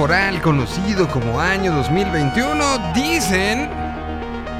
Temporal 0.00 0.40
conocido 0.40 1.06
como 1.10 1.38
año 1.38 1.74
2021 1.74 2.94
dicen 2.94 3.68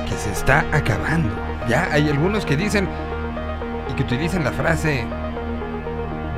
que 0.06 0.14
se 0.14 0.32
está 0.32 0.66
acabando. 0.70 1.34
Ya 1.66 1.88
hay 1.90 2.10
algunos 2.10 2.44
que 2.44 2.58
dicen 2.58 2.86
y 3.90 3.94
que 3.94 4.02
utilizan 4.02 4.44
la 4.44 4.52
frase 4.52 5.06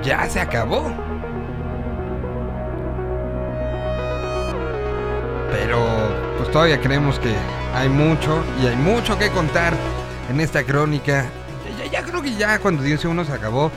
ya 0.05 0.29
se 0.29 0.39
acabó. 0.39 0.93
Pero 5.51 5.85
pues 6.39 6.49
todavía 6.53 6.81
creemos 6.81 7.19
que 7.19 7.35
hay 7.75 7.89
mucho 7.89 8.45
y 8.63 8.69
hay 8.69 8.77
mucho 8.77 9.19
que 9.19 9.31
contar 9.31 9.75
en 10.31 10.39
esta 10.39 10.63
crónica. 10.63 11.27
Ya, 11.77 11.91
ya 11.91 12.03
creo 12.05 12.23
que 12.23 12.37
ya 12.37 12.61
cuando 12.61 12.85
dice 12.85 13.09
uno 13.09 13.25
se 13.25 13.33
acabó, 13.33 13.73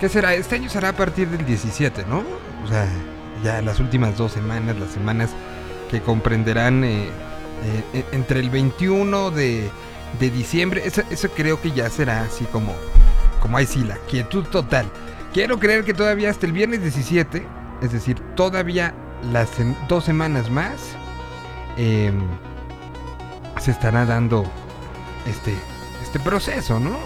¿qué 0.00 0.08
será? 0.08 0.34
Este 0.34 0.56
año 0.56 0.68
será 0.68 0.88
a 0.88 0.94
partir 0.94 1.28
del 1.28 1.46
17, 1.46 2.06
¿no? 2.08 2.24
O 2.64 2.66
sea, 2.66 2.88
ya 3.42 3.60
las 3.62 3.80
últimas 3.80 4.16
dos 4.16 4.32
semanas, 4.32 4.78
las 4.78 4.90
semanas 4.90 5.30
que 5.90 6.00
comprenderán 6.00 6.84
eh, 6.84 7.08
eh, 7.92 8.04
entre 8.12 8.40
el 8.40 8.50
21 8.50 9.30
de, 9.30 9.70
de 10.20 10.30
diciembre, 10.30 10.82
eso, 10.84 11.02
creo 11.34 11.60
que 11.60 11.70
ya 11.72 11.88
será 11.90 12.22
así 12.22 12.44
como, 12.46 12.74
como 13.40 13.56
ahí 13.56 13.66
sí, 13.66 13.82
la 13.84 13.96
quietud 14.08 14.44
total. 14.44 14.86
Quiero 15.32 15.58
creer 15.58 15.84
que 15.84 15.94
todavía 15.94 16.30
hasta 16.30 16.46
el 16.46 16.52
viernes 16.52 16.82
17, 16.82 17.44
es 17.82 17.92
decir, 17.92 18.18
todavía 18.36 18.94
las 19.32 19.50
dos 19.88 20.04
semanas 20.04 20.50
más, 20.50 20.96
eh, 21.76 22.12
se 23.60 23.70
estará 23.70 24.04
dando 24.04 24.44
este, 25.26 25.54
este 26.02 26.20
proceso, 26.20 26.78
¿no? 26.78 26.98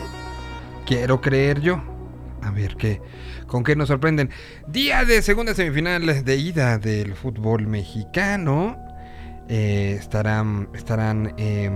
Quiero 0.87 1.21
creer 1.21 1.61
yo. 1.61 1.98
A 2.43 2.51
ver 2.51 2.77
qué, 2.77 3.01
con 3.47 3.65
qué 3.65 3.77
nos 3.77 3.89
sorprenden. 3.89 4.31
Día 4.67 5.05
de 5.05 5.23
segunda 5.23 5.55
semifinal 5.55 6.25
de 6.25 6.37
ida 6.37 6.79
del 6.79 7.15
fútbol 7.15 7.67
mexicano. 7.67 8.77
Eh, 9.49 9.97
estarán 9.99 10.69
estarán 10.75 11.33
eh, 11.39 11.71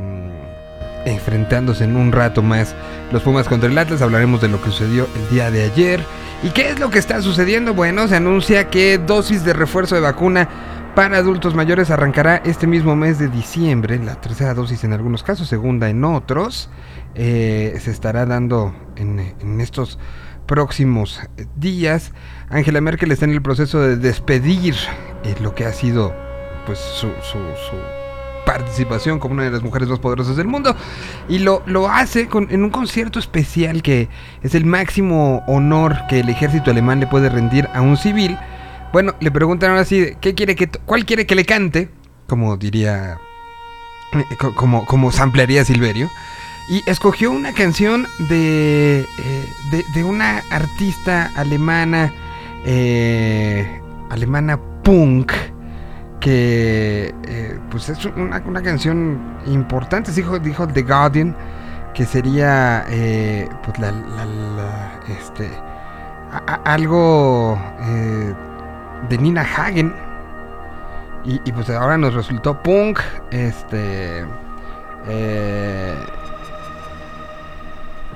enfrentándose 1.06 1.84
en 1.84 1.96
un 1.96 2.12
rato 2.12 2.42
más 2.42 2.74
los 3.10 3.22
Pumas 3.22 3.48
contra 3.48 3.68
el 3.68 3.78
Atlas. 3.78 4.02
Hablaremos 4.02 4.40
de 4.40 4.48
lo 4.48 4.62
que 4.62 4.70
sucedió 4.70 5.08
el 5.16 5.34
día 5.34 5.50
de 5.50 5.64
ayer. 5.64 6.00
¿Y 6.42 6.50
qué 6.50 6.70
es 6.70 6.78
lo 6.78 6.90
que 6.90 6.98
está 6.98 7.22
sucediendo? 7.22 7.72
Bueno, 7.74 8.08
se 8.08 8.16
anuncia 8.16 8.68
que 8.68 8.98
dosis 8.98 9.44
de 9.44 9.52
refuerzo 9.52 9.94
de 9.94 10.00
vacuna 10.00 10.48
para 10.94 11.16
adultos 11.16 11.54
mayores 11.54 11.90
arrancará 11.90 12.36
este 12.44 12.66
mismo 12.66 12.94
mes 12.96 13.18
de 13.18 13.28
diciembre, 13.28 13.98
la 13.98 14.20
tercera 14.20 14.52
dosis 14.52 14.84
en 14.84 14.92
algunos 14.92 15.22
casos, 15.22 15.48
segunda 15.48 15.88
en 15.88 16.04
otros. 16.04 16.68
Eh, 17.14 17.78
se 17.80 17.90
estará 17.90 18.26
dando 18.26 18.74
en 18.96 19.60
estos 19.60 19.98
próximos 20.52 21.18
días. 21.56 22.12
Angela 22.50 22.82
Merkel 22.82 23.10
está 23.10 23.24
en 23.24 23.30
el 23.30 23.40
proceso 23.40 23.80
de 23.80 23.96
despedir 23.96 24.74
eh, 25.24 25.34
lo 25.40 25.54
que 25.54 25.64
ha 25.64 25.72
sido 25.72 26.14
pues 26.66 26.78
su, 26.78 27.08
su, 27.22 27.38
su, 27.38 27.76
participación 28.44 29.18
como 29.18 29.32
una 29.32 29.44
de 29.44 29.50
las 29.50 29.62
mujeres 29.62 29.88
más 29.88 29.98
poderosas 29.98 30.36
del 30.36 30.46
mundo 30.46 30.76
y 31.26 31.38
lo, 31.38 31.62
lo 31.64 31.88
hace 31.88 32.28
en 32.50 32.64
un 32.64 32.68
concierto 32.68 33.18
especial 33.18 33.80
que 33.80 34.10
es 34.42 34.54
el 34.54 34.66
máximo 34.66 35.42
honor 35.46 35.96
que 36.06 36.20
el 36.20 36.28
ejército 36.28 36.70
alemán 36.70 37.00
le 37.00 37.06
puede 37.06 37.30
rendir 37.30 37.70
a 37.72 37.80
un 37.80 37.96
civil. 37.96 38.36
Bueno, 38.92 39.14
le 39.20 39.30
preguntan 39.30 39.70
ahora 39.70 39.86
sí, 39.86 40.16
¿qué 40.20 40.34
quiere 40.34 40.54
que 40.54 40.68
¿cuál 40.68 41.06
quiere 41.06 41.24
que 41.24 41.34
le 41.34 41.46
cante? 41.46 41.88
Como 42.26 42.58
diría, 42.58 43.16
eh, 44.12 44.36
como, 44.54 44.84
como 44.84 45.12
samplearía 45.12 45.64
Silverio. 45.64 46.10
Y 46.68 46.82
escogió 46.88 47.30
una 47.30 47.52
canción 47.52 48.06
de, 48.28 49.00
eh, 49.18 49.52
de, 49.70 49.84
de, 49.94 50.04
una 50.04 50.42
artista 50.50 51.30
alemana, 51.34 52.12
eh, 52.64 53.80
alemana 54.10 54.58
punk, 54.82 55.32
que 56.20 57.12
eh, 57.24 57.58
pues 57.70 57.88
es 57.88 58.04
una, 58.04 58.40
una, 58.46 58.62
canción 58.62 59.18
importante, 59.46 60.12
dijo, 60.12 60.38
dijo 60.38 60.68
The 60.68 60.82
Guardian, 60.82 61.36
que 61.94 62.06
sería 62.06 62.84
eh, 62.88 63.48
pues 63.64 63.78
la, 63.80 63.90
este, 65.08 65.50
a, 66.30 66.42
a, 66.46 66.72
algo 66.72 67.58
de 69.08 69.18
Nina 69.18 69.42
Hagen. 69.42 69.92
Y, 71.24 71.52
pues 71.52 71.70
ahora 71.70 71.96
nos 71.98 72.14
resultó 72.14 72.60
punk, 72.62 72.98
este... 73.30 74.24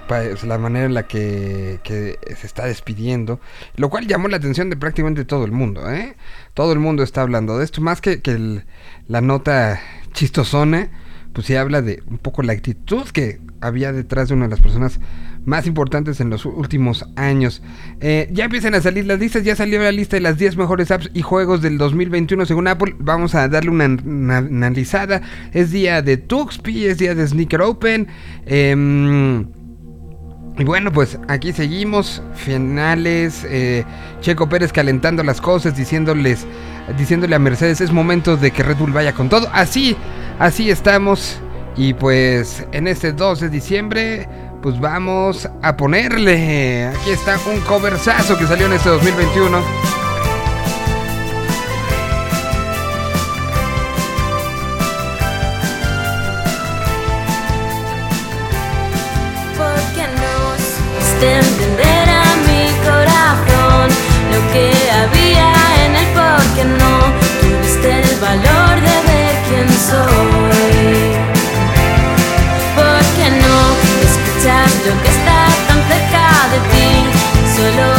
la 0.09 0.59
manera 0.59 0.87
en 0.87 0.95
la 0.95 1.07
que, 1.07 1.81
se 1.85 2.47
está 2.47 2.67
despidiendo, 2.67 3.41
lo 3.77 3.91
cual 3.91 4.07
llamó 4.07 4.29
la 4.29 4.37
atención 4.37 4.71
de 4.71 4.77
prácticamente 4.77 5.25
todo 5.25 5.45
el 5.45 5.53
mundo, 5.53 5.91
¿eh? 5.91 6.17
Todo 6.55 6.73
el 6.73 6.79
mundo 6.79 7.03
está 7.03 7.23
hablando 7.23 7.59
de 7.59 7.65
esto, 7.65 7.81
más 7.81 8.01
que, 8.01 8.21
que 8.23 8.63
la 9.09 9.21
nota 9.21 9.81
chistosona, 10.13 10.91
pues 11.33 11.47
se 11.47 11.59
habla 11.59 11.83
de 11.83 12.03
un 12.07 12.19
poco 12.19 12.43
la 12.43 12.55
actitud 12.55 13.05
que 13.09 13.41
había 13.61 13.93
detrás 13.93 14.29
de 14.29 14.35
una 14.35 14.47
de 14.47 14.51
las 14.53 14.61
personas 14.61 14.99
más 15.45 15.67
importantes 15.67 16.21
en 16.21 16.31
los 16.31 16.45
últimos 16.45 17.07
años. 17.15 17.63
Eh, 18.01 18.29
ya 18.33 18.47
empiezan 18.47 18.75
a 18.75 18.81
salir 18.81 19.07
las 19.07 19.19
listas, 19.19 19.45
ya 19.45 19.55
salió 19.55 19.81
la 19.81 19.93
lista 19.93 20.17
de 20.17 20.21
las 20.21 20.39
10 20.39 20.57
mejores 20.57 20.91
apps 20.91 21.11
y 21.15 21.23
juegos 21.23 21.63
del 21.63 21.79
2021 21.79 22.47
según 22.47 22.69
Apple. 22.69 22.97
Vamos 22.99 23.35
a 23.35 23.49
darle 23.49 23.71
una, 23.71 23.85
analizada. 23.85 25.23
Es 25.53 25.71
día 25.71 26.03
de 26.03 26.17
Tuxpi, 26.17 26.87
es 26.87 26.99
día 26.99 27.15
de 27.15 27.27
Sneaker 27.27 27.63
Open. 27.63 28.09
Eh, 28.47 29.45
y 30.59 30.65
bueno, 30.65 30.91
pues 30.91 31.19
aquí 31.29 31.53
seguimos, 31.53 32.23
finales, 32.35 33.47
eh, 33.49 33.85
Checo 34.21 34.49
Pérez 34.49 34.73
calentando 34.73 35.23
las 35.23 35.41
cosas, 35.41 35.77
diciéndoles, 35.77 36.47
diciéndole 36.97 37.37
a 37.37 37.39
Mercedes, 37.39 37.81
es 37.81 37.93
momento 37.93 38.37
de 38.37 38.51
que 38.51 38.63
Red 38.63 38.77
Bull 38.77 38.93
vaya 38.93 39.13
con 39.13 39.29
todo. 39.29 39.49
Así, 39.53 39.97
así 40.39 40.71
estamos. 40.71 41.41
Y 41.77 41.93
pues 41.93 42.67
en 42.73 42.89
este 42.89 43.13
2 43.13 43.41
de 43.41 43.49
diciembre, 43.51 44.29
pues 44.63 44.81
vamos 44.81 45.49
a 45.63 45.77
ponerle. 45.77 46.87
Aquí 46.87 47.11
está 47.11 47.39
un 47.53 47.61
coversazo 47.61 48.39
que 48.39 48.47
salió 48.47 48.67
en 48.67 48.73
este 48.73 48.89
2021. 48.89 49.96
Entender 61.23 62.09
a 62.11 62.25
mi 62.47 62.71
corazón 62.85 63.89
lo 64.33 64.53
que 64.53 64.71
había 64.91 65.49
en 65.85 65.97
el 65.97 66.07
por 66.13 66.43
qué 66.55 66.65
no 66.65 66.95
tuviste 67.41 68.03
el 68.03 68.21
valor 68.21 68.75
de 68.81 68.97
ver 69.09 69.35
quién 69.49 69.69
soy. 69.91 71.17
¿Por 72.77 73.01
qué 73.17 73.31
no 73.31 73.57
escuchas 74.09 74.71
lo 74.87 75.03
que 75.03 75.09
está 75.09 75.41
tan 75.69 75.81
cerca 75.89 76.25
de 76.53 76.59
ti? 76.71 76.91
Solo 77.57 77.96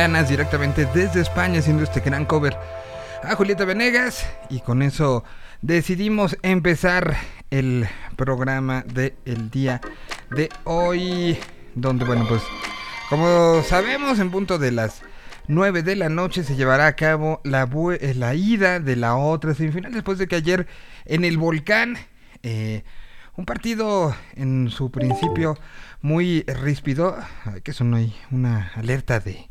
Directamente 0.00 0.86
desde 0.94 1.20
España 1.20 1.58
haciendo 1.58 1.84
este 1.84 2.00
gran 2.00 2.24
cover 2.24 2.56
a 3.22 3.34
Julieta 3.34 3.66
Venegas. 3.66 4.26
Y 4.48 4.60
con 4.60 4.80
eso 4.80 5.24
decidimos 5.60 6.38
empezar 6.40 7.18
el 7.50 7.86
programa 8.16 8.82
del 8.82 9.12
el 9.26 9.50
día 9.50 9.82
de 10.30 10.48
hoy 10.64 11.36
donde 11.74 12.06
bueno 12.06 12.26
pues 12.26 12.40
como 13.10 13.62
sabemos 13.62 14.18
en 14.20 14.30
punto 14.30 14.58
de 14.58 14.72
las 14.72 15.02
9 15.48 15.82
de 15.82 15.96
la 15.96 16.08
noche 16.08 16.44
se 16.44 16.56
llevará 16.56 16.86
a 16.86 16.96
cabo 16.96 17.42
la, 17.44 17.68
eh, 18.00 18.14
la 18.14 18.34
ida 18.34 18.80
de 18.80 18.96
la 18.96 19.16
otra 19.16 19.52
semifinal 19.52 19.92
después 19.92 20.16
de 20.16 20.28
que 20.28 20.36
ayer 20.36 20.66
en 21.04 21.26
el 21.26 21.36
volcán 21.36 21.98
eh, 22.42 22.84
un 23.36 23.44
partido 23.44 24.16
en 24.34 24.70
su 24.70 24.90
principio 24.90 25.58
muy 26.00 26.42
ríspido 26.44 27.18
que 27.62 27.72
eso 27.72 27.84
no 27.84 27.98
hay 27.98 28.16
una 28.30 28.72
alerta 28.76 29.20
de 29.20 29.49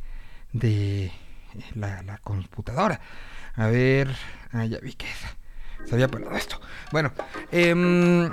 de 0.54 1.12
la, 1.76 2.20
computadora. 2.24 3.00
A 3.56 3.68
ver, 3.68 4.16
ah, 4.52 4.66
ya 4.66 4.80
vi 4.80 4.94
que 4.94 5.08
se 5.86 5.96
había 5.96 6.08
parado 6.08 6.36
esto. 6.36 6.60
Bueno, 6.92 7.12
em, 7.52 8.30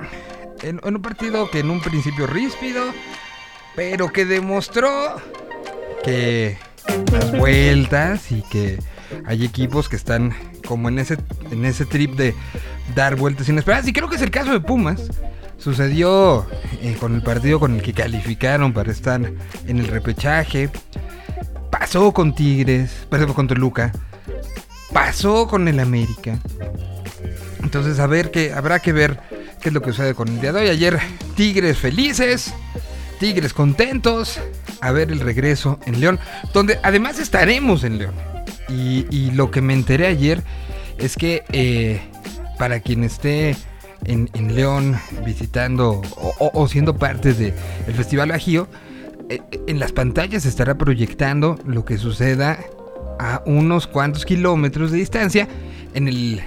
en, 0.63 0.81
un 0.83 1.03
partido 1.03 1.51
que 1.51 1.61
en 1.61 1.71
un 1.71 1.81
principio 1.81 2.27
ríspido, 2.27 2.83
pero 3.75 4.13
que 4.13 4.25
demostró 4.25 5.17
que 6.05 6.59
las 7.13 7.37
vueltas 7.37 8.31
y 8.33 8.43
que 8.43 8.79
hay 9.27 9.45
equipos 9.45 9.89
que 9.89 9.97
están 9.97 10.35
como 10.67 10.89
en 10.89 10.99
ese, 10.99 11.19
en 11.51 11.65
ese 11.65 11.87
trip 11.87 12.15
de 12.15 12.35
dar 12.95 13.17
vueltas 13.17 13.49
inesperadas. 13.49 13.87
Y 13.89 13.93
creo 13.93 14.09
que 14.09 14.17
es 14.17 14.23
el 14.23 14.31
caso 14.31 14.53
de 14.53 14.61
Pumas. 14.61 15.11
Sucedió 15.59 16.47
eh, 16.83 16.97
con 17.01 17.15
el 17.15 17.23
partido 17.23 17.59
con 17.59 17.75
el 17.75 17.83
que 17.83 17.95
calificaron 17.95 18.73
para 18.73 18.93
estar 18.93 19.21
en 19.67 19.79
el 19.79 19.89
repechaje 19.89 20.71
pasó 21.79 22.13
con 22.13 22.35
Tigres, 22.35 23.07
perdón, 23.11 23.35
con 23.35 23.47
Toluca, 23.49 23.93
pasó 24.93 25.47
con 25.47 25.69
el 25.69 25.79
América. 25.79 26.39
Entonces, 27.63 27.99
a 27.99 28.07
ver 28.07 28.31
qué 28.31 28.55
habrá 28.55 28.79
que 28.81 28.93
ver 28.93 29.21
qué 29.61 29.69
es 29.69 29.75
lo 29.75 29.83
que 29.83 29.91
sucede 29.91 30.15
con 30.15 30.29
el 30.29 30.41
día 30.41 30.53
de 30.53 30.61
hoy. 30.61 30.69
Ayer, 30.69 30.99
Tigres 31.35 31.77
felices, 31.77 32.55
Tigres 33.21 33.53
contentos, 33.53 34.41
a 34.81 34.91
ver 34.93 35.11
el 35.13 35.21
regreso 35.21 35.79
en 35.85 36.01
León, 36.01 36.19
donde 36.55 36.79
además 36.83 37.19
estaremos 37.19 37.85
en 37.85 37.99
León. 37.99 38.15
Y, 38.69 39.31
lo 39.33 39.51
que 39.51 39.61
me 39.61 39.75
enteré 39.75 40.07
ayer 40.07 40.43
es 40.99 41.17
que 41.17 41.45
eh, 41.53 42.01
para 42.59 42.81
quien 42.81 43.05
esté 43.05 43.55
en, 44.05 44.29
León 44.55 44.99
visitando 45.25 46.01
o, 46.17 46.69
siendo 46.69 46.97
parte 46.97 47.35
del 47.35 47.55
Festival 47.95 48.31
Bajío, 48.31 48.67
en 49.29 49.79
las 49.79 49.93
pantallas 49.93 50.47
estará 50.47 50.77
proyectando 50.77 51.59
lo 51.67 51.85
que 51.85 51.99
suceda 51.99 52.59
a 53.19 53.43
unos 53.47 53.87
cuantos 53.87 54.25
kilómetros 54.25 54.91
de 54.91 54.99
distancia 54.99 55.49
en, 55.95 56.09
el, 56.09 56.43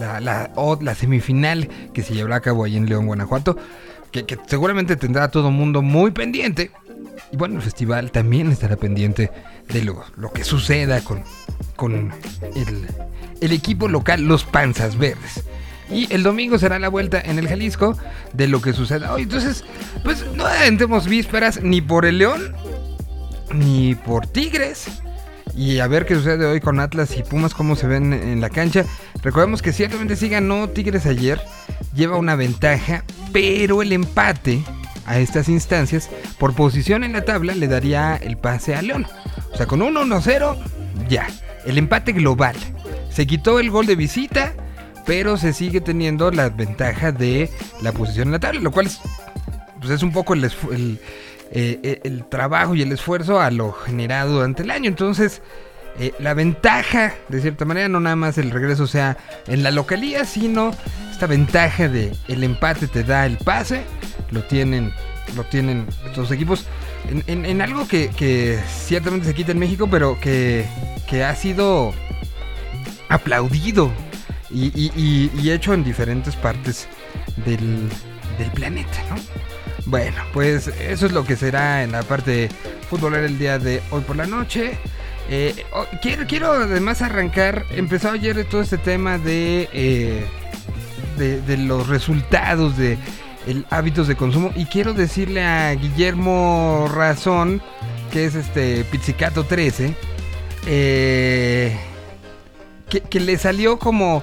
la, 0.00 0.94
semifinal 0.94 1.68
que 1.92 2.02
se 2.02 2.14
llevará 2.14 2.36
a 2.36 2.40
cabo 2.40 2.64
ahí 2.64 2.76
en 2.76 2.86
León, 2.86 3.06
Guanajuato, 3.06 3.56
que, 4.10 4.38
seguramente 4.46 4.96
tendrá 4.96 5.24
a 5.24 5.30
todo 5.30 5.50
mundo 5.50 5.82
muy 5.82 6.10
pendiente. 6.10 6.70
Y 7.32 7.36
bueno, 7.36 7.56
el 7.56 7.62
festival 7.62 8.10
también 8.12 8.50
estará 8.50 8.76
pendiente 8.76 9.30
de 9.68 9.84
lo, 9.84 10.04
lo 10.16 10.32
que 10.32 10.44
suceda 10.44 11.02
con, 11.02 11.22
con 11.74 12.12
el, 12.54 12.86
el 13.40 13.52
equipo 13.52 13.88
local, 13.88 14.22
los 14.22 14.44
Panzas 14.44 14.96
Verdes. 14.96 15.44
Y 15.90 16.12
el 16.12 16.22
domingo 16.22 16.58
será 16.58 16.78
la 16.78 16.88
vuelta 16.88 17.20
en 17.20 17.38
el 17.38 17.48
Jalisco 17.48 17.96
de 18.32 18.48
lo 18.48 18.60
que 18.60 18.72
suceda 18.72 19.12
hoy. 19.12 19.22
Entonces, 19.22 19.64
pues 20.02 20.24
no 20.34 20.46
adelantemos 20.46 21.06
vísperas 21.06 21.62
ni 21.62 21.80
por 21.80 22.04
el 22.04 22.18
León, 22.18 22.54
ni 23.54 23.94
por 23.94 24.26
Tigres. 24.26 24.88
Y 25.54 25.78
a 25.78 25.86
ver 25.86 26.04
qué 26.04 26.14
sucede 26.14 26.44
hoy 26.44 26.60
con 26.60 26.80
Atlas 26.80 27.16
y 27.16 27.22
Pumas, 27.22 27.54
cómo 27.54 27.76
se 27.76 27.86
ven 27.86 28.12
en 28.12 28.40
la 28.40 28.50
cancha. 28.50 28.84
Recordemos 29.22 29.62
que 29.62 29.72
ciertamente 29.72 30.16
sí 30.16 30.28
ganó 30.28 30.68
Tigres 30.68 31.06
ayer, 31.06 31.40
lleva 31.94 32.16
una 32.16 32.34
ventaja, 32.34 33.04
pero 33.32 33.80
el 33.80 33.92
empate 33.92 34.62
a 35.06 35.18
estas 35.18 35.48
instancias, 35.48 36.10
por 36.38 36.54
posición 36.54 37.04
en 37.04 37.12
la 37.12 37.24
tabla, 37.24 37.54
le 37.54 37.68
daría 37.68 38.16
el 38.16 38.36
pase 38.36 38.74
a 38.74 38.82
León. 38.82 39.06
O 39.52 39.56
sea, 39.56 39.66
con 39.66 39.80
1-1-0, 39.80 40.56
ya. 41.08 41.28
El 41.64 41.78
empate 41.78 42.12
global. 42.12 42.56
Se 43.10 43.26
quitó 43.26 43.58
el 43.60 43.70
gol 43.70 43.86
de 43.86 43.96
visita 43.96 44.52
pero 45.06 45.38
se 45.38 45.52
sigue 45.52 45.80
teniendo 45.80 46.30
la 46.30 46.50
ventaja 46.50 47.12
de 47.12 47.48
la 47.80 47.92
posición 47.92 48.28
en 48.28 48.32
la 48.32 48.40
tabla, 48.40 48.60
lo 48.60 48.72
cual 48.72 48.86
es, 48.86 49.00
pues 49.78 49.90
es 49.90 50.02
un 50.02 50.12
poco 50.12 50.34
el, 50.34 50.50
eh, 51.52 52.00
el, 52.02 52.24
trabajo 52.24 52.74
y 52.74 52.82
el 52.82 52.90
esfuerzo 52.90 53.40
a 53.40 53.50
lo 53.50 53.72
generado 53.72 54.34
durante 54.34 54.64
el 54.64 54.70
año. 54.72 54.88
Entonces, 54.88 55.42
eh, 55.98 56.12
la 56.18 56.34
ventaja, 56.34 57.14
de 57.28 57.40
cierta 57.40 57.64
manera, 57.64 57.88
no 57.88 58.00
nada 58.00 58.16
más 58.16 58.36
el 58.36 58.50
regreso 58.50 58.88
sea 58.88 59.16
en 59.46 59.62
la 59.62 59.70
localía, 59.70 60.24
sino 60.24 60.72
esta 61.10 61.26
ventaja 61.26 61.88
de 61.88 62.12
el 62.26 62.42
empate 62.42 62.88
te 62.88 63.04
da 63.04 63.26
el 63.26 63.38
pase, 63.38 63.82
lo 64.32 64.42
tienen, 64.42 64.92
lo 65.36 65.44
tienen 65.44 65.86
estos 66.04 66.32
equipos. 66.32 66.66
En, 67.28 67.62
algo 67.62 67.86
que, 67.86 68.08
que, 68.08 68.58
ciertamente 68.68 69.28
se 69.28 69.34
quita 69.34 69.52
en 69.52 69.60
México, 69.60 69.86
pero 69.88 70.18
que, 70.20 70.66
que 71.08 71.22
ha 71.22 71.36
sido 71.36 71.94
aplaudido 73.08 73.92
y, 74.56 75.50
hecho 75.50 75.74
en 75.74 75.84
diferentes 75.84 76.34
partes 76.36 76.88
del, 77.44 77.88
planeta, 78.54 78.98
¿no? 79.10 79.16
Bueno, 79.86 80.16
pues 80.32 80.66
eso 80.66 81.06
es 81.06 81.12
lo 81.12 81.24
que 81.24 81.36
será 81.36 81.84
en 81.84 81.92
la 81.92 82.02
parte 82.02 82.48
futbolera 82.90 83.26
el 83.26 83.38
día 83.38 83.58
de 83.58 83.80
hoy 83.90 84.02
por 84.02 84.16
la 84.16 84.26
noche. 84.26 84.78
Eh, 85.28 85.64
oh, 85.72 85.86
quiero, 86.02 86.26
quiero 86.26 86.52
además 86.52 87.02
arrancar, 87.02 87.64
empezó 87.70 88.10
ayer 88.10 88.44
todo 88.44 88.62
este 88.62 88.78
tema 88.78 89.18
de, 89.18 89.68
eh, 89.72 90.24
de, 91.16 91.56
los 91.56 91.88
resultados 91.88 92.76
de 92.76 92.98
el 93.46 93.64
hábitos 93.70 94.08
de 94.08 94.16
consumo 94.16 94.52
y 94.56 94.66
quiero 94.66 94.92
decirle 94.92 95.42
a 95.44 95.72
Guillermo 95.74 96.88
Razón, 96.92 97.62
que 98.12 98.24
es 98.24 98.34
este 98.34 98.84
Pizzicato 98.84 99.44
13, 99.44 99.94
eh, 100.66 101.76
que, 102.88 103.20
le 103.20 103.38
salió 103.38 103.78
como 103.78 104.22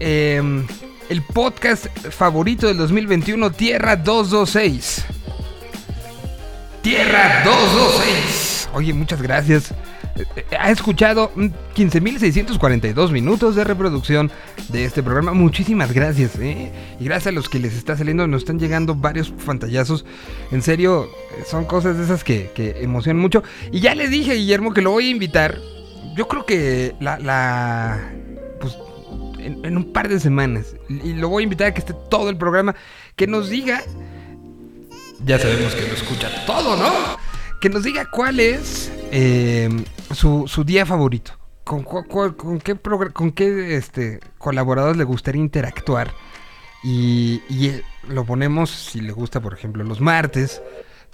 em, 0.00 0.66
el 1.08 1.22
podcast 1.22 1.86
favorito 2.10 2.66
del 2.66 2.76
2021, 2.78 3.50
Tierra 3.52 3.96
226. 3.96 5.04
Tierra 6.82 7.42
226. 7.44 8.68
Oye, 8.74 8.92
muchas 8.92 9.22
gracias. 9.22 9.72
Eh, 10.16 10.44
ha 10.58 10.70
escuchado 10.70 11.30
15.642 11.34 13.10
minutos 13.10 13.54
de 13.54 13.64
reproducción 13.64 14.30
de 14.68 14.84
este 14.84 15.02
programa. 15.02 15.32
Muchísimas 15.32 15.92
gracias. 15.92 16.38
¿eh? 16.38 16.72
Y 16.98 17.04
gracias 17.04 17.28
a 17.28 17.32
los 17.32 17.48
que 17.48 17.58
les 17.58 17.74
está 17.74 17.96
saliendo, 17.96 18.26
nos 18.26 18.42
están 18.42 18.58
llegando 18.58 18.94
varios 18.94 19.30
pantallazos. 19.30 20.04
En 20.50 20.62
serio, 20.62 21.08
son 21.48 21.64
cosas 21.64 21.98
de 21.98 22.04
esas 22.04 22.24
que, 22.24 22.50
que 22.54 22.82
emocionan 22.82 23.20
mucho. 23.20 23.42
Y 23.70 23.80
ya 23.80 23.94
le 23.94 24.08
dije 24.08 24.34
Guillermo 24.34 24.72
que 24.72 24.82
lo 24.82 24.90
voy 24.90 25.08
a 25.08 25.10
invitar 25.10 25.58
yo 26.16 26.26
creo 26.26 26.46
que 26.46 26.96
la, 26.98 28.10
pues, 28.58 28.76
en, 29.38 29.76
un 29.76 29.92
par 29.92 30.08
de 30.08 30.18
semanas, 30.18 30.74
y 30.88 31.12
lo 31.12 31.28
voy 31.28 31.42
a 31.42 31.44
invitar 31.44 31.68
a 31.68 31.74
que 31.74 31.80
esté 31.80 31.94
todo 32.10 32.30
el 32.30 32.38
programa, 32.38 32.74
que 33.14 33.26
nos 33.26 33.50
diga, 33.50 33.82
ya 35.24 35.38
sabemos 35.38 35.74
que 35.74 35.86
lo 35.86 35.94
escucha 35.94 36.30
todo, 36.46 36.76
¿no? 36.76 36.90
Que 37.60 37.68
nos 37.68 37.84
diga 37.84 38.10
cuál 38.10 38.40
es 38.40 38.90
eh, 39.12 39.68
su, 40.14 40.64
día 40.64 40.86
favorito. 40.86 41.32
¿Con, 41.64 41.82
con 41.82 42.60
qué, 42.60 42.76
con 43.12 43.32
qué 43.32 43.76
este, 43.76 44.20
colaboradores 44.38 44.96
le 44.96 45.04
gustaría 45.04 45.42
interactuar? 45.42 46.14
Y, 46.82 47.42
y, 47.48 47.68
eh, 47.68 47.82
lo 48.08 48.24
ponemos, 48.24 48.70
si 48.70 49.00
le 49.00 49.12
gusta, 49.12 49.40
por 49.40 49.52
ejemplo, 49.52 49.82
los 49.82 50.00
martes 50.00 50.62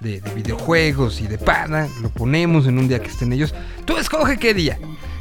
de, 0.03 0.21
videojuegos 0.35 1.21
y 1.21 1.27
de 1.27 1.39
pana, 1.39 1.89
lo 2.01 2.11
ponemos 2.11 2.67
en 2.67 2.79
un 2.79 2.89
día 2.89 3.01
que 3.01 3.09
estén 3.09 3.33
ellos. 3.33 3.55
Tú 3.85 3.97
escoge 3.97 4.39
qué 4.39 4.55
día. 4.55 4.79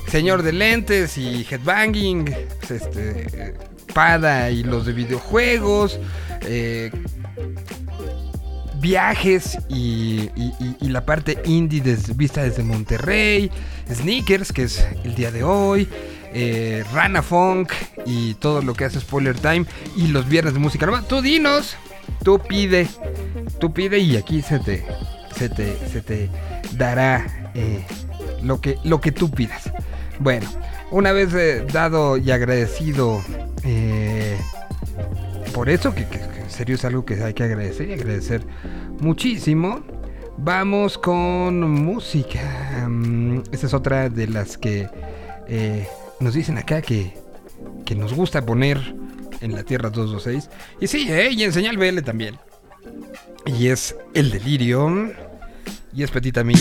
Señor 0.07 0.43
de 0.43 0.51
lentes 0.51 1.17
y 1.17 1.45
headbanging, 1.49 2.25
pues, 2.59 2.71
este, 2.71 3.53
Pada 3.93 4.49
y 4.51 4.63
los 4.63 4.85
de 4.85 4.93
videojuegos, 4.93 5.99
eh, 6.41 6.91
viajes 8.79 9.57
y, 9.69 10.29
la 10.81 11.05
parte 11.05 11.37
indie 11.45 11.81
vista 12.15 12.43
desde 12.43 12.63
Monterrey, 12.63 13.49
sneakers, 13.89 14.51
que 14.51 14.63
es 14.63 14.85
el 15.05 15.15
día 15.15 15.31
de 15.31 15.43
hoy, 15.43 15.87
eh, 16.33 16.83
Rana 16.91 17.21
Funk 17.21 17.71
y 18.05 18.33
todo 18.35 18.61
lo 18.61 18.73
que 18.73 18.85
hace 18.85 18.99
Spoiler 18.99 19.37
Time 19.37 19.65
y 19.95 20.07
los 20.07 20.27
viernes 20.27 20.53
de 20.53 20.59
música. 20.59 20.87
Tú 21.07 21.21
dinos, 21.21 21.77
tú 22.23 22.39
pide, 22.39 22.87
tú 23.59 23.73
pide 23.73 23.99
y 23.99 24.15
aquí 24.17 24.41
se 24.41 24.59
te, 24.59 24.83
se 25.35 25.49
te, 25.49 25.77
se 25.87 26.01
te 26.01 26.29
dará 26.75 27.51
eh, 27.53 27.85
lo, 28.43 28.61
que, 28.61 28.77
lo 28.83 29.01
que 29.01 29.11
tú 29.11 29.29
pidas. 29.29 29.71
Bueno, 30.19 30.47
una 30.91 31.11
vez 31.11 31.33
eh, 31.33 31.65
dado 31.71 32.17
y 32.17 32.31
agradecido 32.31 33.21
eh, 33.63 34.37
por 35.53 35.69
eso, 35.69 35.93
que, 35.93 36.01
en 36.03 36.49
serio 36.49 36.75
es 36.75 36.85
algo 36.85 37.05
que 37.05 37.21
hay 37.21 37.33
que 37.33 37.43
agradecer 37.43 37.89
y 37.89 37.93
agradecer 37.93 38.45
muchísimo. 38.99 39.81
Vamos 40.37 40.97
con 40.97 41.59
música. 41.69 42.87
Mm, 42.87 43.41
Esta 43.51 43.67
es 43.67 43.73
otra 43.73 44.09
de 44.09 44.27
las 44.27 44.57
que 44.57 44.87
nos 46.21 46.33
dicen 46.33 46.57
acá 46.57 46.81
que, 46.81 47.13
que 47.83 47.93
nos 47.93 48.13
gusta 48.13 48.45
poner 48.45 48.95
en 49.41 49.53
la 49.53 49.63
Tierra 49.63 49.89
226. 49.89 50.49
Y 50.79 50.87
sí, 50.87 51.07
eh, 51.11 51.31
y 51.31 51.43
en 51.43 51.53
Señal 51.53 51.77
BL 51.77 51.99
también. 52.01 52.37
Y 53.45 53.67
es 53.67 53.95
El 54.13 54.31
Delirio. 54.31 55.11
Y 55.93 56.03
es 56.03 56.11
Petit 56.11 56.37
Ami. 56.37 56.55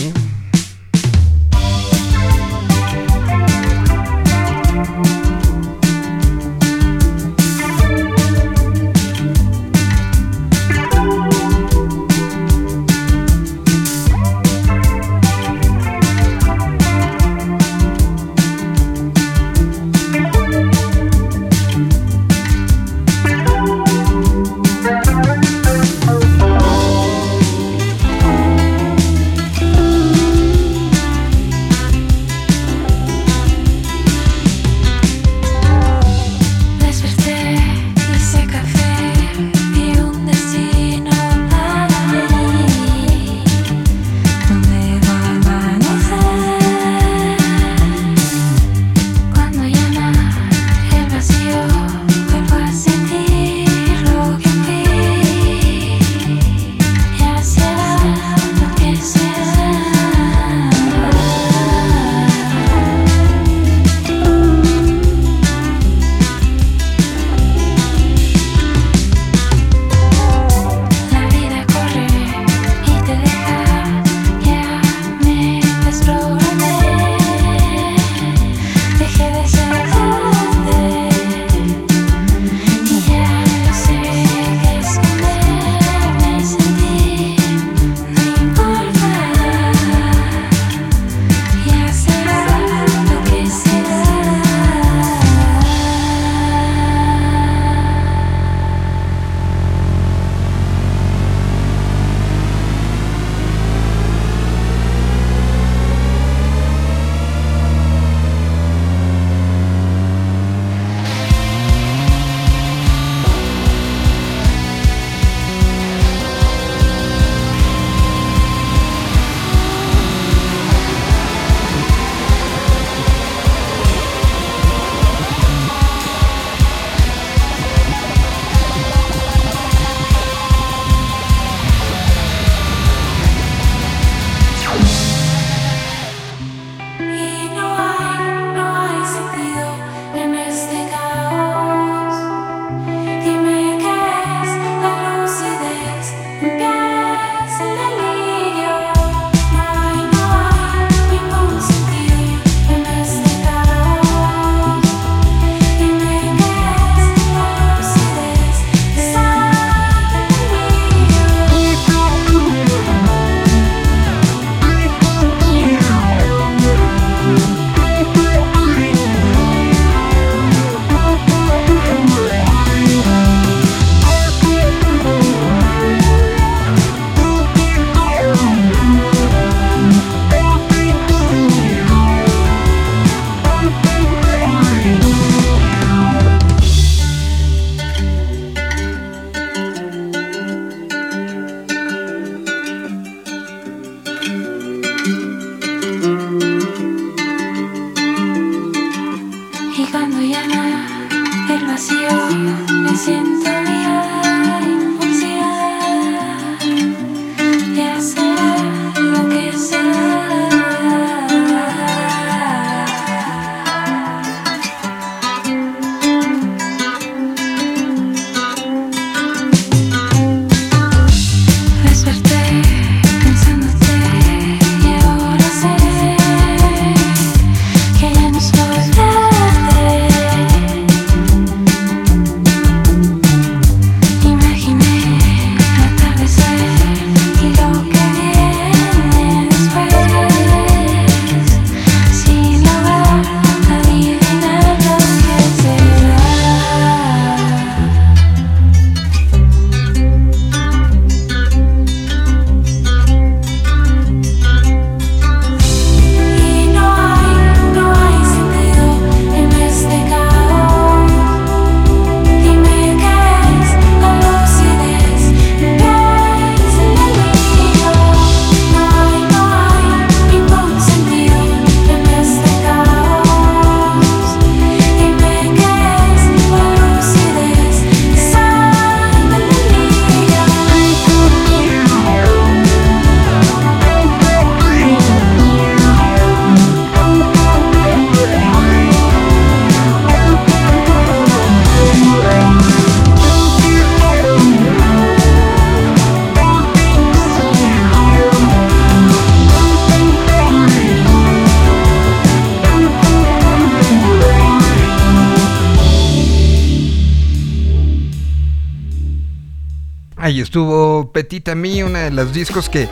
Los 312.11 312.33
discos 312.33 312.69
que, 312.69 312.87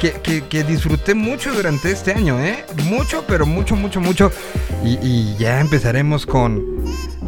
que, 0.00 0.12
que- 0.22 0.64
disfruté 0.64 1.14
mucho 1.14 1.52
durante 1.52 1.90
este 1.90 2.12
año, 2.12 2.40
¿eh? 2.40 2.64
Mucho, 2.84 3.24
pero 3.26 3.46
mucho, 3.46 3.76
mucho, 3.76 4.00
mucho. 4.00 4.30
Y, 4.84 4.98
y 5.02 5.36
ya 5.38 5.60
empezaremos 5.60 6.26
con 6.26 6.64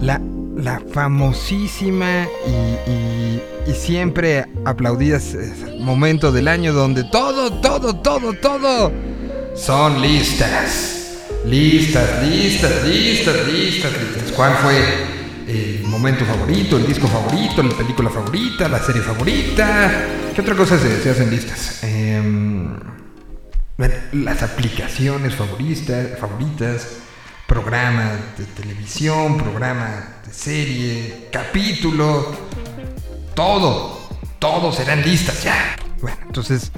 la, 0.00 0.20
la 0.56 0.80
famosísima 0.92 2.26
y, 2.46 2.90
y- 2.90 3.42
y 3.66 3.72
siempre 3.74 4.44
aplaudida 4.64 5.16
eh, 5.18 5.78
momento 5.80 6.32
del 6.32 6.48
año 6.48 6.72
donde 6.72 7.04
todo, 7.04 7.52
todo, 7.60 7.94
todo, 7.96 8.32
todo 8.34 8.92
son 9.56 10.00
listas. 10.02 10.90
Listas, 11.46 12.22
listas, 12.26 12.84
listas, 12.84 13.46
listas, 13.46 13.92
listas. 13.92 14.32
¿Cuál 14.34 14.54
fue 14.56 14.74
momento 16.04 16.26
favorito, 16.26 16.76
el 16.76 16.86
disco 16.86 17.08
favorito, 17.08 17.62
la 17.62 17.74
película 17.74 18.10
favorita, 18.10 18.68
la 18.68 18.78
serie 18.78 19.00
favorita? 19.00 19.90
¿Qué 20.34 20.42
otra 20.42 20.54
cosa 20.54 20.78
se, 20.78 21.02
se 21.02 21.08
hacen 21.08 21.30
listas? 21.30 21.82
Em, 21.82 22.76
las 24.12 24.42
aplicaciones 24.42 25.34
favoritas, 25.34 26.18
favoritas, 26.18 26.88
programa 27.46 28.18
de 28.36 28.44
televisión, 28.44 29.38
programa 29.38 30.18
de 30.26 30.30
serie, 30.34 31.28
capítulo, 31.32 32.36
todo, 33.34 34.06
todo 34.38 34.72
serán 34.72 35.00
listas 35.00 35.42
ya. 35.42 35.74
Bueno, 36.02 36.18
entonces 36.26 36.70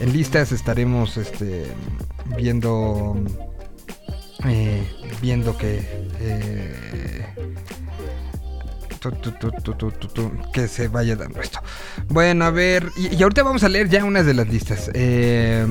en 0.00 0.12
listas 0.12 0.52
estaremos 0.52 1.16
este, 1.16 1.64
viendo, 2.36 3.16
eh, 4.44 4.86
viendo 5.22 5.56
que 5.56 5.80
eh, 6.20 7.05
que 10.52 10.68
se 10.68 10.88
vaya 10.88 11.16
dando 11.16 11.40
esto. 11.40 11.60
Bueno, 12.08 12.44
a 12.44 12.50
ver, 12.50 12.88
y, 12.96 13.22
ahorita 13.22 13.42
vamos 13.42 13.62
a 13.64 13.68
leer 13.68 13.88
ya 13.88 14.04
unas 14.04 14.26
de 14.26 14.34
las 14.34 14.48
listas. 14.48 14.90
Eh, 14.94 15.66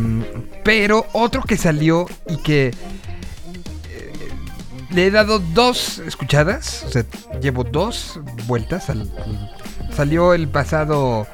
pero 0.64 1.06
otro 1.14 1.42
que 1.44 1.58
salió 1.58 2.06
y 2.28 2.38
que 2.38 2.68
eh, 2.68 4.14
le 4.92 5.08
he 5.08 5.12
dado 5.12 5.40
dos 5.40 6.00
escuchadas, 6.00 6.84
o 6.88 6.90
sea, 6.90 7.06
llevo 7.42 7.64
dos 7.64 8.20
vueltas. 8.48 8.90
al- 8.90 9.02
al- 9.18 9.52
salió 9.96 10.34
el 10.34 10.48
pasado, 10.48 11.28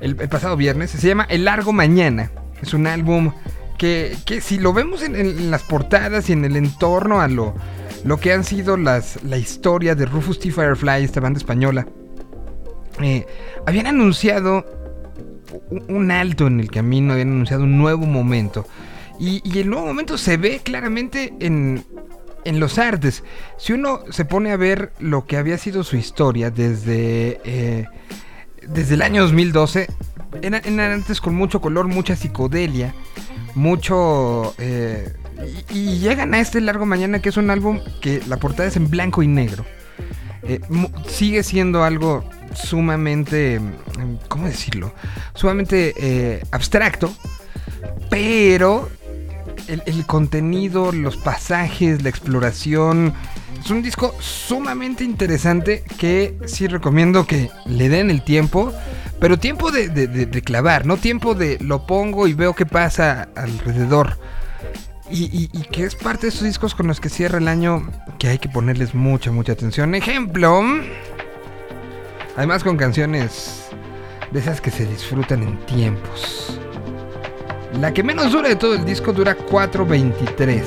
el, 0.00 0.16
pasado 0.16 0.56
viernes. 0.56 0.90
Se 0.90 1.06
llama 1.06 1.26
El 1.28 1.44
Largo 1.44 1.72
Mañana. 1.72 2.30
Es 2.62 2.74
un 2.74 2.86
álbum 2.86 3.32
que, 3.78 4.16
que 4.26 4.40
si 4.40 4.58
lo 4.58 4.72
vemos 4.72 5.02
en 5.02 5.50
las 5.50 5.62
portadas 5.62 6.28
y 6.28 6.32
en 6.34 6.44
el 6.44 6.56
entorno 6.56 7.20
a 7.20 7.28
lo, 7.28 7.54
lo 8.04 8.18
que 8.18 8.32
han 8.32 8.44
sido 8.44 8.76
las, 8.76 9.22
la 9.24 9.36
historia 9.38 9.94
de 9.94 10.06
Rufus 10.06 10.38
T. 10.38 10.50
Firefly, 10.50 11.04
esta 11.04 11.20
banda 11.20 11.38
española, 11.38 11.86
eh, 13.00 13.26
habían 13.66 13.86
anunciado 13.86 14.64
un- 15.88 16.10
alto 16.10 16.46
en 16.46 16.60
el 16.60 16.70
camino, 16.70 17.12
habían 17.12 17.32
anunciado 17.32 17.64
un 17.64 17.78
nuevo 17.78 18.06
momento. 18.06 18.66
Y, 19.18 19.40
y 19.44 19.58
el 19.60 19.68
nuevo 19.68 19.86
momento 19.86 20.16
se 20.16 20.36
ve 20.38 20.60
claramente 20.64 21.34
en, 21.40 21.84
en 22.44 22.58
los 22.60 22.78
artes. 22.78 23.22
Si 23.58 23.72
uno 23.72 24.00
se 24.10 24.24
pone 24.24 24.50
a 24.52 24.56
ver 24.56 24.92
lo 24.98 25.26
que 25.26 25.36
había 25.36 25.58
sido 25.58 25.84
su 25.84 25.96
historia 25.96 26.50
desde, 26.50 27.40
eh, 27.44 27.86
desde 28.66 28.94
el 28.94 29.02
año 29.02 29.22
2012, 29.22 29.88
eran, 30.42 30.62
eran 30.64 30.80
artes 31.00 31.20
con 31.20 31.34
mucho 31.34 31.60
color, 31.60 31.86
mucha 31.88 32.16
psicodelia, 32.16 32.94
mucho... 33.54 34.54
eh, 34.58 35.12
y, 35.70 35.98
llegan 35.98 36.34
a 36.34 36.40
este 36.40 36.60
largo 36.60 36.86
mañana 36.86 37.20
que 37.20 37.28
es 37.28 37.36
un 37.36 37.50
álbum 37.50 37.80
que 38.00 38.20
la 38.26 38.36
portada 38.38 38.68
es 38.68 38.76
en 38.76 38.88
blanco 38.90 39.22
y 39.22 39.28
negro. 39.28 39.64
Eh, 40.42 40.60
sigue 41.08 41.42
siendo 41.42 41.84
algo 41.84 42.24
sumamente, 42.54 43.60
mm, 43.60 44.26
¿cómo 44.28 44.46
decirlo? 44.46 44.92
Sumamente 45.34 45.94
eh, 45.96 46.42
abstracto, 46.50 47.12
pero 48.08 48.88
el, 49.68 50.06
contenido, 50.06 50.90
los 50.92 51.16
pasajes, 51.16 52.02
la 52.02 52.08
exploración, 52.08 53.14
es 53.62 53.70
un 53.70 53.82
disco 53.82 54.14
sumamente 54.18 55.04
interesante 55.04 55.84
que 55.98 56.36
sí 56.46 56.66
recomiendo 56.66 57.26
que 57.26 57.50
le 57.66 57.88
den 57.88 58.10
el 58.10 58.22
tiempo, 58.22 58.72
pero 59.20 59.38
tiempo 59.38 59.70
de- 59.70 59.88
de 59.88 60.42
clavar, 60.42 60.86
no 60.86 60.96
tiempo 60.96 61.34
de 61.34 61.58
lo 61.60 61.86
pongo 61.86 62.26
y 62.26 62.32
veo 62.32 62.54
qué 62.54 62.66
pasa 62.66 63.28
alrededor. 63.36 64.18
Y, 65.12 65.48
que 65.72 65.84
es 65.84 65.94
parte 65.94 66.22
de 66.22 66.28
esos 66.28 66.44
discos 66.44 66.74
con 66.74 66.86
los 66.86 67.00
que 67.00 67.08
cierra 67.08 67.38
el 67.38 67.48
año 67.48 67.88
que 68.18 68.28
hay 68.28 68.38
que 68.38 68.48
ponerles 68.48 68.94
mucha, 68.94 69.32
mucha 69.32 69.52
atención. 69.52 69.94
Ejemplo, 69.94 70.62
además 72.36 72.62
con 72.62 72.76
canciones 72.76 73.68
de 74.30 74.38
esas 74.38 74.60
que 74.60 74.70
se 74.70 74.86
disfrutan 74.86 75.42
en 75.42 75.58
tiempos. 75.66 76.58
La 77.80 77.92
que 77.92 78.02
menos 78.02 78.32
dura 78.32 78.48
de 78.48 78.56
todo 78.56 78.74
el 78.74 78.84
disco 78.84 79.12
dura 79.12 79.36
4.23. 79.36 80.62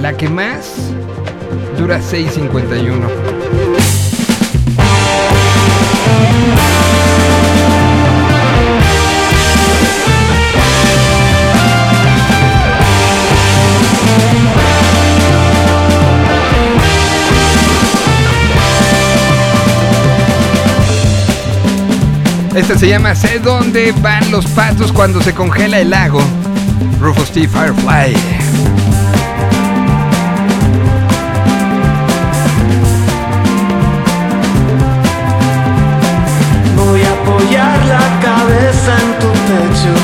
La 0.00 0.16
que 0.16 0.28
más 0.28 0.90
dura 1.78 2.00
6.51. 2.00 3.38
Esta 22.58 22.76
se 22.76 22.88
llama 22.88 23.14
Sé 23.14 23.38
dónde 23.38 23.92
van 24.02 24.32
los 24.32 24.44
patos 24.46 24.90
cuando 24.90 25.22
se 25.22 25.32
congela 25.32 25.78
el 25.78 25.90
lago. 25.90 26.20
Rufus 27.00 27.30
T. 27.30 27.46
Firefly. 27.46 28.16
Voy 36.74 37.00
a 37.00 37.12
apoyar 37.12 37.86
la 37.86 38.20
cabeza 38.20 38.96
en 39.04 39.18
tu 39.20 39.30
pecho 39.46 39.94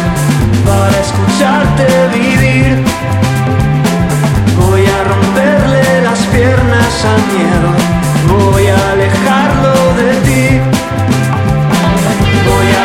para 0.65 0.97
escucharte 1.01 1.85
vivir. 2.17 2.85
Voy 4.57 4.87
a 4.87 5.05
romperle 5.09 6.03
las 6.03 6.21
piernas 6.27 7.05
al 7.05 7.21
miedo. 7.37 7.84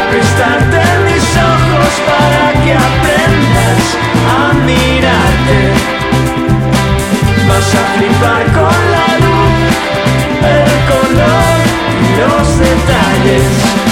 Prestarte 0.09 0.81
mis 1.05 1.25
ojos 1.37 1.91
para 2.09 2.63
que 2.63 2.73
aprendas 2.73 3.83
a 4.37 4.53
mirarte. 4.65 5.59
Vas 7.47 7.75
a 7.75 7.97
flipar 7.97 8.43
con 8.57 8.79
la 8.95 9.07
luz, 9.25 9.57
el 10.57 10.71
color 10.91 11.59
y 12.05 12.09
los 12.21 12.59
detalles. 12.59 13.88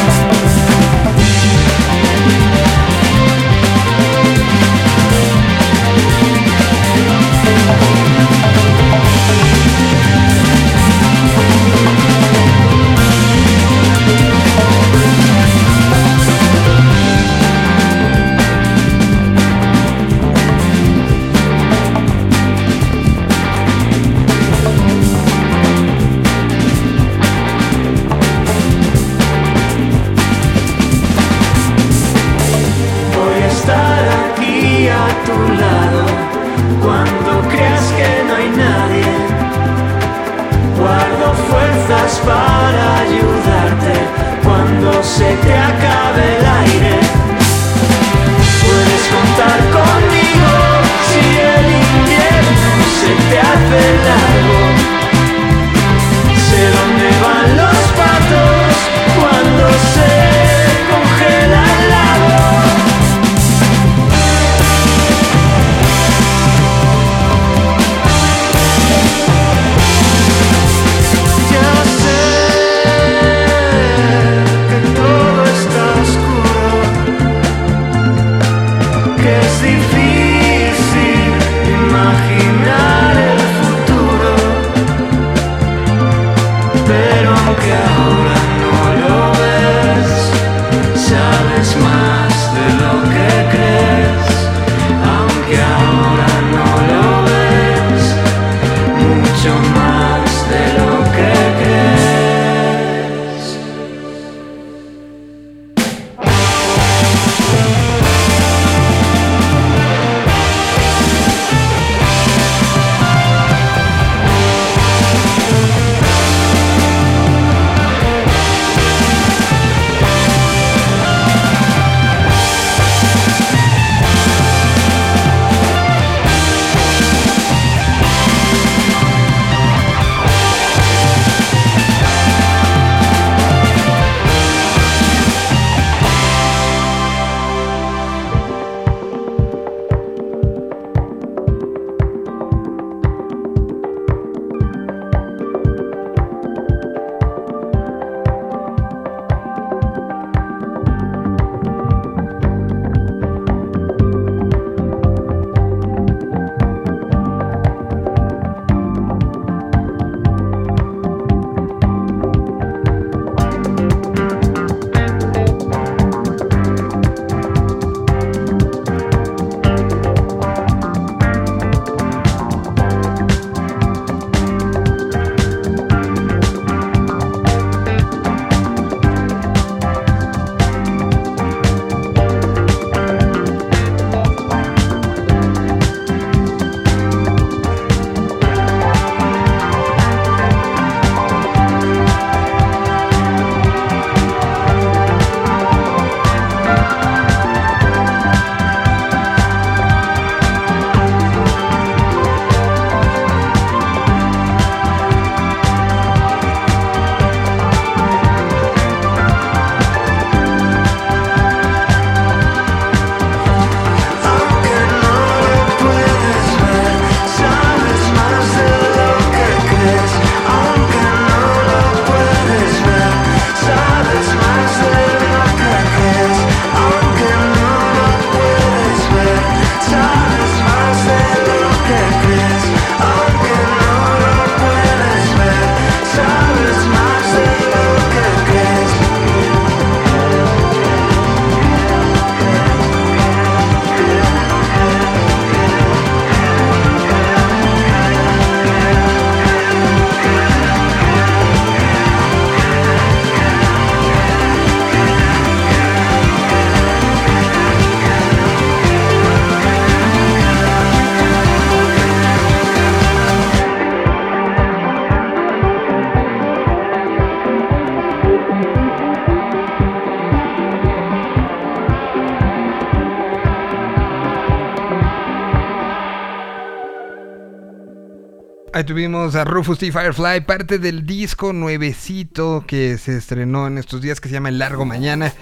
Tuvimos 278.88 279.36
a 279.36 279.44
Rufus 279.44 279.78
T. 279.80 279.92
Firefly, 279.92 280.42
parte 280.46 280.80
del 280.80 281.06
disco 281.06 281.52
nuevecito 281.52 282.64
que 282.66 282.98
se 282.98 283.18
estrenó 283.18 283.68
en 283.68 283.78
estos 283.78 284.02
días 284.02 284.22
que 284.22 284.30
se 284.30 284.36
llama 284.36 284.48
El 284.48 284.60
Largo 284.60 284.86
Mañana. 284.86 285.34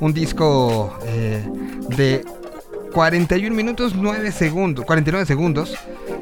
Un 0.00 0.14
disco 0.14 0.98
eh, 1.04 1.46
de 1.96 2.24
41 2.94 3.54
minutos 3.54 3.94
9 3.94 4.32
segundos, 4.32 4.86
49 4.86 5.26
segundos, 5.26 5.76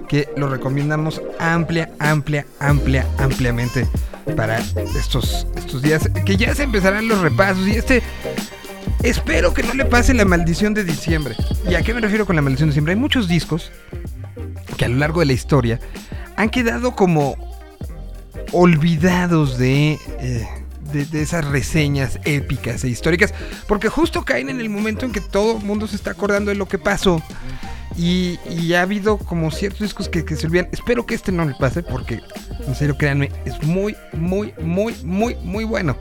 que 0.09 0.29
lo 0.37 0.49
recomendamos 0.49 1.23
amplia, 1.39 1.89
amplia, 2.01 2.47
amplia, 2.59 3.07
ampliamente 3.17 3.87
para 4.37 4.59
estos, 4.59 5.47
estos 5.55 5.83
días, 5.83 6.11
que 6.27 6.37
ya 6.37 6.53
se 6.53 6.65
empezarán 6.65 7.07
los 7.07 7.21
repasos 7.21 7.67
y 7.67 7.77
este... 7.77 8.03
Espero 9.05 9.53
que 9.55 9.63
no 9.63 9.75
le 9.75 9.85
pase 9.85 10.15
la 10.15 10.25
maldición 10.25 10.75
de 10.75 10.85
diciembre. 10.85 11.35
¿Y 11.69 11.75
a 11.75 11.83
qué 11.83 11.93
me 11.93 12.01
refiero 12.01 12.25
con 12.25 12.37
la 12.37 12.43
maldición 12.43 12.69
de 12.69 12.73
diciembre? 12.73 12.95
Hay 12.95 13.01
muchos 13.01 13.27
discos 13.27 13.73
que 14.77 14.85
a 14.85 14.89
lo 14.89 14.97
largo 14.97 15.21
de 15.21 15.27
la 15.27 15.33
historia 15.33 15.81
han 16.43 16.51
quedado 16.51 16.95
como 16.97 17.37
olvidados 18.53 19.59
de, 19.59 19.99
eh, 20.19 20.49
de, 20.93 21.05
de 21.07 21.23
esas 21.23 21.45
reseñas 21.45 22.19
épicas 22.25 22.83
e 22.85 22.89
históricas, 22.89 23.33
porque 23.67 23.89
justo 23.89 24.25
caen 24.25 24.49
en 24.49 24.61
el 24.61 24.69
momento 24.69 25.07
en 25.07 25.13
que 25.13 25.21
todo 25.21 25.59
el 25.59 25.65
mundo 25.65 25.87
se 25.87 25.97
está 25.97 26.11
acordando 26.11 26.51
de 26.51 26.57
lo 26.57 26.67
que 26.67 26.79
pasó. 26.79 27.23
Y, 27.97 28.39
y 28.49 28.73
ha 28.73 28.83
habido 28.83 29.19
como 29.19 29.51
ciertos 29.51 29.81
discos 29.81 30.09
que, 30.09 30.25
se 30.35 30.47
olvidan. 30.47 30.69
Espero 30.73 31.05
que 31.05 31.15
este 31.15 31.31
no 31.31 31.45
le 31.45 31.55
pase, 31.55 31.83
porque 31.83 32.21
en 32.67 32.75
serio, 32.75 32.97
créanme, 32.97 33.31
es 33.45 33.63
muy, 33.63 33.95
muy, 34.13 34.55
muy, 34.61 34.95
muy, 35.05 35.37
muy 35.37 35.65
bueno. 35.65 35.97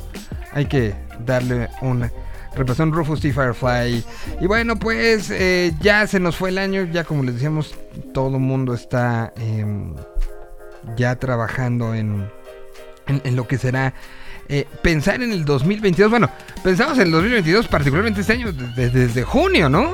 Hay 0.54 0.66
que 0.66 0.96
darle 1.26 1.70
una 1.82 2.12
repasón 2.56 2.92
Rufus 2.92 3.22
T. 3.22 3.32
Firefly. 3.32 4.04
Y 4.40 4.48
bueno, 4.48 4.78
pues 4.78 5.30
eh, 5.32 5.74
ya 5.82 6.08
se 6.08 6.20
nos 6.20 6.36
fue 6.36 6.50
el 6.50 6.58
año. 6.58 6.88
Ya 6.92 7.04
como 7.04 7.24
les 7.24 7.36
decíamos, 7.36 7.76
todo 8.14 8.36
el 8.36 8.42
mundo 8.42 8.74
está 8.74 9.34
em, 9.38 9.91
ya 10.98 11.16
trabajando 11.16 11.94
en, 11.96 12.30
en, 13.08 13.36
lo 13.36 13.48
que 13.48 13.58
será 13.58 13.94
eh, 14.50 14.66
pensar 14.82 15.22
en 15.22 15.32
el 15.32 15.46
2022. 15.46 16.10
Bueno, 16.10 16.30
pensamos 16.64 16.98
en 16.98 17.04
el 17.08 17.12
2022, 17.12 17.68
particularmente 17.68 18.22
este 18.22 18.34
año, 18.34 18.52
desde, 18.52 18.90
desde 18.90 19.24
junio, 19.24 19.70
¿no? 19.70 19.92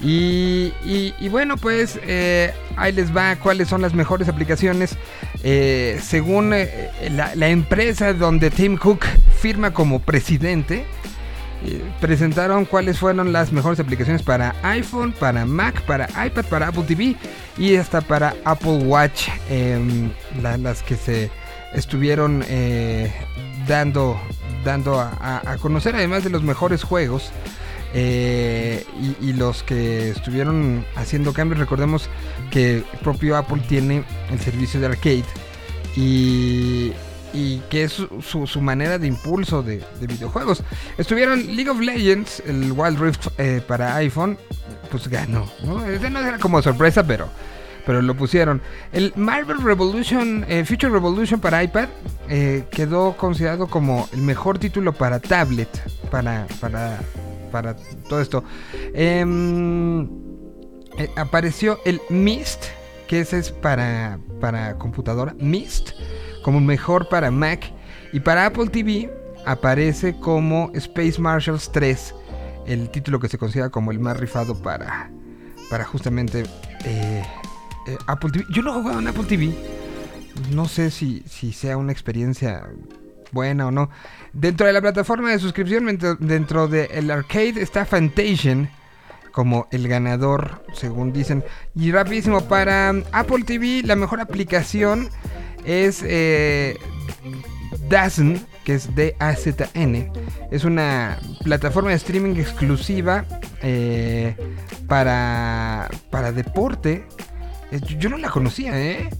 Y, 0.00 0.72
y- 0.84 1.28
bueno, 1.28 1.56
pues 1.56 1.98
eh, 2.02 2.52
ahí 2.76 2.92
les 2.92 3.14
va 3.16 3.36
cuáles 3.36 3.68
son 3.68 3.80
las 3.80 3.94
mejores 3.94 4.28
aplicaciones. 4.28 4.96
Eh, 5.42 5.98
según 6.02 6.50
la, 6.50 7.34
la 7.34 7.48
empresa 7.48 8.12
donde 8.12 8.50
Tim 8.50 8.76
Cook 8.76 9.04
firma 9.40 9.72
como 9.72 10.00
presidente, 10.00 10.84
presentaron 12.00 12.64
cuáles 12.64 12.98
fueron 12.98 13.32
las 13.32 13.52
mejores 13.52 13.80
aplicaciones 13.80 14.22
para 14.22 14.54
iPhone, 14.62 15.12
para 15.12 15.44
Mac, 15.46 15.82
para 15.82 16.08
iPad, 16.26 16.44
para 16.46 16.68
Apple 16.68 16.84
TV 16.86 17.16
y 17.58 17.76
hasta 17.76 18.00
para 18.00 18.34
Apple 18.44 18.78
Watch, 18.84 19.28
em, 19.50 20.10
la- 20.42 20.56
las 20.58 20.82
que 20.82 20.96
se 20.96 21.30
estuvieron 21.74 22.44
eh, 22.48 23.12
dando, 23.66 24.20
dando 24.64 25.00
a 25.00 25.56
conocer, 25.60 25.94
además 25.96 26.24
de 26.24 26.30
los 26.30 26.42
mejores 26.42 26.82
juegos. 26.82 27.30
Eh, 27.96 28.84
y, 29.20 29.28
y 29.28 29.32
los 29.34 29.62
que 29.62 30.10
estuvieron 30.10 30.84
haciendo 30.96 31.32
cambios, 31.32 31.60
recordemos 31.60 32.08
que 32.50 32.78
el 32.78 32.84
propio 33.04 33.36
Apple 33.36 33.62
tiene 33.68 34.02
el 34.32 34.40
servicio 34.40 34.80
de 34.80 34.86
arcade 34.86 35.22
y, 35.96 36.92
y 37.34 37.58
que 37.68 37.84
es 37.84 37.92
su, 37.92 38.60
manera 38.60 38.98
de 38.98 39.08
impulso 39.08 39.62
de, 39.62 39.82
de 40.00 40.06
videojuegos. 40.06 40.62
Estuvieron 40.96 41.44
League 41.56 41.68
of 41.68 41.80
Legends, 41.80 42.42
el 42.46 42.72
Wild 42.72 42.98
Rift 42.98 43.26
eh, 43.38 43.60
para 43.66 43.96
iPhone, 43.96 44.38
pues 44.90 45.08
ganó, 45.08 45.50
¿no? 45.64 45.84
Ese 45.84 46.08
no 46.10 46.20
era 46.20 46.38
como 46.38 46.62
sorpresa, 46.62 47.04
pero, 47.04 47.28
pero 47.84 48.00
lo 48.00 48.14
pusieron. 48.16 48.62
El 48.92 49.12
Marvel 49.16 49.60
Revolution, 49.60 50.46
eh, 50.48 50.64
Future 50.64 50.92
Revolution 50.92 51.40
para 51.40 51.62
iPad, 51.64 51.88
eh, 52.28 52.64
quedó 52.70 53.16
considerado 53.16 53.66
como 53.66 54.08
el 54.12 54.22
mejor 54.22 54.58
título 54.60 54.92
para 54.92 55.18
tablet, 55.18 55.68
para, 56.10 56.46
para, 56.60 57.00
para 57.50 57.74
todo 58.08 58.20
esto. 58.20 58.44
Em, 58.94 60.08
apareció 61.16 61.80
el 61.84 62.00
Mist, 62.10 62.66
que 63.08 63.20
ese 63.20 63.40
es 63.40 63.50
para, 63.50 64.20
para 64.40 64.78
computadora, 64.78 65.34
Mist, 65.40 65.90
como 66.44 66.60
mejor 66.60 67.08
para 67.08 67.32
Mac. 67.32 67.72
Y 68.12 68.20
para 68.20 68.46
Apple 68.46 68.68
TV 68.68 69.10
aparece 69.46 70.14
como 70.20 70.70
Space 70.74 71.20
Marshals 71.20 71.72
3, 71.72 72.14
el 72.66 72.90
título 72.90 73.18
que 73.18 73.28
se 73.28 73.38
considera 73.38 73.70
como 73.70 73.90
el 73.90 73.98
más 73.98 74.16
rifado 74.18 74.54
para, 74.62 75.10
para 75.70 75.84
justamente 75.84 76.44
eh, 76.84 77.24
eh, 77.88 77.96
Apple 78.06 78.30
TV. 78.30 78.44
Yo 78.50 78.62
no 78.62 78.70
he 78.70 78.82
jugado 78.82 79.00
en 79.00 79.08
Apple 79.08 79.24
TV. 79.24 79.56
No 80.52 80.68
sé 80.68 80.90
si, 80.90 81.22
si 81.26 81.52
sea 81.52 81.76
una 81.76 81.92
experiencia 81.92 82.68
buena 83.32 83.66
o 83.66 83.70
no. 83.70 83.88
Dentro 84.32 84.66
de 84.66 84.72
la 84.74 84.80
plataforma 84.80 85.30
de 85.30 85.38
suscripción, 85.38 85.98
dentro, 86.20 86.68
del 86.68 87.10
arcade 87.10 87.62
está 87.62 87.84
Fantasian 87.86 88.70
como 89.32 89.66
el 89.72 89.88
ganador, 89.88 90.62
según 90.74 91.12
dicen. 91.12 91.42
Y 91.74 91.90
rapidísimo, 91.90 92.42
para 92.42 92.90
Apple 93.12 93.44
TV, 93.44 93.82
la 93.84 93.96
mejor 93.96 94.20
aplicación 94.20 95.08
es 95.64 96.02
eh, 96.06 96.76
DAZN, 97.88 98.40
que 98.64 98.74
es 98.74 98.94
D-A-Z-N. 98.94 100.12
Es 100.50 100.64
una 100.64 101.18
plataforma 101.42 101.90
de 101.90 101.96
streaming 101.96 102.36
exclusiva 102.36 103.24
eh, 103.62 104.34
para, 104.86 105.88
para 106.10 106.32
deporte. 106.32 107.04
Eh, 107.70 107.80
yo- 107.98 108.08
no 108.10 108.18
la 108.18 108.30
conocía, 108.30 108.80
¿eh? 108.80 109.10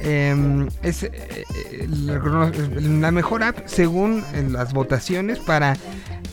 Em, 0.00 0.68
es 0.82 1.02
eh, 1.02 1.10
eh, 1.12 1.88
la, 1.88 2.50
la 2.80 3.10
mejor 3.10 3.42
app 3.42 3.66
según 3.66 4.22
las 4.50 4.72
votaciones 4.72 5.38
para, 5.40 5.76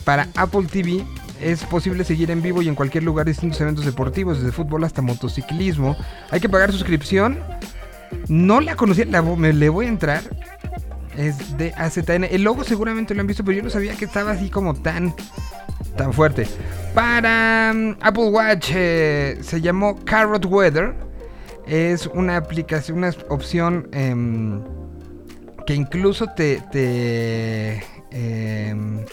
para 0.04 0.28
Apple 0.36 0.68
TV. 0.72 1.04
Es 1.42 1.64
posible 1.64 2.04
seguir 2.04 2.30
en 2.30 2.44
vivo 2.44 2.62
y 2.62 2.68
en 2.68 2.76
cualquier 2.76 3.04
lugar 3.04 3.26
distintos 3.26 3.60
eventos 3.62 3.84
deportivos, 3.86 4.38
desde 4.40 4.52
fútbol 4.52 4.84
hasta 4.84 5.02
motociclismo. 5.02 5.98
Hay 6.30 6.40
que 6.40 6.50
pagar 6.50 6.72
suscripción. 6.72 7.40
No 8.28 8.62
la 8.62 8.76
conocía, 8.76 9.06
la 9.06 9.22
me 9.22 9.54
le 9.54 9.70
voy 9.70 9.86
a 9.86 9.90
entrar. 9.90 10.22
Es 11.18 11.58
de 11.58 11.74
AZN. 11.74 12.24
El 12.24 12.44
logo 12.44 12.64
seguramente 12.64 13.14
lo 13.14 13.22
han 13.22 13.28
visto, 13.28 13.44
pero 13.44 13.58
yo 13.58 13.64
no 13.64 13.70
sabía 13.70 13.96
que 13.96 14.06
estaba 14.06 14.32
así 14.32 14.50
como 14.50 14.74
tan, 14.74 15.14
tan 15.98 16.14
fuerte. 16.14 16.48
Para 16.94 17.74
mm, 17.74 17.98
Apple 18.02 18.30
Watch 18.30 18.72
eh, 18.74 19.38
se 19.42 19.62
llamó 19.62 19.98
Carrot 20.06 20.46
Weather. 20.46 20.94
Es 21.68 22.08
una 22.08 22.38
aplicación, 22.38 23.00
una 23.00 23.14
opción 23.30 23.88
em, 23.92 24.62
que 25.66 25.76
incluso 25.76 26.28
te, 26.36 26.62
te, 26.72 27.84
em, 28.12 29.06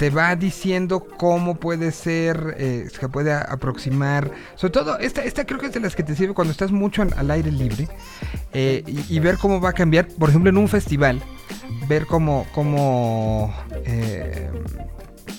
te 0.00 0.08
va 0.08 0.34
diciendo 0.34 1.06
cómo 1.18 1.56
puede 1.56 1.92
ser, 1.92 2.54
eh, 2.56 2.88
se 2.90 3.08
puede 3.10 3.34
aproximar. 3.34 4.30
Sobre 4.54 4.72
todo, 4.72 4.98
esta, 4.98 5.22
esta 5.22 5.44
creo 5.44 5.60
que 5.60 5.66
es 5.66 5.74
de 5.74 5.80
las 5.80 5.94
que 5.94 6.02
te 6.02 6.16
sirve 6.16 6.32
cuando 6.32 6.52
estás 6.52 6.72
mucho 6.72 7.02
al 7.02 7.30
aire 7.30 7.52
libre 7.52 7.86
eh, 8.54 8.82
y, 8.86 9.14
y 9.14 9.20
ver 9.20 9.36
cómo 9.36 9.60
va 9.60 9.68
a 9.68 9.72
cambiar, 9.74 10.08
por 10.08 10.30
ejemplo, 10.30 10.48
en 10.48 10.56
un 10.56 10.68
festival, 10.68 11.20
ver 11.86 12.06
cómo, 12.06 12.46
cómo, 12.54 13.54
eh, 13.84 14.50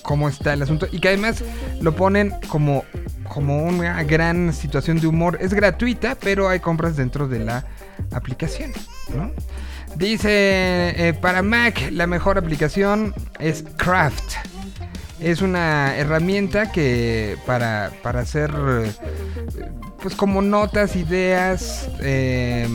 cómo 0.02 0.28
está 0.28 0.52
el 0.52 0.62
asunto 0.62 0.86
y 0.92 1.00
que 1.00 1.08
además 1.08 1.42
lo 1.80 1.96
ponen 1.96 2.32
como, 2.46 2.84
como 3.28 3.64
una 3.64 4.00
gran 4.04 4.52
situación 4.52 5.00
de 5.00 5.08
humor. 5.08 5.38
Es 5.40 5.54
gratuita, 5.54 6.14
pero 6.14 6.48
hay 6.48 6.60
compras 6.60 6.94
dentro 6.94 7.26
de 7.26 7.40
la 7.40 7.66
aplicación, 8.12 8.70
¿no? 9.12 9.32
Dice, 9.96 10.28
eh, 11.08 11.14
para 11.20 11.42
Mac 11.42 11.90
la 11.90 12.06
mejor 12.06 12.38
aplicación 12.38 13.14
es 13.38 13.64
Craft. 13.76 14.34
Es 15.22 15.40
una 15.40 15.96
herramienta 15.96 16.72
que 16.72 17.38
para, 17.46 17.92
para 18.02 18.20
hacer 18.20 18.52
eh, 18.52 18.92
pues 20.02 20.16
como 20.16 20.42
notas, 20.42 20.96
ideas, 20.96 21.88
eh, 22.00 22.66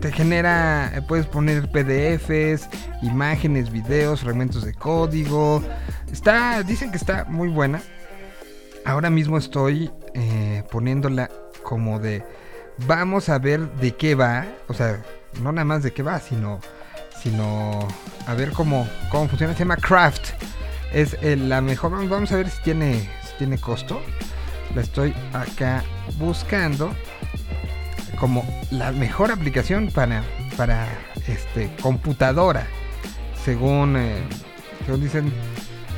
te 0.00 0.10
genera, 0.10 0.90
eh, 0.94 1.02
puedes 1.06 1.26
poner 1.26 1.70
PDFs, 1.70 2.70
imágenes, 3.02 3.70
videos, 3.70 4.20
fragmentos 4.20 4.64
de 4.64 4.72
código. 4.72 5.62
Está, 6.10 6.62
dicen 6.62 6.90
que 6.90 6.96
está 6.96 7.26
muy 7.26 7.48
buena. 7.48 7.82
Ahora 8.86 9.10
mismo 9.10 9.36
estoy 9.36 9.90
poniéndola 10.70 11.30
como 11.62 11.98
de, 11.98 12.24
vamos 12.86 13.28
a 13.28 13.38
ver 13.38 13.70
de 13.74 13.94
qué 13.94 14.14
va, 14.14 14.46
o 14.68 14.74
sea, 14.74 15.02
no 15.40 15.52
nada 15.52 15.64
más 15.64 15.82
de 15.82 15.92
qué 15.92 16.02
va, 16.02 16.20
sino, 16.20 16.60
sino 17.20 17.86
a 18.26 18.34
ver 18.34 18.52
cómo, 18.52 18.88
cómo 19.10 19.28
funciona. 19.28 19.52
Se 19.54 19.60
llama 19.60 19.76
Craft. 19.76 20.30
Es 20.92 21.16
eh, 21.22 21.36
la 21.36 21.60
mejor. 21.60 22.08
Vamos, 22.08 22.32
a 22.32 22.36
ver 22.36 22.50
si 22.50 22.62
tiene, 22.62 23.08
tiene 23.38 23.58
costo. 23.58 24.00
La 24.74 24.82
estoy 24.82 25.14
acá 25.32 25.84
buscando 26.18 26.94
como 28.18 28.44
la 28.70 28.92
mejor 28.92 29.32
aplicación 29.32 29.90
para, 29.90 30.22
para 30.56 30.86
este, 31.26 31.74
computadora. 31.82 32.66
Según, 33.44 33.96
eh, 33.96 34.22
según 34.86 35.02
dicen, 35.02 35.32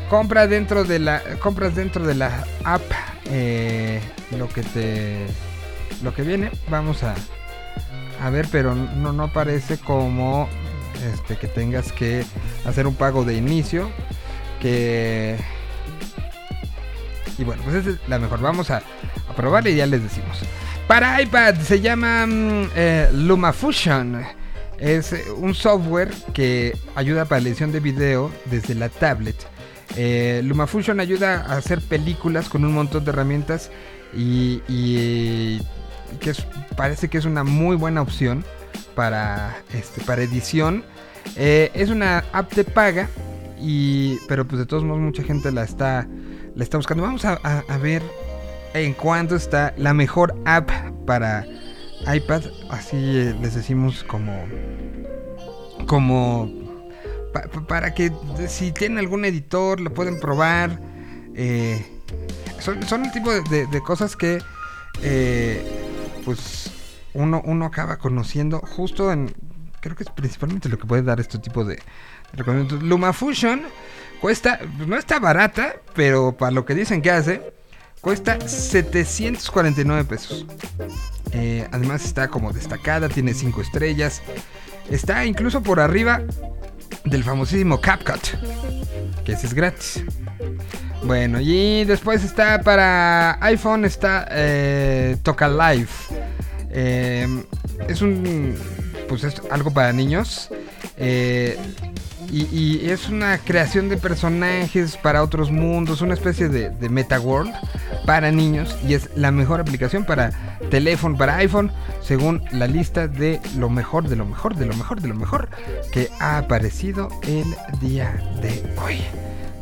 compra 0.09 0.47
dentro 0.47 0.85
de 0.85 0.99
la, 0.99 1.23
compras 1.41 1.75
dentro 1.75 2.07
de 2.07 2.15
la 2.15 2.45
app 2.65 2.83
eh, 3.27 4.01
lo 4.37 4.49
que 4.49 4.63
te, 4.63 5.27
lo 6.03 6.15
que 6.15 6.23
viene. 6.23 6.51
Vamos 6.69 7.03
a, 7.03 7.15
a 8.25 8.31
ver, 8.31 8.49
pero 8.51 8.75
no, 8.75 9.13
no 9.13 9.31
parece 9.31 9.77
como 9.77 10.49
este, 11.13 11.37
que 11.37 11.47
tengas 11.47 11.93
que 11.93 12.25
hacer 12.65 12.87
un 12.87 12.95
pago 12.95 13.23
de 13.23 13.35
inicio. 13.35 13.91
Que 14.63 15.37
y 17.37 17.45
bueno, 17.45 17.63
pues 17.65 17.87
es 17.87 17.99
la 18.09 18.19
mejor. 18.19 18.41
Vamos 18.41 18.71
a, 18.71 18.79
a 18.79 19.69
y 19.69 19.77
ya 19.77 19.85
les 19.85 20.03
decimos. 20.03 20.39
Para 20.89 21.21
iPad 21.21 21.57
se 21.57 21.83
llama 21.83 22.27
mm, 22.27 22.71
eh, 22.75 23.11
LumaFusion. 23.13 24.25
Es 24.79 25.13
eh, 25.13 25.25
un 25.37 25.55
software 25.55 26.11
que 26.33 26.75
ayuda 26.95 27.27
para 27.27 27.43
la 27.43 27.49
edición 27.49 27.73
de 27.73 27.81
video 27.81 28.31
desde 28.47 28.75
la 28.75 28.89
tablet. 28.89 29.37
Eh, 29.97 30.41
LumaFusion 30.45 30.99
ayuda 30.99 31.45
a 31.47 31.59
hacer 31.59 31.83
películas 31.83 32.49
con 32.49 32.65
un 32.65 32.73
montón 32.73 33.05
de 33.05 33.11
herramientas 33.11 33.71
y 34.17 35.61
que 36.19 36.33
parece 36.77 37.09
que 37.09 37.19
es 37.19 37.25
una 37.25 37.45
muy 37.45 37.77
buena 37.77 38.03
opción 38.03 38.45
para, 38.95 39.57
este, 39.73 40.01
para 40.03 40.23
edición. 40.23 40.85
Eh, 41.37 41.71
es 41.75 41.91
una 41.91 42.25
app 42.33 42.53
de 42.53 42.65
paga, 42.65 43.09
y, 43.61 44.19
pero 44.29 44.47
pues 44.47 44.59
de 44.59 44.67
todos 44.67 44.85
modos 44.85 45.01
mucha 45.01 45.23
gente 45.23 45.51
la 45.53 45.65
está, 45.65 46.07
la 46.55 46.63
está 46.65 46.77
buscando. 46.77 47.03
Vamos 47.03 47.25
a, 47.25 47.35
a- 47.35 47.79
ver 47.79 48.03
en 48.75 48.93
cuánto 48.93 49.37
está 49.37 49.73
la 49.77 49.95
mejor 49.95 50.35
app 50.45 50.69
para 51.07 51.47
iPad. 52.13 52.43
Así 52.71 52.97
eh, 52.97 53.35
les 53.41 53.55
decimos 53.55 54.05
como... 54.05 54.45
Como... 55.87 56.51
pa- 57.33 57.43
pa- 57.43 57.67
para 57.67 57.95
que 57.95 58.13
si 58.49 58.73
tienen 58.73 58.99
algún 58.99 59.25
editor 59.25 59.81
lo 59.81 59.93
pueden 59.95 60.21
probar. 60.21 60.79
Eh, 61.35 61.85
son, 62.61 62.83
son 62.85 63.05
el 63.07 63.13
tipo 63.13 63.33
de, 63.33 63.67
de- 63.67 63.81
cosas 63.83 64.17
que... 64.17 64.39
pues 66.25 66.71
uno, 67.13 67.43
uno 67.45 67.67
acaba 67.67 67.99
conociendo 67.99 68.61
justo 68.61 69.13
en... 69.13 69.35
Creo 69.81 69.97
que 69.97 70.05
es 70.05 70.11
principalmente 70.11 70.69
lo 70.69 70.79
que 70.79 70.87
puede 70.87 71.03
dar 71.03 71.21
este 71.21 71.39
tipo 71.39 71.65
de, 71.65 71.79
de. 72.33 72.79
LumaFusion 72.81 73.63
cuesta... 74.21 74.61
no 74.87 74.97
está 74.97 75.19
barata, 75.19 75.77
pero 75.95 76.37
para 76.37 76.51
lo 76.51 76.65
que 76.65 76.75
dicen 76.75 77.03
que 77.03 77.11
hace... 77.11 77.55
Cuesta 78.01 78.39
749 78.47 80.05
pesos. 80.05 80.45
Eh, 81.33 81.67
además 81.73 82.05
está 82.05 82.29
como 82.29 82.53
destacada, 82.53 83.09
tiene 83.09 83.33
5 83.33 83.63
estrellas. 83.63 84.21
Está 84.91 85.25
incluso 85.25 85.63
por 85.63 85.81
arriba 85.81 86.21
del 87.07 87.25
famosísimo 87.25 87.81
CapCut. 87.81 88.23
Que 89.25 89.33
ese 89.33 89.47
es 89.47 89.55
gratis. 89.55 90.05
Bueno, 91.05 91.39
y 91.39 91.85
después 91.85 92.25
está 92.25 92.63
para 92.63 93.37
iPhone, 93.45 93.85
está 93.85 94.27
eh, 94.31 95.17
Toca 95.23 95.49
Live. 95.49 95.89
Eh, 96.71 97.45
es 97.89 98.01
un. 98.01 98.55
Pues 99.09 99.23
es 99.25 99.41
algo 99.51 99.71
para 99.71 99.93
niños. 99.93 100.49
Eh, 100.97 101.59
Y, 102.31 102.91
es 102.91 103.09
una 103.11 103.39
creación 103.39 103.89
de 103.89 103.97
personajes 103.97 104.97
para 104.97 105.23
otros 105.23 105.53
mundos, 105.53 106.01
una 106.01 106.15
especie 106.15 106.49
de, 106.49 106.71
de 106.71 106.89
Meta 106.89 107.21
World 107.21 107.53
para 108.07 108.33
niños. 108.33 108.77
Y 108.89 108.95
es 108.95 109.11
la 109.15 109.31
mejor 109.31 109.61
aplicación 109.61 110.05
para 110.05 110.59
teléfono, 110.71 111.17
para 111.17 111.37
iPhone, 111.37 111.71
según 112.03 112.43
la 112.51 112.67
lista 112.67 113.07
de 113.07 113.41
lo 113.57 113.69
mejor, 113.69 114.09
de 114.09 114.17
lo 114.17 114.25
mejor, 114.25 114.57
de 114.57 114.67
lo 114.67 114.75
mejor, 114.75 115.01
de 115.01 115.09
lo 115.09 115.15
mejor 115.15 115.49
que 115.93 116.09
ha 116.19 116.39
aparecido 116.39 117.09
el 117.23 117.45
día 117.79 118.21
de 118.41 118.65
hoy. 118.83 119.01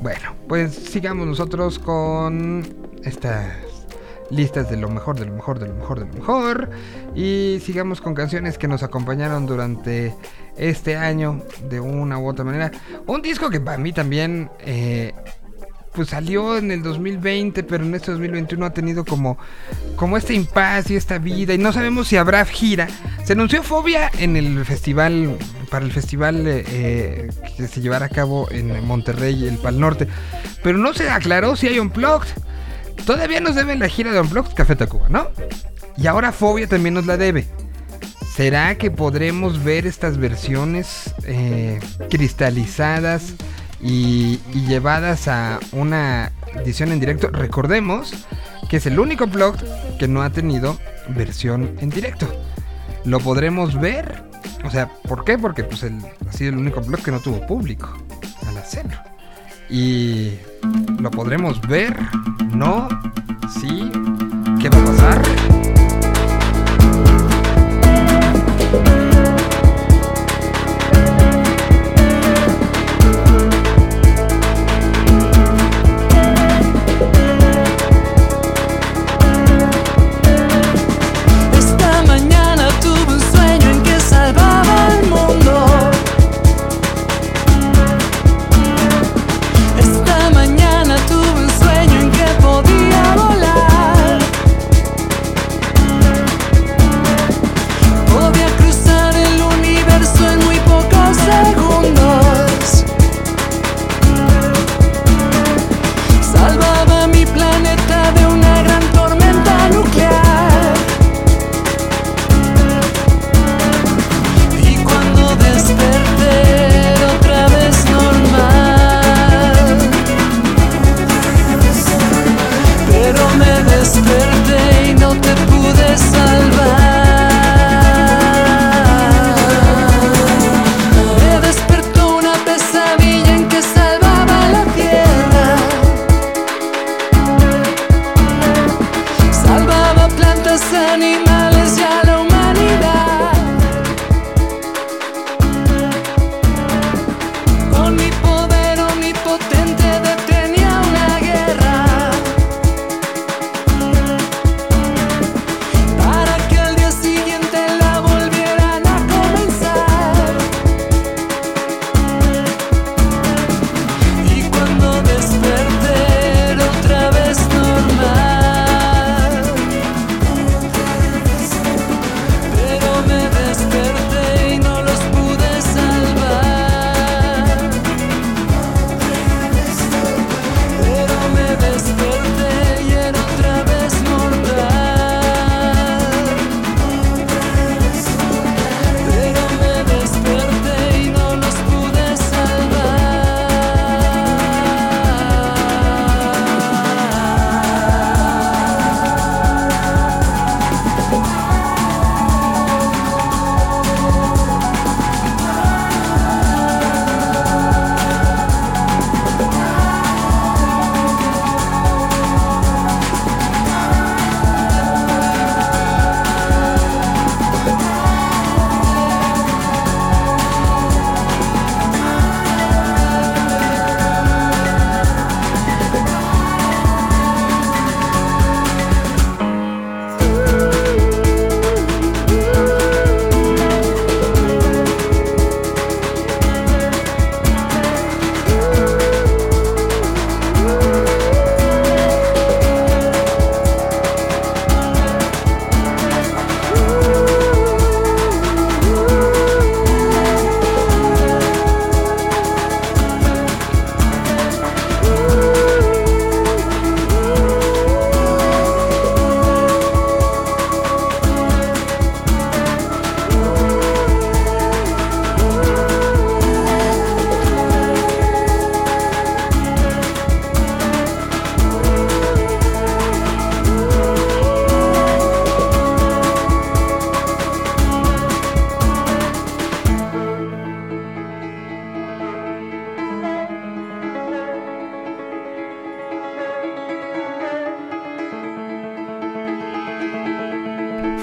Bueno, 0.02 0.34
pues 0.48 0.74
sigamos 0.74 1.28
nosotros 1.28 1.78
con 1.78 2.66
estas 3.04 3.54
listas 4.30 4.68
de 4.68 4.76
lo 4.76 4.90
mejor, 4.90 5.16
de 5.16 5.26
lo 5.26 5.32
mejor, 5.32 5.60
de 5.60 5.68
lo 5.68 5.74
mejor, 5.74 6.00
de 6.00 6.06
lo 6.06 6.14
mejor. 6.14 6.70
Y 7.14 7.60
sigamos 7.62 8.00
con 8.00 8.12
canciones 8.12 8.58
que 8.58 8.66
nos 8.66 8.82
acompañaron 8.82 9.46
durante 9.46 10.12
este 10.56 10.96
año 10.96 11.40
de 11.70 11.78
una 11.78 12.18
u 12.18 12.28
otra 12.28 12.44
manera. 12.44 12.72
Un 13.06 13.22
disco 13.22 13.48
que 13.48 13.60
para 13.60 13.78
mí 13.78 13.92
también... 13.92 14.50
eh, 14.58 15.12
pues 15.94 16.08
salió 16.08 16.56
en 16.56 16.70
el 16.70 16.82
2020, 16.82 17.62
pero 17.64 17.84
en 17.84 17.94
este 17.94 18.12
2021 18.12 18.64
ha 18.64 18.72
tenido 18.72 19.04
como, 19.04 19.38
como 19.96 20.16
este 20.16 20.34
impasse 20.34 20.94
y 20.94 20.96
esta 20.96 21.18
vida. 21.18 21.54
Y 21.54 21.58
no 21.58 21.72
sabemos 21.72 22.08
si 22.08 22.16
habrá 22.16 22.44
gira. 22.44 22.88
Se 23.24 23.34
anunció 23.34 23.62
Fobia 23.62 24.10
en 24.18 24.36
el 24.36 24.64
festival, 24.64 25.36
para 25.70 25.84
el 25.84 25.92
festival 25.92 26.46
eh, 26.46 26.64
eh, 26.66 27.30
que 27.56 27.68
se 27.68 27.80
llevará 27.80 28.06
a 28.06 28.08
cabo 28.08 28.48
en 28.50 28.84
Monterrey, 28.86 29.46
el 29.46 29.58
Pal 29.58 29.78
Norte. 29.78 30.08
Pero 30.62 30.78
no 30.78 30.94
se 30.94 31.10
aclaró 31.10 31.56
si 31.56 31.68
hay 31.68 31.78
Unplugged. 31.78 32.28
Todavía 33.06 33.40
nos 33.40 33.54
deben 33.54 33.78
la 33.78 33.88
gira 33.88 34.12
de 34.12 34.20
Unplugged 34.20 34.54
Café 34.54 34.76
Tacuba, 34.76 35.08
¿no? 35.08 35.28
Y 35.96 36.06
ahora 36.06 36.32
Fobia 36.32 36.66
también 36.66 36.94
nos 36.94 37.06
la 37.06 37.16
debe. 37.16 37.46
¿Será 38.34 38.76
que 38.76 38.90
podremos 38.90 39.62
ver 39.62 39.86
estas 39.86 40.16
versiones 40.16 41.12
eh, 41.24 41.80
cristalizadas 42.08 43.34
y, 43.82 44.38
llevadas 44.66 45.28
a 45.28 45.58
una 45.72 46.32
edición 46.54 46.92
en 46.92 47.00
directo? 47.00 47.28
Recordemos 47.28 48.26
que 48.68 48.76
es 48.76 48.86
el 48.86 48.98
único 48.98 49.26
blog 49.26 49.56
que 49.98 50.08
no 50.08 50.22
ha 50.22 50.30
tenido 50.30 50.78
versión 51.08 51.76
en 51.80 51.90
directo. 51.90 52.26
¿Lo 53.04 53.18
podremos 53.18 53.78
ver? 53.80 54.22
O 54.64 54.70
sea, 54.70 54.88
¿por 55.08 55.24
qué? 55.24 55.36
Porque 55.36 55.64
pues 55.64 55.82
el, 55.82 55.98
ha 56.28 56.32
sido 56.32 56.50
el 56.50 56.58
único 56.58 56.80
blog 56.80 57.02
que 57.02 57.10
no 57.10 57.20
tuvo 57.20 57.44
público 57.46 57.92
al 58.46 58.56
hacerlo. 58.56 58.96
Y 59.68 60.34
lo 61.00 61.10
podremos 61.10 61.60
ver, 61.62 61.96
no, 62.54 62.88
sí, 63.60 63.90
¿qué 64.60 64.68
va 64.68 64.82
a 64.82 64.84
pasar? 64.84 65.81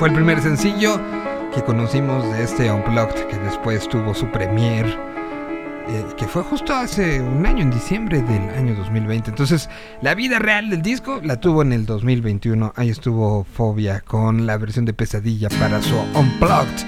El 0.10 0.16
primer 0.16 0.42
sencillo 0.42 1.00
que 1.54 1.64
conocimos 1.64 2.24
de 2.34 2.44
este 2.44 2.72
Unplugged 2.72 3.28
que 3.28 3.38
después 3.38 3.88
tuvo 3.88 4.14
su 4.16 4.26
premiere. 4.32 4.90
eh, 5.88 6.06
que 6.18 6.28
fue 6.28 6.44
justo 6.44 6.74
hace 6.76 7.20
un 7.22 7.46
año, 7.46 7.62
en 7.64 7.72
diciembre 7.72 8.22
del 8.22 8.50
año 8.50 8.76
2020. 8.76 9.30
Entonces, 9.32 9.70
la 10.02 10.14
vida 10.14 10.38
real 10.40 10.70
del 10.70 10.82
disco 10.84 11.20
la 11.24 11.40
tuvo 11.40 11.62
en 11.64 11.74
el 11.74 11.86
2021. 11.88 12.74
Ahí 12.76 12.90
estuvo 12.90 13.44
Fobia 13.44 14.02
con 14.02 14.46
la 14.46 14.58
versión 14.58 14.86
de 14.86 14.94
Pesadilla 14.94 15.50
para 15.50 15.82
su 15.82 15.96
Unplugged. 16.16 16.86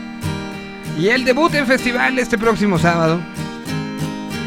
Y 0.99 1.07
el 1.09 1.23
debut 1.25 1.53
en 1.55 1.65
festival 1.65 2.17
este 2.19 2.37
próximo 2.37 2.77
sábado. 2.77 3.19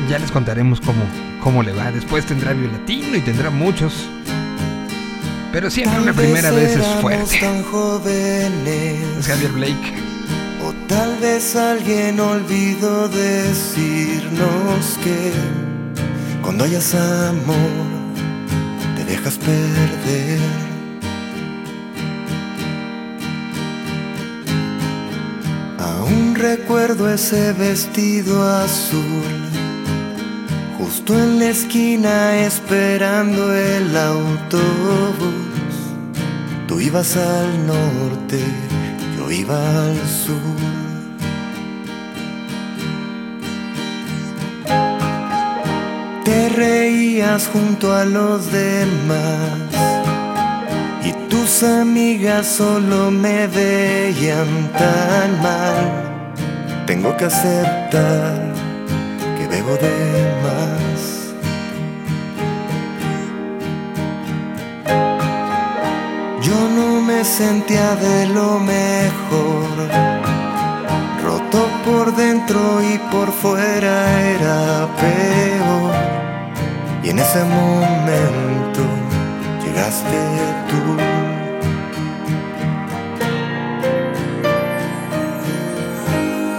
Ya 0.08 0.18
les 0.18 0.30
contaremos 0.30 0.80
cómo, 0.80 1.02
cómo 1.42 1.62
le 1.62 1.72
va. 1.72 1.90
Después 1.90 2.24
tendrá 2.26 2.52
Violatino 2.52 3.16
y 3.16 3.20
tendrá 3.20 3.50
muchos. 3.50 4.08
Pero 5.54 5.70
siempre 5.70 6.00
una 6.00 6.12
primera 6.12 6.50
vez 6.50 6.76
es 6.76 6.84
fuerte. 7.00 7.22
Es 7.22 7.40
Javier 9.24 9.52
Blake. 9.52 9.94
o 10.66 10.72
tal 10.88 11.16
vez 11.20 11.54
alguien 11.54 12.18
olvidó 12.18 13.08
decirnos 13.08 14.98
que 15.04 15.30
cuando 16.42 16.64
hayas 16.64 16.92
amor 16.96 17.70
te 18.96 19.04
dejas 19.04 19.38
perder. 19.38 20.40
Aún 25.78 26.34
recuerdo 26.34 27.08
ese 27.08 27.52
vestido 27.52 28.42
azul, 28.42 29.22
justo 30.78 31.16
en 31.16 31.38
la 31.38 31.50
esquina 31.50 32.38
esperando 32.38 33.54
el 33.54 33.96
autobús. 33.96 35.33
Ibas 36.94 37.16
al 37.16 37.66
norte, 37.66 38.38
yo 39.16 39.28
iba 39.28 39.58
al 39.58 39.98
sur. 40.06 40.36
Te 46.24 46.48
reías 46.50 47.48
junto 47.48 47.92
a 47.92 48.04
los 48.04 48.52
demás 48.52 49.58
y 51.02 51.10
tus 51.28 51.64
amigas 51.64 52.46
solo 52.46 53.10
me 53.10 53.48
veían 53.48 54.70
tan 54.78 55.42
mal. 55.42 56.86
Tengo 56.86 57.16
que 57.16 57.24
aceptar 57.24 58.43
sentía 67.36 67.96
de 67.96 68.26
lo 68.26 68.60
mejor, 68.60 69.66
roto 71.20 71.66
por 71.84 72.14
dentro 72.14 72.80
y 72.80 72.96
por 73.10 73.32
fuera 73.32 74.20
era 74.34 74.86
peor. 75.00 75.94
Y 77.02 77.10
en 77.10 77.18
ese 77.18 77.42
momento 77.42 78.82
llegaste 79.64 80.20
tú. 80.70 80.82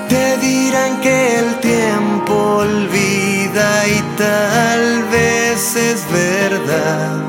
Te 0.09 0.38
dirán 0.45 0.99
que 0.99 1.39
el 1.39 1.59
tiempo 1.61 2.34
olvida 2.65 3.88
y 3.88 4.01
tal 4.17 5.03
vez 5.05 5.76
es 5.78 6.05
verdad. 6.11 7.24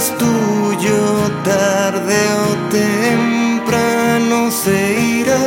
Es 0.00 0.16
tuyo 0.16 1.00
tarde 1.44 2.18
o 2.46 2.50
temprano 2.70 4.50
se 4.50 4.78
irá. 5.20 5.44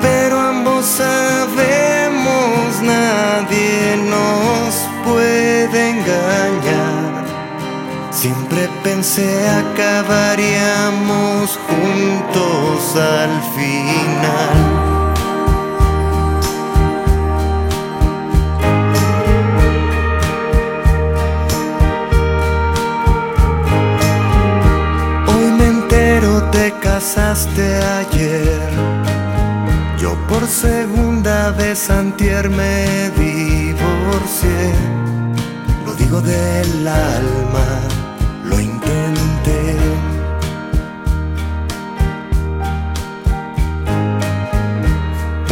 Pero 0.00 0.34
ambos 0.38 0.84
sabemos 0.86 2.64
nadie 2.94 3.96
nos 4.14 4.72
puede 5.04 5.78
engañar. 5.94 7.24
Siempre 8.12 8.68
pensé 8.84 9.28
acabaríamos 9.64 11.58
juntos 11.66 12.78
al 12.94 13.34
final. 13.56 14.65
Casaste 26.96 27.66
ayer. 28.00 28.70
Yo 29.98 30.14
por 30.28 30.46
segunda 30.46 31.50
vez 31.50 31.90
antier 31.90 32.48
me 32.48 33.10
divorcié. 33.10 34.72
Lo 35.84 35.92
digo 35.94 36.22
del 36.22 36.88
alma, 36.88 37.68
lo 38.44 38.58
intenté. 38.58 39.62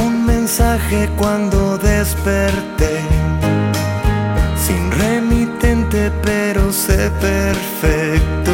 Un 0.07 0.25
mensaje 0.25 1.11
cuando 1.19 1.77
desperté. 1.77 2.95
Sin 4.65 4.91
remitente, 4.93 6.11
pero 6.23 6.73
sé 6.73 7.11
perfecto. 7.21 8.54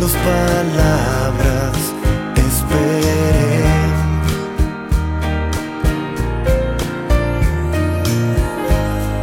Dos 0.00 0.12
palabras, 0.12 1.76
esperé. 2.34 3.64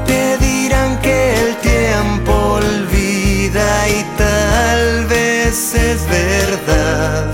Te 0.06 0.38
dirán 0.38 1.00
que 1.02 1.34
el 1.34 1.56
tiempo 1.58 2.32
olvida 2.62 3.90
y 3.90 4.06
tal 4.18 5.06
vez 5.08 5.74
es 5.74 6.08
verdad. 6.08 7.34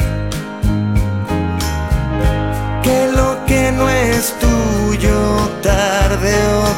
Que 2.82 3.12
lo 3.14 3.46
que 3.46 3.74
no 3.74 3.90
es 3.90 4.34
tuyo 4.40 5.50
tarde 5.62 6.34
o 6.48 6.73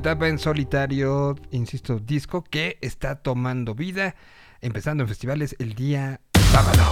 etapa 0.00 0.28
en 0.28 0.38
solitario, 0.38 1.36
insisto, 1.50 1.98
disco 1.98 2.42
que 2.42 2.78
está 2.80 3.16
tomando 3.16 3.74
vida, 3.74 4.14
empezando 4.62 5.02
en 5.02 5.08
festivales 5.08 5.54
el 5.58 5.74
día 5.74 6.22
sábado. 6.50 6.90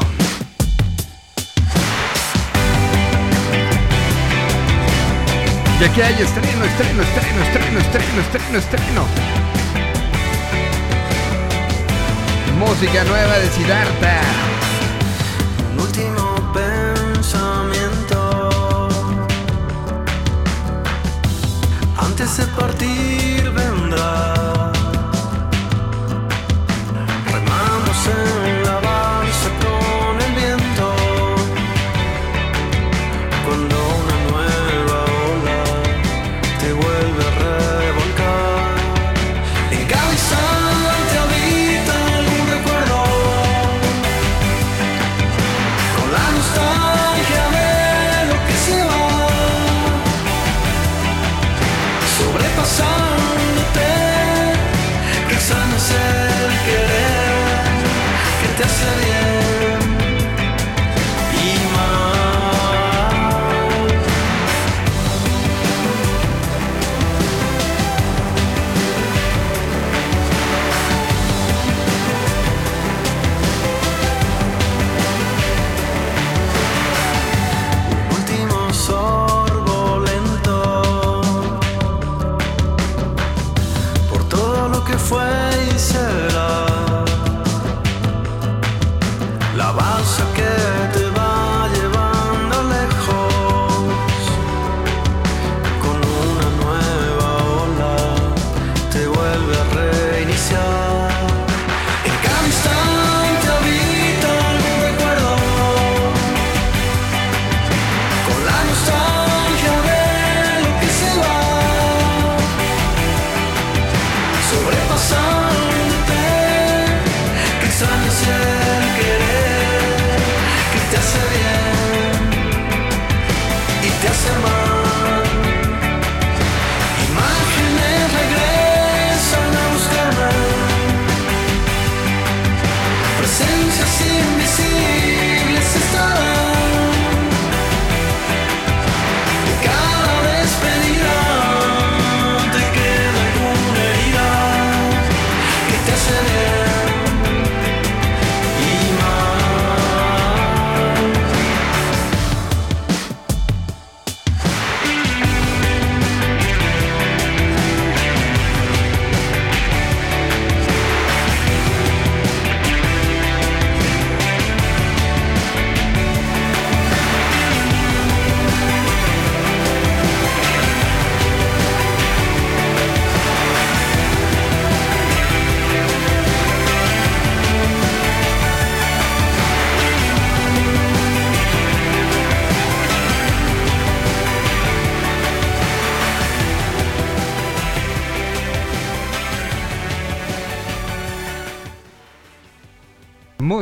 Y 5.81 5.85
aquí 5.85 6.03
hay 6.03 6.23
estreno, 6.23 6.65
estreno, 6.65 7.03
estreno, 7.03 7.43
estreno, 7.45 7.79
estreno, 7.79 8.21
estreno, 8.21 8.59
estreno. 8.59 9.07
Música 12.59 13.05
nueva 13.05 13.39
de 13.39 13.49
Siddhartha. 13.49 14.21
Un 15.73 15.81
último 15.81 16.53
pensamiento 16.53 17.89
antes 22.21 22.37
de 22.37 22.47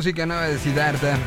Música 0.06 0.24
nueva 0.24 0.46
de 0.46 0.56
Siddhartha. 0.58 1.18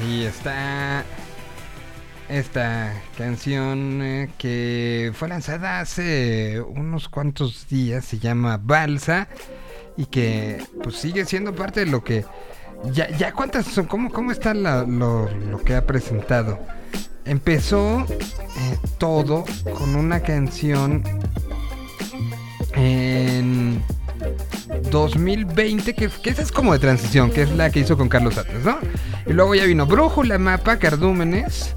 Ahí 0.00 0.24
está 0.24 1.04
esta 2.28 2.92
canción 3.16 4.02
eh, 4.02 4.30
que 4.36 5.12
fue 5.14 5.28
lanzada 5.28 5.78
hace 5.78 6.60
unos 6.60 7.08
cuantos 7.08 7.68
días, 7.68 8.04
se 8.04 8.18
llama 8.18 8.58
Balsa 8.60 9.28
y 9.96 10.06
que 10.06 10.60
pues 10.82 10.96
sigue 10.96 11.24
siendo 11.24 11.54
parte 11.54 11.84
de 11.84 11.86
lo 11.86 12.02
que 12.02 12.24
ya, 12.92 13.08
ya 13.16 13.32
cuántas 13.32 13.66
son, 13.66 13.86
cómo, 13.86 14.10
cómo 14.10 14.32
está 14.32 14.54
lo 14.54 15.28
que 15.64 15.76
ha 15.76 15.86
presentado. 15.86 16.58
Empezó 17.24 18.00
eh, 18.00 18.78
todo 18.98 19.44
con 19.78 19.94
una 19.94 20.18
canción 20.18 21.04
en 22.74 23.84
2020, 24.90 25.94
que, 25.94 26.10
esa 26.24 26.42
es 26.42 26.52
como 26.52 26.72
de 26.72 26.78
transición, 26.78 27.30
que 27.30 27.42
es 27.42 27.50
la 27.50 27.70
que 27.70 27.80
hizo 27.80 27.96
con 27.96 28.08
Carlos 28.08 28.38
Atlas. 28.38 28.76
Y 29.26 29.32
luego 29.32 29.54
ya 29.54 29.64
vino 29.64 29.86
Brújula, 29.86 30.38
Mapa, 30.38 30.78
Cardúmenes, 30.78 31.74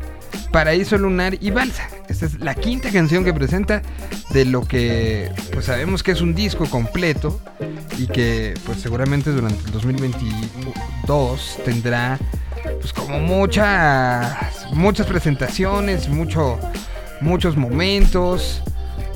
Paraíso 0.51 0.97
Lunar 0.97 1.37
y 1.39 1.51
Balsa. 1.51 1.89
Esta 2.07 2.25
es 2.25 2.39
la 2.39 2.55
quinta 2.55 2.89
canción 2.91 3.23
que 3.23 3.33
presenta 3.33 3.81
de 4.31 4.45
lo 4.45 4.61
que 4.61 5.31
pues 5.51 5.65
sabemos 5.65 6.03
que 6.03 6.11
es 6.11 6.21
un 6.21 6.33
disco 6.33 6.65
completo 6.65 7.39
y 7.97 8.07
que 8.07 8.53
pues 8.65 8.79
seguramente 8.79 9.31
durante 9.31 9.65
el 9.65 9.71
2022 9.71 11.59
tendrá 11.65 12.19
pues 12.79 12.93
como 12.93 13.19
muchas 13.19 14.65
muchas 14.73 15.07
presentaciones, 15.07 16.09
mucho 16.09 16.59
muchos 17.21 17.57
momentos, 17.57 18.61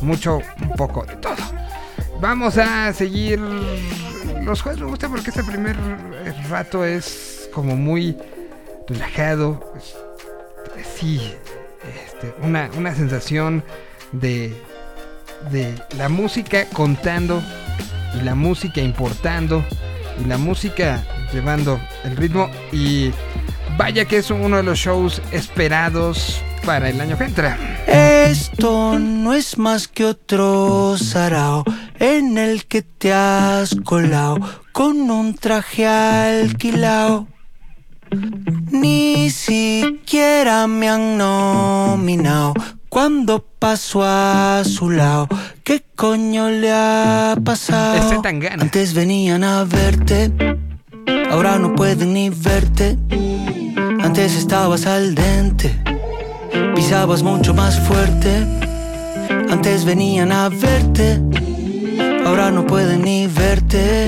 mucho 0.01 0.39
un 0.61 0.69
poco 0.75 1.05
de 1.05 1.15
todo. 1.17 1.58
Vamos 2.21 2.57
a 2.57 2.91
seguir. 2.93 3.39
Los 4.43 4.61
juegos 4.61 4.81
me 4.81 4.87
gusta 4.87 5.07
porque 5.07 5.29
este 5.29 5.43
primer 5.43 5.77
rato 6.49 6.83
es 6.83 7.49
como 7.53 7.77
muy 7.77 8.17
relajado. 8.87 9.73
Sí, 10.97 11.33
este, 12.05 12.33
una, 12.41 12.69
una 12.77 12.93
sensación 12.93 13.63
de, 14.11 14.53
de 15.51 15.73
la 15.97 16.09
música 16.09 16.65
contando 16.73 17.41
y 18.19 18.23
la 18.23 18.35
música 18.35 18.81
importando 18.81 19.63
y 20.21 20.27
la 20.27 20.37
música 20.37 21.03
llevando 21.31 21.79
el 22.03 22.17
ritmo. 22.17 22.49
Y 22.73 23.11
vaya 23.77 24.03
que 24.03 24.17
es 24.17 24.29
uno 24.29 24.57
de 24.57 24.63
los 24.63 24.77
shows 24.77 25.21
esperados 25.31 26.41
para 26.65 26.89
el 26.89 26.99
año 26.99 27.17
que 27.17 27.25
entra. 27.25 27.57
Esto 27.87 28.97
no 28.99 29.33
es 29.33 29.57
más 29.57 29.87
que 29.87 30.05
otro 30.05 30.97
sarao 30.97 31.63
en 31.99 32.37
el 32.37 32.65
que 32.65 32.81
te 32.81 33.13
has 33.13 33.75
colado 33.83 34.37
con 34.71 35.09
un 35.09 35.35
traje 35.35 35.87
alquilao. 35.87 37.27
Ni 38.71 39.29
siquiera 39.29 40.67
me 40.67 40.89
han 40.89 41.17
nominado 41.17 42.53
cuando 42.89 43.43
paso 43.59 44.01
a 44.03 44.63
su 44.65 44.89
lado. 44.89 45.27
¿Qué 45.63 45.83
coño 45.95 46.49
le 46.49 46.71
ha 46.71 47.35
pasado? 47.43 48.15
Este. 48.15 48.49
Antes 48.49 48.93
venían 48.93 49.43
a 49.43 49.63
verte, 49.63 50.31
ahora 51.29 51.59
no 51.59 51.75
pueden 51.75 52.13
ni 52.13 52.29
verte. 52.29 52.97
Antes 54.01 54.35
estabas 54.35 54.85
al 54.87 55.13
dente, 55.13 55.79
pisabas 56.75 57.23
mucho 57.23 57.53
más 57.53 57.79
fuerte. 57.87 58.45
Antes 59.49 59.85
venían 59.85 60.31
a 60.31 60.49
verte, 60.49 61.19
ahora 62.25 62.51
no 62.51 62.65
pueden 62.65 63.03
ni 63.03 63.27
verte. 63.27 64.07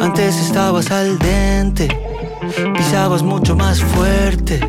Antes 0.00 0.36
estabas 0.36 0.90
al 0.90 1.18
dente, 1.18 1.88
pisabas 2.76 3.22
mucho 3.22 3.56
más 3.56 3.80
fuerte. 3.82 4.60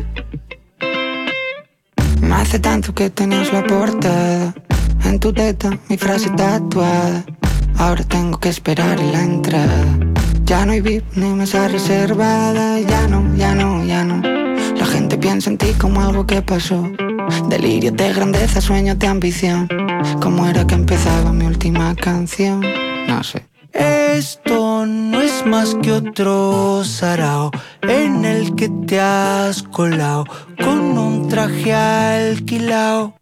No 2.22 2.36
hace 2.36 2.58
tanto 2.58 2.94
que 2.94 3.10
tenías 3.10 3.52
la 3.52 3.62
portada 3.62 4.54
En 5.04 5.18
tu 5.18 5.34
teta 5.34 5.78
mi 5.90 5.98
frase 5.98 6.30
tatuada 6.30 7.24
Ahora 7.76 8.04
tengo 8.04 8.38
que 8.38 8.48
esperar 8.48 8.98
en 8.98 9.12
la 9.12 9.22
entrada 9.22 9.84
Ya 10.46 10.64
no 10.64 10.72
hay 10.72 10.80
VIP 10.80 11.04
ni 11.16 11.28
mesa 11.34 11.68
reservada 11.68 12.78
Ya 12.80 13.06
no, 13.06 13.36
ya 13.36 13.54
no, 13.54 13.84
ya 13.84 14.04
no 14.04 14.31
Piensa 15.22 15.50
en 15.50 15.56
ti 15.56 15.72
como 15.78 16.00
algo 16.00 16.26
que 16.26 16.42
pasó 16.42 16.90
Delirio 17.48 17.92
de 17.92 18.12
grandeza, 18.12 18.60
sueños 18.60 18.98
de 18.98 19.06
ambición 19.06 19.68
¿Cómo 20.20 20.46
era 20.48 20.66
que 20.66 20.74
empezaba 20.74 21.32
mi 21.32 21.46
última 21.46 21.94
canción? 21.94 22.60
No 23.06 23.22
sé 23.22 23.46
Esto 23.72 24.84
no 24.84 25.20
es 25.20 25.46
más 25.46 25.76
que 25.76 25.92
otro 25.92 26.82
sarao 26.84 27.52
en 27.82 28.24
el 28.24 28.56
que 28.56 28.68
te 28.68 29.00
has 29.00 29.62
colado 29.62 30.24
con 30.62 30.98
un 30.98 31.28
traje 31.28 31.72
alquilado. 31.72 33.21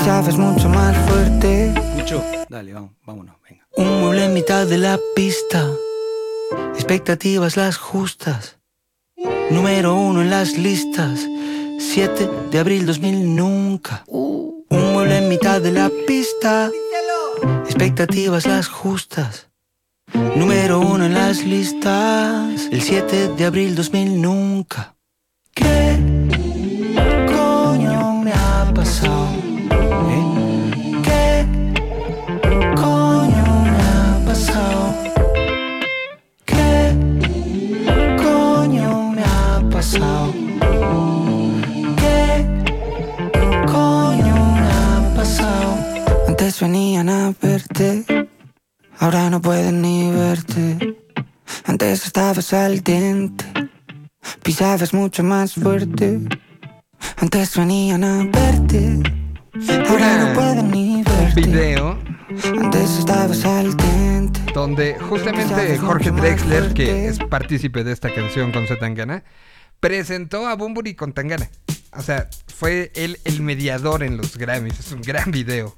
Pisabas 0.00 0.38
mucho 0.38 0.66
más 0.70 0.96
fuerte 1.10 1.74
Mucho. 1.94 2.24
Dale, 2.48 2.72
vamos, 2.72 2.92
vámonos, 3.04 3.36
venga. 3.46 3.66
Un 3.76 4.00
mueble 4.00 4.24
en 4.24 4.32
mitad 4.32 4.66
de 4.66 4.78
la 4.78 4.98
pista. 5.14 5.70
Expectativas 6.74 7.58
las 7.58 7.76
justas. 7.76 8.56
Número 9.50 9.94
uno 9.94 10.22
en 10.22 10.30
las 10.30 10.56
listas. 10.56 11.28
7 11.78 12.30
de 12.50 12.58
abril 12.58 12.86
2000 12.86 13.36
nunca. 13.36 14.04
Un 14.06 14.64
mueble 14.70 15.18
en 15.18 15.28
mitad 15.28 15.60
de 15.60 15.72
la 15.72 15.90
pista. 16.06 16.70
Expectativas 17.66 18.46
las 18.46 18.68
justas. 18.68 19.48
Número 20.34 20.80
uno 20.80 21.04
en 21.04 21.12
las 21.12 21.44
listas. 21.44 22.68
El 22.72 22.80
7 22.80 23.34
de 23.36 23.44
abril 23.44 23.74
2000 23.74 24.22
nunca. 24.22 24.96
¿Qué 25.52 25.98
Antes 46.50 46.62
venían 46.62 47.08
a 47.08 47.32
verte 47.40 48.04
Ahora 48.98 49.30
no 49.30 49.40
pueden 49.40 49.80
ni 49.82 50.10
verte 50.10 50.96
Antes 51.64 52.04
estabas 52.04 52.52
al 52.52 52.80
diente 52.82 53.44
Pisabas 54.42 54.92
mucho 54.92 55.22
más 55.22 55.54
fuerte 55.54 56.18
Antes 57.18 57.56
venían 57.56 58.02
a 58.02 58.24
verte 58.24 59.00
Ahora 59.88 60.26
no 60.26 60.32
pueden 60.34 60.70
ni 60.72 60.96
Un 60.96 61.04
verte 61.04 61.40
video 61.40 61.96
Antes 62.60 62.98
estabas 62.98 63.44
al 63.44 63.76
diente 63.76 64.40
donde 64.52 64.98
justamente 64.98 65.78
Jorge 65.78 66.10
Drexler, 66.10 66.74
que 66.74 67.06
es 67.06 67.20
partícipe 67.20 67.84
de 67.84 67.92
esta 67.92 68.12
canción 68.12 68.50
con 68.50 68.66
Zetangana, 68.66 69.22
presentó 69.78 70.48
a 70.48 70.56
Bumburi 70.56 70.96
con 70.96 71.12
Tangana. 71.12 71.48
O 71.92 72.02
sea, 72.02 72.28
fue 72.52 72.90
él 72.96 73.20
el 73.24 73.40
mediador 73.40 74.02
en 74.02 74.16
los 74.16 74.36
Grammys. 74.36 74.80
Es 74.80 74.90
un 74.90 75.02
gran 75.02 75.30
video. 75.30 75.76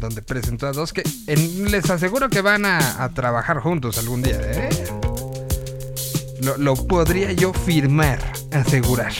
Donde 0.00 0.22
presentó 0.22 0.66
a 0.66 0.72
dos 0.72 0.92
que 0.92 1.02
les 1.26 1.90
aseguro 1.90 2.30
que 2.30 2.40
van 2.40 2.64
a, 2.64 3.10
trabajar 3.14 3.60
juntos 3.60 3.98
algún 3.98 4.22
día. 4.22 4.40
¿eh? 4.40 4.68
Lo, 6.40 6.56
lo 6.56 6.74
podría 6.74 7.32
yo 7.32 7.52
firmar, 7.52 8.18
asegurar. 8.50 9.12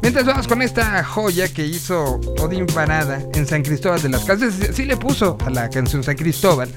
Mientras 0.00 0.24
vamos 0.24 0.48
con 0.48 0.62
esta 0.62 1.02
joya 1.04 1.46
que 1.52 1.64
hizo 1.64 2.20
Odín 2.40 2.66
Parada 2.66 3.22
en 3.34 3.46
San 3.46 3.62
Cristóbal 3.62 4.00
de 4.02 4.08
las 4.08 4.24
Casas. 4.24 4.54
Sí 4.74 4.84
le 4.84 4.96
puso 4.96 5.38
a 5.44 5.50
la 5.50 5.70
canción 5.70 6.02
San 6.02 6.16
Cristóbal. 6.16 6.68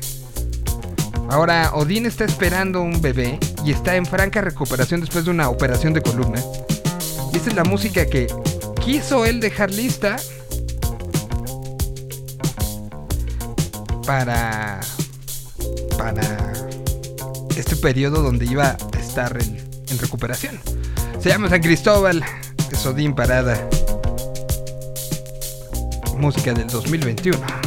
Ahora, 1.30 1.72
Odín 1.74 2.06
está 2.06 2.24
esperando 2.24 2.82
un 2.82 3.02
bebé 3.02 3.40
y 3.66 3.72
está 3.72 3.96
en 3.96 4.06
franca 4.06 4.42
recuperación 4.42 5.02
después 5.02 5.26
de 5.26 5.32
una 5.32 5.50
operación 5.50 5.94
de 5.94 6.02
columna. 6.02 6.40
Y 7.34 7.38
esta 7.38 7.50
es 7.50 7.56
la 7.56 7.64
música 7.64 8.06
que 8.06 8.28
quiso 8.84 9.26
él 9.26 9.40
dejar 9.40 9.72
lista 9.72 10.18
para 14.06 14.80
para 15.98 16.54
este 17.56 17.76
periodo 17.76 18.22
donde 18.22 18.46
iba 18.46 18.78
a 18.94 19.00
estar 19.00 19.38
en, 19.42 19.66
recuperación. 20.00 20.60
Se 21.22 21.30
llama 21.30 21.48
San 21.48 21.62
Cristóbal, 21.62 22.24
es 22.70 22.86
Odín 22.86 23.16
Parada. 23.16 23.58
Música 26.18 26.54
del 26.54 26.68
2021. 26.68 27.65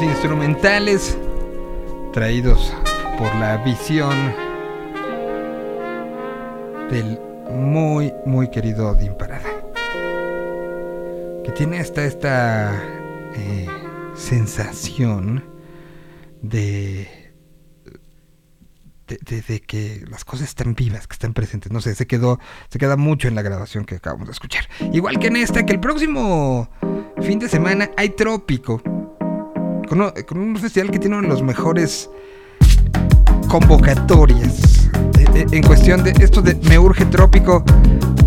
Instrumentales 0.00 1.18
traídos 2.12 2.72
por 3.18 3.34
la 3.36 3.56
visión 3.58 4.16
del 6.90 7.18
muy, 7.50 8.12
muy 8.24 8.48
querido 8.50 8.88
Odín 8.90 9.14
Parada. 9.18 9.48
Que 11.44 11.52
tiene 11.52 11.80
hasta 11.80 12.04
esta 12.04 12.80
eh, 13.34 13.66
sensación 14.14 15.44
de, 16.42 17.08
de, 19.08 19.18
de- 19.26 19.42
de 19.42 19.60
que 19.60 20.04
las 20.08 20.24
cosas 20.24 20.48
están 20.48 20.74
vivas, 20.74 21.06
que 21.06 21.14
están 21.14 21.32
presentes. 21.34 21.72
No 21.72 21.80
sé, 21.80 21.94
se 21.94 22.06
quedó, 22.06 22.38
se 22.68 22.78
queda 22.78 22.96
mucho 22.96 23.26
en 23.28 23.34
la 23.34 23.42
grabación 23.42 23.84
que 23.84 23.96
acabamos 23.96 24.28
de 24.28 24.32
escuchar. 24.32 24.64
Igual 24.92 25.18
que 25.18 25.26
en 25.28 25.36
esta, 25.36 25.64
que 25.66 25.72
el 25.72 25.80
próximo 25.80 26.68
fin 27.22 27.38
de 27.38 27.48
semana 27.48 27.90
hay 27.96 28.10
Trópico. 28.10 28.82
Con, 29.90 30.38
un- 30.38 30.56
festival 30.56 30.92
que 30.92 31.00
tiene 31.00 31.16
uno 31.16 31.26
de 31.26 31.34
los 31.34 31.42
mejores 31.42 32.08
convocatorias 33.48 34.88
eh, 35.18 35.24
eh, 35.34 35.46
en 35.50 35.64
cuestión 35.64 36.04
de 36.04 36.12
esto 36.20 36.40
de 36.40 36.54
Me 36.68 36.78
Urge 36.78 37.06
Trópico. 37.06 37.64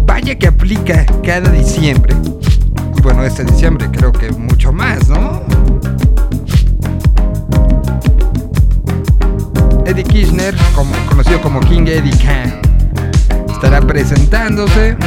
Vaya 0.06 0.38
que 0.38 0.48
aplica 0.48 1.06
cada 1.26 1.50
diciembre. 1.52 2.14
Y 2.98 3.02
bueno, 3.02 3.24
este 3.24 3.46
diciembre 3.46 3.88
creo 3.94 4.12
que 4.12 4.30
mucho 4.34 4.74
más, 4.74 5.08
¿no? 5.08 5.42
Eddie 9.86 10.04
Kirchner, 10.04 10.54
conocido 11.08 11.42
como 11.42 11.62
King 11.62 11.84
Eddie 11.88 12.12
Khan, 12.18 12.60
estará 13.50 13.80
presentándose. 13.80 14.98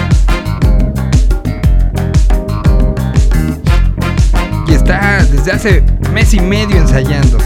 Y 4.67 4.73
está 4.73 5.23
desde 5.31 5.53
hace 5.53 5.96
mes 6.17 6.33
y 6.33 6.41
medio 6.41 6.79
ensayando. 6.79 7.37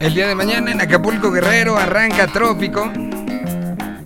El 0.00 0.14
día 0.14 0.26
de 0.28 0.34
mañana 0.34 0.72
en 0.72 0.80
Acapulco 0.80 1.30
Guerrero 1.30 1.76
arranca 1.76 2.26
Trópico. 2.26 2.90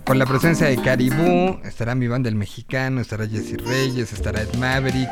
Con 0.05 0.19
la 0.19 0.25
presencia 0.25 0.67
de 0.67 0.75
Caribú, 0.75 1.57
estará 1.63 1.95
mi 1.95 2.09
banda 2.09 2.27
El 2.27 2.35
Mexicano, 2.35 2.99
estará 2.99 3.25
Jesse 3.25 3.55
Reyes, 3.65 4.11
estará 4.11 4.41
Ed 4.41 4.53
Maverick, 4.59 5.09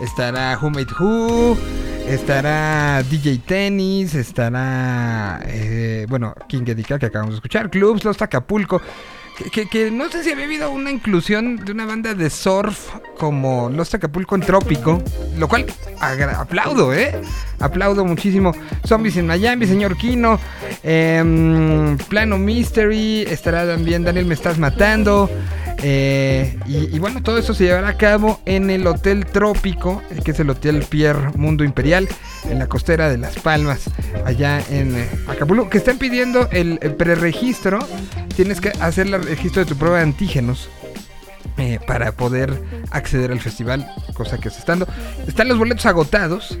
estará 0.00 0.56
Who 0.62 0.70
Made 0.70 0.94
Who, 0.98 1.58
Estará 2.06 3.02
DJ 3.02 3.38
Tennis, 3.38 4.14
estará, 4.14 5.40
eh, 5.46 6.06
bueno, 6.08 6.34
King 6.48 6.64
Edica 6.66 6.98
que 6.98 7.06
acabamos 7.06 7.34
de 7.34 7.38
escuchar, 7.38 7.70
Clubs, 7.70 8.04
Los 8.04 8.20
Acapulco. 8.20 8.82
Que, 9.50 9.66
que- 9.66 9.90
no 9.90 10.08
sé 10.10 10.22
si 10.22 10.30
había 10.30 10.44
habido 10.44 10.70
una 10.70 10.90
inclusión 10.90 11.56
de 11.56 11.72
una 11.72 11.86
banda 11.86 12.14
de 12.14 12.28
surf 12.30 12.90
como 13.18 13.70
Los 13.70 13.92
Acapulco 13.94 14.34
en 14.34 14.42
Trópico, 14.42 15.02
lo 15.38 15.48
cual 15.48 15.66
aplaudo, 16.00 16.92
¿eh? 16.94 17.12
Aplaudo 17.58 18.04
muchísimo. 18.04 18.52
Zombies 18.86 19.16
en 19.16 19.26
Miami, 19.26 19.66
señor 19.66 19.96
Kino, 19.96 20.38
em, 20.82 21.96
Plano 22.08 22.36
Mystery, 22.38 23.22
estará 23.22 23.66
también 23.66 24.04
Daniel 24.04 24.26
Me 24.26 24.34
Estás 24.34 24.58
Matando. 24.58 25.30
Eh, 25.82 26.58
y, 26.66 26.98
bueno, 26.98 27.22
todo 27.22 27.38
eso 27.38 27.54
se 27.54 27.64
llevará 27.64 27.88
a 27.88 27.96
cabo 27.96 28.40
en 28.46 28.70
el 28.70 28.86
Hotel 28.86 29.26
Trópico, 29.26 30.02
que 30.24 30.30
es 30.30 30.40
el 30.40 30.50
Hotel 30.50 30.84
Pierre 30.88 31.30
Mundo 31.36 31.64
Imperial, 31.64 32.08
en 32.48 32.58
la 32.58 32.66
costera 32.66 33.08
de 33.08 33.18
Las 33.18 33.38
Palmas, 33.38 33.90
allá 34.24 34.62
en 34.70 34.96
eh, 34.96 35.08
Acapulco, 35.28 35.68
que 35.68 35.78
están 35.78 35.98
pidiendo 35.98 36.48
el, 36.50 36.78
el 36.82 36.94
preregistro. 36.94 37.78
Tienes 38.36 38.60
que 38.60 38.70
hacer 38.80 39.06
el 39.08 39.22
registro 39.22 39.64
de 39.64 39.68
tu 39.68 39.76
prueba 39.76 39.98
de 39.98 40.04
antígenos 40.04 40.68
eh, 41.58 41.78
para 41.86 42.12
poder 42.12 42.52
acceder 42.90 43.30
al 43.32 43.40
festival, 43.40 43.86
cosa 44.14 44.38
que 44.38 44.50
se 44.50 44.58
está 44.58 44.72
dando. 44.72 44.86
Están 45.26 45.48
los 45.48 45.58
boletos 45.58 45.86
agotados. 45.86 46.58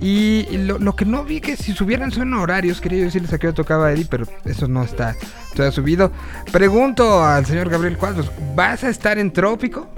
Y 0.00 0.46
lo, 0.58 0.78
lo 0.78 0.96
que 0.96 1.04
no 1.04 1.22
vi 1.24 1.40
que 1.40 1.56
si 1.56 1.72
subieran 1.72 2.10
son 2.10 2.34
horarios, 2.34 2.80
quería 2.80 3.04
decirles 3.04 3.32
a 3.32 3.38
qué 3.38 3.46
hora 3.48 3.54
tocaba 3.54 3.92
Eddie, 3.92 4.06
pero 4.10 4.26
eso 4.44 4.66
no 4.66 4.82
está 4.82 5.14
todavía 5.54 5.72
subido. 5.72 6.10
Pregunto 6.50 7.22
al 7.22 7.46
señor 7.46 7.68
Gabriel 7.68 7.96
Cuadros, 7.96 8.30
¿vas 8.56 8.82
a 8.84 8.88
estar 8.90 9.18
en 9.18 9.32
Trópico? 9.32 9.88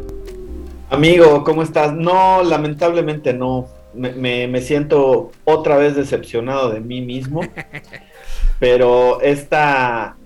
Amigo, 0.91 1.43
¿cómo 1.43 1.63
estás? 1.63 1.93
No, 1.95 2.43
lamentablemente 2.43 3.33
no. 3.33 3.67
Me, 3.95 4.13
me- 4.13 4.47
me 4.49 4.61
siento 4.61 5.31
otra 5.45 5.77
vez 5.77 5.95
decepcionado 5.97 6.71
de 6.71 6.81
mí 6.81 7.01
mismo. 7.01 7.41
Pero 8.59 9.21
esta 9.21 10.17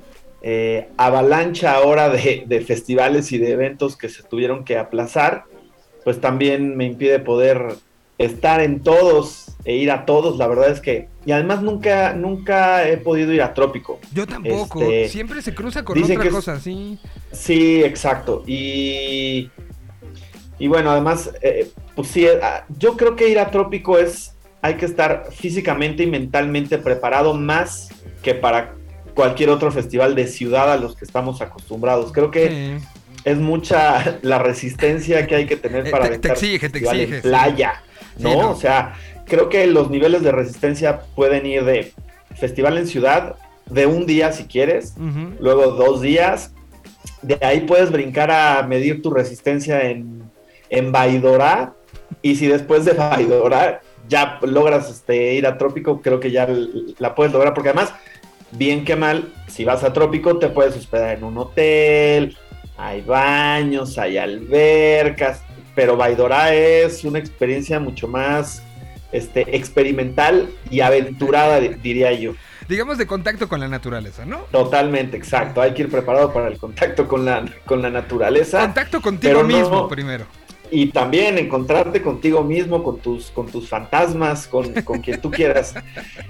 eh, 0.43 0.89
avalancha 0.97 1.73
ahora 1.75 2.09
de, 2.09 2.45
de 2.47 2.61
festivales 2.61 3.33
y 3.33 3.39
de 3.39 3.53
eventos 3.53 3.97
que 3.97 4.09
se 4.09 4.23
tuvieron 4.23 4.65
que 4.65 4.79
aplazar, 4.79 5.45
pues 6.05 6.21
también 6.21 6.77
me 6.77 6.85
impide 6.87 7.19
poder 7.19 7.75
estar 8.19 8.61
en 8.61 8.81
todos 8.83 9.57
e 9.65 9.77
ir 9.77 9.91
a 9.91 10.05
todos. 10.07 10.39
La 10.39 10.47
verdad 10.47 10.71
es 10.71 10.81
que, 10.81 11.09
y 11.27 11.33
además 11.33 11.63
nunca, 11.63 12.13
nunca 12.15 12.89
he 12.89 12.97
podido 12.97 13.33
ir 13.33 13.43
a 13.43 13.53
Trópico. 13.55 13.99
Yo 14.13 14.27
tampoco, 14.27 14.81
Este, 14.81 15.09
siempre 15.09 15.43
se 15.43 15.55
cruza 15.55 15.85
con 15.85 16.03
otra 16.03 16.23
que 16.23 16.29
es- 16.29 16.35
cosa, 16.35 16.59
sí. 16.61 16.99
Sí, 17.33 17.83
exacto. 17.85 18.43
Y, 18.47 19.51
y 20.59 20.67
bueno, 20.69 20.91
además, 20.91 21.31
eh, 21.43 21.69
pues 21.95 22.09
sí, 22.09 22.27
eh, 22.27 22.39
yo 22.79 22.97
creo 22.97 23.15
que 23.17 23.29
ir 23.29 23.39
a 23.39 23.51
Trópico 23.51 23.99
es, 23.99 24.35
hay 24.63 24.75
que 24.75 24.87
estar 24.87 25.27
físicamente 25.31 26.03
y 26.05 26.07
mentalmente 26.07 26.79
preparado 26.79 27.35
más 27.35 27.89
que 28.23 28.35
para 28.35 28.75
cualquier 29.19 29.51
otro 29.51 29.73
festival 29.73 30.15
de 30.15 30.29
ciudad 30.29 30.71
a 30.73 30.77
los 30.77 30.95
que 30.95 31.05
estamos 31.05 31.43
acostumbrados. 31.43 32.13
Creo 32.13 32.31
que 32.31 32.49
Sí. 32.79 32.87
es 33.25 33.37
mucha 33.39 34.19
la 34.23 34.39
resistencia 34.39 35.27
que 35.27 35.35
hay 35.35 35.47
que 35.47 35.57
tener 35.57 35.89
Eh, 35.89 35.91
para 35.91 36.09
te- 36.09 36.21
te 36.21 36.29
exige, 36.29 36.69
te 36.69 36.79
exige, 36.79 37.17
en 37.17 37.23
playa, 37.23 37.83
¿no? 38.17 38.31
Sí, 38.31 38.37
no. 38.39 38.51
O 38.53 38.55
sea, 38.55 38.95
creo 39.27 39.49
que 39.49 39.67
los 39.67 39.91
niveles 39.91 40.23
de 40.23 40.31
resistencia 40.31 41.01
pueden 41.17 41.47
ir 41.47 41.65
de 41.65 41.93
festival 42.37 42.79
en 42.79 42.87
ciudad, 42.87 43.35
de 43.67 43.87
un 43.87 44.07
día 44.07 44.31
si 44.31 44.45
quieres, 44.45 44.95
luego 45.41 45.73
dos 45.73 46.01
días. 46.01 46.53
De 47.23 47.37
ahí 47.43 47.63
puedes 47.63 47.91
brincar 47.91 48.31
a 48.31 48.63
medir 48.63 49.03
tu 49.03 49.11
resistencia 49.11 49.83
en, 49.91 50.23
en 50.71 50.93
Baidora. 50.93 51.73
Y 52.23 52.37
si 52.37 52.47
después 52.47 52.85
de 52.85 52.93
Baidora 52.93 53.81
ya 54.09 54.39
logras 54.43 54.89
este, 54.89 55.35
ir 55.35 55.45
a 55.49 55.59
Trópico, 55.59 56.01
creo 56.03 56.21
que 56.21 56.31
ya 56.31 56.47
la 56.99 57.15
puedes 57.17 57.33
lograr. 57.33 57.53
Porque 57.55 57.71
además, 57.71 57.93
bien 58.53 58.85
que 58.85 58.97
mal, 58.97 59.33
si 59.47 59.65
vas 59.65 59.85
a 59.85 59.93
Trópico, 59.93 60.39
te 60.39 60.49
puedes 60.49 60.77
hospedar 60.77 61.17
en 61.19 61.25
un 61.25 61.39
hotel. 61.39 62.37
Hay 62.77 63.01
baños, 63.03 63.99
hay 63.99 64.19
albercas. 64.19 65.43
Pero 65.75 65.97
Baidora 65.97 66.55
es 66.55 67.05
una 67.05 67.19
experiencia 67.19 67.79
mucho 67.79 68.09
más 68.09 68.63
este, 69.13 69.57
experimental 69.57 70.49
y 70.71 70.81
aventurada, 70.81 71.61
di- 71.61 71.69
diría 71.83 72.13
yo. 72.13 72.33
Digamos 72.69 72.99
de 72.99 73.07
contacto 73.07 73.49
con 73.49 73.61
la 73.61 73.69
naturaleza, 73.69 74.27
¿no? 74.27 74.39
Totalmente, 74.51 75.17
exacto. 75.17 75.63
Hay 75.63 75.73
que 75.75 75.83
ir 75.83 75.91
preparado 75.91 76.33
para 76.33 76.49
el 76.49 76.59
contacto 76.59 77.07
con 77.09 77.25
la, 77.25 77.45
con 77.65 77.81
la 77.81 77.91
naturaleza 77.91 78.61
Contacto 78.61 79.01
contigo 79.01 79.43
no- 79.43 79.49
mismo 79.49 79.89
primero. 79.89 80.27
y 80.71 80.89
también 80.89 81.39
encontrarte 81.39 82.03
contigo 82.03 82.43
mismo, 82.45 82.83
con 82.83 82.99
tus, 82.99 83.31
con 83.31 83.47
tus 83.47 83.69
fantasmas, 83.69 84.47
con, 84.49 84.73
con 84.83 85.01
quien 85.01 85.21
tú 85.21 85.31
quieras 85.31 85.75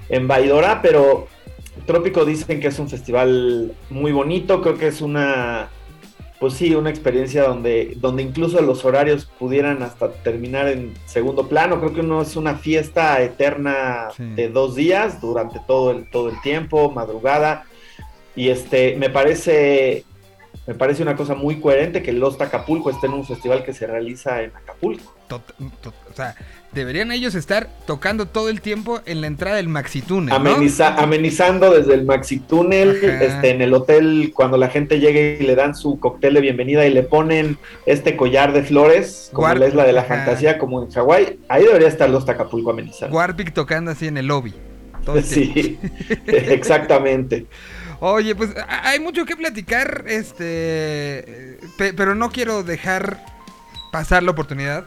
en 0.09 0.29
Baidora, 0.29 0.81
pero 0.81 1.27
Trópico 1.87 2.25
dicen 2.25 2.61
que 2.61 2.69
es 2.69 2.79
un 2.79 2.89
festival 2.89 3.73
muy 3.91 4.13
bonito, 4.13 4.61
creo 4.63 4.77
que 4.79 4.87
es 4.89 5.01
una, 5.01 5.69
pues 6.41 6.55
sí, 6.55 6.75
una 6.75 6.91
experiencia 6.91 7.45
donde, 7.45 7.95
donde 7.97 8.23
incluso 8.23 8.61
los 8.63 8.85
horarios 8.85 9.27
pudieran 9.39 9.83
hasta 9.83 10.11
terminar 10.13 10.69
en 10.69 10.95
segundo 11.07 11.49
plano, 11.49 11.81
creo 11.81 11.93
que 11.95 12.01
uno 12.01 12.23
es 12.23 12.37
una 12.37 12.55
fiesta 12.57 13.21
eterna 13.23 14.09
Sí. 14.17 14.25
de 14.35 14.49
dos 14.49 14.75
días 14.75 15.21
durante 15.21 15.61
todo 15.67 15.91
el, 15.91 16.09
todo 16.11 16.29
el 16.31 16.41
tiempo, 16.43 16.91
madrugada, 16.91 17.65
y 18.37 18.49
este, 18.51 18.97
me 18.97 19.11
parece 19.11 20.05
me 20.67 20.75
parece 20.75 21.03
una 21.03 21.17
cosa 21.17 21.35
muy 21.35 21.61
coherente 21.61 22.03
que 22.03 22.13
Lost 22.13 22.41
Acapulco 22.43 22.91
esté 22.91 23.07
en 23.07 23.15
un 23.15 23.25
festival 23.25 23.65
que 23.65 23.73
se 23.73 23.87
realiza 23.87 24.43
en 24.43 24.55
Acapulco. 24.55 25.15
Tot- 25.27 25.55
tot- 25.83 25.95
o 26.11 26.15
sea, 26.15 26.35
deberían 26.79 27.13
ellos 27.13 27.35
estar 27.35 27.69
tocando 27.87 28.27
todo 28.27 28.49
el 28.49 28.61
tiempo 28.63 29.01
en 29.05 29.21
la 29.21 29.27
entrada 29.27 29.57
del 29.57 29.69
Maxi 29.69 30.01
Túnel, 30.01 30.31
¿no? 30.31 30.35
Ameniza- 30.37 30.95
amenizando 30.97 31.71
desde 31.73 31.95
el 31.95 32.05
Maxi 32.05 32.39
Túnel, 32.41 32.97
este, 33.03 33.51
en 33.51 33.61
el 33.61 33.75
hotel, 33.75 34.33
cuando 34.35 34.57
la 34.57 34.69
gente 34.69 34.99
llegue 35.01 35.39
y 35.41 35.45
le 35.45 35.55
dan 35.55 35.75
su 35.75 35.99
cóctel 36.01 36.35
de 36.35 36.41
bienvenida 36.41 36.87
y 36.87 36.93
le 36.93 37.03
ponen 37.03 37.59
este 37.87 38.17
collar 38.17 38.53
de 38.53 38.63
flores, 38.63 39.31
como 39.33 39.47
Guar- 39.49 39.59
la 39.59 39.69
isla 39.69 39.85
de 39.85 39.93
la 39.93 40.01
Ajá. 40.01 40.17
fantasía, 40.17 40.59
como 40.59 40.83
en 40.83 40.91
Hawái, 40.91 41.41
ahí 41.49 41.65
debería 41.65 41.89
estar 41.89 42.09
Lost 42.09 42.29
Acapulco 42.29 42.71
amenizando. 42.71 43.15
Warpic 43.17 43.53
tocando 43.53 43.91
así 43.91 44.07
en 44.07 44.17
el 44.19 44.27
lobby. 44.27 44.55
todo 45.05 45.19
el 45.19 45.25
tiempo. 45.29 45.53
Sí, 45.55 45.79
exactamente. 46.27 47.47
Oye, 48.01 48.35
pues 48.37 48.51
hay 48.69 49.01
mucho 49.01 49.25
que 49.25 49.37
platicar, 49.37 50.05
este, 50.07 51.59
pe- 51.77 51.93
pero 51.95 52.15
no 52.15 52.31
quiero 52.31 52.63
dejar 52.63 53.19
pasar 53.91 54.23
la 54.23 54.31
oportunidad 54.31 54.85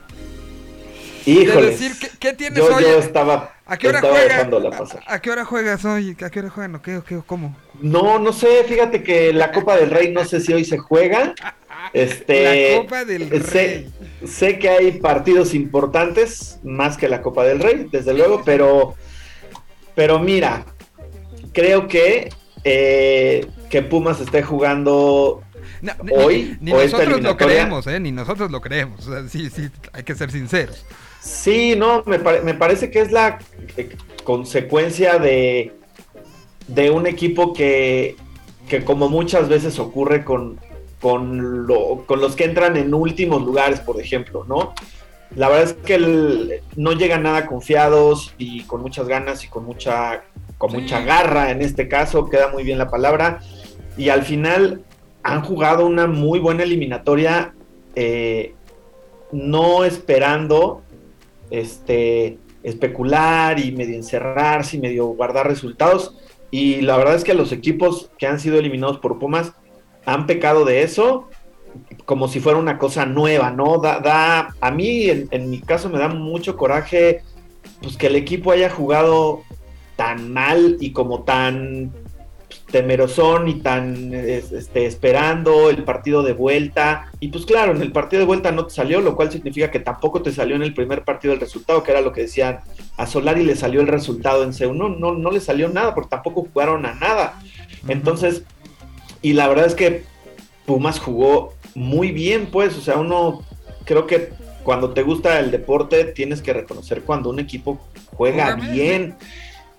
de 1.26 1.32
Híjole. 1.32 1.67
decir 1.67 1.91
qué, 1.99 2.09
qué 2.19 2.34
tienes 2.34 2.59
Yo, 2.59 2.76
hoy. 2.76 2.84
yo 2.84 2.99
estaba, 2.99 3.53
¿A 3.65 3.78
qué 3.78 3.88
hora 3.89 3.99
estaba 3.99 4.72
pasar. 4.78 5.03
¿A, 5.05 5.13
a 5.15 5.22
qué 5.22 5.30
hora 5.32 5.45
juegas 5.45 5.86
hoy? 5.86 6.15
¿A 6.24 6.30
qué 6.30 6.39
hora 6.39 6.49
juegan? 6.49 6.76
¿O 6.76 6.82
qué? 6.82 6.97
¿O 6.97 7.03
qué? 7.03 7.15
¿O 7.17 7.24
cómo? 7.24 7.55
No, 7.82 8.19
no 8.19 8.34
sé, 8.34 8.63
fíjate 8.67 9.03
que 9.03 9.32
la 9.34 9.51
Copa 9.51 9.76
del 9.78 9.89
Rey 9.89 10.11
no 10.11 10.26
sé 10.26 10.39
si 10.39 10.53
hoy 10.53 10.65
se 10.65 10.78
juega. 10.78 11.34
Este, 11.93 12.74
la 12.76 12.82
Copa 12.82 13.05
del 13.05 13.30
sé, 13.43 13.89
Rey. 14.19 14.28
sé 14.28 14.59
que 14.59 14.69
hay 14.69 14.91
partidos 14.93 15.53
importantes, 15.53 16.59
más 16.63 16.97
que 16.97 17.07
la 17.09 17.22
Copa 17.22 17.43
del 17.43 17.59
Rey, 17.59 17.88
desde 17.91 18.13
luego, 18.13 18.43
pero, 18.45 18.95
pero 19.95 20.19
mira, 20.19 20.65
creo 21.53 21.88
que, 21.88 22.30
eh, 22.63 23.47
que 23.69 23.82
Pumas 23.82 24.19
esté 24.22 24.43
jugando 24.43 25.43
No, 25.82 25.93
ni- 26.03 26.11
Hoy, 26.15 26.57
ni, 26.61 26.72
o 26.72 26.80
esta 26.82 26.97
nosotros 26.99 27.22
lo 27.24 27.38
creemos, 27.38 27.88
¿eh? 27.88 27.99
Ni 27.99 28.11
nosotros 28.11 28.51
lo 28.51 28.61
creemos. 28.61 29.07
O 29.07 29.11
sea, 29.13 29.28
sí, 29.28 29.49
sí, 29.49 29.69
hay 29.93 30.03
que 30.03 30.13
ser 30.15 30.30
sinceros. 30.32 30.86
Sí, 31.22 31.76
no, 31.78 32.03
me, 32.05 32.19
pare- 32.19 32.41
me 32.41 32.53
parece 32.55 32.89
que 32.89 32.99
es 32.99 33.11
la 33.11 33.38
eh, 33.78 33.89
consecuencia 34.24 35.19
de, 35.19 35.72
de 36.67 36.89
un 36.89 37.05
equipo 37.05 37.53
que, 37.53 38.15
que 38.67 38.84
como 38.84 39.07
muchas 39.07 39.47
veces 39.47 39.78
ocurre 39.78 40.24
con, 40.24 40.59
con, 40.99 41.67
lo- 41.67 42.05
con 42.07 42.22
los 42.22 42.36
que 42.36 42.45
entran 42.45 42.76
en 42.76 42.93
últimos 42.93 43.43
lugares, 43.43 43.80
por 43.82 44.01
ejemplo, 44.01 44.45
¿no? 44.47 44.74
La 45.36 45.47
verdad 45.47 45.65
es 45.65 45.74
que 45.74 45.95
el- 45.95 46.61
no 46.76 46.93
llegan 46.93 47.24
nada 47.24 47.45
confiados 47.45 48.34
y 48.39 48.63
con 48.63 48.82
muchas 48.82 49.07
ganas 49.07 49.43
y 49.43 49.47
con 49.47 49.63
mucha, 49.63 50.24
con 50.57 50.72
Sí. 50.72 50.78
mucha 50.78 51.01
garra 51.01 51.51
en 51.51 51.61
este 51.61 51.88
caso, 51.88 52.30
queda 52.30 52.47
muy 52.47 52.63
bien 52.63 52.80
la 52.80 52.89
palabra, 52.89 53.39
y 53.95 54.09
al 54.09 54.24
final 54.24 54.82
han 55.24 55.43
jugado 55.43 55.86
una 55.86 56.07
muy 56.07 56.39
buena 56.39 56.63
eliminatoria, 56.63 57.53
eh, 57.95 58.55
no 59.32 59.86
esperando 59.86 60.82
este, 61.51 62.39
especular 62.63 63.59
y 63.59 63.71
medio 63.71 63.95
encerrarse 63.95 64.77
y 64.77 64.79
medio 64.79 65.07
guardar 65.07 65.47
resultados. 65.47 66.17
Y 66.49 66.81
la 66.81 66.97
verdad 66.97 67.15
es 67.15 67.23
que 67.23 67.33
los 67.33 67.51
equipos 67.51 68.09
que 68.17 68.27
han 68.27 68.39
sido 68.39 68.57
eliminados 68.57 68.97
por 68.97 69.19
Pumas 69.19 69.53
han 70.05 70.25
pecado 70.25 70.65
de 70.65 70.81
eso 70.81 71.29
como 72.05 72.27
si 72.27 72.39
fuera 72.39 72.59
una 72.59 72.77
cosa 72.77 73.05
nueva, 73.05 73.51
¿no? 73.51 73.77
Da, 73.77 73.99
da 73.99 74.55
a 74.59 74.71
mí, 74.71 75.09
en, 75.09 75.27
en 75.31 75.49
mi 75.49 75.61
caso, 75.61 75.89
me 75.89 75.99
da 75.99 76.09
mucho 76.09 76.57
coraje 76.57 77.21
pues 77.81 77.97
que 77.97 78.07
el 78.07 78.15
equipo 78.15 78.51
haya 78.51 78.69
jugado 78.69 79.43
tan 79.95 80.31
mal 80.31 80.77
y 80.79 80.91
como 80.91 81.23
tan 81.23 81.91
temerosón 82.72 83.47
y 83.47 83.55
tan 83.55 84.13
este, 84.13 84.86
esperando 84.86 85.69
el 85.69 85.84
partido 85.84 86.24
de 86.24 86.34
vuelta. 86.34 87.11
Y 87.19 87.28
pues 87.28 87.45
claro, 87.45 87.74
en 87.74 87.82
el 87.82 87.91
partido 87.91 88.22
de 88.22 88.26
vuelta 88.26 88.51
no 88.51 88.65
te 88.65 88.74
salió, 88.74 89.01
lo 89.01 89.15
cual 89.15 89.32
significa 89.32 89.69
que 89.69 89.80
tampoco 89.80 90.22
te 90.22 90.32
salió 90.32 90.55
en 90.55 90.63
el 90.63 90.74
primer 90.74 91.03
partido 91.03 91.34
el 91.34 91.39
resultado, 91.39 91.84
que 91.84 91.91
era 91.91 92.01
lo 92.01 92.13
que 92.13 92.22
decían. 92.22 92.61
A 92.97 93.05
Solari 93.05 93.43
le 93.43 93.55
salió 93.55 93.82
el 93.82 93.88
resultado 93.88 94.43
en 94.43 94.51
C1, 94.51 94.76
no, 94.76 94.89
no, 94.89 95.13
no 95.13 95.32
le 95.32 95.39
salió 95.39 95.69
nada, 95.69 95.93
porque 95.93 96.09
tampoco 96.09 96.47
jugaron 96.51 96.86
a 96.86 96.93
nada. 96.93 97.39
Entonces, 97.88 98.43
y 99.22 99.34
la 99.34 99.47
verdad 99.47 99.65
es 99.65 99.76
que 99.76 100.03
Pumas 100.65 100.99
jugó 100.99 101.53
muy 101.76 102.11
bien, 102.11 102.47
pues, 102.47 102.78
o 102.78 102.82
sea, 102.82 102.97
uno 102.97 103.43
creo 103.86 104.07
que 104.07 104.30
cuando 104.63 104.91
te 104.91 105.03
gusta 105.03 105.39
el 105.39 105.51
deporte 105.51 106.05
tienes 106.05 106.41
que 106.41 106.53
reconocer 106.53 107.01
cuando 107.01 107.30
un 107.30 107.39
equipo 107.39 107.80
juega 108.13 108.55
bien. 108.55 109.15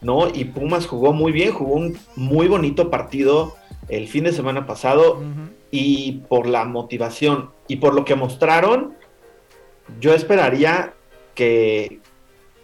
¿No? 0.02 0.28
Y 0.28 0.44
Pumas 0.44 0.86
jugó 0.86 1.12
muy 1.12 1.32
bien, 1.32 1.52
jugó 1.52 1.74
un 1.74 1.98
muy 2.16 2.48
bonito 2.48 2.90
partido 2.90 3.56
el 3.88 4.08
fin 4.08 4.24
de 4.24 4.32
semana 4.32 4.66
pasado 4.66 5.20
y 5.70 6.22
por 6.28 6.46
la 6.46 6.64
motivación 6.64 7.50
y 7.68 7.76
por 7.76 7.94
lo 7.94 8.04
que 8.04 8.14
mostraron, 8.14 8.94
yo 10.00 10.12
esperaría 10.14 10.94
que, 11.34 12.00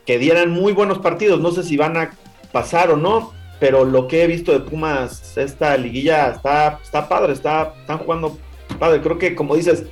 que 0.05 0.18
dieran 0.18 0.51
muy 0.51 0.72
buenos 0.72 0.99
partidos. 0.99 1.41
No 1.41 1.51
sé 1.51 1.62
si 1.62 1.76
van 1.76 1.97
a 1.97 2.11
pasar 2.53 2.91
o 2.91 2.97
no, 2.97 3.32
pero 3.61 3.84
lo 3.84 4.09
que 4.09 4.22
he 4.22 4.26
visto 4.26 4.53
de 4.53 4.61
Pumas, 4.61 5.36
esta 5.36 5.76
liguilla 5.76 6.30
está, 6.30 6.80
está 6.82 7.09
padre, 7.09 7.32
está, 7.32 7.74
están 7.80 7.99
jugando 7.99 8.39
padre. 8.78 9.01
Creo 9.01 9.18
que, 9.18 9.34
como 9.34 9.57
dices, 9.57 9.86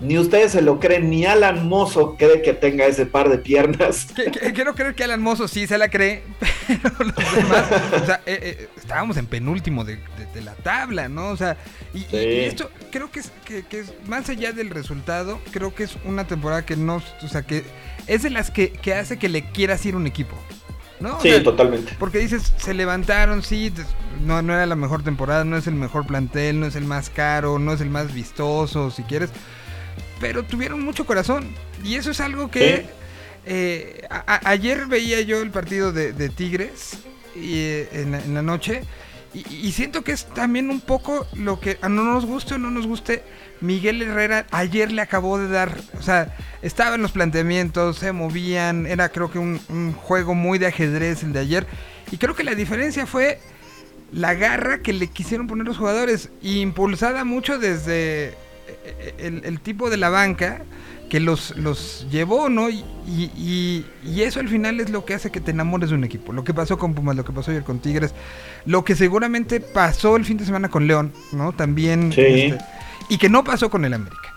ni 0.00 0.18
ustedes 0.18 0.52
se 0.52 0.62
lo 0.62 0.80
creen, 0.80 1.10
ni 1.10 1.26
Alan 1.26 1.68
Mozo 1.68 2.16
cree 2.16 2.42
que 2.42 2.54
tenga 2.54 2.86
ese 2.86 3.06
par 3.06 3.28
de 3.28 3.38
piernas. 3.38 4.08
Quiero 4.54 4.74
creer 4.74 4.94
que 4.94 5.04
Alan 5.04 5.20
Mozo 5.20 5.46
sí 5.46 5.66
se 5.66 5.76
la 5.76 5.88
cree, 5.88 6.22
pero 6.66 6.94
los 6.98 7.34
demás, 7.34 7.64
o 8.02 8.06
sea, 8.06 8.22
eh, 8.26 8.38
eh, 8.42 8.68
estábamos 8.76 9.16
en 9.16 9.26
penúltimo 9.26 9.84
de, 9.84 9.98
la 10.42 10.54
tabla, 10.54 11.08
¿no? 11.08 11.28
O 11.28 11.36
sea, 11.36 11.58
y, 11.92 12.06
esto 12.12 12.70
creo 12.90 13.10
que 13.10 13.20
es, 13.20 13.32
que, 13.44 13.64
es, 13.78 13.92
más 14.06 14.28
allá 14.30 14.52
del 14.52 14.70
resultado, 14.70 15.38
creo 15.50 15.74
que 15.74 15.82
es 15.82 15.96
una 16.06 16.26
temporada 16.26 16.64
que 16.64 16.76
no, 16.76 17.02
o 17.22 17.28
sea, 17.28 17.42
que 17.42 17.62
es 18.06 18.22
de 18.22 18.30
las 18.30 18.50
que, 18.50 18.72
hace 18.98 19.18
que 19.18 19.28
le 19.28 19.42
quieras 19.50 19.84
ir 19.84 19.96
un 19.96 20.06
equipo. 20.06 20.36
¿no? 20.98 21.18
sí, 21.20 21.30
totalmente. 21.42 21.94
Porque 21.98 22.18
dices, 22.18 22.52
se 22.58 22.74
levantaron, 22.74 23.42
sí, 23.42 23.72
no, 24.22 24.42
no 24.42 24.52
era 24.52 24.66
la 24.66 24.76
mejor 24.76 25.02
temporada, 25.02 25.44
no 25.44 25.56
es 25.56 25.66
el 25.66 25.74
mejor 25.74 26.06
plantel, 26.06 26.60
no 26.60 26.66
es 26.66 26.76
el 26.76 26.84
más 26.84 27.08
caro, 27.08 27.58
no 27.58 27.72
es 27.72 27.80
el 27.80 27.88
más 27.88 28.12
vistoso, 28.12 28.90
si 28.90 29.02
quieres 29.02 29.30
pero 30.20 30.44
tuvieron 30.44 30.84
mucho 30.84 31.06
corazón. 31.06 31.52
Y 31.82 31.96
eso 31.96 32.12
es 32.12 32.20
algo 32.20 32.50
que 32.50 32.86
eh, 33.46 34.06
ayer 34.26 34.86
veía 34.86 35.22
yo 35.22 35.42
el 35.42 35.50
partido 35.50 35.92
de, 35.92 36.28
Tigres 36.28 36.98
y, 37.34 37.54
eh, 37.54 37.88
en, 37.92 38.34
la, 38.34 38.42
noche. 38.42 38.82
Y, 39.32 39.72
siento 39.72 40.02
que 40.02 40.12
es 40.12 40.26
también 40.26 40.70
un 40.70 40.80
poco 40.80 41.26
lo 41.34 41.58
que, 41.58 41.78
a 41.82 41.88
no 41.88 42.04
nos 42.04 42.26
guste 42.26 42.54
o 42.54 42.58
no 42.58 42.70
nos 42.70 42.86
guste, 42.86 43.22
Miguel 43.60 44.02
Herrera 44.02 44.46
ayer 44.50 44.90
le 44.90 45.02
acabó 45.02 45.38
de 45.38 45.48
dar, 45.48 45.76
o 45.98 46.02
sea, 46.02 46.36
estaba 46.62 46.96
en 46.96 47.02
los 47.02 47.12
planteamientos, 47.12 47.98
se 47.98 48.10
movían, 48.10 48.86
era 48.86 49.10
creo 49.10 49.30
que 49.30 49.38
un, 49.38 49.60
un 49.68 49.92
juego 49.92 50.34
muy 50.34 50.58
de 50.58 50.66
ajedrez 50.66 51.22
el 51.22 51.32
de 51.32 51.38
ayer. 51.38 51.66
Y 52.10 52.16
creo 52.16 52.34
que 52.34 52.42
la 52.42 52.56
diferencia 52.56 53.06
fue 53.06 53.38
la 54.12 54.34
garra 54.34 54.82
que 54.82 54.92
le 54.92 55.06
quisieron 55.06 55.46
poner 55.46 55.64
los 55.64 55.78
jugadores, 55.78 56.30
impulsada 56.42 57.24
mucho 57.24 57.58
desde 57.58 58.34
el, 59.18 59.60
tipo 59.60 59.90
de 59.90 59.96
la 59.96 60.08
banca 60.08 60.62
que 61.08 61.20
los, 61.20 61.56
los 61.56 62.06
llevó, 62.10 62.48
¿no? 62.48 62.70
Y, 62.70 62.84
y, 63.06 64.22
eso 64.22 64.40
al 64.40 64.48
final 64.48 64.80
es 64.80 64.90
lo 64.90 65.04
que 65.04 65.14
hace 65.14 65.30
que 65.30 65.40
te 65.40 65.50
enamores 65.50 65.90
de 65.90 65.96
un 65.96 66.04
equipo. 66.04 66.32
Lo 66.32 66.44
que 66.44 66.54
pasó 66.54 66.78
con 66.78 66.94
Pumas, 66.94 67.16
lo 67.16 67.24
que 67.24 67.32
pasó 67.32 67.50
ayer 67.50 67.64
con 67.64 67.80
Tigres, 67.80 68.14
lo 68.64 68.84
que 68.84 68.94
seguramente 68.94 69.60
pasó 69.60 70.16
el 70.16 70.24
fin 70.24 70.36
de 70.36 70.44
semana 70.44 70.68
con 70.68 70.86
León, 70.86 71.12
¿no? 71.32 71.52
También. 71.52 72.12
Este, 72.16 72.58
y 73.08 73.18
que 73.18 73.28
no 73.28 73.42
pasó 73.42 73.70
con 73.70 73.84
el 73.84 73.92
América. 73.92 74.34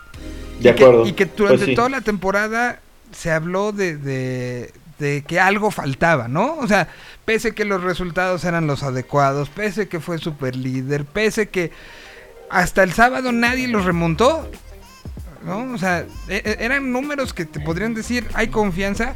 De 0.60 0.68
y 0.68 0.72
acuerdo. 0.72 1.04
Que, 1.04 1.10
y 1.10 1.12
que 1.12 1.26
durante 1.26 1.64
pues 1.64 1.76
toda 1.76 1.88
la 1.88 2.00
temporada 2.00 2.80
se 3.12 3.30
habló 3.30 3.72
de, 3.72 3.96
de, 3.96 4.72
de, 4.98 5.22
que 5.22 5.38
algo 5.38 5.70
faltaba, 5.70 6.28
¿no? 6.28 6.56
O 6.56 6.66
sea, 6.66 6.88
pese 7.24 7.54
que 7.54 7.64
los 7.64 7.82
resultados 7.82 8.44
eran 8.44 8.66
los 8.66 8.82
adecuados, 8.82 9.48
pese 9.48 9.88
que 9.88 10.00
fue 10.00 10.18
super 10.18 10.56
líder, 10.56 11.04
pese 11.04 11.48
que 11.48 11.70
hasta 12.54 12.84
el 12.84 12.92
sábado 12.92 13.32
nadie 13.32 13.66
los 13.66 13.84
remontó. 13.84 14.48
¿no? 15.44 15.74
O 15.74 15.78
sea, 15.78 16.06
e, 16.28 16.36
e, 16.36 16.64
eran 16.64 16.92
números 16.92 17.34
que 17.34 17.44
te 17.44 17.60
podrían 17.60 17.94
decir, 17.94 18.26
hay 18.32 18.48
confianza. 18.48 19.14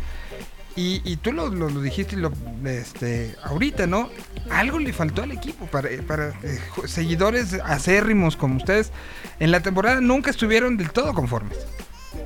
Y, 0.81 1.17
tú 1.17 1.33
lo, 1.33 1.51
dijiste 1.81 2.17
lo, 2.17 2.31
este, 2.65 3.35
ahorita, 3.43 3.89
¿no? 3.89 4.11
Algo 4.49 4.79
le 4.79 4.93
faltó 4.93 5.25
al 5.25 5.33
equipo 5.33 5.67
para, 5.67 5.89
para 6.07 6.29
eh, 6.45 6.61
seguidores 6.87 7.55
acérrimos 7.65 8.37
como 8.37 8.59
ustedes. 8.59 8.93
En 9.41 9.51
la 9.51 9.59
temporada 9.59 10.01
nunca 10.01 10.31
estuvieron 10.31 10.77
del 10.77 10.93
todo 10.93 11.15
conformes. 11.15 11.59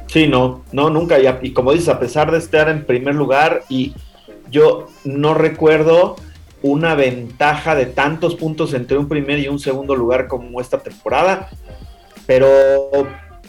Sí, 0.07 0.29
no, 0.29 0.67
no, 0.71 0.91
nunca. 0.91 1.19
Y, 1.19 1.27
y 1.41 1.55
como 1.55 1.73
dices, 1.73 1.89
a 1.89 1.99
pesar 1.99 2.31
de 2.31 2.37
estar 2.37 2.69
en 2.69 2.85
primer 2.85 3.15
lugar, 3.15 3.63
y 3.71 3.95
yo 4.51 4.87
no 5.05 5.33
recuerdo 5.33 6.17
una 6.63 6.95
ventaja 6.95 7.75
de 7.75 7.87
tantos 7.87 8.37
puntos 8.37 8.73
entre 8.75 8.99
un 8.99 9.09
primer 9.09 9.39
y 9.39 9.49
un 9.49 9.59
segundo 9.59 9.97
lugar 9.97 10.29
como 10.29 10.61
esta 10.61 10.79
temporada, 10.79 11.49
pero, 12.27 12.49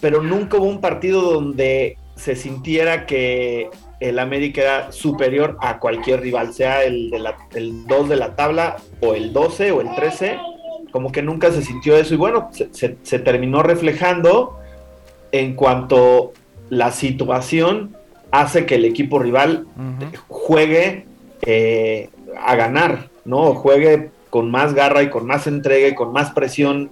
pero 0.01 0.21
nunca 0.21 0.57
hubo 0.57 0.65
un 0.65 0.81
partido 0.81 1.21
donde 1.21 1.97
se 2.15 2.35
sintiera 2.35 3.05
que 3.05 3.69
el 3.99 4.19
América 4.19 4.61
era 4.61 4.91
superior 4.91 5.57
a 5.61 5.79
cualquier 5.79 6.21
rival, 6.21 6.53
sea 6.53 6.83
el, 6.83 7.09
de 7.09 7.19
la, 7.19 7.37
el 7.53 7.85
2 7.85 8.09
de 8.09 8.15
la 8.15 8.35
tabla 8.35 8.77
o 8.99 9.13
el 9.13 9.31
12 9.31 9.71
o 9.71 9.81
el 9.81 9.95
13, 9.95 10.37
como 10.91 11.11
que 11.11 11.21
nunca 11.21 11.51
se 11.51 11.61
sintió 11.61 11.95
eso 11.97 12.13
y 12.13 12.17
bueno, 12.17 12.49
se, 12.51 13.19
terminó 13.19 13.63
reflejando 13.63 14.59
en 15.31 15.55
cuanto 15.55 16.33
la 16.69 16.91
situación 16.91 17.95
hace 18.31 18.65
que 18.65 18.75
el 18.75 18.85
equipo 18.85 19.19
rival 19.19 19.65
juegue 20.27 21.05
eh, 21.45 22.09
a 22.39 22.55
ganar, 22.55 23.09
¿no? 23.25 23.53
Juegue 23.53 24.11
con 24.29 24.49
más 24.49 24.73
garra 24.73 25.03
y 25.03 25.09
con 25.09 25.25
más 25.25 25.47
entrega 25.47 25.87
y 25.87 25.95
con 25.95 26.11
más 26.11 26.31
presión. 26.31 26.91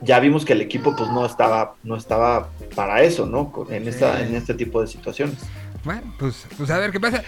Ya 0.00 0.18
vimos 0.18 0.44
que 0.44 0.54
el 0.54 0.62
equipo 0.62 0.96
pues 0.96 1.10
no 1.10 1.26
estaba, 1.26 1.74
no 1.82 1.96
estaba 1.96 2.48
para 2.74 3.02
eso, 3.02 3.26
¿no? 3.26 3.52
En, 3.68 3.86
esta, 3.86 4.22
en 4.22 4.34
este 4.34 4.54
tipo 4.54 4.80
de 4.80 4.86
situaciones. 4.86 5.36
Bueno, 5.84 6.14
pues, 6.18 6.46
pues 6.56 6.70
a 6.70 6.78
ver 6.78 6.90
qué 6.90 7.00
pasa. 7.00 7.22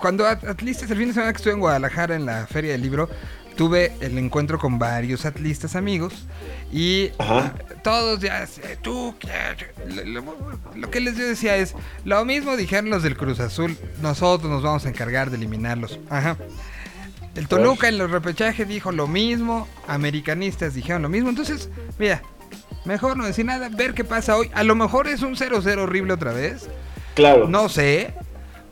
Cuando 0.00 0.26
atlistas 0.26 0.90
el 0.90 0.98
fin 0.98 1.08
de 1.08 1.14
semana 1.14 1.32
que 1.32 1.36
estuve 1.36 1.54
en 1.54 1.60
Guadalajara 1.60 2.14
en 2.14 2.26
la 2.26 2.46
Feria 2.46 2.72
del 2.72 2.82
Libro, 2.82 3.08
tuve 3.56 3.92
el 4.00 4.16
encuentro 4.18 4.58
con 4.58 4.78
varios 4.78 5.24
atlistas 5.24 5.76
amigos 5.76 6.26
y 6.72 7.08
todos 7.82 8.20
ya, 8.20 8.46
tú, 8.80 9.14
lo, 9.86 10.24
lo, 10.74 10.90
que 10.90 11.00
les 11.00 11.16
decía 11.16 11.56
es, 11.56 11.74
lo 12.04 12.24
mismo 12.24 12.56
dijeron 12.56 12.90
los 12.90 13.02
del 13.02 13.16
Cruz 13.16 13.40
Azul, 13.40 13.76
nosotros 14.00 14.50
nos 14.50 14.62
vamos 14.62 14.86
a 14.86 14.88
encargar 14.88 15.30
de 15.30 15.36
eliminarlos. 15.36 15.98
Ajá. 16.08 16.36
El 17.34 17.48
Toluca 17.48 17.88
en 17.88 17.96
los 17.98 18.10
repechajes 18.10 18.68
dijo 18.68 18.92
lo 18.92 19.06
mismo, 19.06 19.66
americanistas 19.86 20.74
dijeron 20.74 21.02
lo 21.02 21.08
mismo. 21.08 21.30
Entonces, 21.30 21.70
mira, 21.98 22.22
mejor 22.84 23.16
no 23.16 23.24
decir 23.24 23.46
nada, 23.46 23.70
ver 23.70 23.94
qué 23.94 24.04
pasa 24.04 24.36
hoy. 24.36 24.50
A 24.54 24.62
lo 24.64 24.74
mejor 24.74 25.08
es 25.08 25.22
un 25.22 25.34
0-0 25.34 25.78
horrible 25.78 26.12
otra 26.12 26.32
vez. 26.32 26.68
Claro. 27.14 27.48
No 27.48 27.68
sé, 27.70 28.14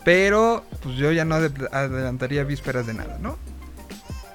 pero 0.05 0.64
pues 0.83 0.97
yo 0.97 1.11
ya 1.12 1.24
no 1.24 1.37
adelantaría 1.37 2.45
vísperas 2.45 2.87
de 2.87 2.95
nada, 2.95 3.18
¿no? 3.20 3.39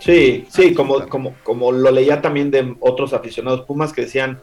Sí, 0.06 0.45
sí, 0.49 0.74
como, 0.74 1.08
como, 1.08 1.36
como 1.43 1.72
lo 1.72 1.89
leía 1.89 2.22
también 2.22 2.51
de 2.51 2.76
otros 2.80 3.14
aficionados 3.14 3.62
Pumas 3.62 3.91
que 3.91 4.03
decían, 4.03 4.39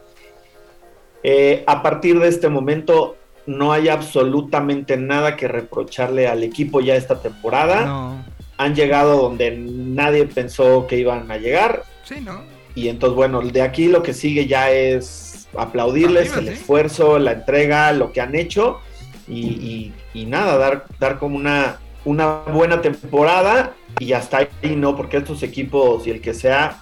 eh, 1.23 1.63
a 1.65 1.81
partir 1.81 2.19
de 2.19 2.27
este 2.27 2.49
momento 2.49 3.15
no 3.45 3.71
hay 3.71 3.87
absolutamente 3.87 4.97
nada 4.97 5.37
que 5.37 5.47
reprocharle 5.47 6.27
al 6.27 6.43
equipo 6.43 6.81
ya 6.81 6.95
esta 6.95 7.21
temporada. 7.21 7.85
No 7.85 8.33
han 8.57 8.75
llegado 8.75 9.21
donde 9.21 9.51
nadie 9.51 10.25
pensó 10.25 10.87
que 10.87 10.97
iban 10.97 11.29
a 11.31 11.37
llegar. 11.37 11.83
Sí, 12.03 12.21
¿no? 12.21 12.41
Y 12.75 12.87
entonces, 12.87 13.15
bueno, 13.15 13.41
de 13.41 13.61
aquí 13.61 13.87
lo 13.87 14.03
que 14.03 14.13
sigue 14.13 14.47
ya 14.47 14.71
es 14.71 15.47
aplaudirles 15.55 16.35
el 16.35 16.47
esfuerzo, 16.47 17.19
la 17.19 17.33
entrega, 17.33 17.91
lo 17.91 18.11
que 18.11 18.21
han 18.21 18.35
hecho 18.35 18.79
y, 19.27 19.91
nada, 20.15 20.57
dar, 20.57 20.85
dar 20.99 21.19
como 21.19 21.35
una, 21.35 21.79
una 22.05 22.39
buena 22.41 22.81
temporada 22.81 23.75
y 23.99 24.13
hasta 24.13 24.49
ahí 24.61 24.75
no, 24.75 24.95
porque 24.95 25.17
estos 25.17 25.43
equipos 25.43 26.05
y 26.07 26.11
el 26.11 26.21
que 26.21 26.33
sea 26.33 26.81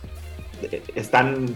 eh, 0.64 0.82
están 0.96 1.48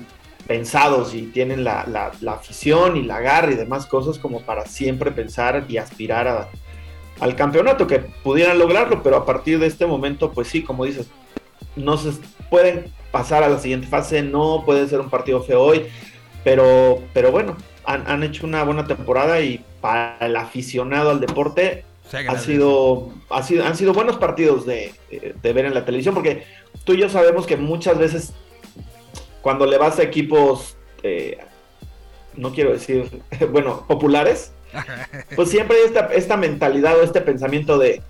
pensados 0.48 1.16
y 1.16 1.24
tienen 1.24 1.64
la, 1.64 1.86
la, 1.88 2.32
afición 2.32 2.98
y 2.98 3.04
la 3.04 3.20
garra 3.20 3.52
y 3.52 3.56
demás 3.56 3.88
cosas 3.88 4.20
como 4.20 4.42
para 4.42 4.66
siempre 4.66 5.12
pensar 5.12 5.66
y 5.68 5.78
aspirar 5.78 6.28
a, 6.28 6.50
al 7.20 7.36
campeonato, 7.36 7.88
que 7.88 8.00
pudieran 8.00 8.60
lograrlo, 8.60 9.02
pero 9.02 9.18
a 9.18 9.26
partir 9.26 9.60
de 9.60 9.68
este 9.68 9.86
momento, 9.86 10.32
pues 10.32 10.48
sí, 10.48 10.62
como 10.62 10.86
dices, 10.86 11.08
no 11.76 11.98
se 11.98 12.12
pueden 12.50 12.92
pasar 13.12 13.44
a 13.44 13.50
la 13.50 13.60
siguiente 13.60 13.88
fase, 13.88 14.22
no 14.22 14.64
puede 14.66 14.88
ser 14.88 15.00
un 15.00 15.10
partido 15.10 15.42
feo 15.42 15.62
hoy, 15.62 15.88
pero, 16.44 17.00
pero 17.14 17.32
bueno, 17.32 17.58
han, 17.86 18.24
hecho 18.24 18.46
una 18.46 18.64
buena 18.64 18.86
temporada 18.86 19.42
y 19.42 19.64
para 19.82 20.18
el 20.20 20.36
aficionado 20.36 21.12
al 21.12 21.20
deporte 21.20 21.86
ha 22.16 22.38
sido, 22.40 23.14
ha 23.30 23.44
sido, 23.44 23.66
han 23.66 23.76
sido 23.76 23.94
buenos 23.94 24.18
partidos 24.18 24.66
de, 24.66 24.94
de, 25.10 25.54
ver 25.54 25.66
en 25.66 25.74
la 25.74 25.86
televisión, 25.86 26.14
porque 26.14 26.44
tú 26.84 26.94
y 26.94 27.02
yo 27.02 27.10
sabemos 27.10 27.46
que 27.46 27.58
muchas 27.58 27.98
veces 27.98 28.34
cuando 29.42 29.66
le 29.66 29.78
vas 29.78 30.00
a 30.00 30.04
equipos, 30.04 30.78
eh, 31.04 31.38
no 32.36 32.52
quiero 32.52 32.72
decir, 32.72 33.10
bueno, 33.52 33.86
populares, 33.88 34.52
pues 35.36 35.50
siempre 35.50 35.78
hay 35.78 35.84
esta, 35.86 36.08
esta 36.14 36.38
mentalidad 36.38 36.98
o 37.00 37.04
este 37.04 37.22
pensamiento 37.22 37.78
de, 37.78 38.02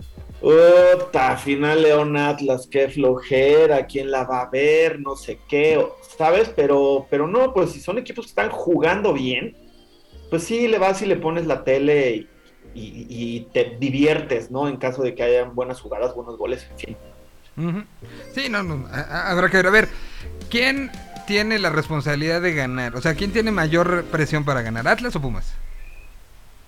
Puta, 0.46 1.38
final 1.38 1.82
León 1.82 2.16
Atlas, 2.18 2.68
qué 2.70 2.88
flojera, 2.88 3.88
quién 3.88 4.12
la 4.12 4.26
va 4.26 4.42
a 4.42 4.50
ver, 4.50 5.00
no 5.00 5.16
sé 5.16 5.40
qué, 5.48 5.84
¿sabes? 6.18 6.52
Pero, 6.56 7.08
pero 7.10 7.28
no, 7.28 7.52
pues 7.52 7.72
si 7.72 7.80
son 7.80 7.98
equipos 7.98 8.26
que 8.26 8.30
están 8.30 8.52
jugando 8.52 9.12
bien, 9.12 9.56
pues 10.30 10.44
sí, 10.44 10.68
le 10.68 10.78
vas 10.78 11.02
y 11.02 11.08
le 11.08 11.16
pones 11.16 11.48
la 11.48 11.64
tele 11.64 12.16
y, 12.16 12.30
te 13.54 13.78
diviertes, 13.80 14.52
¿no? 14.52 14.68
En 14.68 14.78
caso 14.78 15.02
de 15.02 15.16
que 15.16 15.24
hayan 15.24 15.56
buenas 15.56 15.82
jugadas, 15.82 16.14
buenos 16.14 16.38
goles, 16.38 16.68
en 16.72 16.78
fin. 16.78 17.86
Sí, 18.34 18.50
no, 18.50 18.64
no, 18.64 18.88
habrá 18.92 19.50
que 19.50 19.58
ver. 19.58 19.68
A 19.68 19.72
ver, 19.72 19.88
¿quién 20.50 20.92
tiene 21.26 21.58
la 21.58 21.70
responsabilidad 21.70 22.42
de 22.42 22.54
ganar? 22.54 22.96
O 22.96 23.02
sea, 23.02 23.16
¿quién 23.16 23.32
tiene 23.32 23.52
mayor 23.52 24.04
presión 24.12 24.44
para 24.44 24.62
ganar, 24.62 24.88
Atlas 24.88 25.16
o 25.16 25.22
Pumas? 25.22 25.56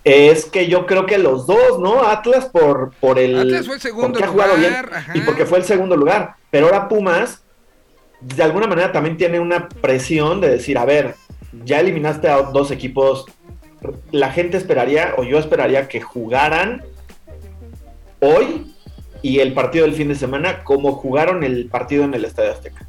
es 0.07 0.45
que 0.45 0.67
yo 0.67 0.85
creo 0.85 1.05
que 1.05 1.17
los 1.17 1.45
dos, 1.45 1.79
¿no? 1.79 2.03
Atlas 2.03 2.45
por, 2.45 2.91
por 2.99 3.19
el. 3.19 3.37
Atlas 3.37 3.65
fue 3.65 3.75
el 3.75 3.81
segundo 3.81 4.19
lugar. 4.19 4.89
y 5.13 5.21
porque 5.21 5.45
fue 5.45 5.57
el 5.57 5.65
segundo 5.65 5.97
lugar. 5.97 6.35
Pero 6.49 6.67
ahora 6.67 6.87
Pumas, 6.87 7.41
de 8.21 8.41
alguna 8.41 8.67
manera, 8.67 8.91
también 8.91 9.17
tiene 9.17 9.39
una 9.39 9.67
presión 9.67 10.39
de 10.39 10.49
decir: 10.49 10.77
a 10.77 10.85
ver, 10.85 11.15
ya 11.65 11.81
eliminaste 11.81 12.29
a 12.29 12.37
dos 12.41 12.71
equipos. 12.71 13.25
La 14.11 14.31
gente 14.31 14.57
esperaría, 14.57 15.13
o 15.17 15.23
yo 15.23 15.37
esperaría, 15.37 15.87
que 15.87 16.01
jugaran 16.01 16.83
hoy 18.19 18.73
y 19.21 19.39
el 19.39 19.53
partido 19.53 19.85
del 19.85 19.95
fin 19.95 20.07
de 20.07 20.15
semana 20.15 20.63
como 20.63 20.93
jugaron 20.93 21.43
el 21.43 21.67
partido 21.67 22.03
en 22.03 22.13
el 22.13 22.25
Estadio 22.25 22.51
Azteca. 22.51 22.87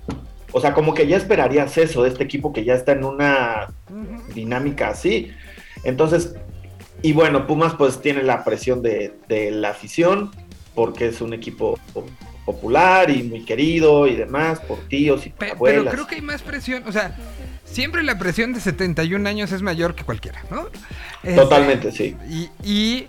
O 0.52 0.60
sea, 0.60 0.72
como 0.72 0.94
que 0.94 1.06
ya 1.06 1.16
esperarías 1.16 1.76
eso 1.76 2.02
de 2.02 2.08
este 2.08 2.24
equipo 2.24 2.52
que 2.52 2.64
ya 2.64 2.74
está 2.74 2.92
en 2.92 3.04
una 3.04 3.68
dinámica 4.34 4.88
así. 4.88 5.30
Entonces, 5.84 6.34
y 7.02 7.12
bueno, 7.12 7.46
Pumas 7.46 7.74
pues 7.74 8.00
tiene 8.00 8.22
la 8.22 8.44
presión 8.44 8.82
de, 8.82 9.14
la 9.28 9.70
afición, 9.70 10.30
porque 10.74 11.08
es 11.08 11.20
un 11.20 11.34
equipo 11.34 11.78
popular 12.44 13.10
y 13.10 13.22
muy 13.22 13.44
querido 13.44 14.06
y 14.06 14.16
demás, 14.16 14.60
por 14.60 14.78
tíos 14.88 15.26
y 15.26 15.30
por 15.30 15.48
abuelas. 15.48 15.80
Pero 15.80 15.90
creo 15.90 16.06
que 16.06 16.14
hay 16.16 16.22
más 16.22 16.42
presión, 16.42 16.82
o 16.86 16.92
sea, 16.92 17.14
siempre 17.70 18.02
la 18.02 18.18
presión 18.18 18.52
de 18.52 18.60
71 18.60 19.28
años 19.28 19.52
es 19.52 19.62
mayor 19.62 19.94
que 19.94 20.04
cualquiera, 20.04 20.42
¿no? 20.50 20.68
Totalmente, 21.34 21.92
sí. 21.92 22.16
Y, 22.64 23.06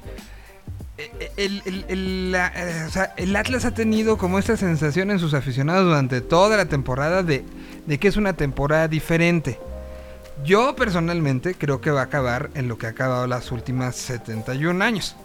eh, 0.98 1.32
el, 1.38 1.62
eh, 1.66 3.14
el, 3.18 3.36
Atlas 3.36 3.66
ha 3.66 3.74
tenido 3.74 4.18
como 4.18 4.40
esta 4.40 4.58
sensación 4.58 5.12
en 5.12 5.20
sus 5.20 5.34
aficionados 5.34 5.86
durante 5.86 6.22
toda 6.22 6.58
la 6.58 6.66
temporada 6.66 7.24
de, 7.24 7.44
de 7.86 7.98
que 7.98 8.08
es 8.08 8.18
una 8.18 8.34
temporada 8.34 8.88
diferente. 8.88 9.60
Yo 10.44 10.76
personalmente 10.76 11.56
creo 11.56 11.82
que 11.82 11.92
va 11.92 12.02
a 12.02 12.06
acabar 12.06 12.50
en 12.56 12.68
lo 12.68 12.78
que 12.78 12.88
ha 12.88 12.90
acabado 12.90 13.28
las 13.28 13.52
últimas 13.52 13.96
71 13.96 14.84
años. 14.84 15.16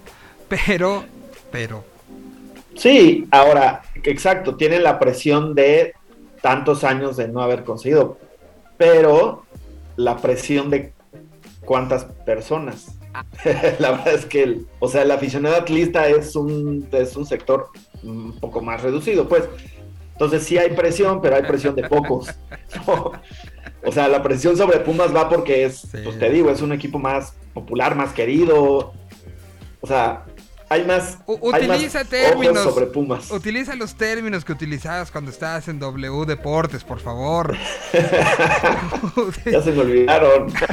Pero, 0.49 1.05
pero. 1.51 1.85
Sí, 2.77 3.27
ahora, 3.31 3.83
exacto, 4.03 4.57
tiene 4.57 4.81
la 4.81 4.99
presión 4.99 5.55
de 5.55 5.95
tantos 6.43 6.85
años 6.85 7.17
de 7.17 7.29
no 7.29 7.41
haber 7.41 7.65
conseguido. 7.65 8.19
Pero 8.77 9.45
la 9.97 10.17
presión 10.17 10.71
de 10.71 10.93
cuántas 11.65 12.05
personas. 12.05 12.99
la 13.79 13.93
verdad 13.93 14.15
es 14.15 14.27
que, 14.27 14.43
el, 14.43 14.67
o 14.81 14.89
sea, 14.89 15.03
el 15.03 15.11
aficionado 15.11 15.57
atlista 15.57 16.09
es 16.09 16.35
un, 16.35 16.89
es 16.93 17.17
un 17.17 17.27
sector 17.27 17.69
un 18.03 18.39
poco 18.41 18.61
más 18.61 18.83
reducido, 18.83 19.29
pues. 19.29 19.45
Entonces 20.13 20.45
sí 20.45 20.59
hay 20.59 20.71
presión, 20.71 21.21
pero 21.21 21.37
hay 21.37 21.43
presión 21.43 21.75
de 21.75 21.89
pocos. 21.89 22.29
O 23.87 23.93
sea, 23.93 24.09
la 24.09 24.23
presión 24.23 24.57
sobre 24.57 24.81
Pumas 24.81 25.15
va 25.15 25.29
porque 25.29 25.65
es, 25.65 25.87
pues 26.03 26.19
te 26.19 26.31
digo, 26.31 26.51
es 26.51 26.63
un 26.63 26.73
equipo 26.73 26.99
más 26.99 27.35
popular, 27.53 27.95
más 27.95 28.15
querido. 28.15 28.95
O 29.83 29.87
sea, 29.87 30.25
hay 30.69 30.85
más. 30.85 31.19
utiliza 31.27 32.05
términos. 32.05 32.63
sobre 32.63 32.87
Pumas. 32.87 33.31
Utiliza 33.31 33.75
los 33.75 33.95
términos 33.95 34.45
que 34.45 34.53
utilizabas 34.53 35.11
cuando 35.11 35.31
estabas 35.31 35.69
en 35.69 35.79
W 35.79 36.25
Deportes, 36.27 36.85
por 36.85 37.01
favor. 37.01 37.57
ya 39.45 39.63
se 39.63 39.73
me 39.73 39.81
olvidaron. 39.81 40.53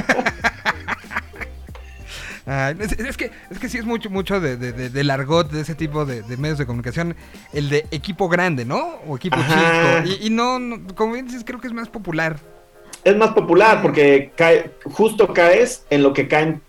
es, 2.46 3.16
que, 3.16 3.30
es 3.50 3.58
que 3.58 3.68
sí 3.68 3.78
es 3.78 3.84
mucho, 3.84 4.10
mucho 4.10 4.40
de, 4.40 4.56
de, 4.56 4.72
de, 4.72 5.12
argot 5.12 5.50
de 5.50 5.60
ese 5.60 5.74
tipo 5.74 6.04
de, 6.04 6.22
medios 6.36 6.58
de 6.58 6.66
comunicación, 6.66 7.14
el 7.52 7.68
de 7.68 7.86
equipo 7.90 8.28
grande, 8.28 8.64
¿no? 8.64 8.96
O 9.06 9.16
equipo 9.16 9.36
chico. 9.36 10.16
Y, 10.20 10.30
no, 10.30 10.58
como 10.94 11.12
bien 11.12 11.26
dices, 11.26 11.44
creo 11.44 11.60
que 11.60 11.68
es 11.68 11.72
más 11.72 11.88
popular 11.88 12.36
es 13.04 13.16
más 13.16 13.30
popular 13.30 13.82
porque 13.82 14.30
cae, 14.36 14.70
justo 14.84 15.32
caes 15.32 15.84
en 15.90 16.04
lo 16.04 16.12
que 16.12 16.28
caen 16.28 16.62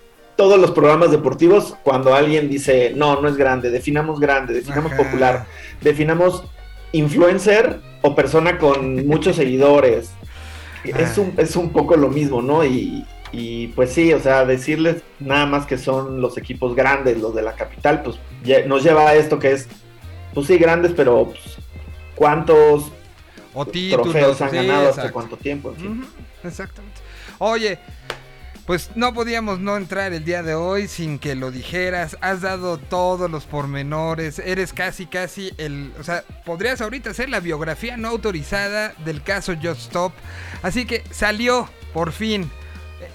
todos 0.43 0.59
los 0.59 0.71
programas 0.71 1.09
deportivos 1.09 1.73
cuando 1.83 2.13
alguien 2.13 2.49
dice, 2.49 2.91
no, 2.97 3.21
no 3.21 3.29
es 3.29 3.37
grande, 3.37 3.69
definamos 3.69 4.19
grande, 4.19 4.53
definamos 4.53 4.91
popular, 4.91 5.45
definamos 5.79 6.43
influencer 6.91 7.79
o 8.01 8.13
persona 8.13 8.57
con 8.57 9.07
muchos 9.07 9.37
seguidores. 9.37 10.11
Es 10.83 11.17
un, 11.17 11.33
es 11.37 11.55
un 11.55 11.69
poco 11.69 11.95
lo 11.95 12.09
mismo, 12.09 12.41
¿no? 12.41 12.65
Y, 12.65 13.05
y, 13.31 13.67
pues 13.67 13.93
sí, 13.93 14.11
o 14.11 14.19
sea, 14.19 14.43
decirles 14.43 15.01
nada 15.17 15.45
más 15.45 15.65
que 15.65 15.77
son 15.77 16.19
los 16.19 16.37
equipos 16.37 16.75
grandes, 16.75 17.21
los 17.21 17.33
de 17.33 17.41
la 17.41 17.53
capital, 17.53 18.03
pues 18.03 18.17
nos 18.67 18.83
lleva 18.83 19.07
a 19.07 19.15
esto 19.15 19.39
que 19.39 19.53
es, 19.53 19.69
pues 20.33 20.47
sí, 20.47 20.57
grandes, 20.57 20.91
pero 20.93 21.27
pues, 21.27 21.55
¿cuántos 22.15 22.91
o 23.53 23.65
títulos, 23.65 24.09
trofeos 24.09 24.41
han 24.41 24.51
ganado 24.51 24.89
hace 24.89 25.09
cuánto 25.09 25.37
tiempo. 25.37 25.73
exactamente. 26.43 26.99
Oye, 27.39 27.79
pues 28.65 28.91
no 28.95 29.13
podíamos 29.13 29.59
no 29.59 29.75
entrar 29.75 30.13
el 30.13 30.23
día 30.23 30.41
de 30.41 30.55
hoy 30.55 30.87
sin 30.87 31.19
que 31.19 31.35
lo 31.35 31.51
dijeras. 31.51 32.17
Has 32.21 32.41
dado 32.41 32.77
todos 32.77 33.29
los 33.29 33.43
pormenores. 33.45 34.39
Eres 34.39 34.71
casi, 34.71 35.05
casi 35.05 35.51
el. 35.57 35.91
O 35.99 36.03
sea, 36.03 36.23
podrías 36.45 36.79
ahorita 36.79 37.09
hacer 37.09 37.29
la 37.29 37.41
biografía 37.41 37.97
no 37.97 38.07
autorizada 38.07 38.93
del 39.03 39.21
caso 39.21 39.53
Just 39.61 39.81
Stop. 39.81 40.13
Así 40.61 40.85
que 40.85 41.03
salió, 41.11 41.69
por 41.93 42.13
fin. 42.13 42.49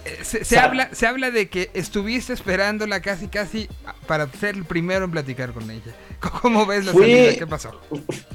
Eh, 0.05 0.19
se, 0.23 0.59
habla, 0.59 0.91
se 0.93 1.07
habla 1.07 1.31
de 1.31 1.49
que 1.49 1.71
estuviste 1.73 2.35
esperándola 2.35 3.01
casi, 3.01 3.29
casi 3.29 3.71
para 4.07 4.31
ser 4.31 4.55
el 4.55 4.67
primero 4.67 5.07
en 5.07 5.11
platicar 5.13 5.53
con 5.53 5.71
ella. 5.71 5.95
¿Cómo 6.43 6.67
ves 6.67 6.85
la 6.85 6.93
salida? 6.93 7.35
¿Qué 7.39 7.47
pasó? 7.47 7.81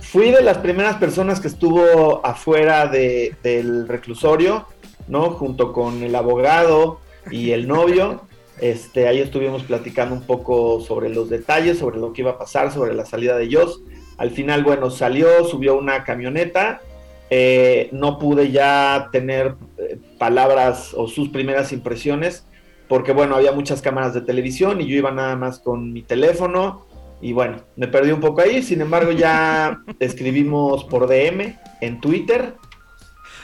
Fui 0.02 0.32
de 0.32 0.42
las 0.42 0.58
primeras 0.58 0.96
personas 0.96 1.40
que 1.40 1.48
estuvo 1.48 2.26
afuera 2.26 2.88
del 2.88 3.88
reclusorio, 3.88 4.68
¿no? 5.08 5.30
Junto 5.30 5.74
con 5.74 6.02
el 6.02 6.16
abogado 6.16 7.03
y 7.32 7.52
el 7.52 7.68
novio. 7.68 8.22
Este, 8.60 9.08
ahí 9.08 9.20
estuvimos 9.20 9.64
platicando 9.64 10.16
un 10.16 10.24
poco 10.24 10.80
sobre 10.82 11.10
los 11.10 11.30
detalles, 11.30 11.80
sobre 11.80 12.00
lo 12.00 12.14
que 12.14 12.22
iba 12.22 12.32
a 12.32 12.38
pasar, 12.38 12.72
sobre 12.72 12.94
la 12.94 13.06
salida 13.06 13.38
de 13.38 13.46
ellos. 13.46 13.82
Al 14.18 14.32
final, 14.32 14.64
bueno, 14.64 14.90
salió, 14.92 15.44
subió 15.46 15.78
una 15.78 16.04
camioneta. 16.04 16.82
Eh, 17.30 17.90
no 17.92 18.20
pude 18.20 18.52
ya 18.52 19.10
tener 19.12 19.56
eh, 19.78 19.98
palabras 20.20 20.94
o 20.96 21.08
sus 21.08 21.30
primeras 21.30 21.72
impresiones, 21.72 22.46
porque 22.88 23.12
bueno, 23.12 23.36
había 23.36 23.52
muchas 23.52 23.82
cámaras 23.82 24.14
de 24.14 24.22
televisión 24.22 24.82
y 24.82 24.88
yo 24.88 24.98
iba 24.98 25.12
nada 25.12 25.36
más 25.36 25.60
con 25.60 25.92
mi 25.94 26.04
teléfono 26.04 26.86
y 27.24 27.32
bueno, 27.32 27.64
me 27.78 27.88
perdí 27.88 28.12
un 28.12 28.20
poco 28.20 28.42
ahí, 28.42 28.62
sin 28.62 28.82
embargo 28.82 29.12
ya 29.14 29.82
escribimos 30.00 30.84
por 30.84 31.08
DM 31.08 31.58
en 31.80 32.02
Twitter 32.02 32.56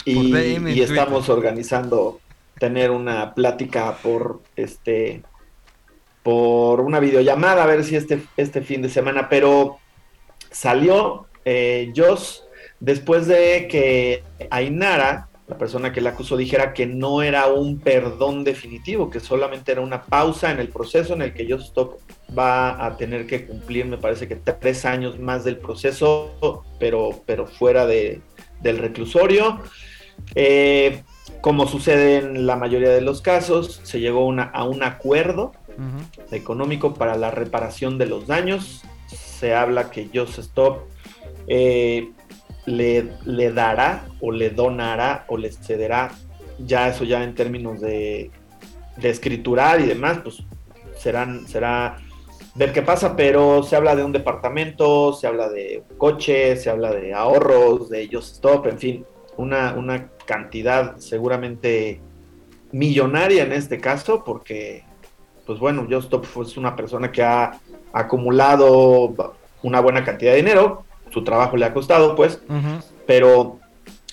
y, 0.04 0.82
estamos 0.82 1.30
organizando 1.30 2.20
tener 2.60 2.92
una 2.92 3.34
plática 3.34 3.98
por 4.02 4.42
este 4.56 5.24
por 6.24 6.82
una 6.82 7.00
videollamada 7.00 7.64
a 7.64 7.68
ver 7.68 7.84
si 7.84 7.96
este, 7.96 8.22
este 8.36 8.62
fin 8.62 8.82
de 8.82 8.90
semana, 8.90 9.30
pero 9.30 9.80
salió 10.52 11.28
eh, 11.46 11.92
Joss 11.96 12.44
después 12.80 13.26
de 13.28 13.68
que 13.70 14.24
Ainara 14.52 15.30
la 15.50 15.58
persona 15.58 15.92
que 15.92 16.00
la 16.00 16.12
acusó 16.12 16.38
dijera 16.38 16.74
que 16.74 16.86
no 16.86 17.24
era 17.24 17.48
un 17.48 17.80
perdón 17.80 18.44
definitivo, 18.44 19.10
que 19.10 19.20
solamente 19.20 19.72
era 19.72 19.82
una 19.82 20.04
pausa 20.04 20.52
en 20.52 20.60
el 20.60 20.70
proceso 20.70 21.16
en 21.16 21.24
el 21.24 21.34
que 21.34 21.52
Stop 21.56 21.98
va 22.38 22.86
a 22.86 22.96
tener 22.98 23.26
que 23.26 23.48
cumplir, 23.48 23.88
me 23.88 23.98
parece 23.98 24.28
que 24.28 24.36
tres 24.36 24.86
años 24.86 25.18
más 25.18 25.44
del 25.44 25.58
proceso, 25.58 26.64
pero, 26.80 27.24
pero 27.26 27.48
fuera 27.48 27.88
de, 27.88 28.22
del 28.62 28.78
reclusorio. 28.78 29.60
Eh, 30.36 31.02
como 31.42 31.68
sucede 31.68 32.18
en 32.18 32.46
la 32.46 32.56
mayoría 32.56 32.90
de 32.90 33.02
los 33.02 33.22
casos, 33.22 33.80
se 33.84 34.00
llegó 34.00 34.26
una, 34.26 34.44
a 34.44 34.64
un 34.64 34.84
acuerdo 34.84 35.54
económico 36.32 36.94
para 36.94 37.16
la 37.16 37.32
reparación 37.32 37.98
de 37.98 38.06
los 38.06 38.28
daños. 38.28 38.84
Se 39.08 39.56
habla 39.56 39.90
que 39.90 40.10
Just 40.14 40.40
Stop 40.40 40.84
eh, 41.48 42.12
le, 42.66 43.52
dará 43.54 44.08
o 44.20 44.32
le 44.32 44.50
donará 44.50 45.26
o 45.28 45.38
le 45.38 45.52
cederá, 45.52 46.12
ya 46.60 46.90
eso 46.90 47.06
ya 47.06 47.24
en 47.24 47.34
términos 47.34 47.80
de, 47.80 48.32
de 48.98 49.10
escriturar 49.10 49.80
y 49.80 49.86
demás, 49.86 50.20
pues 50.24 50.44
serán, 50.98 51.48
será 51.48 51.98
ver 52.56 52.74
qué 52.74 52.82
pasa, 52.82 53.16
pero 53.16 53.64
se 53.64 53.76
habla 53.76 53.96
de 53.96 54.04
un 54.04 54.12
departamento, 54.12 55.14
se 55.14 55.28
habla 55.28 55.50
de 55.50 55.84
coche, 55.98 56.58
se 56.58 56.70
habla 56.70 56.92
de 56.92 57.14
ahorros, 57.14 57.90
de 57.90 58.02
ellos 58.02 58.34
stop, 58.34 58.68
en 58.68 58.78
fin, 58.78 59.06
una, 59.40 59.74
una 59.74 60.10
cantidad 60.26 60.98
seguramente 60.98 62.02
millonaria 62.72 63.44
en 63.44 63.54
este 63.54 63.80
caso, 63.80 64.24
porque, 64.24 64.84
pues 65.46 65.60
bueno, 65.60 65.88
Justop 65.90 66.26
es 66.42 66.58
una 66.58 66.76
persona 66.76 67.12
que 67.12 67.24
ha 67.24 67.60
acumulado 67.94 69.36
una 69.64 69.80
buena 69.80 70.04
cantidad 70.04 70.32
de 70.32 70.38
dinero, 70.38 70.84
su 71.10 71.24
trabajo 71.24 71.58
le 71.58 71.66
ha 71.66 71.74
costado, 71.74 72.16
pues, 72.16 72.42
pero 73.08 73.60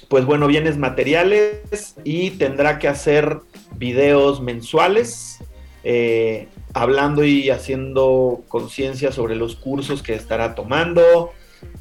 pues 0.09 0.25
bueno, 0.25 0.47
bienes 0.47 0.79
materiales 0.79 1.97
y 2.05 2.31
tendrá 2.31 2.79
que 2.79 2.89
hacer 2.89 3.41
videos 3.75 4.41
mensuales 4.41 5.43
eh, 5.83 6.49
hablando 6.73 7.25
y 7.25 7.51
haciendo 7.51 8.43
conciencia 8.49 9.11
sobre 9.11 9.35
los 9.35 9.57
cursos 9.57 10.03
que 10.03 10.15
estará 10.15 10.55
tomando. 10.55 11.33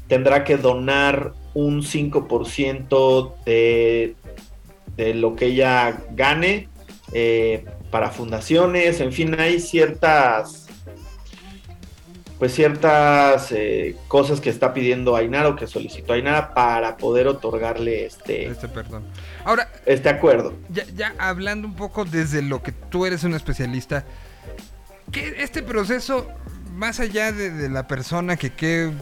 Tendrá 0.08 0.42
que 0.44 0.56
donar 0.56 1.34
un 1.56 1.82
5% 1.82 3.34
de, 3.46 4.14
de 4.94 5.14
lo 5.14 5.34
que 5.34 5.46
ella 5.46 6.02
gane 6.10 6.68
eh, 7.14 7.64
para 7.90 8.10
fundaciones. 8.10 9.00
En 9.00 9.10
fin, 9.10 9.40
hay 9.40 9.58
ciertas 9.58 10.64
pues 12.38 12.52
ciertas 12.52 13.50
eh, 13.52 13.96
cosas 14.08 14.42
que 14.42 14.50
está 14.50 14.74
pidiendo 14.74 15.16
Ainara 15.16 15.48
o 15.48 15.56
que 15.56 15.66
solicitó 15.66 16.12
Ainara 16.12 16.52
para 16.52 16.98
poder 16.98 17.26
otorgarle 17.26 18.04
este, 18.04 18.48
Este 18.48 18.68
perdón. 18.68 19.04
Ahora, 19.42 19.72
este 19.86 20.10
acuerdo. 20.10 20.52
ya, 20.68 20.84
ya 20.94 21.14
hablando 21.16 21.66
un 21.66 21.74
poco 21.74 22.04
desde 22.04 22.42
lo 22.42 22.62
que 22.62 22.72
tú 22.72 23.06
eres 23.06 23.24
un 23.24 23.32
especialista, 23.32 24.04
que 25.10 25.42
este 25.42 25.62
proceso, 25.62 26.26
más 26.74 27.00
allá 27.00 27.32
de, 27.32 27.48
de 27.48 27.70
la 27.70 27.88
persona 27.88 28.36
que 28.36 28.52
qué, 28.52 28.92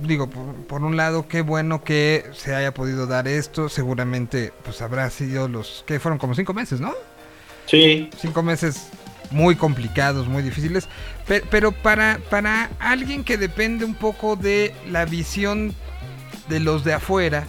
digo, 0.00 0.28
por, 0.28 0.54
por 0.66 0.82
un 0.82 0.96
lado, 0.96 1.26
qué 1.28 1.40
bueno 1.42 1.82
que 1.84 2.24
se 2.32 2.54
haya 2.54 2.72
podido 2.74 3.06
dar 3.06 3.26
esto, 3.28 3.68
seguramente 3.68 4.52
pues 4.64 4.80
habrá 4.82 5.08
sido 5.10 5.48
los, 5.48 5.84
que 5.86 6.00
fueron 6.00 6.18
como 6.18 6.34
cinco 6.34 6.54
meses, 6.54 6.80
¿no? 6.80 6.92
Sí, 7.66 8.10
Cinco 8.18 8.42
meses 8.42 8.88
muy 9.30 9.56
complicados, 9.56 10.28
muy 10.28 10.42
difíciles, 10.42 10.86
pe- 11.26 11.42
pero, 11.50 11.72
para, 11.72 12.20
para 12.30 12.70
alguien 12.78 13.24
que 13.24 13.38
depende 13.38 13.84
un 13.84 13.94
poco 13.94 14.36
de 14.36 14.74
la 14.90 15.04
visión 15.06 15.74
de 16.48 16.60
los 16.60 16.84
de 16.84 16.92
afuera, 16.92 17.44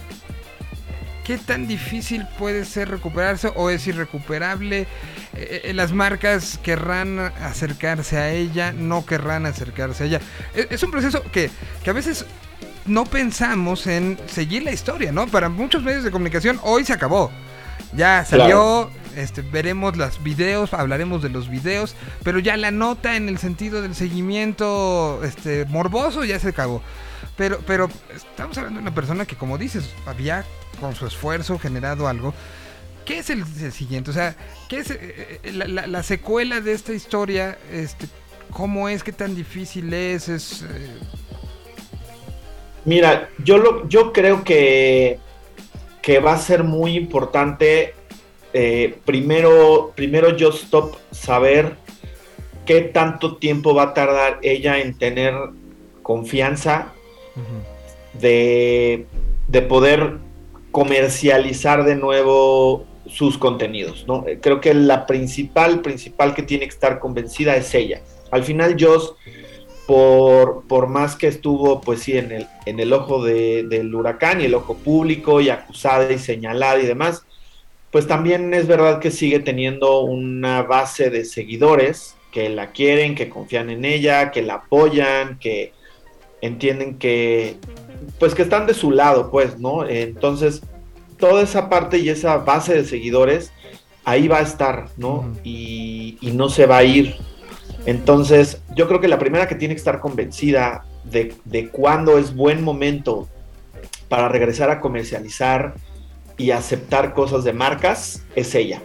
¿qué 1.26 1.38
tan 1.38 1.66
difícil 1.66 2.24
puede 2.38 2.64
ser 2.64 2.88
recuperarse 2.88 3.50
o 3.56 3.68
es 3.68 3.86
irrecuperable? 3.88 4.86
Eh, 5.34 5.62
eh, 5.64 5.72
las 5.74 5.92
marcas 5.92 6.58
querrán 6.62 7.18
acercarse 7.18 8.16
a 8.16 8.30
ella, 8.30 8.72
no 8.72 9.04
querrán 9.04 9.44
acercarse 9.44 10.04
a 10.04 10.06
ella. 10.06 10.20
Es, 10.54 10.68
es 10.70 10.82
un 10.84 10.92
proceso 10.92 11.22
que, 11.32 11.50
que 11.82 11.90
a 11.90 11.92
veces 11.92 12.24
no 12.86 13.04
pensamos 13.04 13.88
en 13.88 14.16
seguir 14.26 14.62
la 14.62 14.72
historia, 14.72 15.10
¿no? 15.10 15.26
Para 15.26 15.48
muchos 15.48 15.82
medios 15.82 16.04
de 16.04 16.12
comunicación 16.12 16.60
hoy 16.62 16.84
se 16.84 16.92
acabó. 16.92 17.32
Ya 17.92 18.24
salió, 18.24 18.90
este, 19.16 19.42
veremos 19.42 19.96
los 19.96 20.22
videos, 20.22 20.74
hablaremos 20.74 21.22
de 21.22 21.30
los 21.30 21.48
videos, 21.48 21.96
pero 22.22 22.38
ya 22.38 22.56
la 22.56 22.70
nota 22.70 23.16
en 23.16 23.28
el 23.28 23.38
sentido 23.38 23.82
del 23.82 23.94
seguimiento 23.94 25.20
este, 25.24 25.64
morboso 25.66 26.24
ya 26.24 26.38
se 26.38 26.48
acabó. 26.48 26.82
Pero, 27.36 27.60
pero 27.66 27.88
estamos 28.14 28.56
hablando 28.56 28.78
de 28.80 28.82
una 28.86 28.94
persona 28.94 29.26
que, 29.26 29.36
como 29.36 29.58
dices, 29.58 29.90
había 30.06 30.44
con 30.80 30.94
su 30.94 31.06
esfuerzo 31.06 31.58
generado 31.58 32.08
algo. 32.08 32.32
¿Qué 33.04 33.18
es 33.18 33.30
el, 33.30 33.44
siguiente? 33.72 34.10
O 34.10 34.14
sea, 34.14 34.34
¿qué 34.68 34.78
es 34.78 34.90
eh, 34.90 35.40
eh, 35.44 35.52
la, 35.52 35.66
la- 35.66 35.86
la 35.86 36.02
secuela 36.02 36.60
de 36.60 36.72
esta 36.72 36.92
historia? 36.92 37.56
Este, 37.70 38.06
¿Cómo 38.50 38.88
es? 38.88 39.04
¿Qué 39.04 39.12
tan 39.12 39.34
difícil 39.34 39.92
es? 39.92 40.28
es 40.28 40.62
eh, 40.62 40.98
mira, 42.84 43.28
yo, 43.44 43.58
lo, 43.58 43.88
yo 43.88 44.12
creo 44.12 44.42
que, 44.44 45.18
que 46.02 46.18
va 46.20 46.32
a 46.34 46.38
ser 46.38 46.64
muy 46.64 46.96
importante 46.96 47.94
primero, 49.04 49.92
primero 49.94 50.30
Just 50.38 50.64
Stop 50.64 50.96
saber 51.10 51.76
qué 52.64 52.80
tanto 52.80 53.36
tiempo 53.36 53.74
va 53.74 53.82
a 53.84 53.94
tardar 53.94 54.38
ella 54.42 54.78
en 54.78 54.96
tener 54.96 55.34
confianza 56.02 56.95
de, 58.14 59.06
de 59.48 59.62
poder 59.62 60.18
comercializar 60.70 61.84
de 61.84 61.96
nuevo 61.96 62.84
sus 63.06 63.38
contenidos, 63.38 64.04
¿no? 64.08 64.24
Eh, 64.26 64.38
Creo 64.40 64.60
que 64.60 64.74
la 64.74 65.06
principal, 65.06 65.80
principal 65.80 66.34
que 66.34 66.42
tiene 66.42 66.64
que 66.64 66.74
estar 66.74 66.98
convencida 66.98 67.56
es 67.56 67.74
ella. 67.74 68.00
Al 68.30 68.42
final, 68.42 68.76
Joss, 68.78 69.14
por, 69.86 70.64
por 70.66 70.88
más 70.88 71.14
que 71.14 71.28
estuvo, 71.28 71.80
pues 71.80 72.02
sí, 72.02 72.18
en 72.18 72.32
el, 72.32 72.46
en 72.66 72.80
el 72.80 72.92
ojo 72.92 73.24
de- 73.24 73.62
del 73.62 73.94
huracán 73.94 74.40
y 74.40 74.44
el 74.46 74.54
ojo 74.54 74.74
público 74.76 75.40
y 75.40 75.48
acusada 75.50 76.10
y 76.12 76.18
señalada 76.18 76.78
y 76.80 76.86
demás, 76.86 77.24
pues 77.92 78.06
también 78.08 78.52
es 78.52 78.66
verdad 78.66 78.98
que 78.98 79.10
sigue 79.12 79.38
teniendo 79.38 80.00
una 80.00 80.62
base 80.62 81.08
de 81.08 81.24
seguidores 81.24 82.16
que 82.32 82.48
la 82.48 82.72
quieren, 82.72 83.14
que 83.14 83.28
confían 83.28 83.70
en 83.70 83.84
ella, 83.84 84.32
que 84.32 84.42
la 84.42 84.54
apoyan, 84.54 85.38
que 85.38 85.72
entienden 86.40 86.98
que, 86.98 87.56
pues 88.18 88.34
que 88.34 88.42
están 88.42 88.66
de 88.66 88.74
su 88.74 88.90
lado, 88.90 89.30
pues, 89.30 89.58
¿no? 89.58 89.86
Entonces, 89.86 90.62
toda 91.18 91.42
esa 91.42 91.68
parte 91.68 91.98
y 91.98 92.08
esa 92.08 92.38
base 92.38 92.74
de 92.74 92.84
seguidores, 92.84 93.52
ahí 94.04 94.28
va 94.28 94.38
a 94.38 94.42
estar, 94.42 94.88
¿no? 94.96 95.32
Y, 95.44 96.18
y 96.20 96.30
no 96.32 96.48
se 96.48 96.66
va 96.66 96.78
a 96.78 96.84
ir. 96.84 97.16
Entonces, 97.86 98.60
yo 98.74 98.88
creo 98.88 99.00
que 99.00 99.08
la 99.08 99.18
primera 99.18 99.48
que 99.48 99.54
tiene 99.54 99.74
que 99.74 99.78
estar 99.78 100.00
convencida 100.00 100.84
de, 101.04 101.34
de 101.44 101.68
cuándo 101.68 102.18
es 102.18 102.34
buen 102.34 102.62
momento 102.62 103.28
para 104.08 104.28
regresar 104.28 104.70
a 104.70 104.80
comercializar 104.80 105.74
y 106.36 106.50
aceptar 106.50 107.14
cosas 107.14 107.44
de 107.44 107.52
marcas 107.52 108.24
es 108.34 108.54
ella. 108.54 108.82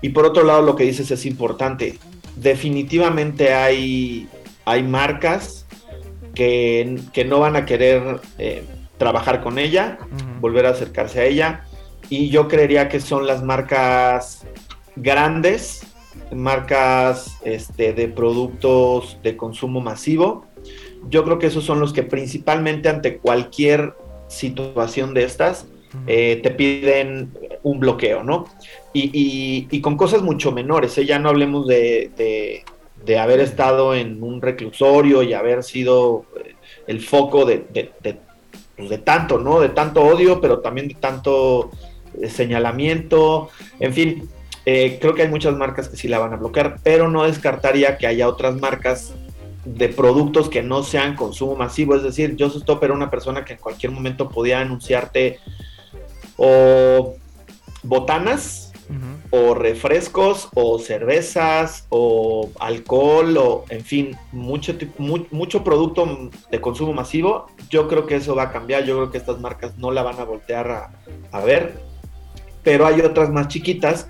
Y 0.00 0.10
por 0.10 0.26
otro 0.26 0.44
lado, 0.44 0.62
lo 0.62 0.76
que 0.76 0.84
dices 0.84 1.10
es 1.10 1.24
importante. 1.26 1.98
Definitivamente 2.36 3.54
hay, 3.54 4.28
hay 4.64 4.82
marcas 4.82 5.63
que, 6.34 6.98
que 7.12 7.24
no 7.24 7.40
van 7.40 7.56
a 7.56 7.64
querer 7.66 8.20
eh, 8.38 8.64
trabajar 8.98 9.42
con 9.42 9.58
ella, 9.58 9.98
volver 10.40 10.66
a 10.66 10.70
acercarse 10.70 11.20
a 11.20 11.24
ella. 11.24 11.64
Y 12.10 12.28
yo 12.30 12.48
creería 12.48 12.88
que 12.88 13.00
son 13.00 13.26
las 13.26 13.42
marcas 13.42 14.46
grandes, 14.96 15.86
marcas 16.32 17.38
este, 17.44 17.92
de 17.92 18.08
productos 18.08 19.18
de 19.22 19.36
consumo 19.36 19.80
masivo. 19.80 20.46
Yo 21.08 21.24
creo 21.24 21.38
que 21.38 21.46
esos 21.48 21.64
son 21.64 21.80
los 21.80 21.92
que 21.92 22.02
principalmente 22.02 22.88
ante 22.88 23.18
cualquier 23.18 23.94
situación 24.28 25.14
de 25.14 25.24
estas 25.24 25.66
eh, 26.06 26.40
te 26.42 26.50
piden 26.50 27.30
un 27.62 27.78
bloqueo, 27.78 28.22
¿no? 28.24 28.46
Y, 28.92 29.10
y- 29.12 29.68
y 29.70 29.80
con 29.80 29.96
cosas 29.96 30.22
mucho 30.22 30.50
menores, 30.50 30.96
¿eh? 30.98 31.04
ya 31.06 31.18
no 31.18 31.28
hablemos 31.28 31.66
de, 31.66 32.10
de- 32.16 32.64
de 33.04 33.18
haber 33.18 33.40
estado 33.40 33.94
en 33.94 34.22
un 34.22 34.40
reclusorio 34.40 35.22
y 35.22 35.34
haber 35.34 35.62
sido 35.62 36.24
eh, 36.44 36.54
el 36.86 37.00
foco 37.00 37.44
de, 37.44 37.64
de- 37.72 37.92
pues, 38.76 38.88
de 38.88 38.98
tanto, 38.98 39.38
¿no? 39.38 39.60
De 39.60 39.68
tanto 39.68 40.02
odio, 40.02 40.40
pero 40.40 40.60
también 40.60 40.88
de 40.88 40.94
tanto 40.94 41.70
eh, 42.20 42.28
señalamiento, 42.28 43.50
en 43.78 43.92
fin. 43.92 44.28
eh, 44.66 44.98
creo 45.00 45.14
que 45.14 45.22
hay 45.22 45.28
muchas 45.28 45.54
marcas 45.56 45.88
que 45.88 45.96
sí 45.96 46.08
la 46.08 46.18
van 46.18 46.32
a 46.32 46.36
bloquear, 46.36 46.78
pero 46.82 47.08
no 47.10 47.22
descartaría 47.24 47.98
que 47.98 48.06
haya 48.06 48.26
otras 48.28 48.54
marcas 48.60 49.12
de 49.66 49.88
productos 49.90 50.48
que 50.48 50.62
no 50.62 50.82
sean 50.82 51.14
consumo 51.16 51.54
masivo. 51.56 51.94
Es 51.94 52.02
decir, 52.02 52.34
Joseph 52.38 52.62
Stop 52.62 52.82
era 52.84 52.94
una 52.94 53.10
persona 53.10 53.44
que 53.44 53.52
en 53.54 53.58
cualquier 53.58 53.92
momento 53.92 54.28
podía 54.28 54.60
anunciarte 54.60 55.38
o 56.36 57.14
botanas, 57.82 58.63
O 59.30 59.54
refrescos, 59.54 60.48
o 60.54 60.78
cervezas, 60.78 61.86
o 61.88 62.50
alcohol, 62.60 63.36
o 63.38 63.64
en 63.70 63.82
fin, 63.82 64.16
mucho, 64.32 64.76
tip- 64.76 64.96
mu- 64.98 65.26
mucho 65.30 65.64
producto 65.64 66.30
de 66.50 66.60
consumo 66.60 66.92
masivo. 66.92 67.46
Yo 67.70 67.88
creo 67.88 68.06
que 68.06 68.16
eso 68.16 68.34
va 68.36 68.44
a 68.44 68.52
cambiar. 68.52 68.84
Yo 68.84 68.96
creo 68.96 69.10
que 69.10 69.18
estas 69.18 69.40
marcas 69.40 69.76
no 69.78 69.90
la 69.90 70.02
van 70.02 70.20
a 70.20 70.24
voltear 70.24 70.70
a, 71.32 71.40
ver. 71.40 71.74
Pero 72.62 72.86
hay 72.86 73.00
otras 73.00 73.30
más 73.30 73.48
chiquitas 73.48 74.08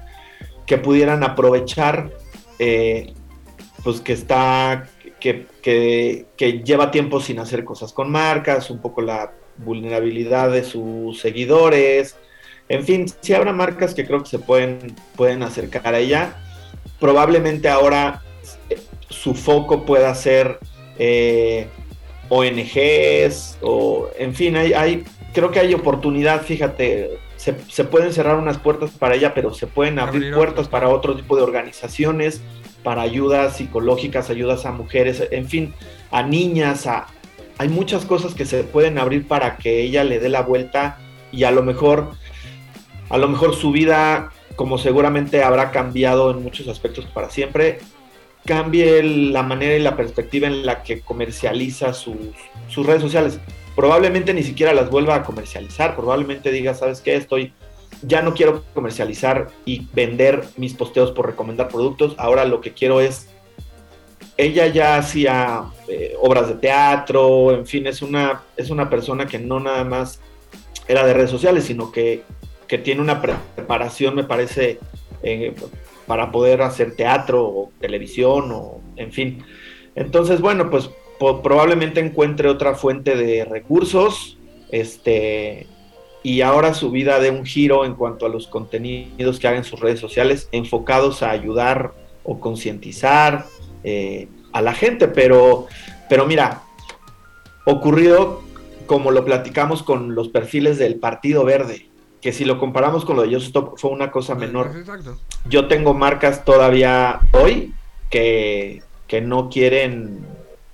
que 0.66 0.76
pudieran 0.78 1.22
aprovechar, 1.24 2.10
eh, 2.58 3.12
pues 3.82 4.00
que 4.00 4.12
está, 4.12 4.88
que- 5.20 5.46
que 6.36 6.62
lleva 6.64 6.90
tiempo 6.90 7.20
sin 7.20 7.38
hacer 7.38 7.64
cosas 7.64 7.92
con 7.92 8.10
marcas, 8.10 8.70
un 8.70 8.80
poco 8.80 9.00
la 9.02 9.32
vulnerabilidad 9.56 10.50
de 10.50 10.64
sus 10.64 11.20
seguidores. 11.20 12.16
En 12.68 12.84
fin, 12.84 13.06
sí 13.20 13.34
habrá 13.34 13.52
marcas 13.52 13.94
que 13.94 14.06
creo 14.06 14.22
que 14.22 14.28
se 14.28 14.38
pueden, 14.38 14.94
pueden 15.16 15.42
acercar 15.42 15.94
a 15.94 15.98
ella. 15.98 16.36
Probablemente 16.98 17.68
ahora 17.68 18.22
eh, 18.70 18.80
su 19.08 19.34
foco 19.34 19.84
pueda 19.84 20.14
ser 20.14 20.58
eh, 20.98 21.68
ONGs 22.28 23.58
o, 23.60 24.08
en 24.18 24.34
fin, 24.34 24.56
hay, 24.56 24.72
hay, 24.72 25.04
creo 25.32 25.50
que 25.50 25.60
hay 25.60 25.74
oportunidad, 25.74 26.42
fíjate, 26.42 27.18
se, 27.36 27.54
se 27.68 27.84
pueden 27.84 28.12
cerrar 28.12 28.38
unas 28.38 28.58
puertas 28.58 28.90
para 28.92 29.14
ella, 29.14 29.34
pero 29.34 29.52
se 29.52 29.66
pueden 29.66 29.98
abrir, 29.98 30.22
Abrir 30.22 30.34
puertas 30.34 30.68
para 30.68 30.88
otro 30.88 31.14
tipo 31.16 31.36
de 31.36 31.42
organizaciones, 31.42 32.40
para 32.82 33.02
ayudas 33.02 33.58
psicológicas, 33.58 34.30
ayudas 34.30 34.64
a 34.64 34.72
mujeres, 34.72 35.22
en 35.30 35.48
fin, 35.48 35.74
a 36.10 36.22
niñas, 36.22 36.86
a, 36.86 37.08
hay 37.58 37.68
muchas 37.68 38.04
cosas 38.04 38.34
que 38.34 38.46
se 38.46 38.64
pueden 38.64 38.98
abrir 38.98 39.28
para 39.28 39.56
que 39.58 39.82
ella 39.82 40.04
le 40.04 40.18
dé 40.18 40.28
la 40.28 40.42
vuelta 40.42 40.98
y 41.30 41.44
a 41.44 41.50
lo 41.50 41.62
mejor 41.62 42.12
a 43.08 43.18
lo 43.18 43.28
mejor 43.28 43.54
su 43.54 43.72
vida, 43.72 44.32
como 44.56 44.78
seguramente 44.78 45.42
habrá 45.42 45.70
cambiado 45.70 46.30
en 46.30 46.42
muchos 46.42 46.68
aspectos 46.68 47.06
para 47.06 47.30
siempre, 47.30 47.78
cambie 48.44 49.02
la 49.02 49.42
manera 49.42 49.76
y 49.76 49.80
la 49.80 49.96
perspectiva 49.96 50.46
en 50.46 50.66
la 50.66 50.82
que 50.82 51.00
comercializa 51.00 51.94
sus, 51.94 52.16
sus 52.68 52.86
redes 52.86 53.02
sociales. 53.02 53.40
Probablemente 53.74 54.34
ni 54.34 54.42
siquiera 54.42 54.72
las 54.72 54.90
vuelva 54.90 55.16
a 55.16 55.22
comercializar, 55.22 55.96
probablemente 55.96 56.52
diga, 56.52 56.74
¿sabes 56.74 57.00
qué? 57.00 57.16
Estoy, 57.16 57.52
ya 58.02 58.22
no 58.22 58.34
quiero 58.34 58.64
comercializar 58.74 59.48
y 59.64 59.88
vender 59.92 60.44
mis 60.56 60.74
posteos 60.74 61.10
por 61.10 61.26
recomendar 61.26 61.68
productos, 61.68 62.14
ahora 62.18 62.44
lo 62.44 62.60
que 62.60 62.72
quiero 62.72 63.00
es 63.00 63.28
ella 64.36 64.66
ya 64.66 64.96
hacía 64.96 65.64
eh, 65.88 66.14
obras 66.20 66.48
de 66.48 66.54
teatro, 66.54 67.52
en 67.52 67.66
fin, 67.66 67.86
es 67.86 68.02
una, 68.02 68.42
es 68.56 68.70
una 68.70 68.90
persona 68.90 69.26
que 69.26 69.38
no 69.38 69.60
nada 69.60 69.84
más 69.84 70.20
era 70.88 71.06
de 71.06 71.14
redes 71.14 71.30
sociales, 71.30 71.64
sino 71.64 71.92
que, 71.92 72.22
que 72.66 72.78
tiene 72.78 73.00
una 73.00 73.20
preparación, 73.20 74.14
me 74.14 74.24
parece, 74.24 74.78
eh, 75.22 75.54
para 76.06 76.30
poder 76.30 76.62
hacer 76.62 76.96
teatro 76.96 77.44
o 77.44 77.72
televisión 77.80 78.50
o 78.52 78.80
en 78.96 79.12
fin. 79.12 79.44
Entonces, 79.94 80.40
bueno, 80.40 80.70
pues 80.70 80.90
probablemente 81.18 82.00
encuentre 82.00 82.48
otra 82.48 82.74
fuente 82.74 83.16
de 83.16 83.44
recursos, 83.44 84.38
este, 84.70 85.66
y 86.22 86.40
ahora 86.40 86.74
su 86.74 86.90
vida 86.90 87.20
de 87.20 87.30
un 87.30 87.44
giro 87.44 87.84
en 87.84 87.94
cuanto 87.94 88.26
a 88.26 88.28
los 88.28 88.46
contenidos 88.46 89.38
que 89.38 89.46
haga 89.46 89.58
en 89.58 89.64
sus 89.64 89.80
redes 89.80 90.00
sociales 90.00 90.48
enfocados 90.52 91.22
a 91.22 91.30
ayudar 91.30 91.92
o 92.24 92.40
concientizar 92.40 93.46
eh, 93.84 94.28
a 94.52 94.62
la 94.62 94.72
gente, 94.72 95.06
pero, 95.08 95.66
pero 96.08 96.26
mira, 96.26 96.62
ocurrió 97.66 98.42
como 98.86 99.10
lo 99.10 99.24
platicamos 99.24 99.82
con 99.82 100.14
los 100.14 100.28
perfiles 100.28 100.78
del 100.78 100.96
Partido 100.96 101.44
Verde, 101.44 101.88
que 102.24 102.32
si 102.32 102.46
lo 102.46 102.58
comparamos 102.58 103.04
con 103.04 103.16
lo 103.16 103.22
de 103.22 103.36
Stop 103.36 103.76
fue 103.76 103.90
una 103.90 104.10
cosa 104.10 104.34
menor. 104.34 104.72
Yo 105.44 105.68
tengo 105.68 105.92
marcas 105.92 106.42
todavía 106.42 107.20
hoy 107.32 107.74
que, 108.08 108.82
que 109.06 109.20
no 109.20 109.50
quieren 109.50 110.20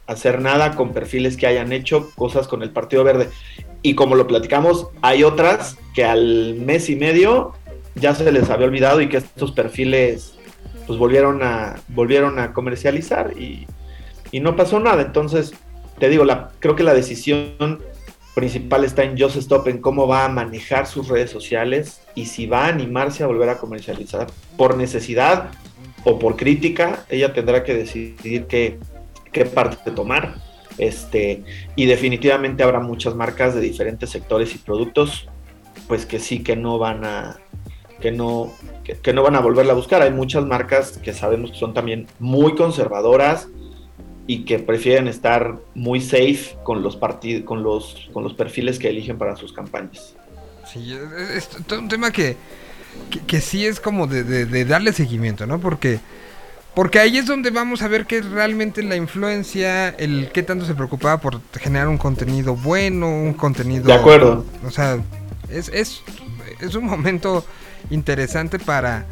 hacer 0.07 0.41
nada 0.41 0.77
con 0.77 0.93
perfiles 0.93 1.37
que 1.37 1.49
hayan 1.49 1.73
hecho 1.73 2.13
cosas 2.15 2.47
con 2.47 2.63
el 2.63 2.71
Partido 2.71 3.03
Verde. 3.03 3.31
Y 3.83 3.97
como 3.97 4.15
lo 4.15 4.29
platicamos, 4.29 4.87
hay 5.03 5.25
otras 5.25 5.77
que 5.93 6.05
al 6.05 6.55
mes 6.55 6.89
y 6.89 6.95
medio 6.95 7.55
ya 7.97 8.15
se 8.15 8.31
les 8.31 8.49
había 8.49 8.69
olvidado 8.69 9.01
y 9.01 9.09
que 9.09 9.17
estos 9.17 9.51
perfiles 9.51 10.37
pues 10.87 11.01
volvieron 11.01 11.43
a, 11.43 11.81
volvieron 11.89 12.39
a 12.39 12.53
comercializar 12.53 13.37
y, 13.37 13.67
no 14.41 14.55
pasó 14.55 14.79
nada. 14.79 15.03
Entonces, 15.03 15.53
te 15.99 16.09
digo, 16.09 16.25
la, 16.25 16.53
creo 16.61 16.77
que 16.77 16.85
la 16.85 16.95
decisión 16.95 17.81
principal 18.41 18.85
está 18.85 19.05
en 19.05 19.19
Just 19.19 19.37
Stop, 19.37 19.69
en 19.69 19.83
cómo 19.83 20.09
va 20.09 20.25
a 20.25 20.29
manejar 20.31 20.87
sus 20.87 21.09
redes 21.09 21.31
sociales 21.31 22.01
y 22.15 22.25
si 22.25 22.47
va 22.47 22.65
a 22.65 22.69
animarse 22.69 23.23
a 23.23 23.27
volver 23.27 23.51
a 23.51 23.59
comercializar 23.59 24.29
por 24.57 24.79
necesidad 24.79 25.51
o 26.05 26.19
por 26.19 26.37
crítica, 26.37 27.05
ella 27.11 27.35
tendrá 27.35 27.62
que 27.62 27.75
decidir 27.75 28.47
qué, 28.47 28.79
qué 29.31 29.45
parte 29.45 29.91
tomar. 29.91 30.37
Este, 30.79 31.45
y 31.77 31.85
definitivamente 31.85 32.62
habrá 32.62 32.81
muchas 32.81 33.15
marcas 33.15 33.55
de 33.55 33.61
diferentes 33.61 34.09
sectores 34.09 34.55
y 34.55 34.59
productos, 34.59 35.29
pues 35.87 36.07
que 36.07 36.19
sí 36.19 36.43
que 36.43 36.57
no 36.57 36.79
van 36.79 37.05
a, 37.05 37.39
que 38.01 38.11
no, 38.11 38.51
que, 39.03 39.12
no 39.12 39.23
van 39.23 39.37
a 39.37 39.41
volverla 39.41 39.75
a 39.75 39.77
buscar. 39.77 40.01
Hay 40.01 40.12
muchas 40.12 40.47
marcas 40.47 40.97
que 40.97 41.12
sabemos 41.12 41.53
que 41.53 41.59
son 41.59 41.75
también 41.75 42.07
muy 42.19 42.55
conservadoras 42.55 43.49
y 44.31 44.44
que 44.44 44.61
prefieren 44.61 45.09
estar 45.09 45.57
muy 45.74 46.01
safe 46.01 46.55
con 46.62 46.85
los 46.85 46.94
partidos, 46.94 47.43
con 47.44 47.65
los, 47.65 48.09
con 48.12 48.23
los 48.23 48.32
perfiles 48.32 48.78
que 48.78 48.89
eligen 48.89 49.19
para 49.19 49.35
sus 49.35 49.52
campañas. 49.52 50.15
Sí, 50.73 50.97
es, 51.35 51.48
un 51.77 51.89
tema 51.89 52.12
que, 52.12 52.36
que, 53.27 53.40
sí 53.40 53.66
es 53.66 53.81
como 53.81 54.07
de, 54.07 54.65
darle 54.66 54.93
seguimiento, 54.93 55.48
¿no? 55.48 55.59
Porque, 55.59 55.98
porque 56.77 57.01
ahí 57.01 57.19
es 57.19 57.27
donde 57.27 57.51
vamos 57.51 57.82
a 57.82 57.89
ver 57.89 58.07
qué 58.07 58.19
es 58.19 58.27
realmente 58.31 58.85
la 58.85 58.94
influencia, 58.94 59.89
el 59.89 60.31
qué 60.32 60.44
tanto 60.44 60.65
se 60.65 60.77
preocupaba 60.77 61.20
por 61.20 61.40
generar 61.59 61.89
un 61.89 61.98
contenido 61.98 62.55
bueno, 62.55 63.09
un 63.09 63.35
contenido... 63.35 63.82
De 63.82 63.94
acuerdo. 63.94 64.47
O 64.65 64.70
sea, 64.70 65.02
es, 65.51 65.70
es, 65.70 66.05
es 66.61 66.77
un 66.77 66.85
momento 66.85 67.44
interesante 67.90 68.61
para, 68.61 69.07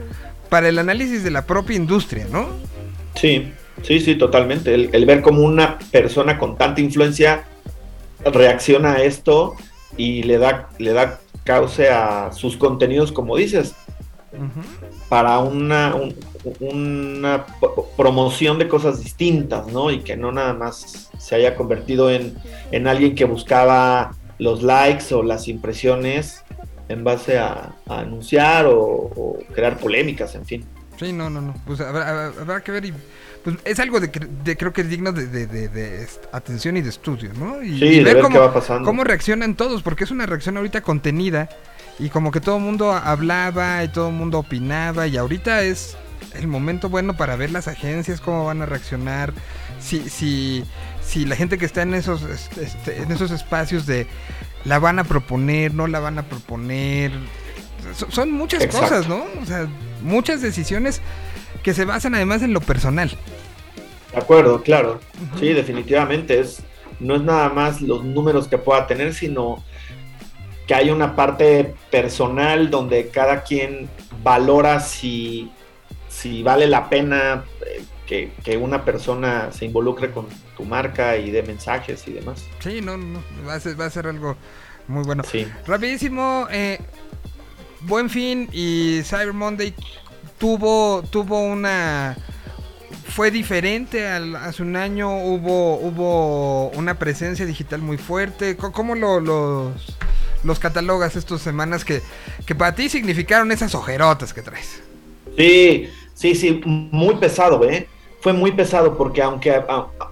para 0.49 0.69
el 0.69 0.79
análisis 0.79 1.25
de 1.25 1.33
la 1.33 1.45
propia 1.45 1.75
industria, 1.75 2.29
¿no? 2.31 2.51
Sí, 3.17 3.53
sí, 3.83 4.01
sí, 4.01 4.15
totalmente. 4.17 4.75
El, 4.75 5.07
ver 5.07 5.23
cómo 5.23 5.43
una 5.43 5.79
persona 5.91 6.39
con 6.39 6.57
tanta 6.57 6.81
influencia 6.81 7.45
reacciona 8.25 8.95
a 8.95 9.03
esto 9.03 9.55
y 9.97 10.23
le 10.23 10.39
da, 10.39 10.69
le 10.79 10.93
da 10.93 11.21
cauce 11.45 11.89
a 11.89 12.33
sus 12.33 12.57
contenidos, 12.57 13.13
como 13.13 13.37
dices, 13.37 13.75
para 15.09 15.39
una, 15.39 15.95
una 16.61 17.47
promoción 17.97 18.59
de 18.59 18.69
cosas 18.69 19.03
distintas, 19.03 19.67
¿no? 19.69 19.91
Y 19.91 20.01
que 20.01 20.17
no 20.17 20.33
nada 20.33 20.53
más 20.53 21.11
se 21.19 21.35
haya 21.35 21.57
convertido 21.57 22.11
en, 22.11 22.37
en 22.71 22.87
alguien 22.87 23.15
que 23.15 23.25
buscaba 23.25 24.13
los 24.39 24.63
likes 24.63 25.13
o 25.15 25.23
las 25.23 25.49
impresiones 25.49 26.45
en 26.89 27.05
base 27.05 27.39
a, 27.39 27.75
anunciar 27.87 28.67
o, 28.69 29.39
crear 29.53 29.79
polémicas, 29.79 30.35
en 30.35 30.45
fin. 30.45 30.65
Sí, 30.99 31.13
no, 31.13 31.31
no, 31.31 31.41
no. 31.41 31.55
Pues 31.67 31.81
habrá, 31.81 32.61
que 32.63 32.73
ver 32.73 32.85
y 32.87 32.93
pues 33.45 33.57
es 33.65 33.79
algo 33.81 34.01
de, 34.01 34.11
creo 34.11 34.73
que 34.73 34.83
es 34.83 34.89
digno 34.89 35.13
de, 35.13 36.07
atención 36.33 36.77
y 36.77 36.83
de 36.83 36.89
estudio, 36.89 37.33
¿no? 37.35 37.63
Y, 37.63 37.79
sí, 37.79 38.03
ver, 38.03 38.21
cómo, 38.21 38.35
qué 38.35 38.39
va 38.39 38.53
pasando. 38.53 38.85
cómo 38.85 39.05
reaccionan 39.05 39.55
todos, 39.55 39.83
porque 39.83 40.05
es 40.05 40.11
una 40.11 40.27
reacción 40.27 40.57
ahorita 40.57 40.81
contenida 40.83 41.49
y 41.99 42.11
como 42.11 42.31
que 42.31 42.41
todo 42.41 42.57
el 42.57 42.63
mundo 42.63 42.93
hablaba 42.93 43.83
y 43.85 43.89
todo 43.89 44.09
el 44.09 44.15
mundo 44.15 44.39
opinaba 44.39 45.07
y 45.07 45.17
ahorita 45.17 45.63
es 45.63 45.97
el 46.35 46.47
momento 46.47 46.89
bueno 46.89 47.17
para 47.17 47.37
ver 47.37 47.51
las 47.51 47.69
agencias 47.69 48.21
cómo 48.21 48.45
van 48.45 48.63
a 48.63 48.67
reaccionar, 48.67 49.33
si 49.81 50.09
si 50.09 50.65
si 51.01 51.25
la 51.25 51.37
gente 51.37 51.59
que 51.59 51.65
está 51.65 51.83
en 51.83 51.95
esos 51.95 52.23
este, 52.23 53.03
en 53.03 53.11
esos 53.11 53.31
espacios 53.31 53.87
de 53.87 54.07
la 54.65 54.79
van 54.79 54.99
a 54.99 55.05
proponer, 55.05 55.75
no 55.75 55.87
la 55.87 56.01
van 56.01 56.19
a 56.19 56.25
proponer. 56.25 57.13
son 58.11 58.33
muchas 58.33 58.67
cosas, 58.67 59.09
¿no? 59.09 59.25
O 59.41 59.47
sea, 59.47 59.67
muchas 60.03 60.43
decisiones 60.43 61.01
que 61.63 61.75
se 61.75 61.85
basan 61.85 62.15
además 62.15 62.43
en 62.43 62.53
lo 62.53 62.61
personal. 62.61 63.11
De 64.13 64.19
acuerdo, 64.19 64.63
claro. 64.63 65.01
Sí, 65.39 65.53
definitivamente. 65.53 66.41
Es, 66.41 66.63
no 67.01 67.17
es 67.17 67.23
nada 67.23 67.49
más 67.51 67.81
los 67.81 68.05
números 68.05 68.49
que 68.49 68.59
pueda 68.59 68.87
tener, 68.87 69.15
sino 69.15 69.63
que 70.67 70.75
hay 70.75 70.91
una 70.91 71.17
parte 71.17 71.75
personal 71.91 72.71
donde 72.71 73.09
cada 73.09 73.43
quien 73.43 73.89
valora 74.23 74.81
si, 74.81 75.51
si 76.09 76.43
vale 76.43 76.67
la 76.67 76.89
pena 76.91 77.45
eh, 78.11 78.31
que, 78.43 78.57
una 78.57 78.85
persona 78.85 79.53
se 79.53 79.65
involucre 79.65 80.11
con 80.11 80.27
tu 80.57 80.65
marca 80.65 81.17
y 81.17 81.31
dé 81.31 81.43
mensajes 81.43 82.07
y 82.07 82.13
demás. 82.13 82.45
Sí, 82.61 82.81
no, 82.81 82.97
no, 82.97 83.23
va 83.47 83.55
a 83.55 83.61
ser, 83.61 83.81
va 83.81 83.87
a 83.87 83.91
ser 83.91 84.07
algo 84.07 84.37
muy 84.89 85.05
bueno. 85.05 85.23
Sí. 85.25 85.47
Rapidísimo, 85.67 86.47
eh, 86.51 86.79
Buen 87.81 88.11
Fin 88.11 88.49
y 88.53 89.03
Cyber 89.05 89.33
Monday 89.33 89.75
tuvo, 90.39 91.03
tuvo 91.11 91.41
una... 91.41 92.17
Fue 93.09 93.31
diferente 93.31 94.07
hace 94.07 94.63
un 94.63 94.77
año, 94.77 95.25
hubo, 95.25 95.77
hubo 95.77 96.69
una 96.71 96.99
presencia 96.99 97.47
digital 97.47 97.81
muy 97.81 97.97
fuerte. 97.97 98.57
¿Cómo 98.57 98.95
lo, 98.95 99.19
los, 99.21 99.97
los 100.45 100.59
catalogas 100.59 101.17
estas 101.17 101.41
semanas 101.41 101.85
que, 101.85 102.03
que 102.47 102.55
para 102.55 102.75
ti 102.75 102.89
significaron 102.89 103.51
esas 103.51 103.75
ojerotas 103.75 104.33
que 104.33 104.43
traes? 104.43 104.83
Sí, 105.37 105.89
sí, 106.15 106.35
sí, 106.35 106.61
muy 106.65 107.17
pesado, 107.17 107.69
¿eh? 107.69 107.89
fue 108.21 108.33
muy 108.33 108.53
pesado 108.53 108.97
porque 108.97 109.23
aunque 109.23 109.63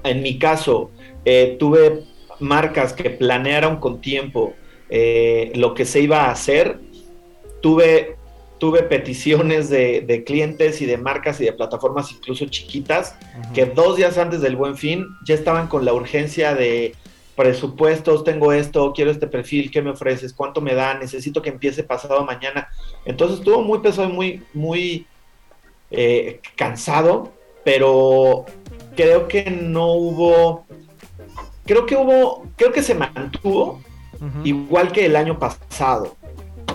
en 0.04 0.22
mi 0.22 0.38
caso 0.38 0.90
eh, 1.24 1.56
tuve 1.58 2.04
marcas 2.38 2.92
que 2.92 3.10
planearon 3.10 3.76
con 3.76 4.00
tiempo 4.00 4.54
eh, 4.88 5.52
lo 5.54 5.74
que 5.74 5.84
se 5.84 6.00
iba 6.00 6.24
a 6.24 6.30
hacer, 6.30 6.78
tuve, 7.60 8.15
tuve 8.58 8.82
peticiones 8.82 9.68
de, 9.68 10.24
clientes 10.26 10.80
y 10.80 10.86
de 10.86 10.96
marcas 10.96 11.40
y 11.40 11.44
de 11.44 11.52
plataformas 11.52 12.10
incluso 12.12 12.46
chiquitas 12.46 13.16
que 13.54 13.66
dos 13.66 13.96
días 13.96 14.18
antes 14.18 14.40
del 14.40 14.56
buen 14.56 14.76
fin 14.76 15.06
ya 15.24 15.34
estaban 15.34 15.68
con 15.68 15.84
la 15.84 15.92
urgencia 15.92 16.54
de 16.54 16.94
presupuestos, 17.36 18.24
tengo 18.24 18.52
esto, 18.52 18.92
quiero 18.94 19.10
este 19.10 19.26
perfil, 19.26 19.70
¿qué 19.70 19.82
me 19.82 19.90
ofreces? 19.90 20.32
¿Cuánto 20.32 20.62
me 20.62 20.74
da? 20.74 20.94
Necesito 20.94 21.42
que 21.42 21.50
empiece 21.50 21.84
pasado 21.84 22.24
mañana. 22.24 22.68
Entonces 23.04 23.40
estuvo 23.40 23.60
muy 23.60 23.80
pesado 23.80 24.08
y 24.08 24.12
muy, 24.12 24.42
muy 24.54 25.06
eh, 25.90 26.40
cansado 26.56 27.36
pero 27.66 28.44
creo 28.94 29.26
que 29.26 29.50
no 29.50 29.94
hubo, 29.94 30.66
creo 31.64 31.84
que 31.84 31.96
hubo, 31.96 32.46
creo 32.54 32.70
que 32.70 32.80
se 32.80 32.94
mantuvo 32.94 33.82
igual 34.44 34.92
que 34.92 35.06
el 35.06 35.16
año 35.16 35.36
pasado, 35.36 36.14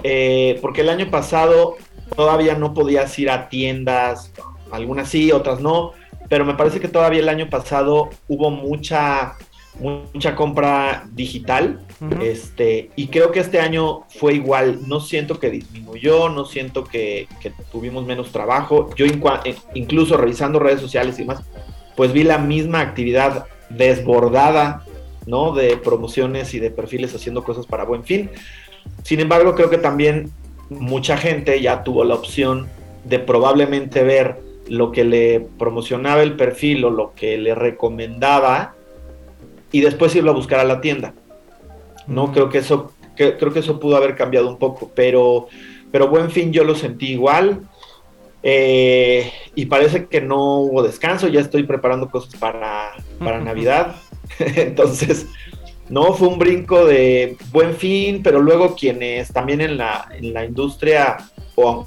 eh, 0.04 0.60
porque 0.62 0.82
el 0.82 0.90
año 0.90 1.10
pasado 1.10 1.78
todavía 2.16 2.56
no 2.56 2.74
podías 2.74 3.18
ir 3.20 3.30
a 3.30 3.50
tiendas, 3.50 4.32
algunas 4.72 5.10
sí, 5.10 5.32
otras 5.32 5.60
no, 5.60 5.94
pero 6.30 6.46
me 6.46 6.54
parece 6.54 6.80
que 6.80 6.88
todavía 6.88 7.20
el 7.20 7.30
año 7.30 7.50
pasado 7.50 8.10
hubo 8.28 8.52
mucha, 8.52 9.36
mucha 9.80 10.36
compra 10.36 11.06
digital 11.14 11.80
Este, 12.22 12.90
y 12.96 13.08
creo 13.08 13.32
que 13.32 13.40
este 13.40 13.60
año 13.60 14.04
fue 14.10 14.34
igual. 14.34 14.88
No 14.88 15.00
siento 15.00 15.40
que 15.40 15.52
disminuyó, 15.52 16.30
no 16.30 16.46
siento 16.46 16.84
que, 16.84 17.28
que 17.40 17.52
tuvimos 17.72 18.06
menos 18.06 18.32
trabajo. 18.32 18.90
Yo, 18.96 19.06
eh, 19.06 19.56
incluso 19.76 20.18
revisando 20.18 20.58
redes 20.58 20.82
sociales 20.82 21.20
y 21.20 21.26
más, 21.26 21.44
pues 21.96 22.12
vi 22.12 22.24
la 22.24 22.40
misma 22.40 22.80
actividad 22.80 23.46
desbordada, 23.70 24.84
¿no? 25.28 25.54
De 25.54 25.78
promociones 25.78 26.54
y 26.56 26.60
de 26.60 26.72
perfiles 26.72 27.14
haciendo 27.14 27.44
cosas 27.44 27.68
para 27.68 27.84
buen 27.84 28.04
fin. 28.04 28.32
Sin 29.04 29.20
embargo, 29.20 29.56
creo 29.56 29.70
que 29.70 29.78
también 29.78 30.32
mucha 30.70 31.18
gente 31.18 31.60
ya 31.62 31.84
tuvo 31.84 32.04
la 32.04 32.16
opción 32.16 32.68
de 33.04 33.20
probablemente 33.20 34.04
ver 34.04 34.38
lo 34.68 34.92
que 34.92 35.04
le 35.04 35.42
promocionaba 35.60 36.24
el 36.24 36.36
perfil 36.36 36.86
o 36.86 36.90
lo 36.90 37.14
que 37.14 37.38
le 37.38 37.56
recomendaba 37.56 38.76
y 39.72 39.82
después 39.82 40.16
irlo 40.16 40.32
a 40.32 40.36
buscar 40.36 40.60
a 40.60 40.64
la 40.64 40.82
tienda. 40.82 41.14
No 42.08 42.32
creo 42.32 42.50
que 42.50 42.60
eso 42.60 42.94
creo 43.16 43.54
que 43.54 43.60
eso 43.60 43.80
pudo 43.80 43.98
haber 43.98 44.16
cambiado 44.16 44.48
un 44.48 44.58
poco, 44.58 44.92
pero 44.96 45.48
pero 45.92 46.08
buen 46.08 46.32
fin 46.32 46.54
yo 46.54 46.64
lo 46.64 46.76
sentí 46.76 47.12
igual. 47.12 47.62
Eh, 48.44 49.32
y 49.54 49.68
parece 49.68 50.08
que 50.08 50.20
no 50.22 50.60
hubo 50.62 50.82
descanso, 50.82 51.28
ya 51.28 51.42
estoy 51.42 51.64
preparando 51.64 52.10
cosas 52.10 52.36
para, 52.40 52.94
para 53.20 53.40
Navidad. 53.40 53.96
Entonces, 54.40 55.28
no, 55.92 56.14
fue 56.14 56.30
un 56.30 56.40
brinco 56.40 56.86
de 56.86 57.36
buen 57.52 57.76
fin, 57.76 58.24
pero 58.24 58.42
luego 58.42 58.76
quienes 58.76 59.34
también 59.34 59.60
en 59.60 59.78
la, 59.78 60.08
en 60.10 60.34
la 60.34 60.46
industria 60.46 61.18
o, 61.56 61.86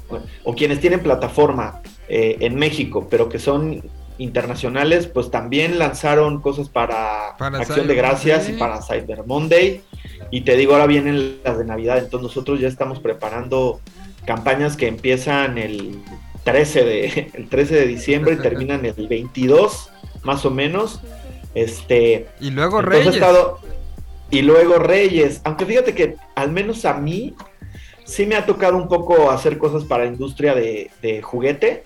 quienes 0.55 0.79
tienen 0.79 0.99
plataforma 1.01 1.81
eh, 2.07 2.37
en 2.41 2.55
México, 2.55 3.07
pero 3.09 3.29
que 3.29 3.39
son 3.39 3.81
internacionales, 4.19 5.07
pues 5.07 5.31
también 5.31 5.79
lanzaron 5.79 6.39
cosas 6.39 6.69
para, 6.69 7.29
Acción 7.29 7.87
de 7.87 7.95
Gracias 7.95 8.47
y 8.47 8.53
para 8.53 8.83
Cyber 8.83 9.25
Monday. 9.25 9.81
Y 10.29 10.41
te 10.41 10.55
digo, 10.55 10.73
ahora 10.73 10.85
vienen 10.85 11.39
las 11.43 11.57
de 11.57 11.65
Navidad, 11.65 11.97
entonces 11.97 12.21
nosotros 12.21 12.59
ya 12.59 12.67
estamos 12.67 12.99
preparando 12.99 13.81
campañas 14.25 14.77
que 14.77 14.87
empiezan 14.87 15.57
el 15.57 15.99
13 16.43 16.83
de, 16.85 17.31
el 17.33 17.49
13 17.49 17.73
de 17.73 17.87
diciembre 17.87 18.35
y 18.35 18.37
terminan 18.37 18.85
el 18.85 19.07
22, 19.07 19.89
más 20.23 20.45
o 20.45 20.51
menos. 20.51 21.01
Este, 21.55 22.27
y 22.39 22.51
luego 22.51 22.83
Reyes. 22.83 23.19
Y 24.29 24.41
luego 24.41 24.75
Reyes. 24.79 25.41
Aunque 25.43 25.65
fíjate 25.65 25.93
que 25.93 26.15
al 26.35 26.51
menos 26.51 26.85
a 26.85 26.93
mí 26.95 27.35
sí 28.03 28.25
me 28.25 28.35
ha 28.35 28.45
tocado 28.45 28.77
un 28.77 28.87
poco 28.87 29.31
hacer 29.31 29.57
cosas 29.57 29.83
para 29.83 30.05
la 30.05 30.11
industria 30.11 30.55
de, 30.55 31.21
juguete. 31.23 31.83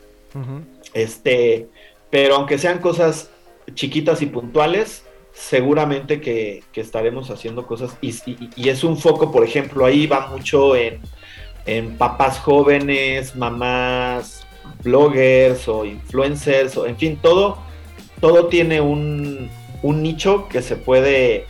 Este, 0.93 1.67
pero 2.09 2.35
aunque 2.35 2.57
sean 2.57 2.79
cosas 2.79 3.29
chiquitas 3.73 4.21
y 4.21 4.25
puntuales, 4.25 5.03
seguramente 5.33 6.21
que, 6.21 6.63
estaremos 6.75 7.29
haciendo 7.29 7.65
cosas. 7.65 7.97
Y, 8.01 8.13
y, 8.55 8.69
es 8.69 8.83
un 8.83 8.97
foco, 8.97 9.31
por 9.31 9.43
ejemplo, 9.43 9.85
ahí 9.85 10.07
va 10.07 10.27
mucho 10.27 10.75
en, 10.75 11.01
en 11.65 11.97
papás 11.97 12.39
jóvenes, 12.39 13.35
mamás, 13.35 14.45
bloggers 14.83 15.67
o 15.67 15.85
influencers, 15.85 16.77
o 16.77 16.85
en 16.85 16.97
fin, 16.97 17.19
todo, 17.21 17.57
todo 18.21 18.47
tiene 18.47 18.81
un, 18.81 19.49
un 19.81 20.03
nicho 20.03 20.47
que 20.49 20.61
se 20.61 20.75
puede, 20.75 21.45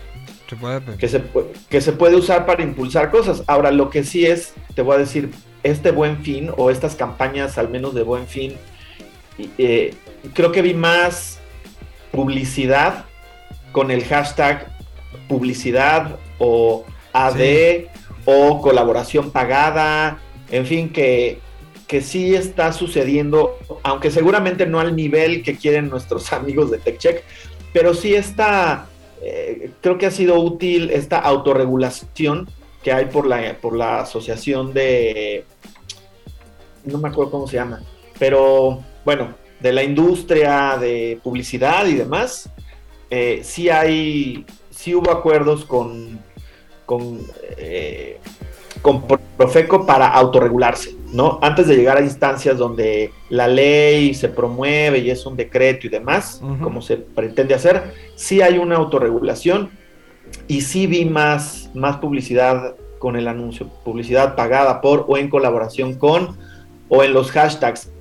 que, 0.97 1.07
se, 1.07 1.23
que 1.69 1.81
se 1.81 1.91
puede 1.91 2.15
usar 2.15 2.45
para 2.45 2.63
impulsar 2.63 3.11
cosas. 3.11 3.43
Ahora, 3.47 3.71
lo 3.71 3.89
que 3.89 4.03
sí 4.03 4.25
es, 4.25 4.53
te 4.75 4.81
voy 4.81 4.95
a 4.95 4.99
decir, 4.99 5.31
este 5.63 5.91
buen 5.91 6.23
fin 6.23 6.51
o 6.57 6.69
estas 6.69 6.95
campañas 6.95 7.57
al 7.57 7.69
menos 7.69 7.93
de 7.93 8.03
buen 8.03 8.27
fin, 8.27 8.55
eh, 9.57 9.93
creo 10.33 10.51
que 10.51 10.61
vi 10.61 10.73
más 10.73 11.39
publicidad 12.11 13.05
con 13.71 13.91
el 13.91 14.03
hashtag 14.03 14.67
publicidad 15.27 16.17
o 16.39 16.85
AD 17.13 17.85
o 18.25 18.61
colaboración 18.61 19.31
pagada, 19.31 20.19
en 20.51 20.65
fin, 20.65 20.89
que, 20.89 21.39
que 21.87 22.01
sí 22.01 22.35
está 22.35 22.73
sucediendo, 22.73 23.57
aunque 23.83 24.11
seguramente 24.11 24.65
no 24.65 24.79
al 24.79 24.95
nivel 24.95 25.43
que 25.43 25.55
quieren 25.55 25.89
nuestros 25.89 26.33
amigos 26.33 26.71
de 26.71 26.79
TechCheck, 26.79 27.23
pero 27.73 27.93
sí 27.93 28.15
está, 28.15 28.88
eh, 29.21 29.71
creo 29.81 29.97
que 29.97 30.05
ha 30.05 30.11
sido 30.11 30.39
útil 30.39 30.89
esta 30.91 31.19
autorregulación 31.19 32.47
que 32.83 32.91
hay 32.91 33.05
por 33.05 33.27
la, 33.27 33.57
por 33.59 33.75
la 33.75 34.01
asociación 34.01 34.73
de, 34.73 35.43
no 36.85 36.97
me 36.97 37.09
acuerdo 37.09 37.31
cómo 37.31 37.47
se 37.47 37.57
llama, 37.57 37.81
pero 38.17 38.83
bueno, 39.03 39.35
de 39.59 39.73
la 39.73 39.83
industria 39.83 40.77
de 40.79 41.19
publicidad 41.21 41.85
y 41.85 41.95
demás, 41.95 42.49
eh, 43.09 43.41
sí 43.43 43.69
hay, 43.69 44.45
sí 44.69 44.95
hubo 44.95 45.11
acuerdos 45.11 45.65
con, 45.65 46.19
con 46.85 47.19
eh, 47.57 48.19
con 48.81 49.03
Profeco 49.37 49.85
para 49.85 50.07
autorregularse, 50.07 50.95
¿no? 51.13 51.39
Antes 51.41 51.67
de 51.67 51.75
llegar 51.75 51.97
a 51.97 52.01
instancias 52.01 52.57
donde 52.57 53.11
la 53.29 53.47
ley 53.47 54.13
se 54.13 54.29
promueve 54.29 54.99
y 54.99 55.09
es 55.09 55.25
un 55.25 55.35
decreto 55.35 55.87
y 55.87 55.89
demás, 55.89 56.41
como 56.61 56.81
se 56.81 56.97
pretende 56.97 57.53
hacer, 57.53 57.93
sí 58.15 58.41
hay 58.41 58.57
una 58.57 58.75
autorregulación 58.75 59.71
y 60.47 60.61
sí 60.61 60.87
vi 60.87 61.05
más, 61.05 61.69
más 61.73 61.97
publicidad 61.97 62.75
con 62.99 63.15
el 63.15 63.27
anuncio, 63.27 63.67
publicidad 63.83 64.35
pagada 64.35 64.81
por 64.81 65.05
o 65.07 65.17
en 65.17 65.29
colaboración 65.29 65.95
con 65.95 66.37
o 66.89 67.03
en 67.03 67.13
los 67.13 67.31
hashtags. 67.31 67.91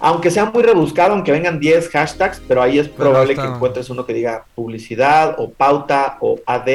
Aunque 0.00 0.30
sea 0.30 0.46
muy 0.46 0.62
rebuscado, 0.62 1.12
aunque 1.12 1.32
vengan 1.32 1.60
10 1.60 1.88
hashtags, 1.88 2.42
pero 2.46 2.60
ahí 2.60 2.78
es 2.78 2.88
probable 2.88 3.34
que 3.36 3.42
encuentres 3.42 3.88
uno 3.90 4.04
que 4.04 4.12
diga 4.12 4.44
publicidad 4.54 5.36
o 5.38 5.50
pauta 5.50 6.18
o 6.20 6.40
AD 6.44 6.68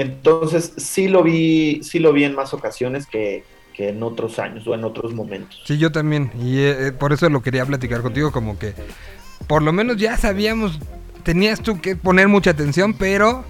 entonces 0.00 0.72
sí 0.76 1.08
lo 1.08 1.22
vi, 1.22 1.80
sí 1.82 1.98
lo 1.98 2.12
vi 2.12 2.24
en 2.24 2.34
más 2.34 2.54
ocasiones 2.54 3.06
que, 3.06 3.44
en 3.78 4.02
otros 4.02 4.38
años 4.38 4.66
o 4.66 4.74
en 4.74 4.84
otros 4.84 5.14
momentos. 5.14 5.62
Sí, 5.64 5.78
yo 5.78 5.90
también. 5.90 6.30
Y 6.38 6.58
eh, 6.58 6.88
eh, 6.88 6.92
por 6.92 7.14
eso 7.14 7.30
lo 7.30 7.40
quería 7.40 7.64
platicar 7.64 8.02
contigo, 8.02 8.30
como 8.30 8.58
que 8.58 8.74
por 9.46 9.62
lo 9.62 9.72
menos 9.72 9.96
ya 9.96 10.18
sabíamos, 10.18 10.78
tenías 11.22 11.62
tú 11.62 11.80
que 11.80 11.96
poner 11.96 12.28
mucha 12.28 12.50
atención, 12.50 12.92
pero 12.92 13.42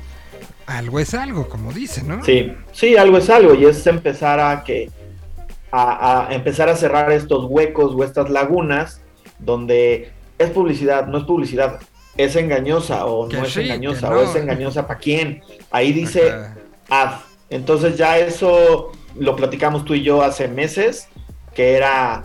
algo 0.66 1.00
es 1.00 1.14
algo, 1.14 1.48
como 1.48 1.72
dice, 1.72 2.04
¿no? 2.04 2.24
Sí, 2.24 2.52
sí, 2.70 2.96
algo 2.96 3.18
es 3.18 3.28
algo, 3.28 3.56
y 3.56 3.64
es 3.64 3.84
empezar 3.88 4.38
a 4.38 4.62
que 4.62 4.88
a, 5.72 6.28
empezar 6.30 6.68
a 6.68 6.76
cerrar 6.76 7.10
estos 7.12 7.44
huecos 7.48 7.94
o 7.94 8.04
estas 8.04 8.30
lagunas 8.30 9.00
donde 9.38 10.10
es 10.38 10.50
publicidad, 10.50 11.06
no 11.06 11.18
es 11.18 11.24
publicidad, 11.24 11.80
es 12.16 12.36
engañosa 12.36 13.06
o 13.06 13.28
no 13.28 13.44
es 13.44 13.56
engañosa 13.56 14.10
o 14.10 14.22
es 14.22 14.34
engañosa 14.36 14.86
para 14.86 14.98
quién. 14.98 15.42
Ahí 15.70 15.92
dice 15.92 16.32
ad. 16.88 17.20
Entonces 17.48 17.96
ya 17.96 18.18
eso 18.18 18.92
lo 19.18 19.36
platicamos 19.36 19.84
tú 19.84 19.94
y 19.94 20.02
yo 20.02 20.22
hace 20.22 20.48
meses, 20.48 21.08
que 21.54 21.76
era 21.76 22.24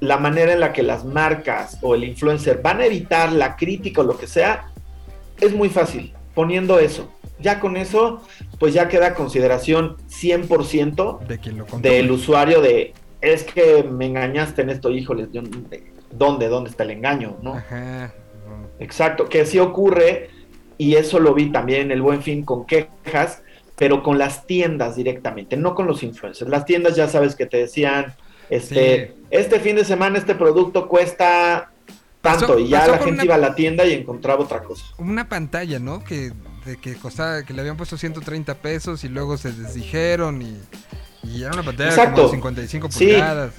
la 0.00 0.16
manera 0.18 0.52
en 0.52 0.60
la 0.60 0.72
que 0.72 0.82
las 0.82 1.04
marcas 1.04 1.78
o 1.82 1.94
el 1.94 2.04
influencer 2.04 2.60
van 2.62 2.80
a 2.80 2.86
evitar 2.86 3.32
la 3.32 3.56
crítica 3.56 4.00
o 4.00 4.04
lo 4.04 4.16
que 4.16 4.26
sea, 4.26 4.70
es 5.40 5.54
muy 5.54 5.68
fácil, 5.68 6.14
poniendo 6.34 6.78
eso. 6.78 7.10
Ya 7.40 7.60
con 7.60 7.76
eso, 7.76 8.22
pues 8.58 8.74
ya 8.74 8.88
queda 8.88 9.14
consideración 9.14 9.96
100% 10.08 11.26
de 11.26 11.38
quien 11.38 11.58
lo 11.58 11.66
del 11.78 12.10
usuario 12.10 12.60
de, 12.60 12.94
es 13.20 13.44
que 13.44 13.82
me 13.82 14.06
engañaste 14.06 14.62
en 14.62 14.70
esto, 14.70 14.90
híjoles, 14.90 15.28
¿dónde, 16.12 16.48
dónde 16.48 16.70
está 16.70 16.84
el 16.84 16.92
engaño? 16.92 17.36
¿no? 17.42 17.54
Ajá. 17.54 18.12
Exacto, 18.78 19.28
que 19.28 19.46
sí 19.46 19.58
ocurre, 19.58 20.30
y 20.78 20.94
eso 20.94 21.20
lo 21.20 21.34
vi 21.34 21.50
también 21.50 21.82
en 21.82 21.90
el 21.92 22.02
Buen 22.02 22.22
Fin 22.22 22.44
con 22.44 22.66
quejas, 22.66 23.42
pero 23.76 24.02
con 24.02 24.18
las 24.18 24.46
tiendas 24.46 24.96
directamente, 24.96 25.56
no 25.56 25.74
con 25.74 25.86
los 25.86 26.02
influencers. 26.02 26.50
Las 26.50 26.64
tiendas 26.64 26.96
ya 26.96 27.08
sabes 27.08 27.34
que 27.34 27.46
te 27.46 27.58
decían, 27.58 28.14
este, 28.50 29.14
este 29.30 29.60
fin 29.60 29.76
de 29.76 29.84
semana 29.84 30.18
este 30.18 30.34
producto 30.34 30.88
cuesta 30.88 31.70
tanto, 32.20 32.58
y 32.58 32.68
ya 32.68 32.86
la 32.86 32.98
gente 32.98 33.24
iba 33.24 33.34
a 33.34 33.38
la 33.38 33.54
tienda 33.54 33.84
y 33.84 33.92
encontraba 33.92 34.42
otra 34.42 34.62
cosa. 34.62 34.84
Una 34.98 35.28
pantalla, 35.28 35.78
¿no? 35.78 36.02
Que, 36.02 36.32
de 36.64 36.76
que 36.80 36.94
costaba, 36.94 37.42
que 37.42 37.52
le 37.52 37.60
habían 37.60 37.76
puesto 37.76 37.96
130 37.96 38.54
pesos 38.56 39.04
y 39.04 39.08
luego 39.08 39.36
se 39.36 39.52
desdijeron 39.52 40.40
y, 40.40 40.58
y 41.22 41.42
era 41.42 41.52
una 41.52 41.62
pantalla 41.62 41.90
de 41.90 42.28
55 42.28 42.88
pulgadas. 42.88 43.52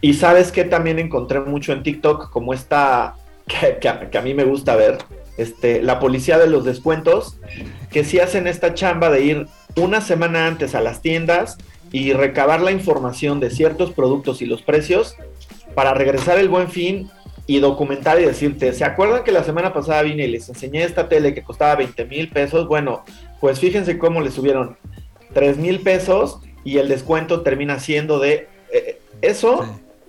Y 0.00 0.14
sabes 0.14 0.52
que 0.52 0.64
también 0.64 0.98
encontré 0.98 1.40
mucho 1.40 1.72
en 1.72 1.82
TikTok 1.82 2.30
como 2.30 2.54
esta 2.54 3.16
que, 3.46 3.88
a, 3.88 4.22
mí 4.22 4.34
me 4.34 4.44
gusta 4.44 4.76
ver, 4.76 4.98
este, 5.36 5.82
la 5.82 6.00
policía 6.00 6.38
de 6.38 6.48
los 6.48 6.64
descuentos, 6.64 7.38
que 7.90 8.04
si 8.04 8.18
hacen 8.18 8.46
esta 8.46 8.74
chamba 8.74 9.10
de 9.10 9.22
ir 9.22 9.46
una 9.76 10.00
semana 10.00 10.46
antes 10.46 10.74
a 10.74 10.80
las 10.80 11.00
tiendas 11.02 11.56
y 11.92 12.12
recabar 12.12 12.60
la 12.60 12.72
información 12.72 13.40
de 13.40 13.50
ciertos 13.50 13.92
productos 13.92 14.42
y 14.42 14.46
los 14.46 14.62
precios 14.62 15.16
para 15.74 15.94
regresar 15.94 16.38
el 16.38 16.48
buen 16.48 16.68
fin 16.68 17.10
y 17.46 17.60
documentar 17.60 18.20
y 18.20 18.24
decirte, 18.24 18.72
¿se 18.72 18.84
acuerdan 18.84 19.22
que 19.22 19.30
la 19.30 19.44
semana 19.44 19.72
pasada 19.72 20.02
vine 20.02 20.24
y 20.24 20.30
les 20.30 20.48
enseñé 20.48 20.82
esta 20.82 21.08
tele 21.08 21.32
que 21.32 21.44
costaba 21.44 21.76
20 21.76 22.04
mil 22.06 22.28
pesos? 22.28 22.66
Bueno, 22.66 23.04
pues 23.40 23.60
fíjense 23.60 23.98
cómo 23.98 24.20
le 24.20 24.32
subieron 24.32 24.76
3 25.32 25.58
mil 25.58 25.80
pesos 25.80 26.40
y 26.64 26.78
el 26.78 26.88
descuento 26.88 27.42
termina 27.42 27.78
siendo 27.78 28.18
de... 28.18 28.48
Eh, 28.72 29.00
eso, 29.22 29.64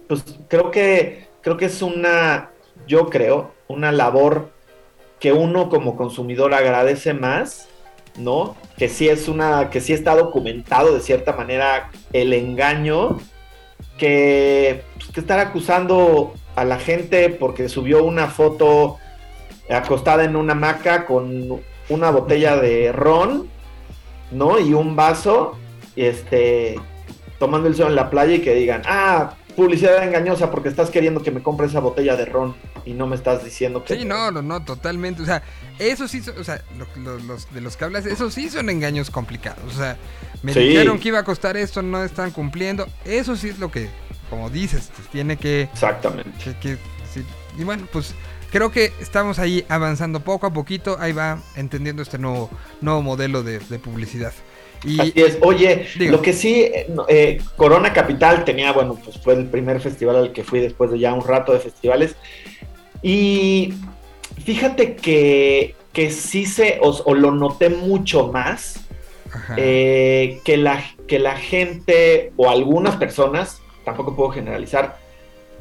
pues 0.07 0.23
creo 0.47 0.72
que, 0.72 1.27
creo 1.41 1.57
que 1.57 1.65
es 1.65 1.81
una 1.81 2.49
yo 2.88 3.09
creo, 3.09 3.51
una 3.68 3.91
labor 3.91 4.51
que 5.19 5.34
uno 5.34 5.69
como 5.69 5.95
consumidor 5.95 6.53
agradece 6.53 7.14
más 7.14 7.68
¿no? 8.18 8.55
Que 8.77 8.89
sí 8.89 9.07
es 9.07 9.27
una, 9.27 9.69
que 9.69 9.81
sí 9.81 9.93
está 9.93 10.15
documentado 10.15 10.93
de 10.93 11.01
cierta 11.01 11.34
manera 11.34 11.91
el 12.14 12.34
engaño, 12.34 13.19
que, 13.97 14.84
pues, 14.95 15.11
que 15.11 15.19
estar 15.19 15.39
acusando 15.39 16.34
a 16.55 16.65
la 16.65 16.80
gente 16.80 17.30
porque 17.30 17.69
subió 17.69 18.03
una 18.03 18.27
foto 18.27 18.97
acostada 19.69 20.23
en 20.23 20.35
una 20.35 20.53
hamaca 20.53 21.05
con 21.05 21.61
una 21.89 22.11
botella 22.11 22.57
de 22.57 22.91
ron, 22.91 23.47
¿no? 24.31 24.59
Y 24.59 24.73
un 24.73 24.95
vaso, 24.95 25.57
este, 25.95 26.80
tomando 27.39 27.68
el 27.68 27.76
sol 27.76 27.89
en 27.89 27.95
la 27.95 28.09
playa 28.09 28.35
y 28.35 28.41
que 28.41 28.55
digan, 28.55 28.81
ah, 28.85 29.35
publicidad 29.57 30.01
engañosa 30.03 30.51
porque 30.51 30.69
estás 30.69 30.89
queriendo 30.91 31.21
que 31.23 31.31
me 31.31 31.41
compre 31.43 31.65
esa 31.67 31.79
botella 31.81 32.15
de 32.15 32.25
ron 32.25 32.55
y 32.85 32.93
no 32.93 33.07
me 33.07 33.15
estás 33.15 33.43
diciendo 33.43 33.84
que... 33.84 33.97
Sí, 33.97 34.05
no, 34.05 34.31
no, 34.31 34.41
no, 34.41 34.63
totalmente. 34.63 35.23
O 35.23 35.25
sea, 35.25 35.41
eso 35.79 36.07
sí, 36.07 36.21
o 36.39 36.43
sea, 36.43 36.61
lo- 36.77 36.88
lo- 37.01 37.17
los, 37.19 37.51
de 37.53 37.59
los 37.61 37.75
que 37.75 37.84
hablas, 37.85 38.05
esos 38.05 38.34
sí 38.35 38.49
son 38.49 38.69
engaños 38.69 39.09
complicados. 39.09 39.73
O 39.73 39.77
sea, 39.77 39.97
me 40.43 40.53
Sí. 40.53 40.59
dijeron 40.59 40.99
que 40.99 41.07
iba 41.09 41.19
a 41.19 41.23
costar 41.23 41.57
esto, 41.57 41.81
no 41.81 42.03
están 42.03 42.31
cumpliendo. 42.31 42.88
Eso 43.03 43.35
sí 43.35 43.49
es 43.49 43.57
lo 43.59 43.71
que, 43.71 43.89
como 44.29 44.49
dices, 44.51 44.89
tiene 45.11 45.38
que, 45.38 45.63
Exactamente. 45.63 46.29
que- 46.43 46.55
que- 46.59 46.77
sí. 47.11 47.25
Y 47.57 47.63
bueno, 47.63 47.88
pues 47.91 48.13
creo 48.51 48.71
que 48.71 48.93
estamos 49.01 49.39
ahí 49.39 49.65
avanzando 49.69 50.19
poco 50.19 50.45
a 50.45 50.53
poquito. 50.53 50.97
Ahí 50.99 51.13
va 51.13 51.39
entendiendo 51.55 52.03
este 52.03 52.19
nuevo, 52.19 52.49
nuevo 52.79 53.01
modelo 53.01 53.41
de, 53.41 53.57
de 53.59 53.79
publicidad. 53.79 54.31
Y 54.83 54.99
Así 54.99 55.13
es. 55.15 55.37
Oye, 55.41 55.87
lo 55.99 56.21
que 56.21 56.33
sí, 56.33 56.69
eh, 57.07 57.41
Corona 57.55 57.93
Capital 57.93 58.45
tenía, 58.45 58.71
bueno, 58.71 58.97
pues 59.03 59.17
fue 59.17 59.33
el 59.33 59.47
primer 59.47 59.79
festival 59.79 60.15
al 60.17 60.31
que 60.33 60.43
fui 60.43 60.59
después 60.59 60.91
de 60.91 60.99
ya 60.99 61.13
un 61.13 61.25
rato 61.25 61.53
de 61.53 61.59
festivales. 61.59 62.15
Y 63.01 63.73
fíjate 64.43 64.95
que, 64.95 65.75
que 65.93 66.11
sí 66.11 66.45
se, 66.45 66.79
o, 66.81 66.89
o 66.89 67.13
lo 67.15 67.31
noté 67.31 67.69
mucho 67.69 68.31
más, 68.31 68.87
eh, 69.55 70.39
que, 70.43 70.57
la, 70.57 70.83
que 71.07 71.19
la 71.19 71.35
gente 71.35 72.31
o 72.37 72.49
algunas 72.49 72.95
personas, 72.95 73.61
tampoco 73.85 74.15
puedo 74.15 74.29
generalizar, 74.31 74.97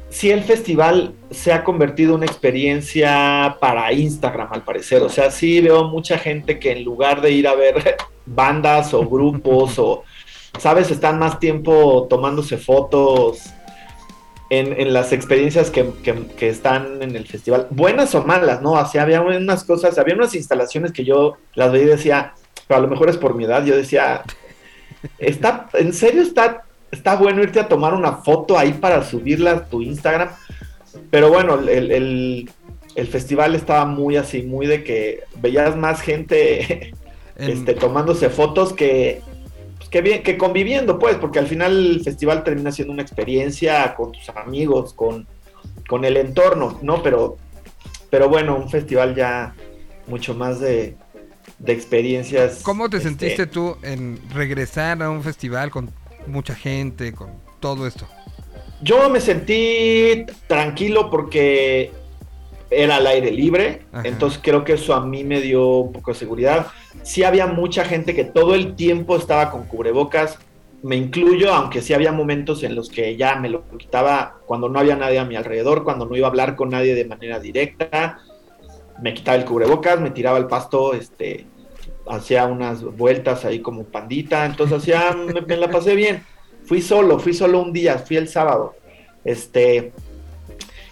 sí 0.09 0.31
el 0.31 0.43
festival 0.43 1.13
se 1.31 1.51
ha 1.53 1.63
convertido 1.63 2.11
en 2.11 2.17
una 2.17 2.25
experiencia 2.25 3.57
para 3.59 3.91
Instagram 3.91 4.47
al 4.51 4.63
parecer. 4.63 5.01
O 5.03 5.09
sea, 5.09 5.31
sí 5.31 5.61
veo 5.61 5.85
mucha 5.85 6.17
gente 6.17 6.59
que 6.59 6.71
en 6.71 6.83
lugar 6.83 7.21
de 7.21 7.31
ir 7.31 7.47
a 7.47 7.55
ver 7.55 7.97
bandas 8.25 8.93
o 8.93 9.07
grupos 9.07 9.77
o, 9.79 10.03
¿sabes? 10.59 10.91
Están 10.91 11.19
más 11.19 11.39
tiempo 11.39 12.07
tomándose 12.09 12.57
fotos. 12.57 13.39
En, 14.49 14.93
las 14.93 15.11
experiencias 15.11 15.69
que, 15.69 15.89
que- 16.37 16.47
están 16.47 17.01
en 17.01 17.17
el 17.17 17.27
festival, 17.27 17.67
buenas 17.69 18.15
o 18.15 18.23
malas, 18.23 18.61
¿no? 18.61 18.77
Así 18.77 18.97
había 18.97 19.19
unas 19.21 19.65
cosas, 19.65 19.97
había 19.97 20.15
unas 20.15 20.35
instalaciones 20.35 20.93
que 20.93 21.03
yo 21.03 21.35
las 21.53 21.69
veía 21.69 21.83
y 21.83 21.87
decía, 21.89 22.33
pero 22.65 22.77
a 22.77 22.81
lo 22.81 22.87
mejor 22.87 23.09
es 23.09 23.17
por 23.17 23.35
mi 23.35 23.43
edad, 23.43 23.65
yo 23.65 23.75
decía, 23.75 24.23
está, 25.19 25.67
en 25.73 25.91
serio 25.91 26.21
está, 26.21 26.63
está 26.91 27.15
bueno 27.15 27.41
irte 27.43 27.59
a 27.59 27.67
tomar 27.67 27.93
una 27.93 28.13
foto 28.13 28.57
ahí 28.57 28.73
para 28.73 29.03
subirla 29.03 29.51
a 29.51 29.65
tu 29.65 29.81
Instagram. 29.81 30.29
Pero 31.11 31.29
bueno, 31.29 31.55
el, 31.59 31.91
el- 31.91 32.49
el 32.95 33.07
festival 33.07 33.53
estaba 33.53 33.85
muy 33.85 34.15
así, 34.17 34.41
muy 34.41 34.65
de 34.65 34.83
que 34.83 35.19
veías 35.39 35.75
más 35.75 36.01
gente 36.01 36.91
en- 37.37 37.49
este, 37.51 37.75
tomándose 37.75 38.29
fotos 38.31 38.73
que, 38.73 39.21
pues, 39.77 39.89
que, 39.89 40.01
bien, 40.01 40.23
que 40.23 40.35
conviviendo, 40.37 40.97
pues, 40.97 41.15
porque 41.17 41.37
al 41.37 41.45
final 41.47 41.77
el 41.97 42.03
festival 42.03 42.43
termina 42.43 42.71
siendo 42.71 42.93
una 42.93 43.03
experiencia 43.03 43.93
con 43.93 44.11
tus 44.11 44.27
amigos, 44.29 44.93
con, 44.95 45.27
con 45.87 46.05
el 46.05 46.17
entorno, 46.17 46.79
¿no? 46.81 47.03
Pero, 47.03 47.37
pero 48.09 48.29
bueno, 48.29 48.55
un 48.55 48.69
festival 48.71 49.13
ya 49.13 49.53
mucho 50.07 50.33
más 50.33 50.59
de, 50.59 50.95
de 51.59 51.73
experiencias. 51.73 52.61
¿Cómo 52.63 52.89
te 52.89 52.97
este, 52.97 53.09
sentiste 53.09 53.45
tú 53.45 53.77
en 53.83 54.19
regresar 54.33 55.03
a 55.03 55.09
un 55.11 55.21
festival 55.21 55.69
con 55.69 55.91
mucha 56.27 56.55
gente, 56.55 57.13
con 57.13 57.29
todo 57.59 57.87
esto? 57.87 58.07
Yo 58.81 59.09
me 59.09 59.19
sentí 59.19 60.25
tranquilo 60.47 61.09
porque 61.09 61.91
era 62.69 62.97
al 62.97 63.07
aire 63.07 63.31
libre, 63.31 63.83
Ajá. 63.91 64.07
entonces 64.07 64.39
creo 64.43 64.63
que 64.63 64.73
eso 64.73 64.93
a 64.93 65.05
mí 65.05 65.23
me 65.23 65.41
dio 65.41 65.77
un 65.77 65.93
poco 65.93 66.11
de 66.11 66.19
seguridad. 66.19 66.67
Sí 67.01 67.23
había 67.23 67.47
mucha 67.47 67.85
gente 67.85 68.13
que 68.13 68.23
todo 68.23 68.55
el 68.55 68.75
tiempo 68.75 69.15
estaba 69.15 69.49
con 69.49 69.65
cubrebocas, 69.65 70.37
me 70.83 70.95
incluyo, 70.95 71.53
aunque 71.53 71.81
sí 71.81 71.93
había 71.93 72.11
momentos 72.11 72.63
en 72.63 72.75
los 72.75 72.89
que 72.89 73.15
ya 73.17 73.35
me 73.35 73.49
lo 73.49 73.67
quitaba 73.77 74.37
cuando 74.45 74.69
no 74.69 74.79
había 74.79 74.95
nadie 74.95 75.17
a 75.19 75.25
mi 75.25 75.35
alrededor, 75.35 75.83
cuando 75.83 76.05
no 76.05 76.15
iba 76.15 76.27
a 76.27 76.29
hablar 76.29 76.55
con 76.55 76.69
nadie 76.69 76.93
de 76.93 77.05
manera 77.05 77.39
directa, 77.39 78.19
me 79.01 79.13
quitaba 79.13 79.37
el 79.37 79.45
cubrebocas, 79.45 79.99
me 79.99 80.11
tiraba 80.11 80.37
al 80.37 80.47
pasto, 80.47 80.93
este, 80.93 81.45
hacía 82.09 82.45
unas 82.45 82.83
vueltas 82.83 83.45
ahí 83.45 83.59
como 83.61 83.83
pandita, 83.85 84.45
entonces 84.45 84.77
hacía, 84.77 85.13
me, 85.13 85.41
me 85.41 85.57
la 85.57 85.69
pasé 85.69 85.95
bien. 85.95 86.23
Fui 86.65 86.81
solo, 86.81 87.19
fui 87.19 87.33
solo 87.33 87.61
un 87.61 87.71
día, 87.71 87.97
fui 87.97 88.17
el 88.17 88.27
sábado. 88.27 88.75
Este, 89.23 89.91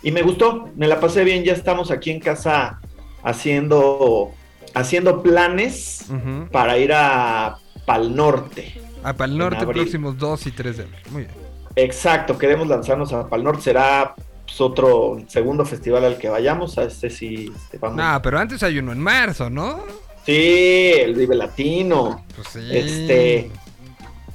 y 0.06 0.12
me 0.12 0.22
gustó, 0.22 0.70
me 0.76 0.88
la 0.88 1.00
pasé 1.00 1.24
bien, 1.24 1.44
ya 1.44 1.54
estamos 1.54 1.90
aquí 1.90 2.12
en 2.12 2.20
casa 2.20 2.80
haciendo, 3.24 4.32
haciendo 4.74 5.24
planes 5.24 6.06
para 6.52 6.78
ir 6.78 6.94
a 6.94 7.58
Pal 7.86 8.16
Norte. 8.16 8.80
A 9.04 9.14
Pal 9.14 9.38
Norte, 9.38 9.66
próximos 9.66 10.18
2 10.18 10.48
y 10.48 10.52
3 10.52 10.78
de 10.78 10.84
abril. 10.84 11.00
Muy 11.10 11.24
bien. 11.24 11.34
Exacto, 11.76 12.38
queremos 12.38 12.68
lanzarnos 12.68 13.12
a 13.14 13.28
Pal 13.28 13.44
Norte, 13.44 13.64
será 13.64 14.14
pues, 14.46 14.62
otro 14.62 15.18
segundo 15.28 15.66
festival 15.66 16.06
al 16.06 16.18
que 16.18 16.30
vayamos, 16.30 16.78
a 16.78 16.84
este 16.84 17.10
sí 17.10 17.52
este, 17.56 17.80
vamos. 17.80 17.98
No, 17.98 18.22
pero 18.22 18.38
antes 18.38 18.62
hay 18.64 18.78
uno 18.78 18.92
en 18.92 19.00
marzo, 19.00 19.50
¿no? 19.50 19.84
Sí, 20.26 20.92
el 20.98 21.14
Vive 21.16 21.36
Latino. 21.36 22.26
Pues 22.36 22.48
sí. 22.50 22.60
Este, 22.72 23.52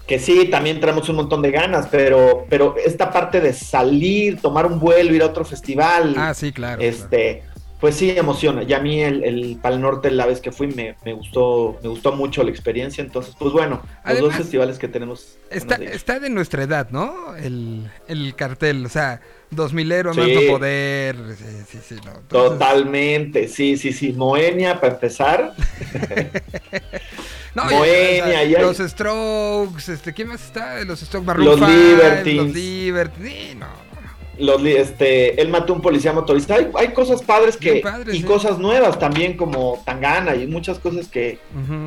que 0.06 0.18
sí, 0.18 0.46
también 0.46 0.80
traemos 0.80 1.08
un 1.08 1.16
montón 1.16 1.42
de 1.42 1.50
ganas, 1.50 1.88
pero, 1.90 2.46
pero 2.48 2.74
esta 2.84 3.12
parte 3.12 3.40
de 3.40 3.52
salir, 3.52 4.40
tomar 4.40 4.66
un 4.66 4.78
vuelo, 4.80 5.14
ir 5.14 5.22
a 5.22 5.26
otro 5.26 5.44
festival, 5.44 6.14
Ah, 6.16 6.34
sí, 6.34 6.52
claro. 6.52 6.78
claro. 6.78 6.90
este, 6.96 7.42
pues 7.80 7.94
sí 7.96 8.10
emociona. 8.10 8.62
Y 8.62 8.72
a 8.72 8.80
mí 8.80 9.00
el, 9.02 9.24
el 9.24 9.58
Pal 9.60 9.80
Norte 9.80 10.10
la 10.10 10.26
vez 10.26 10.40
que 10.40 10.52
fui 10.52 10.66
me, 10.68 10.96
me 11.04 11.12
gustó, 11.12 11.78
me 11.82 11.88
gustó 11.88 12.12
mucho 12.12 12.42
la 12.44 12.50
experiencia. 12.50 13.02
Entonces, 13.02 13.34
pues 13.38 13.52
bueno, 13.52 13.76
los 13.76 13.90
Además, 14.04 14.22
dos 14.22 14.34
festivales 14.36 14.78
que 14.78 14.88
tenemos. 14.88 15.38
Está, 15.50 15.76
está 15.76 16.20
de 16.20 16.28
nuestra 16.30 16.62
edad, 16.64 16.90
¿no? 16.90 17.34
El, 17.36 17.90
el 18.06 18.34
cartel, 18.34 18.84
o 18.86 18.88
sea, 18.88 19.20
2000 19.50 19.92
ero, 19.92 20.14
Sí. 20.14 20.20
Poder. 20.48 21.16
Sí, 21.36 21.44
sí, 21.68 21.78
sí. 21.88 21.94
No. 22.04 22.12
Entonces, 22.12 22.28
Totalmente, 22.58 23.48
sí, 23.48 23.76
sí, 23.76 23.92
sí. 23.92 24.12
Moenia 24.12 24.80
para 24.80 24.94
empezar. 24.94 25.52
no, 27.54 27.64
Moenia, 27.64 28.24
o 28.24 28.28
sea, 28.28 28.44
y 28.44 28.54
hay- 28.54 28.62
Los 28.62 28.78
Strokes, 28.78 29.92
este, 29.92 30.12
¿quién 30.14 30.28
más 30.28 30.42
está? 30.44 30.82
Los 30.84 31.00
Strokes 31.00 31.26
Los 31.26 31.58
Maroon 31.58 31.58
5, 31.58 31.70
Libertines. 31.70 32.44
Los 32.46 32.54
Libertines. 32.54 33.32
Sí, 33.50 33.54
no. 33.58 33.90
Los, 34.38 34.62
li- 34.62 34.72
este, 34.72 35.38
él 35.42 35.48
mató 35.48 35.74
a 35.74 35.76
un 35.76 35.82
policía 35.82 36.14
motorista. 36.14 36.54
Hay, 36.54 36.68
hay 36.74 36.88
cosas 36.94 37.20
padres 37.22 37.58
que 37.58 37.82
y 38.10 38.18
sí. 38.18 38.22
cosas 38.22 38.58
nuevas 38.58 38.98
también 38.98 39.36
como 39.36 39.82
Tangana 39.84 40.34
y 40.34 40.46
muchas 40.46 40.78
cosas 40.78 41.08
que, 41.08 41.38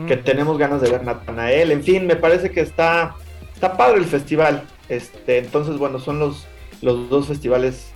que 0.07 0.18
tenemos 0.18 0.60
ganas 0.60 0.80
de 0.81 0.91
ver 0.91 1.03
Natanael. 1.03 1.72
En 1.72 1.84
fin, 1.84 2.06
me 2.06 2.15
parece 2.15 2.52
que 2.52 2.60
está, 2.61 3.15
está 3.56 3.76
padre 3.76 3.98
el 3.98 4.06
festival. 4.06 4.65
Este, 4.88 5.40
entonces, 5.40 5.77
bueno, 5.77 5.98
son 5.98 6.19
los, 6.19 6.45
los 6.84 7.10
dos 7.10 7.27
festivales 7.27 7.88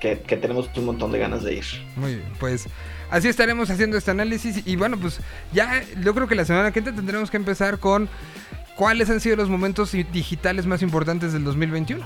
que, 0.00 0.20
que 0.20 0.36
tenemos 0.36 0.70
un 0.76 0.84
montón 0.86 1.10
de 1.12 1.18
ganas 1.18 1.42
de 1.42 1.54
ir. 1.54 1.64
Muy 1.96 2.16
bien, 2.16 2.28
pues 2.38 2.66
así 3.10 3.28
estaremos 3.28 3.70
haciendo 3.70 3.96
este 3.96 4.10
análisis 4.10 4.62
y 4.66 4.76
bueno, 4.76 4.98
pues 4.98 5.20
ya 5.52 5.82
yo 6.02 6.14
creo 6.14 6.28
que 6.28 6.34
la 6.34 6.44
semana 6.44 6.70
que 6.72 6.80
entra 6.80 6.94
tendremos 6.94 7.30
que 7.30 7.36
empezar 7.38 7.78
con 7.78 8.08
cuáles 8.76 9.08
han 9.10 9.20
sido 9.20 9.36
los 9.36 9.48
momentos 9.48 9.92
digitales 9.92 10.66
más 10.66 10.82
importantes 10.82 11.32
del 11.32 11.44
2021. 11.44 12.04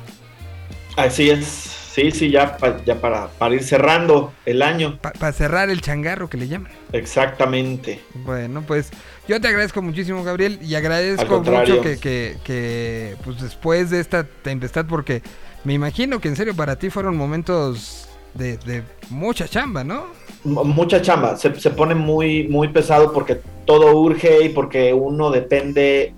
Así 0.96 1.30
es, 1.30 1.46
sí, 1.46 2.10
sí, 2.10 2.30
ya, 2.30 2.56
pa- 2.56 2.82
ya 2.84 3.00
para, 3.00 3.28
para 3.28 3.54
ir 3.54 3.62
cerrando 3.64 4.32
el 4.44 4.60
año. 4.62 4.98
Para 4.98 5.32
cerrar 5.32 5.70
el 5.70 5.80
changarro 5.80 6.28
que 6.28 6.36
le 6.36 6.48
llaman. 6.48 6.70
Exactamente. 6.92 8.00
Bueno, 8.14 8.62
pues 8.66 8.90
yo 9.28 9.40
te 9.40 9.48
agradezco 9.48 9.82
muchísimo, 9.82 10.22
Gabriel, 10.24 10.58
y 10.62 10.74
agradezco 10.74 11.42
mucho 11.42 11.80
que, 11.80 11.98
que, 11.98 12.36
que, 12.44 13.16
pues 13.24 13.40
después 13.40 13.90
de 13.90 14.00
esta 14.00 14.24
tempestad, 14.24 14.86
porque 14.86 15.22
me 15.64 15.74
imagino 15.74 16.20
que 16.20 16.28
en 16.28 16.36
serio 16.36 16.54
para 16.54 16.76
ti 16.76 16.90
fueron 16.90 17.16
momentos 17.16 18.08
de, 18.34 18.82
mucha 19.10 19.48
chamba, 19.48 19.84
¿no? 19.84 20.06
Mucha 20.44 21.02
chamba, 21.02 21.36
se, 21.36 21.54
se 21.60 21.70
pone 21.70 21.94
muy, 21.94 22.48
muy 22.48 22.68
pesado 22.68 23.12
porque 23.12 23.40
todo 23.66 23.98
urge 23.98 24.44
y 24.44 24.48
porque 24.50 24.94
uno 24.94 25.30
depende 25.30 26.14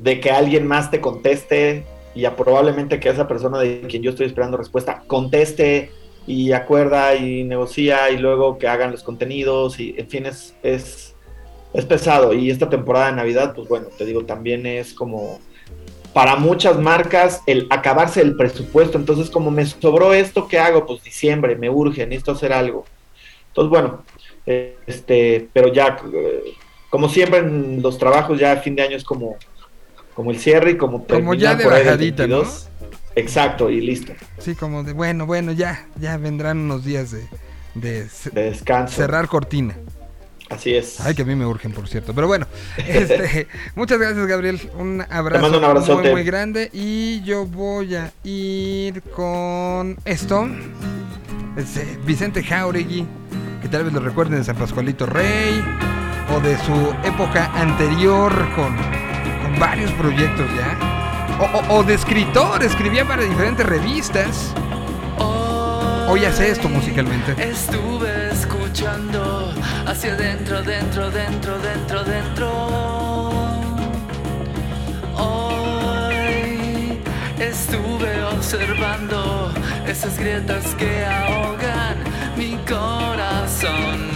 de 0.00 0.20
que 0.20 0.30
alguien 0.30 0.66
más 0.66 0.90
te 0.90 1.00
conteste 1.00 1.84
y 2.14 2.24
a 2.24 2.34
probablemente 2.34 2.98
que 2.98 3.08
esa 3.08 3.28
persona 3.28 3.58
de 3.58 3.82
quien 3.82 4.02
yo 4.02 4.10
estoy 4.10 4.26
esperando 4.26 4.56
respuesta 4.56 5.02
conteste 5.06 5.90
y 6.26 6.52
acuerda 6.52 7.14
y 7.14 7.44
negocia 7.44 8.10
y 8.10 8.18
luego 8.18 8.58
que 8.58 8.66
hagan 8.66 8.90
los 8.90 9.02
contenidos 9.02 9.78
y 9.78 9.94
en 9.96 10.08
fin 10.08 10.26
es, 10.26 10.54
es, 10.62 11.14
es 11.72 11.84
pesado 11.84 12.32
y 12.32 12.50
esta 12.50 12.68
temporada 12.68 13.06
de 13.06 13.16
Navidad 13.16 13.54
pues 13.54 13.68
bueno 13.68 13.88
te 13.96 14.04
digo 14.04 14.24
también 14.24 14.66
es 14.66 14.92
como 14.92 15.38
para 16.12 16.36
muchas 16.36 16.78
marcas 16.78 17.40
el 17.46 17.66
acabarse 17.70 18.20
el 18.20 18.36
presupuesto 18.36 18.98
entonces 18.98 19.30
como 19.30 19.50
me 19.50 19.64
sobró 19.66 20.12
esto 20.12 20.48
¿qué 20.48 20.58
hago? 20.58 20.86
pues 20.86 21.02
diciembre 21.02 21.56
me 21.56 21.70
urge 21.70 22.06
necesito 22.06 22.32
hacer 22.32 22.52
algo 22.52 22.84
entonces, 23.50 23.70
bueno, 23.70 24.04
eh, 24.46 24.76
este, 24.86 25.48
pero 25.52 25.72
ya 25.72 25.98
eh, 26.12 26.54
como 26.88 27.08
siempre 27.08 27.40
en 27.40 27.82
los 27.82 27.98
trabajos 27.98 28.38
ya 28.38 28.52
a 28.52 28.56
fin 28.58 28.76
de 28.76 28.82
año 28.82 28.96
es 28.96 29.04
como, 29.04 29.36
como 30.14 30.30
el 30.30 30.38
cierre 30.38 30.72
y 30.72 30.76
como 30.76 31.04
Como 31.04 31.34
ya 31.34 31.56
terminar 31.56 31.78
de 31.78 31.84
bajadita, 31.84 32.26
¿no? 32.26 32.36
22. 32.38 32.68
Exacto, 33.16 33.70
y 33.70 33.80
listo. 33.80 34.12
Sí, 34.38 34.54
como 34.54 34.84
de, 34.84 34.92
bueno, 34.92 35.26
bueno, 35.26 35.50
ya, 35.52 35.88
ya 35.96 36.16
vendrán 36.16 36.58
unos 36.58 36.84
días 36.84 37.10
de, 37.10 37.26
de 37.74 38.06
De 38.32 38.42
descanso. 38.44 38.94
cerrar 38.94 39.26
cortina. 39.26 39.76
Así 40.50 40.74
es. 40.74 41.00
Ay, 41.00 41.14
que 41.14 41.22
a 41.22 41.24
mí 41.24 41.34
me 41.36 41.46
urgen, 41.46 41.72
por 41.72 41.88
cierto. 41.88 42.12
Pero 42.14 42.26
bueno, 42.26 42.46
este, 42.76 43.46
muchas 43.76 43.98
gracias, 43.98 44.26
Gabriel. 44.26 44.60
Un 44.76 45.02
abrazo, 45.08 45.42
mando 45.42 45.58
un 45.58 45.62
muy, 45.64 45.70
abrazote. 45.70 46.10
muy 46.10 46.24
grande. 46.24 46.68
Y 46.72 47.22
yo 47.22 47.46
voy 47.46 47.94
a 47.94 48.12
ir 48.24 49.00
con 49.14 49.96
esto. 50.04 50.48
Es, 51.56 51.76
eh, 51.76 51.98
Vicente 52.04 52.42
Jauregui, 52.42 53.06
que 53.62 53.68
tal 53.68 53.84
vez 53.84 53.92
lo 53.92 54.00
recuerden 54.00 54.38
de 54.38 54.44
San 54.44 54.56
Pascualito 54.56 55.06
Rey, 55.06 55.62
o 56.34 56.40
de 56.40 56.56
su 56.58 56.94
época 57.04 57.50
anterior 57.54 58.32
con, 58.54 58.76
con 58.76 59.58
varios 59.58 59.90
proyectos 59.92 60.46
ya. 60.56 60.76
O, 61.40 61.44
o- 61.74 61.78
o 61.78 61.82
de 61.84 61.94
escritor, 61.94 62.62
escribía 62.62 63.04
para 63.06 63.22
diferentes 63.22 63.64
revistas. 63.66 64.52
Hoy 66.08 66.24
hace 66.24 66.50
esto 66.50 66.68
musicalmente. 66.68 67.32
Estuve 67.40 68.30
escuchando 68.32 69.29
hacia 69.90 70.12
adentro, 70.12 70.62
dentro, 70.62 71.10
dentro, 71.10 71.58
dentro, 71.58 72.04
dentro. 72.04 72.48
Hoy 75.16 77.00
estuve 77.40 78.22
observando 78.22 79.52
esas 79.88 80.16
grietas 80.16 80.76
que 80.76 81.04
ahogan 81.04 81.96
mi 82.36 82.56
corazón. 82.68 84.10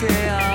Que 0.00 0.30
ahogan 0.30 0.49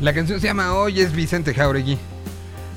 La 0.00 0.14
canción 0.14 0.40
se 0.40 0.46
llama 0.46 0.74
Hoy 0.74 1.00
es 1.00 1.12
Vicente 1.12 1.52
Jauregui, 1.54 1.98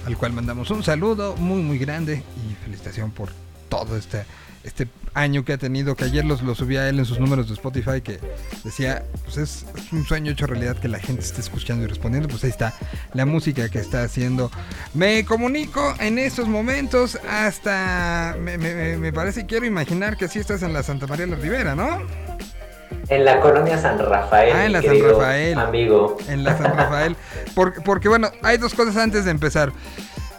al 0.06 0.18
cual 0.18 0.34
mandamos 0.34 0.70
un 0.72 0.84
saludo 0.84 1.36
muy 1.38 1.62
muy 1.62 1.78
grande 1.78 2.22
y 2.50 2.54
felicitación 2.64 3.12
por 3.12 3.30
todo 3.70 3.96
este 3.98 4.26
este 4.64 4.88
año 5.14 5.44
que 5.44 5.52
ha 5.52 5.58
tenido, 5.58 5.94
que 5.98 6.06
ayer 6.06 6.24
los, 6.24 6.42
lo 6.42 6.56
subía 6.56 6.88
él 6.88 6.98
en 6.98 7.04
sus 7.06 7.20
números 7.20 7.50
de 7.50 7.54
Spotify, 7.54 8.00
que 8.02 8.18
decía, 8.64 9.04
pues 9.26 9.36
es, 9.36 9.66
un 9.92 10.06
sueño 10.06 10.32
hecho 10.32 10.48
realidad 10.48 10.78
que 10.78 10.88
la 10.88 11.00
gente 11.00 11.22
esté 11.22 11.42
escuchando 11.42 11.84
y 11.84 11.88
respondiendo, 11.88 12.30
pues 12.30 12.46
ahí 12.46 12.50
está 12.50 12.74
la 13.14 13.26
música 13.26 13.68
que 13.68 13.80
está 13.80 14.04
haciendo. 14.04 14.50
Me 14.94 15.26
comunico 15.26 15.94
en 16.00 16.18
estos 16.18 16.48
momentos 16.48 17.20
hasta, 17.30 18.38
me, 18.40 18.58
me- 18.58 18.96
me- 18.98 19.12
parece, 19.12 19.46
quiero 19.46 19.66
imaginar 19.66 20.16
que 20.16 20.30
sí 20.30 20.40
estás 20.40 20.64
en 20.64 20.72
la 20.72 20.82
Santa 20.82 21.08
María 21.08 21.28
la 21.28 21.36
Ribera, 21.36 21.76
¿no? 21.76 22.00
En 23.10 23.26
la 23.26 23.40
colonia 23.40 23.78
San 23.78 24.00
Rafael. 24.00 24.54
Ah, 24.56 24.66
en 24.66 24.72
la 24.74 24.82
San 24.82 25.00
Rafael. 25.02 25.58
Amigo. 25.60 26.18
En 26.30 26.44
la 26.44 26.58
San 26.58 26.76
Rafael. 26.78 27.16
Porque, 27.56 27.82
porque, 27.82 28.10
bueno, 28.10 28.30
hay 28.42 28.58
dos 28.58 28.74
cosas 28.74 28.96
antes 28.98 29.26
de 29.26 29.32
empezar. 29.32 29.72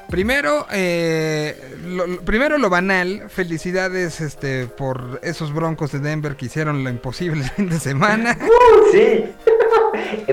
Primero, 0.09 0.67
eh, 0.71 1.77
lo, 1.87 2.21
primero 2.21 2.57
lo 2.59 2.71
banal, 2.71 3.25
felicidades 3.29 4.21
este, 4.21 4.67
por 4.67 5.19
esos 5.23 5.53
broncos 5.53 5.91
de 5.93 5.99
Denver 5.99 6.37
que 6.37 6.47
hicieron 6.47 6.85
lo 6.85 6.91
imposible 6.91 7.43
el 7.45 7.51
fin 7.51 7.69
de 7.69 7.81
semana. 7.81 8.39
Sí. 8.93 9.25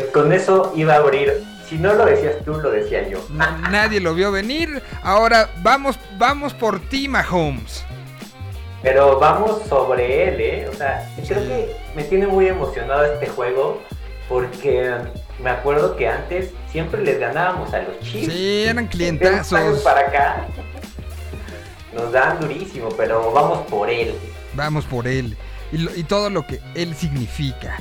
Con 0.13 0.31
eso 0.33 0.73
iba 0.75 0.93
a 0.93 0.97
abrir. 0.97 1.31
Si 1.67 1.77
no 1.77 1.93
lo 1.93 2.05
decías 2.05 2.35
tú, 2.43 2.53
lo 2.55 2.69
decía 2.69 3.07
yo. 3.07 3.25
Na- 3.31 3.69
Nadie 3.71 3.99
lo 4.01 4.13
vio 4.13 4.31
venir. 4.31 4.81
Ahora 5.03 5.49
vamos, 5.63 5.97
vamos 6.17 6.53
por 6.53 6.79
ti, 6.79 7.07
Mahomes. 7.07 7.83
Pero 8.83 9.19
vamos 9.19 9.61
sobre 9.69 10.27
él, 10.29 10.41
¿eh? 10.41 10.67
O 10.71 10.73
sea, 10.73 11.07
creo 11.27 11.43
que 11.47 11.75
me 11.95 12.03
tiene 12.03 12.25
muy 12.27 12.47
emocionado 12.47 13.05
este 13.05 13.27
juego 13.27 13.81
porque 14.27 14.91
me 15.43 15.49
acuerdo 15.51 15.95
que 15.95 16.07
antes 16.07 16.49
siempre 16.71 17.03
les 17.03 17.19
ganábamos 17.19 17.73
a 17.73 17.79
los 17.83 17.99
Chiefs. 17.99 18.33
Sí, 18.33 18.63
eran 18.67 18.87
clientazos. 18.87 19.81
para 19.81 20.01
acá 20.01 20.47
nos 21.93 22.11
dan 22.11 22.39
durísimo, 22.39 22.89
pero 22.95 23.31
vamos 23.33 23.67
por 23.67 23.89
él. 23.89 24.15
Vamos 24.53 24.85
por 24.85 25.07
él. 25.07 25.37
Y, 25.71 25.77
lo- 25.79 25.95
y 25.95 26.03
todo 26.03 26.29
lo 26.29 26.47
que 26.47 26.59
él 26.73 26.95
significa. 26.95 27.77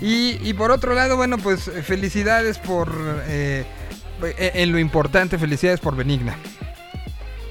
Y, 0.00 0.38
y 0.42 0.52
por 0.54 0.70
otro 0.72 0.94
lado, 0.94 1.16
bueno, 1.16 1.38
pues 1.38 1.70
felicidades 1.84 2.58
por... 2.58 2.92
eh, 3.26 3.64
en 4.36 4.72
lo 4.72 4.78
importante, 4.78 5.38
felicidades 5.38 5.80
por 5.80 5.94
Benigna. 5.96 6.36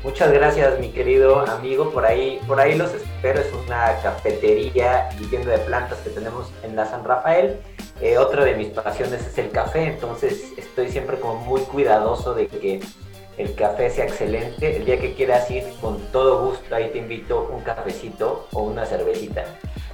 Muchas 0.04 0.34
gracias, 0.34 0.80
mi 0.80 0.90
querido 0.90 1.48
amigo. 1.48 1.92
Por 1.92 2.06
ahí, 2.06 2.40
por 2.48 2.60
ahí 2.60 2.76
los 2.76 2.92
espero. 2.92 3.40
Es 3.40 3.54
una 3.54 3.98
cafetería 4.02 5.10
y 5.20 5.26
tienda 5.26 5.52
de 5.52 5.60
plantas 5.60 6.00
que 6.00 6.10
tenemos 6.10 6.52
en 6.64 6.76
la 6.76 6.88
San 6.88 7.04
Rafael. 7.04 7.58
Eh, 8.02 8.18
otra 8.18 8.44
de 8.44 8.56
mis 8.56 8.70
pasiones 8.70 9.22
es 9.28 9.38
el 9.38 9.52
café, 9.52 9.84
entonces 9.86 10.54
estoy 10.58 10.90
siempre 10.90 11.20
como 11.20 11.36
muy 11.36 11.62
cuidadoso 11.62 12.34
de 12.34 12.48
que 12.48 12.80
el 13.38 13.54
café 13.54 13.92
sea 13.92 14.06
excelente. 14.06 14.78
El 14.78 14.86
día 14.86 15.00
que 15.00 15.14
quieras 15.14 15.50
ir, 15.52 15.66
con 15.80 16.00
todo 16.12 16.48
gusto, 16.48 16.76
ahí 16.76 16.90
te 16.90 16.98
invito 16.98 17.48
un 17.54 17.62
cafecito 17.62 18.48
o 18.54 18.64
una 18.64 18.88
cervecita. 18.88 19.46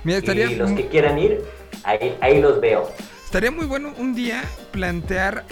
Mira, 0.05 0.19
estaría, 0.19 0.45
Y 0.45 0.55
los 0.55 0.71
que 0.71 0.88
quieran 0.88 1.19
ir, 1.19 1.43
ahí, 1.84 2.17
ahí 2.21 2.41
los 2.41 2.61
veo. 2.61 2.89
estaría 3.25 3.51
muy 3.51 3.65
bueno 3.65 3.93
un 3.97 4.15
día 4.15 4.43
plantear... 4.71 5.43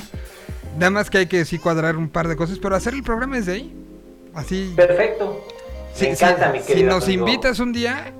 Nada 0.77 0.89
más 0.89 1.09
que 1.09 1.19
hay 1.19 1.27
que 1.27 1.45
sí 1.45 1.57
cuadrar 1.57 1.95
un 1.95 2.09
par 2.09 2.27
de 2.27 2.35
cosas, 2.35 2.59
pero 2.59 2.75
hacer 2.75 2.93
el 2.93 3.03
programa 3.03 3.37
desde 3.37 3.53
ahí. 3.53 3.84
Así... 4.35 4.73
Perfecto. 4.75 5.45
Sí, 5.93 6.05
Me 6.05 6.11
encanta, 6.11 6.47
sí, 6.47 6.53
mi 6.53 6.59
Si 6.59 6.67
querido 6.67 6.89
nos 6.93 7.05
amigo. 7.05 7.27
invitas 7.27 7.59
un 7.59 7.71
día, 7.71 8.13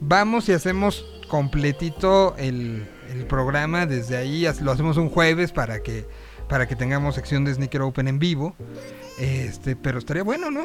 vamos 0.00 0.48
y 0.48 0.52
hacemos 0.52 1.04
completito 1.28 2.34
el, 2.38 2.86
el 3.12 3.26
programa 3.26 3.86
desde 3.86 4.16
ahí. 4.16 4.46
Lo 4.62 4.70
hacemos 4.72 4.96
un 4.96 5.10
jueves 5.10 5.52
para 5.52 5.82
que 5.82 6.06
para 6.48 6.66
que 6.66 6.74
tengamos 6.76 7.14
sección 7.16 7.44
de 7.44 7.52
Sneaker 7.52 7.82
Open 7.82 8.08
en 8.08 8.18
vivo. 8.18 8.54
Este, 9.18 9.76
pero 9.76 9.98
estaría 9.98 10.22
bueno, 10.22 10.50
¿no? 10.50 10.62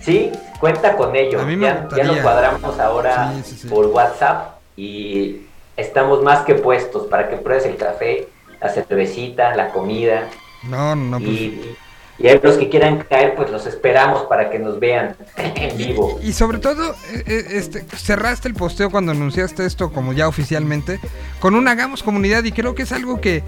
Sí, 0.00 0.30
cuenta 0.60 0.96
con 0.96 1.14
ello. 1.16 1.40
A 1.40 1.44
mí 1.46 1.56
me 1.56 1.66
ya, 1.66 1.88
ya 1.96 2.04
lo 2.04 2.20
cuadramos 2.20 2.78
ahora 2.78 3.32
Sí, 3.36 3.42
sí, 3.52 3.56
sí. 3.62 3.68
por 3.68 3.86
WhatsApp 3.86 4.58
y 4.76 5.42
estamos 5.78 6.22
más 6.22 6.44
que 6.44 6.54
puestos 6.56 7.06
para 7.06 7.30
que 7.30 7.36
pruebes 7.36 7.64
el 7.66 7.76
café, 7.76 8.28
la 8.60 8.68
cervecita, 8.68 9.54
la 9.56 9.70
comida 9.70 10.28
No, 10.64 10.94
no, 10.94 11.18
no. 11.18 11.24
pues- 11.24 11.30
y, 11.30 11.76
y 12.18 12.28
a 12.28 12.34
los 12.42 12.56
que 12.56 12.68
quieran 12.68 13.04
caer, 13.08 13.34
pues 13.36 13.50
los 13.50 13.66
esperamos 13.66 14.22
para 14.24 14.50
que 14.50 14.58
nos 14.58 14.80
vean 14.80 15.16
en 15.36 15.76
vivo. 15.76 16.18
Y 16.22 16.32
sobre 16.32 16.58
todo, 16.58 16.92
eh, 17.12 17.22
eh, 17.26 17.44
este, 17.52 17.82
cerraste 17.96 18.48
el 18.48 18.54
posteo 18.54 18.90
cuando 18.90 19.12
anunciaste 19.12 19.64
esto 19.64 19.92
como 19.92 20.12
ya 20.12 20.26
oficialmente, 20.28 20.98
con 21.40 21.54
un 21.54 21.68
hagamos 21.68 22.02
comunidad 22.02 22.42
y 22.44 22.52
creo 22.52 22.74
que 22.74 22.82
es 22.82 22.92
algo 22.92 23.20
que, 23.20 23.42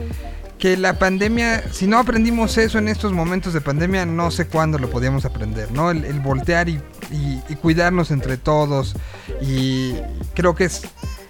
que 0.58 0.76
la 0.76 0.98
pandemia, 0.98 1.64
si 1.72 1.86
no 1.86 1.98
aprendimos 1.98 2.58
eso 2.58 2.78
en 2.78 2.88
estos 2.88 3.12
momentos 3.12 3.52
de 3.54 3.60
pandemia, 3.60 4.06
no 4.06 4.30
sé 4.30 4.46
cuándo 4.46 4.78
lo 4.78 4.88
podíamos 4.90 5.24
aprender, 5.24 5.72
¿no? 5.72 5.90
El, 5.90 6.04
el 6.04 6.20
voltear 6.20 6.68
y, 6.68 6.80
y- 7.10 7.42
y 7.48 7.56
cuidarnos 7.56 8.10
entre 8.10 8.36
todos 8.36 8.94
y 9.40 9.94
creo 10.34 10.54
que 10.54 10.64
es, 10.64 10.82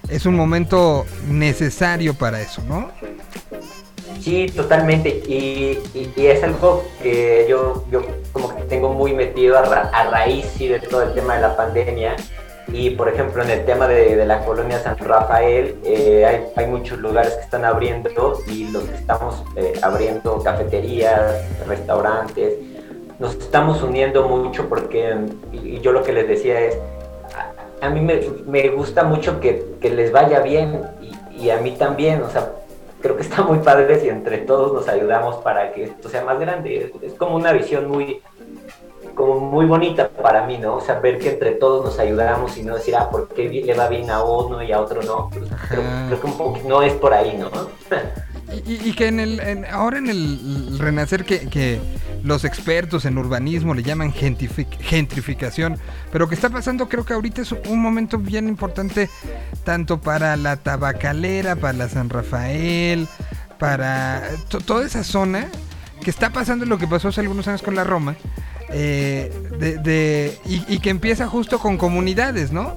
es 0.09 0.27
un 0.27 0.35
momento 0.35 1.07
necesario 1.29 2.15
para 2.15 2.41
eso, 2.43 2.63
¿no? 2.69 2.91
Sí, 4.21 4.47
totalmente. 4.55 5.09
Y, 5.27 5.79
y- 5.95 6.13
y 6.17 6.27
es 6.27 6.43
algo 6.43 6.85
que 7.03 7.47
yo, 7.49 7.85
yo 7.91 8.03
como 8.33 8.55
que 8.55 8.63
tengo 8.65 8.91
muy 8.93 9.13
metido 9.15 9.57
a, 9.59 9.63
ra- 9.63 9.91
a 9.93 10.11
raíz 10.11 10.47
sí, 10.57 10.69
de 10.69 10.79
todo 10.81 11.03
el 11.03 11.15
tema 11.15 11.37
de 11.37 11.43
la 11.43 11.57
pandemia. 11.57 12.17
Y 12.73 12.91
por 12.91 13.09
ejemplo, 13.09 13.43
en 13.43 13.51
el 13.51 13.65
tema 13.65 13.89
de, 13.89 14.15
de 14.15 14.27
la 14.27 14.45
colonia 14.45 14.79
San 14.79 14.97
Rafael, 14.99 15.75
eh, 15.85 16.25
hay, 16.25 16.45
hay 16.55 16.71
muchos 16.71 16.99
lugares 16.99 17.33
que 17.35 17.41
están 17.43 17.65
abriendo 17.65 18.39
y 18.47 18.69
los 18.71 18.85
que 18.85 18.95
estamos 18.95 19.43
eh, 19.57 19.73
abriendo 19.83 20.41
cafeterías, 20.43 21.21
restaurantes, 21.67 22.55
nos 23.19 23.35
estamos 23.35 23.83
uniendo 23.83 24.29
mucho 24.29 24.69
porque, 24.69 25.15
y, 25.53 25.81
yo 25.81 25.91
lo 25.91 26.05
que 26.05 26.13
les 26.13 26.29
decía 26.29 26.61
es, 26.61 26.79
a, 27.83 27.87
a 27.87 27.91
mí 27.91 28.01
me, 28.01 28.21
me 28.47 28.69
gusta 28.69 29.03
mucho 29.03 29.41
que, 29.41 29.65
que 29.81 29.91
les 29.91 30.13
vaya 30.13 30.39
bien 30.41 30.83
y, 31.03 31.47
y 31.47 31.51
a 31.51 31.57
mí 31.57 31.73
también, 31.73 32.23
o 32.23 32.31
sea, 32.31 32.53
creo 33.01 33.17
que 33.17 33.23
está 33.23 33.43
muy 33.43 33.59
padre 33.59 33.99
si 34.01 34.09
entre 34.09 34.39
todos 34.39 34.73
nos 34.73 34.89
ayudamos 34.89 35.37
para 35.37 35.73
que 35.73 35.85
esto 35.85 36.09
sea 36.09 36.25
más 36.25 36.39
grande. 36.39 36.93
Es, 36.95 37.03
es 37.03 37.15
como 37.15 37.37
una 37.37 37.53
visión 37.53 37.89
muy 37.89 38.23
como 39.15 39.41
muy 39.41 39.67
bonita 39.67 40.09
para 40.09 40.47
mí, 40.47 40.57
¿no? 40.57 40.77
O 40.77 40.81
sea, 40.81 40.99
ver 41.01 41.19
que 41.19 41.31
entre 41.31 41.53
todos 41.53 41.85
nos 41.85 41.99
ayudamos 41.99 42.57
y 42.57 42.63
no 42.63 42.77
decir, 42.77 42.97
ah, 42.97 43.11
¿por 43.11 43.29
qué 43.29 43.49
le 43.49 43.75
va 43.75 43.89
bien 43.89 44.11
a 44.11 44.23
uno 44.23 44.63
y 44.63 44.73
a 44.73 44.81
otro 44.81 45.03
no? 45.03 45.29
Pues 45.31 45.51
creo, 45.69 45.83
creo 46.07 46.21
que 46.21 46.27
un 46.27 46.39
poco 46.39 46.59
no 46.67 46.83
es 46.83 46.95
por 46.95 47.13
ahí, 47.13 47.37
¿no? 47.37 47.51
Y, 48.67 48.89
y- 48.89 48.93
que 48.95 49.07
en 49.09 49.21
el, 49.21 49.39
en- 49.41 49.65
ahora 49.67 49.99
en 49.99 50.09
el 50.09 50.77
renacer 50.79 51.25
que, 51.25 51.49
que 51.49 51.81
los 52.25 52.45
expertos 52.45 53.05
en 53.05 53.17
urbanismo 53.17 53.75
le 53.75 53.83
llaman 53.83 54.13
gentific- 54.13 54.79
gentrificación, 54.81 55.79
pero 56.11 56.29
que 56.29 56.35
está 56.35 56.51
pasando 56.51 56.89
creo 56.89 57.05
que 57.05 57.13
ahorita 57.13 57.43
es 57.43 57.53
un 57.53 57.81
momento 57.81 58.19
bien 58.19 58.49
importante 58.49 59.09
tanto 59.65 60.01
para 60.01 60.37
la 60.37 60.57
tabacalera, 60.57 61.55
para 61.57 61.75
la 61.75 61.89
San 61.89 62.11
Rafael, 62.11 63.07
para 63.59 64.23
to- 64.49 64.61
toda 64.61 64.85
esa 64.85 65.05
zona 65.05 65.47
que 66.03 66.11
está 66.11 66.31
pasando 66.31 66.65
lo 66.67 66.77
que 66.79 66.87
pasó 66.89 67.09
hace 67.09 67.21
algunos 67.21 67.47
años 67.47 67.63
con 67.63 67.75
la 67.77 67.85
Roma. 67.85 68.17
eh, 68.73 69.33
de, 69.59 69.79
de- 69.79 70.39
y, 70.45 70.65
y 70.75 70.79
que 70.79 70.91
empieza 70.91 71.27
justo 71.27 71.59
con 71.59 71.77
comunidades, 71.77 72.53
¿no? 72.53 72.77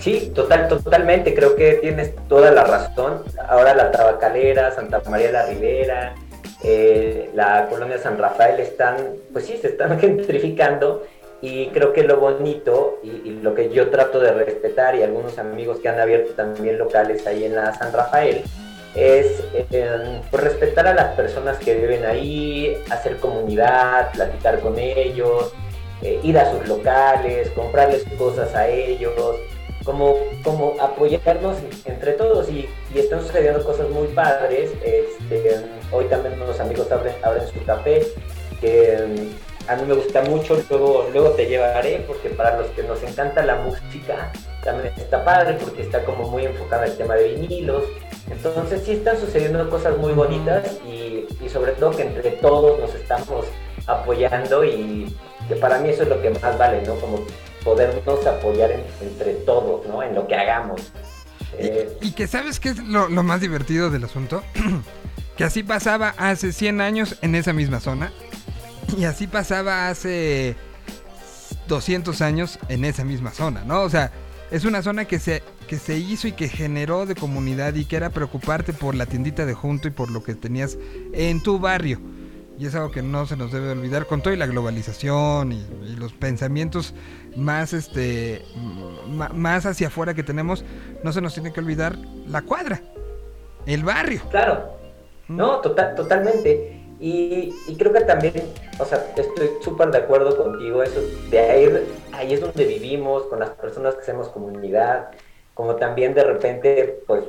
Sí, 0.00 0.30
total, 0.34 0.68
totalmente, 0.68 1.34
creo 1.34 1.56
que 1.56 1.78
tienes 1.82 2.12
toda 2.28 2.52
la 2.52 2.62
razón. 2.64 3.22
Ahora 3.48 3.74
la 3.74 3.90
Tabacalera, 3.90 4.70
Santa 4.72 5.00
María 5.08 5.32
la 5.32 5.46
Ribera, 5.46 6.14
eh, 6.62 7.30
la 7.34 7.66
colonia 7.68 7.98
San 7.98 8.18
Rafael 8.18 8.60
están, 8.60 8.96
pues 9.32 9.46
sí, 9.46 9.56
se 9.56 9.68
están 9.68 9.98
gentrificando 10.00 11.06
y 11.40 11.68
creo 11.68 11.92
que 11.92 12.02
lo 12.02 12.18
bonito 12.18 12.98
y, 13.02 13.38
lo 13.42 13.54
que 13.54 13.70
yo 13.70 13.90
trato 13.90 14.18
de 14.18 14.32
respetar 14.32 14.96
y 14.96 15.02
algunos 15.02 15.38
amigos 15.38 15.78
que 15.78 15.88
han 15.88 16.00
abierto 16.00 16.32
también 16.32 16.78
locales 16.78 17.26
ahí 17.26 17.44
en 17.44 17.54
la 17.54 17.72
San 17.74 17.92
Rafael 17.92 18.42
es 18.94 19.44
eh, 19.54 20.20
pues, 20.30 20.42
respetar 20.42 20.86
a 20.88 20.94
las 20.94 21.14
personas 21.14 21.58
que 21.58 21.74
viven 21.74 22.04
ahí, 22.04 22.76
hacer 22.90 23.16
comunidad, 23.18 24.10
platicar 24.12 24.60
con 24.60 24.78
ellos, 24.78 25.54
eh, 26.02 26.20
ir 26.22 26.38
a 26.38 26.50
sus 26.50 26.68
locales, 26.68 27.50
comprarles 27.50 28.04
cosas 28.18 28.54
a 28.54 28.68
ellos, 28.68 29.14
como, 29.84 30.16
como 30.42 30.74
apoyarnos 30.80 31.56
entre 31.84 32.12
todos 32.12 32.48
y, 32.50 32.68
y 32.94 32.98
están 33.00 33.22
sucediendo 33.22 33.64
cosas 33.64 33.88
muy 33.90 34.06
padres. 34.08 34.70
Este, 34.82 35.56
hoy 35.92 36.04
también 36.06 36.40
unos 36.40 36.58
amigos 36.60 36.90
abren, 36.90 37.14
su 37.52 37.64
café, 37.64 38.06
que 38.60 38.98
mm, 39.06 39.70
a 39.70 39.76
mí 39.76 39.82
me 39.86 39.94
gusta 39.94 40.22
mucho, 40.22 40.58
luego, 40.70 41.06
luego 41.12 41.30
te 41.30 41.46
llevaré, 41.46 42.04
porque 42.06 42.30
para 42.30 42.56
los 42.58 42.66
que 42.68 42.82
nos 42.82 43.02
encanta 43.02 43.44
la 43.44 43.56
música, 43.56 44.32
también 44.64 44.92
está 44.96 45.24
padre, 45.24 45.56
porque 45.62 45.82
está 45.82 46.04
como 46.04 46.28
muy 46.30 46.44
enfocado 46.46 46.84
en 46.84 46.90
el 46.92 46.96
tema 46.96 47.14
de 47.16 47.34
vinilos. 47.34 47.84
Entonces 48.30 48.82
sí 48.84 48.92
están 48.92 49.18
sucediendo 49.18 49.68
cosas 49.70 49.96
muy 49.96 50.12
bonitas 50.12 50.78
y, 50.86 51.26
y 51.42 51.48
sobre 51.48 51.72
todo 51.72 51.90
que 51.92 52.02
entre 52.02 52.30
todos 52.32 52.78
nos 52.78 52.94
estamos 52.94 53.46
apoyando 53.86 54.64
y 54.64 55.14
que 55.48 55.56
para 55.56 55.78
mí 55.78 55.88
eso 55.90 56.02
es 56.02 56.08
lo 56.08 56.20
que 56.20 56.30
más 56.30 56.58
vale, 56.58 56.82
¿no? 56.82 56.94
Como 56.96 57.24
podernos 57.64 58.26
apoyar 58.26 58.70
en- 58.70 58.84
entre 59.00 59.32
todos, 59.34 59.86
¿no? 59.86 60.02
En 60.02 60.14
lo 60.14 60.26
que 60.26 60.34
hagamos. 60.34 60.92
Eh, 61.54 61.96
Y 62.02 62.12
que 62.12 62.26
sabes 62.26 62.60
qué 62.60 62.70
es 62.70 62.78
lo, 62.78 63.08
más 63.22 63.40
divertido 63.40 63.90
del 63.90 64.04
asunto? 64.04 64.42
que 65.36 65.44
así 65.44 65.62
pasaba 65.62 66.14
hace 66.18 66.52
100 66.52 66.80
años 66.80 67.16
en 67.22 67.34
esa 67.34 67.52
misma 67.52 67.80
zona. 67.80 68.12
Y 68.96 69.04
así 69.04 69.26
pasaba 69.26 69.88
hace 69.88 70.56
200 71.68 72.20
años 72.22 72.58
en 72.68 72.84
esa 72.84 73.04
misma 73.04 73.32
zona, 73.32 73.64
¿no? 73.64 73.82
O 73.82 73.90
sea, 73.90 74.12
es 74.50 74.64
una 74.64 74.82
zona 74.82 75.04
que 75.04 75.18
se, 75.18 75.42
que 75.68 75.78
se 75.78 75.98
hizo 75.98 76.26
y 76.26 76.32
que 76.32 76.48
generó 76.48 77.04
de 77.06 77.14
comunidad 77.14 77.74
y 77.74 77.84
que 77.84 77.96
era 77.96 78.10
preocuparte 78.10 78.72
por 78.72 78.94
la 78.94 79.06
tiendita 79.06 79.44
de 79.44 79.54
junto 79.54 79.88
y 79.88 79.90
por 79.90 80.10
lo 80.10 80.22
que 80.22 80.34
tenías 80.34 80.78
en 81.12 81.42
tu 81.42 81.58
barrio. 81.58 82.00
Y 82.58 82.66
es 82.66 82.74
algo 82.74 82.90
que 82.90 83.02
no 83.02 83.24
se 83.24 83.36
nos 83.36 83.52
debe 83.52 83.70
olvidar 83.70 84.06
con 84.06 84.20
toda 84.20 84.34
la 84.34 84.46
globalización 84.46 85.52
y, 85.52 85.64
y 85.86 85.96
los 85.96 86.12
pensamientos 86.12 86.92
más, 87.36 87.72
este, 87.72 88.44
más 89.06 89.64
hacia 89.64 89.86
afuera 89.86 90.12
que 90.14 90.24
tenemos, 90.24 90.64
no 91.04 91.12
se 91.12 91.20
nos 91.20 91.34
tiene 91.34 91.52
que 91.52 91.60
olvidar 91.60 91.96
la 92.26 92.42
cuadra, 92.42 92.82
el 93.64 93.84
barrio. 93.84 94.22
Claro, 94.30 94.72
no, 95.28 95.60
total, 95.60 95.94
totalmente. 95.94 96.74
Y, 97.00 97.54
y 97.68 97.76
creo 97.76 97.92
que 97.92 98.00
también, 98.00 98.34
o 98.80 98.84
sea, 98.84 99.06
estoy 99.16 99.50
súper 99.62 99.92
de 99.92 99.98
acuerdo 99.98 100.36
contigo, 100.36 100.82
eso, 100.82 101.00
de 101.30 101.38
ahí, 101.38 101.86
ahí 102.12 102.32
es 102.32 102.40
donde 102.40 102.64
vivimos, 102.64 103.22
con 103.26 103.38
las 103.38 103.50
personas 103.50 103.94
que 103.94 104.00
hacemos 104.00 104.30
comunidad, 104.30 105.10
como 105.54 105.76
también 105.76 106.12
de 106.12 106.24
repente, 106.24 107.04
pues, 107.06 107.22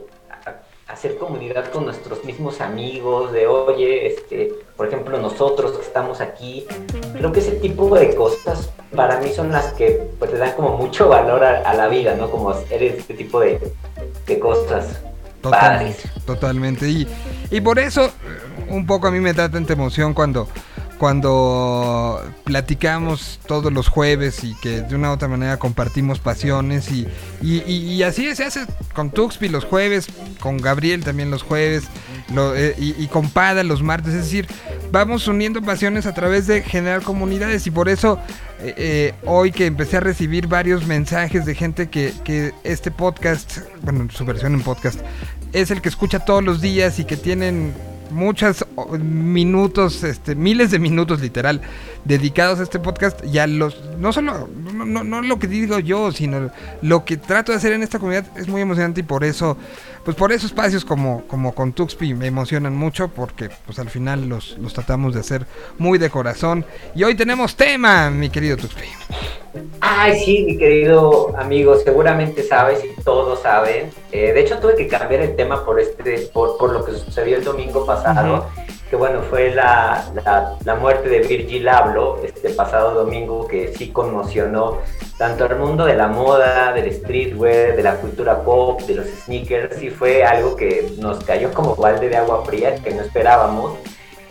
hacer 0.89 1.17
comunidad 1.17 1.69
con 1.71 1.85
nuestros 1.85 2.25
mismos 2.25 2.61
amigos, 2.61 3.31
de 3.31 3.45
oye, 3.45 4.07
este, 4.07 4.51
por 4.75 4.87
ejemplo, 4.87 5.19
nosotros 5.19 5.73
que 5.73 5.83
estamos 5.83 6.19
aquí, 6.19 6.65
creo 7.13 7.31
que 7.31 7.39
ese 7.39 7.51
tipo 7.51 7.95
de 7.95 8.15
cosas 8.15 8.71
para 8.95 9.19
mí 9.19 9.29
son 9.29 9.51
las 9.51 9.67
que 9.73 10.09
pues 10.17 10.31
le 10.31 10.39
dan 10.39 10.53
como 10.53 10.77
mucho 10.77 11.07
valor 11.07 11.43
a, 11.43 11.69
a 11.69 11.73
la 11.75 11.87
vida, 11.87 12.15
¿no? 12.15 12.31
Como 12.31 12.49
hacer 12.49 12.81
este 12.81 13.13
tipo 13.13 13.39
de, 13.39 13.59
de 14.25 14.39
cosas. 14.39 14.99
Totalmente, 15.41 16.01
padres. 16.03 16.25
totalmente. 16.25 16.89
Y, 16.89 17.07
y 17.51 17.61
por 17.61 17.79
eso, 17.79 18.07
eh, 18.07 18.11
un 18.69 18.85
poco 18.85 19.07
a 19.07 19.11
mí 19.11 19.19
me 19.19 19.33
da 19.33 19.49
tanta 19.49 19.73
emoción 19.73 20.13
cuando, 20.13 20.47
cuando 20.99 22.21
platicamos 22.43 23.39
todos 23.47 23.71
los 23.71 23.88
jueves 23.88 24.43
y 24.43 24.53
que 24.55 24.81
de 24.81 24.95
una 24.95 25.09
u 25.09 25.13
otra 25.13 25.30
manera 25.30 25.57
compartimos 25.57 26.19
pasiones. 26.19 26.91
Y, 26.91 27.07
y, 27.41 28.03
así 28.03 28.35
se 28.35 28.43
hace 28.43 28.65
con 28.93 29.09
Tuxpi 29.09 29.47
los 29.47 29.63
jueves, 29.65 30.07
con 30.41 30.57
Gabriel 30.57 31.03
también 31.03 31.31
los 31.31 31.41
jueves, 31.41 31.85
lo- 32.35 32.53
eh, 32.55 32.76
y, 32.77 33.01
y 33.01 33.07
con 33.07 33.30
Pada 33.30 33.63
los 33.63 33.81
martes. 33.81 34.13
Es 34.13 34.26
decir, 34.26 34.45
vamos 34.91 35.27
uniendo 35.27 35.61
pasiones 35.61 36.05
a 36.05 36.13
través 36.13 36.47
de 36.47 36.61
generar 36.61 37.01
comunidades. 37.01 37.65
Y 37.65 37.71
por 37.71 37.88
eso, 37.88 38.19
eh, 38.59 38.73
eh, 38.77 39.13
hoy 39.26 39.51
que 39.53 39.65
empecé 39.67 39.97
a 39.97 40.01
recibir 40.01 40.47
varios 40.47 40.85
mensajes 40.85 41.45
de 41.45 41.55
gente 41.55 41.89
que, 41.89 42.13
que 42.26 42.53
este 42.65 42.91
podcast, 42.91 43.59
bueno, 43.84 44.07
su 44.11 44.26
versión 44.26 44.53
en 44.53 44.61
podcast, 44.63 44.99
es 45.53 45.71
el 45.71 45.81
que 45.81 45.88
escucha 45.89 46.19
todos 46.19 46.43
los 46.43 46.59
días 46.59 46.99
y 46.99 47.05
que 47.05 47.15
tienen 47.17 47.73
muchos 48.11 48.65
minutos, 48.99 50.03
este, 50.03 50.36
miles 50.36 50.72
de 50.72 50.80
minutos 50.80 51.22
literal, 51.22 51.61
dedicados 52.06 52.60
a 52.60 52.64
este 52.64 52.80
podcast. 52.80 53.23
Y 53.26 53.40
a 53.40 53.48
los, 53.48 53.77
no 53.98 54.14
solo, 54.14 54.49
no, 54.73 54.86
no, 54.86 55.03
no 55.03 55.22
lo 55.22 55.40
que 55.40 55.48
digo 55.48 55.80
yo, 55.80 56.11
sino 56.11 56.52
lo 56.81 57.06
que 57.06 57.18
trato 57.18 57.52
de 57.52 57.57
hacer 57.57 57.73
en 57.73 57.84
esta 57.84 57.99
comunidad 57.99 58.26
es 58.38 58.48
muy 58.48 58.61
emocionante 58.61 59.02
y 59.02 59.03
por 59.03 59.23
eso, 59.23 59.57
pues 60.03 60.15
por 60.15 60.31
eso 60.31 60.47
espacios 60.47 60.85
como, 60.85 61.23
como 61.27 61.53
con 61.53 61.73
Tuxpi 61.73 62.13
me 62.13 62.27
emocionan 62.27 62.76
mucho 62.76 63.09
porque 63.09 63.49
pues 63.65 63.80
al 63.80 63.89
final 63.89 64.27
los, 64.27 64.57
los 64.57 64.73
tratamos 64.73 65.13
de 65.13 65.19
hacer 65.19 65.45
muy 65.77 65.97
de 65.97 66.09
corazón. 66.09 66.65
Y 66.95 67.03
hoy 67.03 67.15
tenemos 67.15 67.55
tema, 67.55 68.09
mi 68.09 68.30
querido 68.30 68.57
Tuxpi. 68.57 68.85
Ay, 69.81 70.19
sí, 70.23 70.43
mi 70.45 70.57
querido 70.57 71.35
amigo, 71.38 71.76
seguramente 71.77 72.43
sabes 72.43 72.84
y 72.84 73.01
todos 73.01 73.41
saben. 73.41 73.91
Eh, 74.11 74.34
de 74.34 74.41
hecho, 74.41 74.59
tuve 74.59 74.76
que 74.76 74.88
cambiar 74.88 75.21
el 75.21 75.35
tema 75.35 75.65
por 75.65 75.80
este, 75.80 76.30
por, 76.34 76.57
por 76.57 76.71
lo 76.71 76.85
que 76.85 76.91
sucedió 76.93 77.38
el 77.38 77.43
domingo 77.43 77.85
pasado, 77.85 78.47
que 78.89 78.95
bueno, 78.95 79.21
fue 79.29 79.53
la, 79.53 80.03
la, 80.25 80.55
la 80.65 80.75
muerte 80.75 81.09
de 81.09 81.19
Virgil 81.19 81.67
Abloh 81.69 82.21
este 82.23 82.49
pasado 82.49 82.93
domingo, 83.03 83.47
que 83.47 83.73
sí 83.75 83.91
conmocionó 83.91 84.79
tanto 85.17 85.45
al 85.45 85.57
mundo 85.59 85.85
de 85.85 85.95
la 85.95 86.07
moda, 86.07 86.73
del 86.73 86.91
streetwear, 86.93 87.75
de 87.75 87.83
la 87.83 87.95
cultura 87.97 88.41
pop, 88.41 88.81
de 88.81 88.95
los 88.95 89.05
sneakers, 89.25 89.81
y 89.83 89.89
fue 89.89 90.23
algo 90.23 90.55
que 90.55 90.93
nos 90.97 91.23
cayó 91.23 91.51
como 91.53 91.75
balde 91.75 92.09
de 92.09 92.17
agua 92.17 92.43
fría 92.45 92.75
que 92.75 92.91
no 92.93 93.01
esperábamos. 93.01 93.73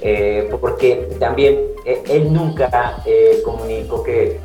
eh, 0.00 0.48
porque 0.60 1.08
también 1.18 1.58
eh, 1.84 2.02
él 2.08 2.32
nunca 2.32 3.02
eh, 3.04 3.40
comunicó 3.44 4.02
que 4.02 4.38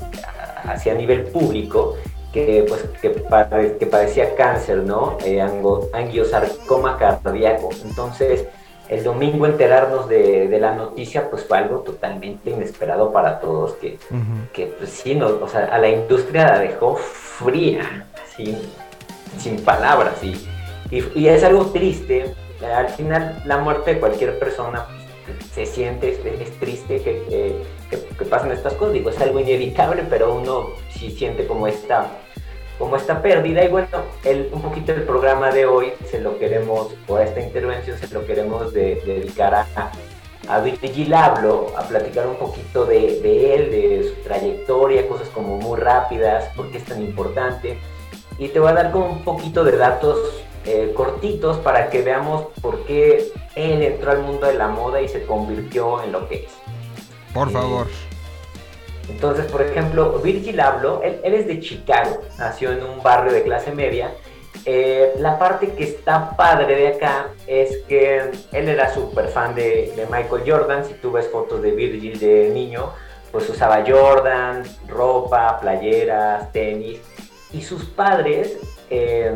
hacia 0.66 0.94
nivel 0.96 1.24
público 1.26 1.96
que 2.32 2.66
pues 2.68 2.84
que, 3.02 3.14
pade- 3.30 3.78
que 3.78 3.86
padecía 3.86 4.34
cáncer, 4.36 4.78
¿no? 4.78 5.18
Eh, 5.24 5.40
angiosarcoma 5.94 6.98
cardíaco. 6.98 7.70
Entonces, 7.86 8.46
el 8.94 9.04
domingo 9.04 9.46
enterarnos 9.46 10.08
de, 10.08 10.48
de 10.48 10.60
la 10.60 10.76
noticia 10.76 11.30
pues 11.30 11.46
fue 11.46 11.58
algo 11.58 11.80
totalmente 11.80 12.50
inesperado 12.52 13.12
para 13.12 13.40
todos, 13.40 13.74
que, 13.74 13.98
que 14.54 14.68
pues 14.68 14.90
sí, 14.92 15.16
no, 15.16 15.28
o 15.42 15.48
sea, 15.48 15.66
a 15.66 15.78
la 15.80 15.90
industria 15.90 16.46
la 16.48 16.60
dejó 16.60 16.96
fría, 16.96 18.08
así, 18.24 18.58
sin 19.40 19.58
palabras. 19.64 20.24
Y, 20.24 20.48
y, 20.92 21.04
y 21.16 21.28
es 21.28 21.44
algo 21.44 21.66
triste. 21.68 22.34
Al 22.76 22.90
final, 22.90 23.42
la 23.46 23.58
muerte 23.58 23.96
de 23.96 24.00
cualquier 24.00 24.40
persona 24.40 24.86
pues, 25.26 25.46
se 25.52 25.66
siente, 25.66 26.12
es, 26.12 26.20
es 26.42 26.60
triste 26.60 27.02
que, 27.02 27.24
que, 27.30 27.56
que- 27.90 28.16
que 28.18 28.26
pasen 28.26 28.52
estas 28.52 28.74
cosas. 28.74 28.94
Digo, 28.94 29.10
es 29.10 29.20
algo 29.20 29.40
inevitable, 29.40 30.04
pero 30.10 30.36
uno 30.36 30.70
sí 30.90 31.12
siente 31.12 31.46
como 31.48 31.68
esta, 31.68 32.08
como 32.80 32.96
esta 32.96 33.22
pérdida. 33.22 33.64
Y 33.64 33.68
bueno, 33.70 33.88
el, 34.24 34.50
un 34.52 34.62
poquito 34.62 34.92
el 34.92 35.04
programa 35.04 35.52
de 35.52 35.66
hoy 35.66 35.94
se 36.10 36.20
lo 36.22 36.38
queremos, 36.38 36.94
o 37.08 37.20
esta 37.20 37.40
intervención 37.42 37.98
se 37.98 38.08
lo 38.14 38.26
queremos 38.26 38.74
de- 38.74 39.02
dedicar 39.06 39.54
a, 39.56 39.68
a 40.48 40.60
Virgil 40.60 41.14
Abloh, 41.14 41.74
a 41.78 41.84
platicar 41.84 42.28
un 42.28 42.36
poquito 42.36 42.86
de, 42.86 43.20
de 43.22 43.56
él, 43.56 43.72
de 43.72 44.04
su 44.10 44.16
trayectoria, 44.28 45.08
cosas 45.08 45.30
como 45.30 45.58
muy 45.58 45.80
rápidas, 45.80 46.46
por 46.56 46.70
qué 46.72 46.78
es 46.80 46.86
tan 46.86 47.02
importante. 47.02 47.78
Y 48.40 48.48
te 48.50 48.60
voy 48.60 48.70
a 48.70 48.74
dar 48.74 48.92
como 48.92 49.06
un 49.08 49.24
poquito 49.24 49.64
de 49.64 49.78
datos 49.78 50.18
eh, 50.66 50.92
cortitos 50.96 51.58
para 51.58 51.90
que 51.90 52.02
veamos 52.02 52.48
por 52.62 52.84
qué 52.86 53.32
él 53.56 53.84
entró 53.84 54.12
al 54.12 54.20
mundo 54.24 54.48
de 54.48 54.54
la 54.56 54.68
moda 54.70 55.02
y 55.02 55.08
se 55.08 55.24
convirtió 55.26 56.02
en 56.04 56.12
lo 56.14 56.28
que 56.28 56.46
es. 56.46 56.52
Por 57.34 57.50
Sí. 57.50 57.54
favor. 57.54 57.88
Entonces, 59.10 59.52
por 59.52 59.62
ejemplo, 59.62 60.20
Virgil 60.20 60.60
Abloh, 60.60 61.02
él, 61.04 61.20
él 61.24 61.34
es 61.34 61.48
de 61.48 61.60
Chicago, 61.60 62.22
nació 62.38 62.72
en 62.72 62.84
un 62.84 63.04
barrio 63.04 63.34
de 63.34 63.44
clase 63.44 63.72
media. 63.72 64.12
Eh, 64.66 65.16
la 65.20 65.38
parte 65.38 65.74
que 65.74 65.84
está 65.84 66.38
padre 66.38 66.76
de 66.76 66.88
acá 66.90 67.28
es 67.48 67.80
que 67.88 68.32
él 68.52 68.70
era 68.70 68.94
súper 68.94 69.28
fan 69.28 69.56
de, 69.56 69.94
Michael 70.10 70.44
Jordan. 70.46 70.86
Si 70.86 70.94
tú 70.96 71.12
ves 71.12 71.28
fotos 71.28 71.62
de 71.62 71.72
Virgil 71.72 72.18
de 72.18 72.50
niño, 72.54 72.94
pues 73.32 73.50
usaba 73.50 73.84
Jordan, 73.86 74.64
ropa, 74.88 75.60
playeras, 75.60 76.52
tenis. 76.54 77.02
Y 77.52 77.62
sus 77.62 77.86
padres 77.86 78.58
eh, 78.90 79.34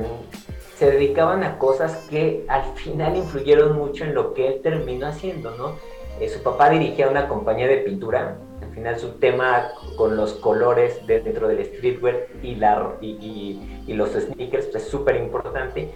se 0.78 0.92
dedicaban 0.92 1.44
a 1.44 1.58
cosas 1.58 2.06
que 2.10 2.46
al 2.48 2.64
final 2.76 3.18
influyeron 3.18 3.76
mucho 3.76 4.06
en 4.06 4.14
lo 4.14 4.34
que 4.34 4.48
él 4.48 4.62
terminó 4.64 5.08
haciendo, 5.08 5.52
¿no? 5.58 5.76
Eh, 6.22 6.30
su 6.30 6.42
papá 6.42 6.70
dirigía 6.70 7.10
una 7.10 7.28
compañía 7.28 7.68
de 7.68 7.78
pintura. 7.78 8.38
Al 8.62 8.70
final 8.74 9.00
su 9.00 9.10
tema 9.14 9.70
con 9.96 10.16
los 10.18 10.34
colores 10.34 11.06
dentro 11.08 11.48
del 11.48 11.64
streetwear 11.66 12.28
y, 12.42 12.56
la, 12.56 12.94
y, 13.02 13.08
y- 13.12 13.84
y 13.88 13.94
los 13.94 14.10
sneakers 14.12 14.68
pues, 14.68 14.84
es 14.84 14.90
súper 14.90 15.16
importante. 15.18 15.92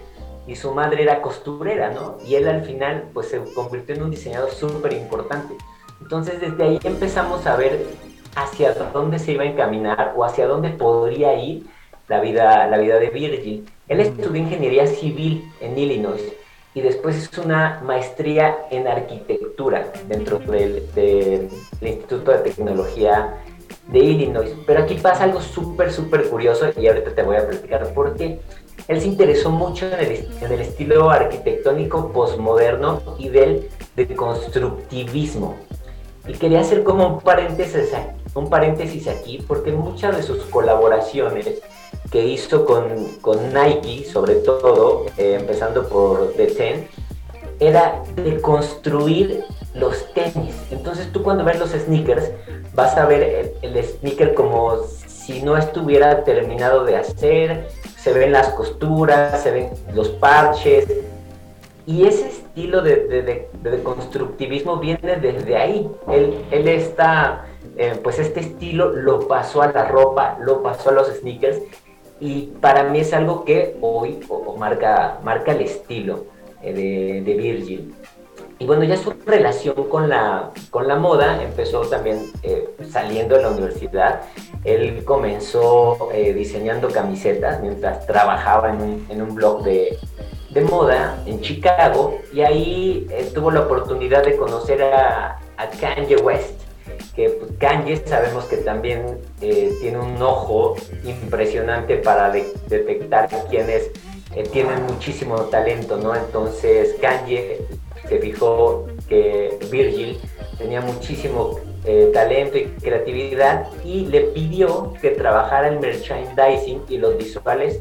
Y 0.46 0.56
su 0.56 0.72
madre 0.72 1.02
era 1.04 1.22
costurera, 1.22 1.90
¿no? 1.90 2.18
Y 2.26 2.34
él 2.34 2.48
al 2.48 2.64
final 2.64 3.04
pues 3.14 3.28
se 3.28 3.40
convirtió 3.54 3.94
en 3.94 4.02
un 4.02 4.10
diseñador 4.10 4.50
súper 4.50 4.92
importante. 4.92 5.54
Entonces 6.00 6.40
desde 6.40 6.64
ahí 6.64 6.78
empezamos 6.82 7.46
a 7.46 7.54
ver 7.56 7.86
hacia 8.34 8.72
dónde 8.74 9.18
se 9.20 9.32
iba 9.32 9.44
a 9.44 9.46
encaminar 9.46 10.14
o 10.16 10.24
hacia 10.24 10.46
dónde 10.48 10.70
podría 10.70 11.34
ir 11.34 11.66
la 12.08 12.20
vida, 12.20 12.66
la 12.66 12.78
vida 12.78 12.98
de 12.98 13.10
Virgil. 13.10 13.68
Él 13.88 14.00
estudió 14.00 14.42
ingeniería 14.42 14.86
civil 14.86 15.44
en 15.60 15.78
Illinois 15.78 16.20
y 16.74 16.80
después 16.80 17.16
hizo 17.16 17.42
una 17.42 17.80
maestría 17.84 18.66
en 18.70 18.88
arquitectura 18.88 19.92
dentro 20.08 20.38
del, 20.38 20.90
del- 20.94 21.48
del 21.80 21.88
Instituto 21.88 22.30
de 22.32 22.38
Tecnología 22.38 23.34
de 23.88 23.98
Illinois. 23.98 24.54
Pero 24.66 24.82
aquí 24.82 24.94
pasa 24.94 25.24
algo 25.24 25.40
súper, 25.40 25.92
súper 25.92 26.28
curioso 26.28 26.66
y 26.76 26.86
ahorita 26.86 27.14
te 27.14 27.22
voy 27.22 27.36
a 27.36 27.46
platicar 27.46 27.92
por 27.92 28.16
qué. 28.16 28.40
Él 28.88 29.00
se 29.00 29.06
interesó 29.08 29.50
mucho 29.50 29.86
en 29.86 30.00
el, 30.00 30.28
en 30.40 30.52
el 30.52 30.60
estilo 30.60 31.10
arquitectónico 31.10 32.10
postmoderno 32.12 33.02
y 33.18 33.28
del 33.28 33.68
deconstructivismo. 33.96 35.56
Y 36.26 36.32
quería 36.34 36.60
hacer 36.60 36.84
como 36.84 37.06
un 37.06 37.20
paréntesis, 37.20 37.92
un 38.34 38.48
paréntesis 38.48 39.08
aquí, 39.08 39.44
porque 39.46 39.72
muchas 39.72 40.16
de 40.16 40.22
sus 40.22 40.44
colaboraciones 40.44 41.60
que 42.12 42.24
hizo 42.26 42.64
con, 42.66 42.84
con 43.22 43.38
Nike, 43.54 44.04
sobre 44.04 44.34
todo, 44.36 45.06
eh, 45.16 45.38
empezando 45.40 45.88
por 45.88 46.32
The 46.34 46.46
Ten, 46.48 46.88
era 47.58 48.02
de 48.16 48.40
construir 48.40 49.44
los 49.74 50.12
tenis. 50.12 50.54
Entonces 50.70 51.10
tú 51.10 51.22
cuando 51.22 51.42
ves 51.42 51.58
los 51.58 51.70
sneakers, 51.70 52.30
vas 52.74 52.96
a 52.98 53.06
ver 53.06 53.54
el, 53.62 53.76
el 53.76 53.84
sneaker 53.84 54.34
como 54.34 54.76
si 55.06 55.42
no 55.42 55.56
estuviera 55.56 56.22
terminado 56.24 56.84
de 56.84 56.96
hacer, 56.96 57.68
se 57.96 58.12
ven 58.12 58.32
las 58.32 58.48
costuras, 58.50 59.42
se 59.42 59.50
ven 59.50 59.70
los 59.94 60.08
parches, 60.10 60.86
y 61.86 62.06
ese 62.06 62.28
estilo 62.28 62.82
de, 62.82 62.96
de, 63.06 63.22
de- 63.22 63.48
de 63.70 63.82
constructivismo 63.82 64.76
viene 64.76 65.16
desde 65.16 65.56
ahí. 65.56 65.88
Él, 66.08 66.44
él 66.50 66.68
está 66.68 67.46
eh, 67.76 67.98
pues 68.02 68.18
este 68.18 68.40
estilo 68.40 68.90
lo 68.90 69.26
pasó 69.26 69.62
a 69.62 69.72
la 69.72 69.86
ropa, 69.86 70.36
lo 70.40 70.62
pasó 70.62 70.90
a 70.90 70.92
los 70.92 71.08
sneakers 71.08 71.58
y 72.22 72.52
para 72.60 72.84
mí 72.84 73.00
es 73.00 73.12
algo 73.12 73.44
que 73.44 73.76
hoy 73.80 74.20
o, 74.28 74.56
marca, 74.56 75.18
marca 75.24 75.50
el 75.50 75.62
estilo 75.62 76.26
eh, 76.62 76.72
de, 76.72 77.22
de, 77.22 77.36
Virgil. 77.36 77.92
Y 78.60 78.64
bueno, 78.64 78.84
ya 78.84 78.96
su 78.96 79.12
relación 79.26 79.88
con 79.88 80.08
la, 80.08 80.52
con 80.70 80.86
la 80.86 80.94
moda 80.94 81.42
empezó 81.42 81.80
también 81.80 82.30
eh, 82.44 82.76
saliendo 82.88 83.34
de 83.34 83.42
la 83.42 83.50
universidad. 83.50 84.20
Él 84.62 85.04
comenzó 85.04 86.10
diseñando 86.12 86.88
camisetas 86.90 87.60
mientras 87.60 88.06
trabajaba 88.06 88.70
en 88.70 88.80
un, 88.80 89.06
en 89.10 89.20
un 89.20 89.34
blog 89.34 89.64
de, 89.64 89.98
de 90.50 90.60
moda 90.60 91.20
en 91.26 91.40
Chicago 91.40 92.18
y 92.32 92.42
ahí 92.42 93.08
tuvo 93.34 93.50
la 93.50 93.62
oportunidad 93.62 94.24
de 94.24 94.36
conocer 94.36 94.80
a, 94.80 95.40
a 95.56 95.68
Kanye 95.80 96.18
West 96.18 96.62
que 97.14 97.28
pues, 97.30 97.52
Kanye 97.58 97.96
sabemos 98.06 98.44
que 98.46 98.58
también 98.58 99.18
eh, 99.40 99.72
tiene 99.80 99.98
un 99.98 100.20
ojo 100.22 100.76
impresionante 101.04 101.96
para 101.96 102.30
detectar 102.30 103.28
quienes 103.50 103.90
eh, 104.34 104.44
tienen 104.50 104.82
muchísimo 104.84 105.36
talento, 105.42 105.96
¿no? 105.96 106.14
Entonces 106.14 106.96
Kanye 107.00 107.58
se 108.08 108.18
fijó 108.18 108.86
que 109.08 109.58
Virgil 109.70 110.18
tenía 110.58 110.80
muchísimo 110.80 111.58
eh, 111.84 112.10
talento 112.14 112.56
y 112.56 112.66
creatividad 112.80 113.66
y 113.84 114.06
le 114.06 114.20
pidió 114.20 114.94
que 115.00 115.10
trabajara 115.10 115.68
el 115.68 115.80
merchandising 115.80 116.82
y 116.88 116.98
los 116.98 117.18
visuales 117.18 117.80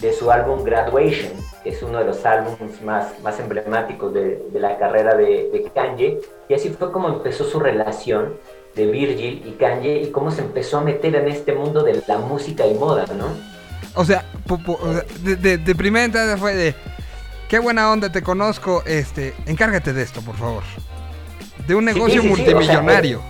de 0.00 0.12
su 0.12 0.30
álbum 0.30 0.64
Graduation, 0.64 1.30
es 1.64 1.82
uno 1.82 1.98
de 1.98 2.04
los 2.04 2.24
álbumes 2.24 2.80
más, 2.82 3.20
más 3.22 3.38
emblemáticos 3.38 4.14
de, 4.14 4.42
de 4.50 4.60
la 4.60 4.78
carrera 4.78 5.14
de, 5.14 5.50
de, 5.52 5.70
Kanye. 5.74 6.18
Y 6.48 6.54
así 6.54 6.70
fue 6.70 6.90
como 6.90 7.08
empezó 7.08 7.44
su 7.44 7.60
relación 7.60 8.36
de 8.74 8.86
Virgil 8.86 9.42
y 9.46 9.52
Kanye 9.52 10.02
y 10.02 10.10
cómo 10.10 10.30
se 10.30 10.42
empezó 10.42 10.78
a 10.78 10.80
meter 10.82 11.14
en 11.14 11.28
este 11.28 11.52
mundo 11.52 11.82
de 11.82 12.02
la 12.06 12.18
música 12.18 12.66
y 12.66 12.74
moda, 12.74 13.04
¿no? 13.16 13.26
O 13.94 14.04
sea, 14.04 14.24
de, 15.22 15.58
de, 15.58 15.74
primera 15.74 16.04
entrada 16.04 16.36
fue 16.36 16.54
de, 16.54 16.74
qué 17.48 17.58
buena 17.58 17.90
onda, 17.90 18.10
te 18.10 18.22
conozco, 18.22 18.84
este, 18.86 19.34
encárgate 19.46 19.92
de 19.92 20.02
esto, 20.02 20.22
por 20.22 20.36
favor. 20.36 20.62
De 21.66 21.74
un 21.74 21.84
negocio 21.84 22.22
multimillonario. 22.22 23.20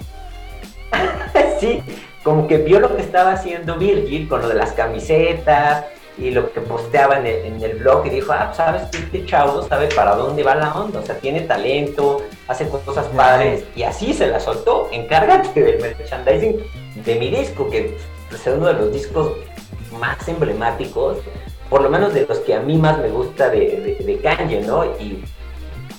sí, 1.60 1.82
como 2.22 2.46
que 2.46 2.58
vio 2.58 2.78
lo 2.80 2.94
que 2.94 3.02
estaba 3.02 3.32
haciendo 3.32 3.76
Virgil 3.78 4.28
con 4.28 4.42
lo 4.42 4.48
de 4.48 4.54
las 4.54 4.72
camisetas, 4.72 5.86
y 6.20 6.30
lo 6.30 6.52
que 6.52 6.60
posteaba 6.60 7.18
en 7.18 7.62
el, 7.62 7.78
blog 7.78 8.06
y 8.06 8.10
dijo, 8.10 8.32
ah, 8.32 8.52
sabes 8.54 8.82
este 8.92 9.24
chavo 9.24 9.62
sabe 9.62 9.88
para 9.88 10.14
dónde 10.14 10.42
va 10.42 10.54
la 10.54 10.72
onda, 10.74 11.00
o 11.00 11.02
sea, 11.06 11.16
tiene 11.18 11.40
talento, 11.42 12.22
hace 12.46 12.68
cosas 12.68 13.06
padres 13.06 13.64
y 13.74 13.84
así 13.84 14.12
se 14.12 14.26
la 14.26 14.38
soltó, 14.38 14.88
encárgate 14.92 15.62
del 15.62 15.80
merchandising 15.80 16.60
de 17.04 17.14
mi 17.16 17.30
disco, 17.30 17.70
que 17.70 17.96
es 18.32 18.46
uno 18.46 18.66
de 18.66 18.74
los 18.74 18.92
discos 18.92 19.32
más 19.98 20.28
emblemáticos, 20.28 21.18
por 21.70 21.80
lo 21.82 21.88
menos 21.88 22.12
de 22.12 22.26
los 22.26 22.38
que 22.40 22.54
a 22.54 22.60
mí 22.60 22.76
más 22.76 22.98
me 22.98 23.08
gusta 23.08 23.48
de, 23.48 23.96
de, 24.04 24.18
Kanye, 24.18 24.60
¿no? 24.60 24.84
Y 24.84 25.24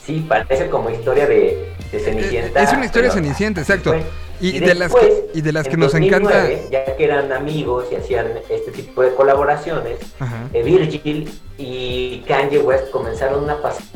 sí, 0.03 0.23
parece 0.27 0.69
como 0.69 0.89
historia 0.89 1.25
de, 1.25 1.73
de 1.91 1.99
Cenicienta. 1.99 2.61
Es 2.61 2.73
una 2.73 2.85
historia 2.85 3.09
de 3.09 3.15
Cenicienta, 3.15 3.61
exacto. 3.61 3.95
Y, 4.41 4.59
de 4.59 4.73
las 4.73 4.93
que, 4.93 5.29
y 5.35 5.41
de 5.41 5.51
las 5.51 5.67
que 5.67 5.77
nos 5.77 5.93
encanta. 5.93 6.47
Ya 6.71 6.95
que 6.95 7.03
eran 7.03 7.31
amigos 7.31 7.85
y 7.91 7.95
hacían 7.95 8.27
este 8.49 8.71
tipo 8.71 9.03
de 9.03 9.13
colaboraciones, 9.13 9.99
eh, 10.51 10.63
Virgil 10.63 11.31
y 11.57 12.21
Kanye 12.27 12.59
West 12.59 12.89
comenzaron 12.89 13.43
una 13.43 13.61
pasión. 13.61 13.87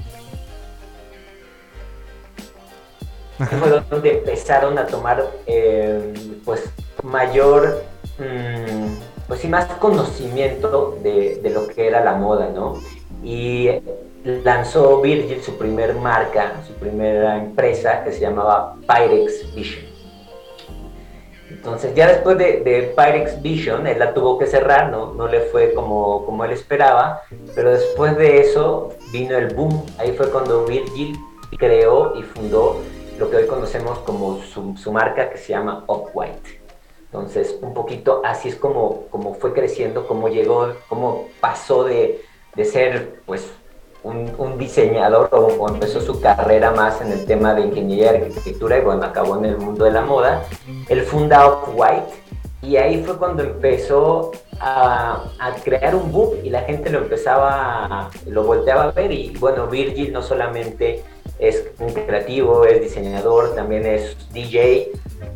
Fue 3.37 3.83
donde 3.89 4.19
empezaron 4.19 4.77
a 4.77 4.85
tomar 4.85 5.25
eh, 5.45 6.13
pues 6.45 6.63
mayor, 7.03 7.83
mm, 8.17 9.27
pues 9.27 9.41
sí, 9.41 9.47
más 9.47 9.65
conocimiento 9.65 10.97
de, 11.03 11.41
de 11.41 11.49
lo 11.49 11.67
que 11.67 11.87
era 11.87 12.03
la 12.03 12.13
moda, 12.13 12.49
¿no? 12.53 12.79
Y 13.23 13.69
lanzó 14.23 15.01
Virgil 15.01 15.41
su 15.43 15.57
primer 15.57 15.95
marca, 15.95 16.61
su 16.65 16.73
primera 16.73 17.37
empresa 17.37 18.03
que 18.03 18.11
se 18.11 18.21
llamaba 18.21 18.75
Pyrex 18.87 19.53
Vision. 19.53 19.94
Entonces 21.65 21.95
ya 21.95 22.07
después 22.07 22.37
de, 22.37 22.59
de, 22.59 22.93
Pyrex 22.95 23.41
Vision, 23.41 23.87
él 23.87 23.97
la 23.97 24.13
tuvo 24.13 24.37
que 24.37 24.45
cerrar, 24.45 24.91
no, 24.91 25.13
no 25.13 25.27
le 25.27 25.39
fue 25.41 25.73
como, 25.73 26.23
como 26.23 26.45
él 26.45 26.51
esperaba, 26.51 27.23
pero 27.55 27.71
después 27.71 28.15
de 28.17 28.39
eso 28.41 28.89
vino 29.11 29.35
el 29.35 29.51
boom, 29.55 29.83
ahí 29.97 30.11
fue 30.11 30.29
cuando 30.29 30.63
Virgil 30.65 31.17
creó 31.57 32.15
y 32.17 32.21
fundó 32.21 32.83
lo 33.17 33.31
que 33.31 33.37
hoy 33.37 33.47
conocemos 33.47 33.97
como 33.99 34.37
su, 34.43 34.91
marca 34.91 35.31
que 35.31 35.39
se 35.39 35.53
llama 35.53 35.83
Off-White. 35.87 36.61
Entonces, 37.05 37.57
un 37.59 37.73
poquito 37.73 38.21
así 38.23 38.49
es 38.49 38.55
como, 38.55 39.07
como 39.09 39.33
fue 39.33 39.51
creciendo, 39.51 40.05
como 40.05 40.27
llegó, 40.27 40.71
como 40.87 41.29
pasó 41.39 41.83
de, 41.83 42.21
de 42.55 42.65
ser 42.65 43.21
pues 43.25 43.51
un, 44.05 44.57
diseñador 44.57 45.29
o, 45.31 45.67
empezó 45.67 45.99
su 45.99 46.21
carrera 46.21 46.71
más 46.71 47.01
en 47.01 47.11
el 47.11 47.25
tema 47.25 47.53
de 47.53 47.61
ingeniería 47.61 48.13
y 48.13 48.23
arquitectura 48.23 48.77
y 48.77 48.81
bueno, 48.81 49.03
acabó 49.03 49.37
en 49.37 49.45
el 49.45 49.57
mundo 49.57 49.85
de 49.85 49.91
la 49.91 50.01
moda. 50.01 50.43
Él 50.87 51.01
funda 51.01 51.47
Off-White 51.47 52.25
y 52.61 52.77
ahí 52.77 53.03
fue 53.03 53.17
cuando 53.17 53.43
empezó 53.43 54.31
a, 54.59 55.23
crear 55.63 55.95
un 55.95 56.11
boom 56.11 56.35
y 56.43 56.49
la 56.49 56.61
gente 56.61 56.89
lo 56.89 56.99
empezaba, 56.99 58.09
lo 58.27 58.43
volteaba 58.43 58.83
a 58.85 58.91
ver 58.91 59.11
y 59.11 59.35
bueno, 59.39 59.67
Virgil 59.67 60.13
no 60.13 60.21
solamente 60.21 61.03
es 61.39 61.67
un 61.79 61.91
creativo, 61.91 62.65
es 62.65 62.81
diseñador, 62.81 63.55
también 63.55 63.85
es 63.85 64.15
DJ. 64.31 64.91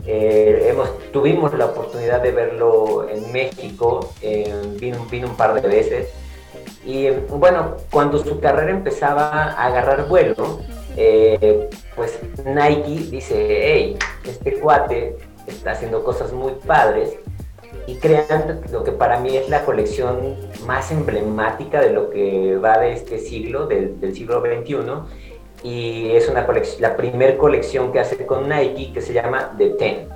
Eh, 0.06 0.68
hemos, 0.70 0.90
tuvimos 1.12 1.54
la 1.54 1.66
oportunidad 1.66 2.22
de 2.22 2.32
verlo 2.32 3.10
en 3.10 3.32
México, 3.32 4.12
eh, 4.22 4.54
vino, 4.80 5.06
vino 5.10 5.28
un 5.28 5.36
par 5.36 5.60
de 5.60 5.68
veces 5.68 6.10
y 6.86 7.10
bueno, 7.30 7.76
cuando 7.92 8.24
su 8.24 8.40
carrera 8.40 8.72
empezaba 8.72 9.30
a 9.30 9.66
agarrar 9.66 10.08
vuelo, 10.08 10.60
eh, 10.96 11.70
pues 11.96 12.20
Nike 12.46 13.10
dice, 13.12 13.36
hey, 13.38 13.98
este 14.26 14.60
cuate 14.60 15.18
está 15.48 15.72
haciendo 15.72 16.04
cosas 16.04 16.32
muy 16.32 16.54
padres 16.66 17.18
y 17.86 17.96
crean 17.96 18.62
lo 18.72 18.84
que 18.84 18.92
para 18.92 19.20
mí 19.20 19.36
es 19.36 19.50
la 19.50 19.66
colección 19.66 20.38
más 20.66 20.92
emblemática 20.92 21.82
de 21.82 21.92
lo 21.92 22.10
que 22.10 22.58
va 22.58 22.78
de 22.78 22.94
este 22.94 23.20
siglo, 23.20 23.68
del, 23.68 23.98
siglo 24.16 24.42
XXI, 24.42 24.76
y 25.64 26.12
es 26.12 26.30
una 26.30 26.46
colección, 26.46 26.82
la 26.82 26.96
primera 26.96 27.38
colección 27.38 27.92
que 27.92 28.00
hace 28.00 28.26
con 28.26 28.48
Nike 28.48 28.94
que 28.94 29.02
se 29.02 29.14
llama 29.14 29.54
The 29.58 29.70
Ten, 29.72 30.08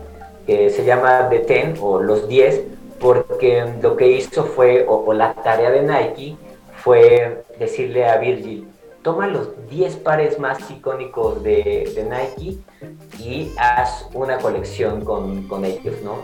que 0.46 0.70
se 0.70 0.86
llama 0.86 1.28
The 1.30 1.40
Ten 1.40 1.76
o 1.82 2.00
los 2.00 2.28
10, 2.28 2.62
porque 3.00 3.66
lo 3.82 3.98
que 3.98 4.08
hizo 4.08 4.46
fue, 4.46 4.86
o 4.88 5.12
la 5.14 5.34
tarea 5.34 5.72
de 5.72 5.82
Nike, 5.82 6.38
fue 6.84 7.44
decirle 7.58 8.06
a 8.06 8.18
Virgil, 8.18 8.68
toma 9.04 9.28
los 9.28 9.50
10 9.70 9.98
pares 9.98 10.38
más 10.38 10.70
icónicos 10.70 11.42
de, 11.42 12.06
Nike 12.10 12.58
y 13.20 13.52
haz 13.58 14.08
una 14.14 14.38
colección 14.38 15.04
con, 15.06 15.48
con, 15.48 15.64
ellos, 15.64 15.96
¿no? 16.04 16.18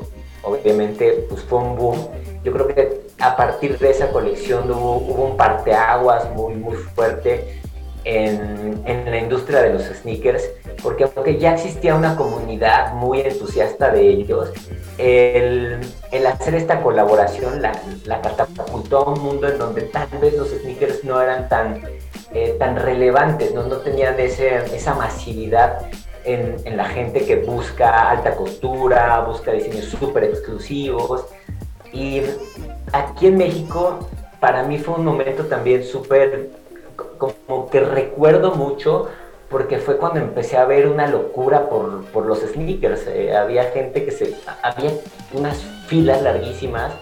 Obviamente, 0.43 1.25
pues 1.29 1.43
fue 1.43 1.59
un 1.59 1.75
boom. 1.77 2.07
Yo 2.43 2.51
creo 2.51 2.67
que 2.67 3.01
a 3.19 3.35
partir 3.35 3.77
de 3.77 3.91
esa 3.91 4.09
colección 4.11 4.69
hubo, 4.71 4.97
hubo 4.97 5.25
un 5.25 5.37
parteaguas 5.37 6.29
muy, 6.31 6.55
muy 6.55 6.75
fuerte 6.75 7.59
en, 8.03 8.81
en, 8.85 9.11
la 9.11 9.17
industria 9.17 9.61
de 9.61 9.73
los 9.73 9.83
sneakers, 9.83 10.49
porque 10.81 11.03
aunque 11.03 11.37
ya 11.37 11.53
existía 11.53 11.95
una 11.95 12.15
comunidad 12.15 12.93
muy 12.93 13.21
entusiasta 13.21 13.91
de 13.91 14.07
ellos, 14.07 14.51
el, 14.97 15.79
el 16.11 16.25
hacer 16.25 16.55
esta 16.55 16.81
colaboración 16.81 17.61
la, 17.61 17.71
la, 18.05 18.21
catapultó 18.21 18.99
a 18.99 19.13
un 19.13 19.21
mundo 19.21 19.47
en 19.47 19.57
donde 19.57 19.83
tal 19.83 20.07
vez 20.21 20.35
los 20.35 20.49
sneakers 20.49 21.03
no 21.03 21.21
eran 21.21 21.47
tan, 21.49 21.81
eh, 22.33 22.55
tan 22.59 22.75
relevantes, 22.75 23.53
¿no? 23.53 23.63
no 23.63 23.77
tenían 23.77 24.19
ese, 24.19 24.57
esa 24.75 24.95
masividad 24.95 25.85
en, 26.25 26.57
en, 26.65 26.77
la 26.77 26.85
gente 26.85 27.25
que 27.25 27.37
busca 27.37 28.09
alta 28.09 28.35
costura, 28.35 29.21
busca 29.21 29.51
diseños 29.51 29.85
súper 29.85 30.25
exclusivos. 30.25 31.25
Y 31.93 32.21
aquí 32.91 33.27
en 33.27 33.37
México, 33.37 33.99
para 34.39 34.63
mí 34.63 34.77
fue 34.77 34.95
un 34.95 35.05
momento 35.05 35.45
también 35.45 35.83
súper 35.83 36.49
como 37.17 37.69
que 37.69 37.79
recuerdo 37.79 38.55
mucho 38.55 39.09
porque 39.49 39.79
fue 39.79 39.97
cuando 39.97 40.19
empecé 40.19 40.57
a 40.57 40.65
ver 40.65 40.87
una 40.87 41.07
locura 41.07 41.69
por, 41.69 42.05
por 42.05 42.25
los 42.25 42.39
sneakers. 42.39 43.07
Eh, 43.07 43.35
había 43.35 43.65
gente 43.71 44.05
que 44.05 44.11
se... 44.11 44.35
había 44.61 44.91
unas 45.33 45.57
filas 45.87 46.21
larguísimas 46.21 46.93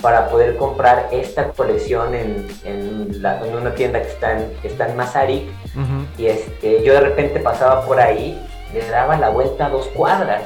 para 0.00 0.28
poder 0.28 0.56
comprar 0.56 1.08
esta 1.10 1.48
colección 1.50 2.14
en, 2.14 2.46
en, 2.64 3.22
la, 3.22 3.44
en 3.44 3.56
una 3.56 3.74
tienda 3.74 4.00
que 4.00 4.08
está 4.08 4.38
en, 4.38 4.52
que 4.62 4.68
está 4.68 4.88
en 4.88 4.96
Mazarik. 4.96 5.48
Y 6.16 6.26
este, 6.26 6.82
yo 6.84 6.92
de 6.92 7.00
repente 7.00 7.40
pasaba 7.40 7.84
por 7.84 7.98
ahí, 7.98 8.40
le 8.72 8.88
daba 8.88 9.16
la 9.16 9.30
vuelta 9.30 9.66
a 9.66 9.70
dos 9.70 9.86
cuadras. 9.88 10.42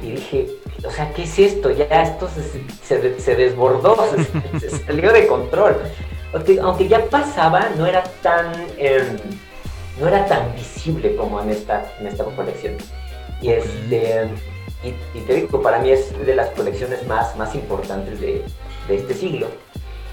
Y 0.00 0.12
dije, 0.12 0.48
o 0.86 0.90
sea, 0.90 1.12
¿qué 1.12 1.24
es 1.24 1.38
esto? 1.38 1.70
Ya 1.70 2.02
esto 2.02 2.28
se, 2.28 3.20
se, 3.20 3.34
desbordó, 3.34 3.96
se, 4.60 4.70
salió 4.70 5.12
de 5.12 5.26
control 5.26 5.76
aunque 6.62 6.88
ya 6.88 7.04
pasaba, 7.06 7.68
no 7.76 7.86
era 7.86 8.02
tan, 8.22 8.52
em, 8.76 9.16
no 10.00 10.08
era 10.08 10.26
tan 10.26 10.54
visible 10.54 11.16
como 11.16 11.40
en 11.40 11.50
esta, 11.50 11.90
en 12.00 12.06
esta 12.06 12.24
colección. 12.24 12.76
Y, 13.40 13.50
este, 13.50 14.28
y, 14.82 15.20
te 15.20 15.34
digo, 15.34 15.62
para 15.62 15.78
mí 15.78 15.90
es 15.90 16.12
de 16.26 16.34
las 16.34 16.50
colecciones 16.50 17.06
más, 17.06 17.36
más 17.36 17.54
importantes 17.54 18.20
de, 18.20 18.44
de 18.88 18.96
este 18.96 19.14
siglo. 19.14 19.48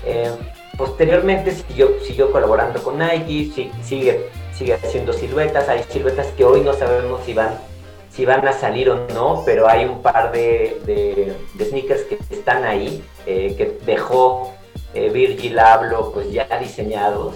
Eh, 0.06 0.32
posteriormente 0.78 1.52
siguió, 1.52 2.00
siguió 2.02 2.32
colaborando 2.32 2.82
con 2.84 2.98
Nike, 2.98 3.72
sigue, 3.84 4.30
sigue 4.54 4.74
haciendo 4.74 5.14
siluetas, 5.14 5.68
hay 5.70 5.84
siluetas 5.90 6.28
que 6.28 6.44
hoy 6.44 6.62
no 6.62 6.74
sabemos 6.74 7.24
si 7.26 7.34
van, 7.34 7.58
si 8.10 8.26
van 8.26 8.48
a 8.48 8.54
salir 8.54 8.90
o 8.90 9.08
no, 9.14 9.44
pero 9.46 9.68
hay 9.68 9.86
un 9.86 10.02
par 10.02 10.32
de, 10.32 10.82
de, 10.86 11.66
sneakers 11.66 12.04
que 12.04 12.20
están 12.30 12.64
ahí, 12.64 13.04
eh, 13.26 13.56
que 13.58 13.78
dejó 13.86 14.55
eh, 14.96 15.10
Virgil 15.10 15.60
Abloh 15.60 16.12
pues 16.12 16.32
ya 16.32 16.48
diseñados 16.60 17.36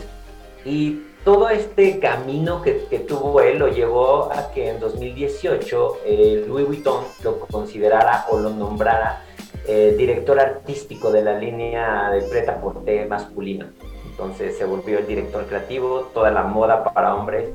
y 0.66 1.04
todo 1.24 1.50
este 1.50 2.00
camino 2.00 2.62
que, 2.62 2.74
tuvo 3.08 3.42
él 3.42 3.60
lo 3.60 3.68
llevó 3.68 4.32
a 4.32 4.52
que 4.52 4.70
en 4.70 4.80
2018 4.80 5.98
eh, 6.06 6.46
Louis 6.48 6.66
Vuitton 6.66 7.04
lo 7.24 7.40
considerara 7.40 8.26
o 8.30 8.40
lo 8.40 8.50
nombrara 8.50 9.22
eh, 9.68 9.94
director 9.98 10.40
artístico 10.40 11.12
de 11.12 11.22
la 11.22 11.38
línea 11.38 12.10
de 12.10 12.24
preta 12.24 12.60
porté 12.60 13.06
masculina. 13.06 13.72
Entonces 14.10 14.58
se 14.58 14.66
volvió 14.66 14.98
el 14.98 15.06
director 15.06 15.46
creativo, 15.46 16.10
toda 16.14 16.32
la 16.32 16.44
moda 16.44 16.84
para 16.84 17.14
hombres, 17.14 17.50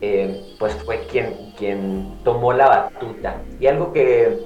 eh, 0.00 0.54
pues 0.58 0.74
fue 0.84 1.06
quien, 1.10 1.52
quien 1.58 2.18
tomó 2.22 2.52
la 2.52 2.68
batuta. 2.68 3.42
Y 3.58 3.66
algo 3.66 3.92
que, 3.92 4.38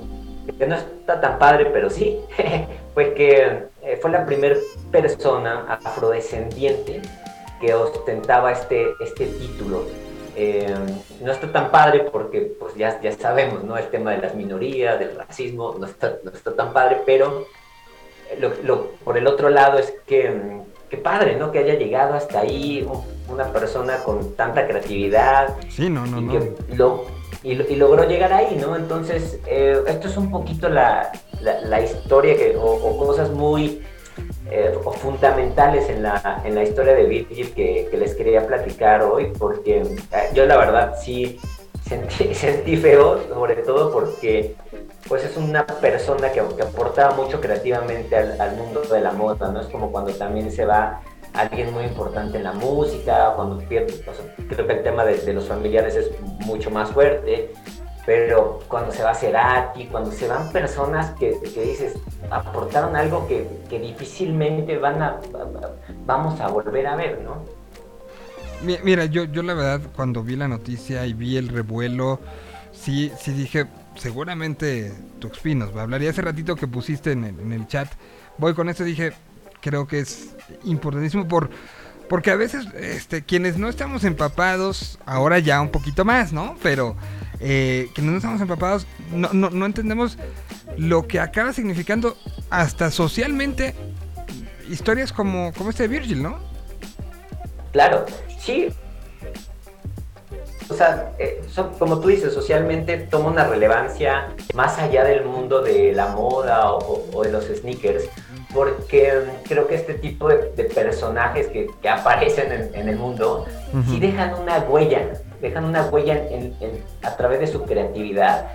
que 0.59 0.66
no 0.66 0.77
está 0.77 1.21
tan 1.21 1.39
padre, 1.39 1.66
pero 1.66 1.91
sí, 1.91 2.21
fue 2.95 3.12
que 3.12 3.65
fue 4.01 4.11
la 4.11 4.24
primera 4.24 4.56
persona 4.90 5.78
afrodescendiente 5.85 7.02
que 7.61 7.74
ostentaba 7.74 8.52
este, 8.52 8.94
este 9.01 9.27
título. 9.27 9.85
Eh, 10.36 10.74
no 11.20 11.32
está 11.32 11.52
tan 11.52 11.70
padre 11.70 12.01
porque 12.11 12.40
pues 12.59 12.74
ya, 12.74 13.01
ya 13.01 13.12
sabemos, 13.12 13.62
¿no? 13.62 13.77
El 13.77 13.89
tema 13.89 14.12
de 14.12 14.19
las 14.19 14.35
minorías, 14.35 14.98
del 14.98 15.16
racismo, 15.16 15.77
no 15.78 15.86
está, 15.86 16.19
no 16.24 16.32
está 16.32 16.55
tan 16.55 16.73
padre, 16.73 17.02
pero 17.06 17.47
lo, 18.39 18.52
lo, 18.65 18.86
por 19.05 19.16
el 19.16 19.27
otro 19.27 19.48
lado 19.48 19.78
es 19.78 19.94
que, 20.06 20.61
qué 20.90 20.97
padre, 20.97 21.36
¿no? 21.36 21.52
Que 21.52 21.61
haya 21.61 21.74
llegado 21.74 22.15
hasta 22.15 22.40
ahí 22.40 22.86
una 23.28 23.52
persona 23.52 23.98
con 23.98 24.35
tanta 24.35 24.66
creatividad. 24.66 25.55
Sí, 25.69 25.89
no, 25.89 26.05
no, 26.06 26.19
y 26.19 26.23
no. 26.23 26.32
Que 26.32 26.74
lo, 26.74 27.05
y, 27.45 27.53
y, 27.53 27.77
logró 27.77 28.09
llegar 28.09 28.33
ahí, 28.33 28.59
¿no? 28.61 28.75
Entonces, 28.75 29.39
eh, 29.47 29.79
esto 29.87 30.09
es 30.09 30.16
un 30.16 30.31
poquito 30.31 30.69
la, 30.71 31.12
la, 31.43 31.81
historia 31.83 32.37
que, 32.37 32.57
o, 32.57 32.65
o 32.65 32.99
cosas 32.99 33.31
muy 33.31 33.83
eh, 34.51 34.75
fundamentales 35.01 35.89
en 35.91 36.03
la, 36.03 36.41
en 36.45 36.55
la 36.55 36.62
historia 36.62 36.95
de 36.95 37.05
Virgil 37.05 37.53
que, 37.53 37.89
que, 37.91 37.97
les 37.97 38.15
quería 38.15 38.47
platicar 38.47 39.03
hoy, 39.03 39.33
porque 39.39 39.81
eh, 39.81 40.31
yo 40.35 40.47
la 40.47 40.57
verdad 40.57 40.95
sí 40.99 41.39
sentí, 41.87 42.35
sentí 42.35 42.77
feo, 42.77 43.21
sobre 43.29 43.57
todo 43.57 43.93
porque 43.93 44.55
pues 45.09 45.25
es 45.25 45.37
una 45.37 45.66
persona 45.66 46.33
que, 46.33 46.43
que 46.57 46.62
aportaba 46.62 47.15
mucho 47.15 47.41
creativamente 47.41 48.16
al, 48.16 48.41
al, 48.41 48.57
mundo 48.57 48.81
de 48.81 49.01
la 49.01 49.12
moda, 49.12 49.51
¿no? 49.51 49.61
Es 49.61 49.66
como 49.66 49.93
cuando 49.93 50.12
también 50.15 50.51
se 50.51 50.65
va 50.65 51.03
alguien 51.35 51.73
muy 51.73 51.85
importante 51.85 52.39
en 52.39 52.44
la 52.44 52.52
música, 52.52 53.32
cuando 53.36 53.59
pierde, 53.59 53.93
o 54.09 54.15
sea, 54.15 54.24
creo 54.48 54.66
que 54.66 54.73
el 54.73 54.82
tema 54.82 55.05
de, 55.05 55.32
los 55.32 55.47
familiares 55.47 55.94
es 55.97 56.11
mucho 56.47 56.70
más 56.70 56.90
fuerte, 56.90 57.52
pero 58.06 58.61
cuando 58.69 58.93
se 58.93 59.02
va 59.02 59.15
Cerati, 59.15 59.86
cuando 59.86 60.12
se 60.12 60.28
van 60.28 60.51
personas 60.52 61.11
que, 61.12 61.39
que 61.55 61.62
dices, 61.62 61.94
aportaron 62.31 62.97
algo 62.97 63.27
que, 63.27 63.47
que 63.69 63.78
difícilmente 63.78 64.78
van 64.78 65.02
a, 65.02 65.20
vamos 66.06 66.40
a 66.40 66.48
volver 66.48 66.86
a 66.86 66.97
ver, 66.97 67.20
¿no? 67.23 67.43
Mira, 68.62 69.05
yo, 69.05 69.24
yo 69.24 69.43
la 69.43 69.52
verdad, 69.55 69.81
cuando 69.94 70.23
vi 70.23 70.36
la 70.36 70.48
noticia 70.48 71.05
y 71.06 71.12
vi 71.12 71.36
el 71.36 71.48
revuelo, 71.48 72.20
sí, 72.73 73.12
sí 73.20 73.32
dije, 73.32 73.66
seguramente 73.97 74.93
Tuxpinos 75.19 75.74
va 75.74 75.81
a 75.81 75.82
hablar. 75.85 76.02
Y 76.02 76.06
hace 76.06 76.23
ratito 76.23 76.56
que 76.56 76.66
pusiste 76.66 77.12
en 77.12 77.52
el, 77.52 77.66
chat, 77.66 77.89
voy 78.39 78.55
con 78.55 78.69
esto, 78.69 78.85
dije, 78.85 79.12
creo 79.65 79.86
que 79.86 80.01
es 80.01 80.35
importantísimo 80.65 81.27
por... 81.27 81.49
Porque 82.09 82.31
a 82.31 82.36
veces, 82.36 82.66
este, 82.74 83.23
quienes 83.24 83.57
no 83.57 83.70
estamos 83.70 84.05
empapados, 84.05 84.99
ahora 85.07 85.39
ya 85.39 85.59
un 85.62 85.70
poquito 85.70 86.05
más, 86.05 86.35
¿no? 86.35 86.55
Pero 86.62 86.97
eh, 87.41 87.89
quienes 87.95 88.12
no 88.12 88.19
estamos 88.19 88.41
empapados, 88.43 88.86
no, 89.11 89.31
no, 89.32 89.49
no 89.49 89.65
entendemos 89.65 90.19
lo 90.77 91.09
que 91.09 91.19
acaba 91.19 91.55
significando 91.55 92.19
hasta 92.51 92.91
socialmente 92.91 93.74
historias 94.69 95.15
como, 95.15 95.55
como 95.55 95.70
este 95.70 95.85
de 95.85 95.89
Virgil, 95.89 96.23
¿no? 96.23 96.39
Claro, 97.73 98.05
sí. 98.39 98.69
O 100.69 100.74
sea, 100.74 101.11
eh, 101.19 101.43
como 101.78 102.01
tú 102.01 102.09
dices, 102.09 102.35
socialmente 102.35 102.99
toma 102.99 103.31
una 103.31 103.49
relevancia 103.49 104.28
más 104.53 104.78
allá 104.78 105.05
del 105.05 105.24
mundo 105.24 105.62
de 105.62 105.93
la 105.93 106.09
moda 106.09 106.70
o 106.70 107.23
de 107.23 107.32
los 107.32 107.47
sneakers, 107.47 108.05
porque 108.55 109.12
creo 109.47 109.66
que 109.66 109.74
este 109.74 109.94
tipo 109.94 110.28
de, 110.28 110.52
de 110.52 110.64
personajes 110.64 111.48
que, 111.48 111.68
que 111.82 111.89
aparecen 111.89 112.52
en, 112.52 112.70
en, 112.74 112.89
el 112.89 112.97
mundo 112.97 113.44
uh 113.72 113.76
-huh. 113.76 113.85
sí 113.85 114.01
dejan 114.01 114.35
una 114.35 114.59
huella, 114.60 115.01
dejan 115.40 115.64
una 115.64 115.82
huella 115.86 116.14
en, 116.31 116.55
en, 116.60 116.82
a 117.02 117.16
través 117.16 117.40
de 117.40 117.48
su 117.48 117.64
creatividad 117.64 118.47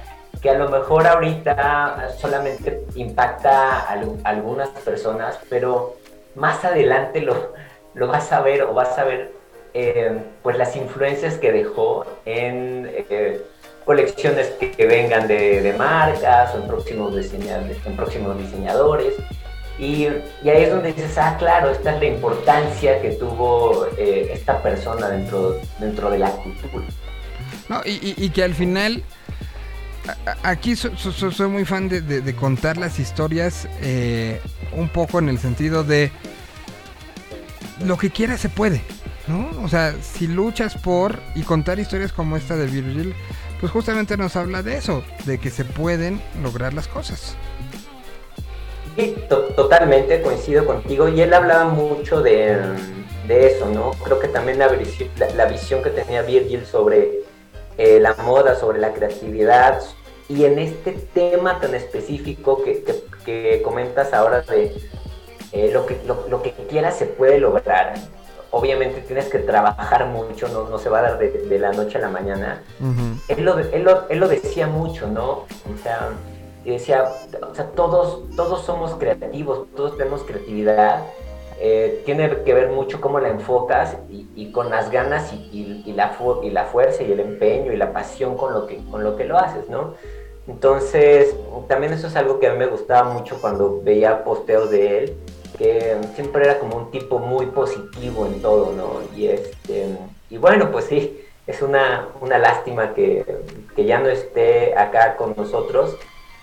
que 0.42 0.50
a 0.50 0.54
lo 0.54 0.70
mejor 0.70 1.06
ahorita 1.06 2.14
solamente 2.18 2.86
impacta 2.96 3.80
a, 3.82 3.94
a 3.94 4.30
algunas 4.30 4.70
personas, 4.70 5.38
pero 5.50 5.98
más 6.36 6.64
adelante 6.64 7.22
lo, 7.22 7.54
lo, 7.94 8.08
vas 8.08 8.32
a 8.32 8.42
ver 8.42 8.62
o 8.64 8.74
vas 8.74 8.98
a 8.98 9.04
ver 9.04 9.32
eh, 9.74 10.18
pues 10.42 10.58
las 10.58 10.76
influencias 10.76 11.36
que 11.36 11.52
dejó 11.52 12.06
en 12.26 12.90
eh, 12.94 13.42
colecciones 13.86 14.48
que, 14.60 14.72
que 14.72 14.86
vengan 14.86 15.28
de, 15.28 15.62
de, 15.62 15.74
marcas 15.74 16.56
o 16.56 16.60
en 16.60 16.68
próximos, 16.68 17.16
diseñadores, 17.16 17.78
en 17.86 17.96
próximos 17.96 18.38
diseñadores. 18.38 19.16
Y, 19.80 20.06
ahí 20.06 20.64
es 20.64 20.70
donde 20.70 20.94
dices, 20.94 21.18
ah, 21.18 21.38
claro, 21.40 21.72
esta 21.72 21.96
es 21.96 22.02
la 22.02 22.08
importancia 22.08 23.02
que 23.02 23.12
tuvo 23.12 23.88
eh, 23.98 24.32
esta 24.34 24.62
persona 24.62 25.08
dentro, 25.08 25.58
dentro 25.80 26.12
de 26.12 26.20
la 26.20 26.32
cultura. 26.32 26.84
No, 27.70 27.82
y, 27.86 28.30
que 28.30 28.44
al 28.44 28.56
final, 28.56 29.04
aquí 30.44 30.76
so, 30.76 30.96
so, 30.98 31.32
soy 31.32 31.48
muy 31.48 31.66
fan 31.66 31.88
de 31.88 32.36
contar 32.36 32.78
las 32.78 33.00
historias 33.00 33.68
eh, 33.82 34.42
un 34.74 34.90
poco 34.90 35.20
en 35.20 35.30
el 35.30 35.40
sentido 35.40 35.84
de 35.84 36.12
lo 37.86 37.98
que 37.98 38.10
quiera 38.10 38.38
se 38.38 38.50
puede, 38.50 38.82
¿no? 39.28 39.50
O 39.64 39.68
sea, 39.68 39.96
si 40.02 40.28
luchas 40.28 40.76
por 40.76 41.20
y 41.36 41.44
contar 41.44 41.80
historias 41.80 42.12
como 42.12 42.38
esta 42.38 42.56
de 42.56 42.68
Virgil, 42.68 43.14
pues 43.60 43.72
justamente 43.72 44.18
nos 44.18 44.36
habla 44.36 44.64
de 44.64 44.78
eso, 44.78 45.04
de 45.26 45.38
que 45.38 45.50
se 45.50 45.66
pueden 45.66 46.22
lograr 46.42 46.74
las 46.74 46.88
cosas. 46.88 47.36
Sí, 49.00 49.16
to 49.30 49.44
totalmente 49.56 50.22
coincido 50.22 50.66
contigo. 50.66 51.08
Y 51.08 51.22
él 51.22 51.34
hablaba 51.34 51.66
mucho 51.66 52.22
de, 52.22 52.58
de 53.28 53.48
eso, 53.48 53.66
¿no? 53.68 53.92
Creo 54.04 54.20
que 54.20 54.28
también 54.28 54.60
la, 54.60 54.68
la, 54.68 55.30
la 55.36 55.46
visión 55.46 55.82
que 55.82 55.90
tenía 55.90 56.22
Virgil 56.22 56.66
sobre 56.66 57.22
eh, 57.78 58.00
la 58.02 58.14
moda, 58.16 58.56
sobre 58.56 58.80
la 58.80 58.92
creatividad. 58.92 59.82
Y 60.28 60.44
en 60.44 60.60
este 60.60 60.92
tema 61.14 61.60
tan 61.62 61.76
específico 61.76 62.62
que, 62.64 62.84
que, 62.84 63.04
que 63.26 63.62
comentas 63.62 64.14
ahora 64.14 64.42
de 64.42 64.76
eh, 65.54 65.72
lo, 65.72 65.86
que, 65.86 65.98
lo, 66.06 66.28
lo, 66.30 66.42
que 66.44 66.52
quieras 66.70 66.98
se 66.98 67.06
puede 67.06 67.40
lograr. 67.40 67.94
Obviamente 68.52 69.02
tienes 69.02 69.30
que 69.30 69.40
trabajar 69.40 70.08
mucho, 70.08 70.48
no, 70.50 70.68
no 70.68 70.78
se 70.78 70.90
va 70.90 71.00
a 71.00 71.02
dar 71.04 71.20
de, 71.20 71.30
de 71.30 71.60
la 71.60 71.72
noche 71.72 72.00
a 72.00 72.02
la 72.02 72.10
mañana. 72.10 72.64
Uh 72.82 72.86
-huh. 72.86 73.22
él, 73.30 73.46
lo, 73.46 73.60
él, 73.60 73.84
lo, 73.84 74.10
él 74.10 74.20
lo 74.20 74.28
decía 74.28 74.68
mucho, 74.68 75.08
¿no? 75.08 75.30
O 75.30 75.78
sea, 75.84 76.10
decía, 76.74 77.12
o 77.42 77.56
sea, 77.56 77.66
todos, 77.72 78.24
todos 78.36 78.62
somos 78.62 78.96
creativos, 78.96 79.68
todos 79.76 79.98
tenemos 79.98 80.24
creatividad, 80.24 81.04
eh, 81.62 82.02
tiene 82.06 82.44
que 82.44 82.54
ver 82.54 82.70
mucho 82.70 83.02
cómo 83.02 83.20
la 83.20 83.28
enfocas 83.30 83.98
y, 84.10 84.28
y 84.34 84.52
con 84.52 84.70
las 84.70 84.90
ganas 84.92 85.34
y, 85.34 85.36
y, 85.52 85.84
y, 85.86 85.92
la 85.92 86.18
y 86.42 86.50
la 86.52 86.66
fuerza 86.66 87.04
y 87.04 87.12
el 87.12 87.20
empeño 87.20 87.74
y 87.74 87.78
la 87.78 87.92
pasión 87.92 88.38
con 88.38 88.54
lo 88.54 88.66
que, 88.66 88.78
con 88.90 89.04
lo, 89.04 89.18
que 89.18 89.26
lo 89.26 89.38
haces, 89.38 89.70
¿no? 89.70 89.96
Entonces, 90.48 91.36
también 91.68 91.94
eso 91.94 92.08
es 92.08 92.16
algo 92.16 92.40
que 92.40 92.48
a 92.48 92.54
mí 92.54 92.58
me 92.58 92.68
gustaba 92.68 93.14
mucho 93.14 93.40
cuando 93.42 93.82
veía 93.84 94.24
posteos 94.24 94.72
de 94.72 94.98
él, 95.00 95.18
que 95.58 95.98
siempre 96.16 96.46
era 96.46 96.60
como 96.60 96.78
un 96.78 96.92
tipo 96.92 97.20
muy 97.20 97.48
positivo 97.48 98.26
en 98.26 98.42
todo, 98.42 98.72
¿no? 98.74 99.02
Y, 99.16 99.28
este, 99.28 99.98
y 100.30 100.38
bueno, 100.38 100.72
pues 100.72 100.86
sí, 100.86 101.22
es 101.46 101.62
una, 101.62 102.08
una 102.22 102.38
lástima 102.38 102.94
que, 102.94 103.26
que 103.76 103.86
ya 103.86 104.00
no 104.00 104.08
esté 104.08 104.76
acá 104.78 105.18
con 105.18 105.34
nosotros, 105.36 105.98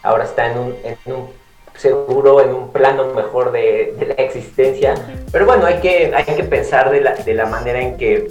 ahora 0.07 0.25
está 0.25 0.51
en 0.53 0.59
un, 0.59 0.75
en 0.85 0.97
un 1.13 1.29
seguro, 1.77 2.41
en 2.41 2.55
un 2.55 2.73
plano 2.73 3.13
mejor 3.13 3.53
de, 3.53 3.95
de, 3.99 4.07
la 4.07 4.15
existencia. 4.15 4.95
Pero 5.33 5.47
bueno, 5.47 5.67
hay 5.67 5.81
que, 5.81 6.13
hay 6.15 6.25
que 6.25 6.45
pensar 6.45 6.91
de 6.91 7.01
la, 7.01 7.15
de 7.15 7.35
la 7.35 7.47
manera 7.47 7.81
en 7.81 7.97
que 7.97 8.29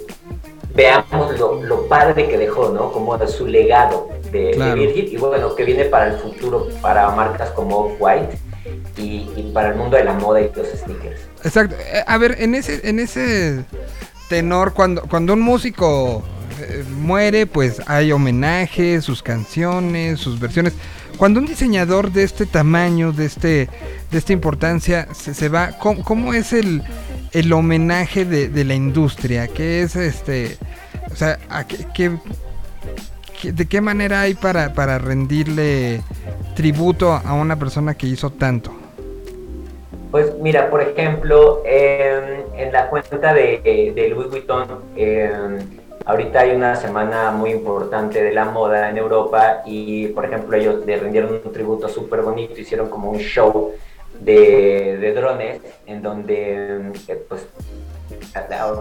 veamos 0.74 1.38
lo, 1.38 1.62
lo, 1.62 1.86
padre 1.86 2.28
que 2.28 2.38
dejó, 2.38 2.70
¿no? 2.70 2.92
Como 2.92 3.18
su 3.28 3.46
legado 3.46 4.08
de, 4.32 4.52
claro. 4.52 4.74
de, 4.74 4.86
Virgil 4.86 5.12
y 5.12 5.16
bueno, 5.16 5.54
que 5.54 5.64
viene 5.64 5.84
para 5.84 6.08
el 6.08 6.18
futuro 6.18 6.68
para 6.80 7.10
marcas 7.10 7.50
como 7.50 7.96
White 7.98 8.36
y, 8.96 9.30
y, 9.36 9.50
para 9.54 9.68
el 9.68 9.76
mundo 9.76 9.96
de 9.96 10.04
la 10.04 10.14
moda 10.14 10.40
y 10.40 10.50
los 10.54 10.66
sneakers. 10.68 11.20
Exacto. 11.44 11.76
A 12.06 12.18
ver, 12.18 12.36
en 12.40 12.54
ese, 12.54 12.88
en 12.88 12.98
ese 12.98 13.64
tenor, 14.28 14.72
cuando, 14.74 15.02
cuando 15.02 15.34
un 15.34 15.40
músico 15.40 16.22
eh, 16.60 16.84
muere, 16.90 17.46
pues 17.46 17.80
hay 17.86 18.12
homenajes, 18.12 19.04
sus 19.04 19.22
canciones, 19.22 20.20
sus 20.20 20.40
versiones. 20.40 20.74
Cuando 21.16 21.40
un 21.40 21.46
diseñador 21.46 22.12
de 22.12 22.24
este 22.24 22.46
tamaño, 22.46 23.12
de 23.12 23.26
este 23.26 23.68
de 24.10 24.18
esta 24.18 24.32
importancia, 24.32 25.08
se, 25.14 25.34
se 25.34 25.48
va, 25.48 25.72
¿cómo, 25.78 26.04
cómo 26.04 26.34
es 26.34 26.52
el, 26.52 26.82
el 27.32 27.52
homenaje 27.52 28.24
de, 28.24 28.48
de 28.48 28.64
la 28.64 28.74
industria? 28.74 29.48
¿Qué 29.48 29.82
es 29.82 29.96
este? 29.96 30.56
O 31.10 31.16
sea, 31.16 31.38
¿a 31.48 31.66
qué, 31.66 32.12
¿de 33.42 33.66
qué 33.66 33.80
manera 33.80 34.20
hay 34.20 34.34
para, 34.34 34.74
para 34.74 34.98
rendirle 34.98 36.02
tributo 36.54 37.12
a 37.12 37.32
una 37.34 37.56
persona 37.56 37.94
que 37.94 38.06
hizo 38.06 38.30
tanto? 38.30 38.74
Pues 40.10 40.32
mira, 40.40 40.70
por 40.70 40.80
ejemplo, 40.82 41.62
en, 41.66 42.44
en 42.58 42.72
la 42.72 42.88
cuenta 42.88 43.34
de, 43.34 43.92
de 43.94 44.08
Louis 44.08 44.30
Vuitton, 44.30 44.66
eh, 44.96 45.30
ahorita 46.06 46.40
hay 46.40 46.52
una 46.52 46.76
semana 46.76 47.32
muy 47.32 47.50
importante 47.50 48.22
de 48.22 48.32
la 48.32 48.46
moda 48.46 48.88
en 48.88 48.96
Europa 48.96 49.62
y, 49.66 50.06
por 50.08 50.24
ejemplo, 50.24 50.56
ellos 50.56 50.86
le 50.86 50.96
rindieron 50.96 51.40
un 51.44 51.52
tributo 51.52 51.88
súper 51.88 52.22
bonito, 52.22 52.58
hicieron 52.58 52.88
como 52.88 53.10
un 53.10 53.18
show 53.18 53.72
de, 54.20 55.12
drones 55.14 55.60
en 55.86 56.00
donde 56.02 56.92
eh, 57.08 57.26
pues 57.28 57.46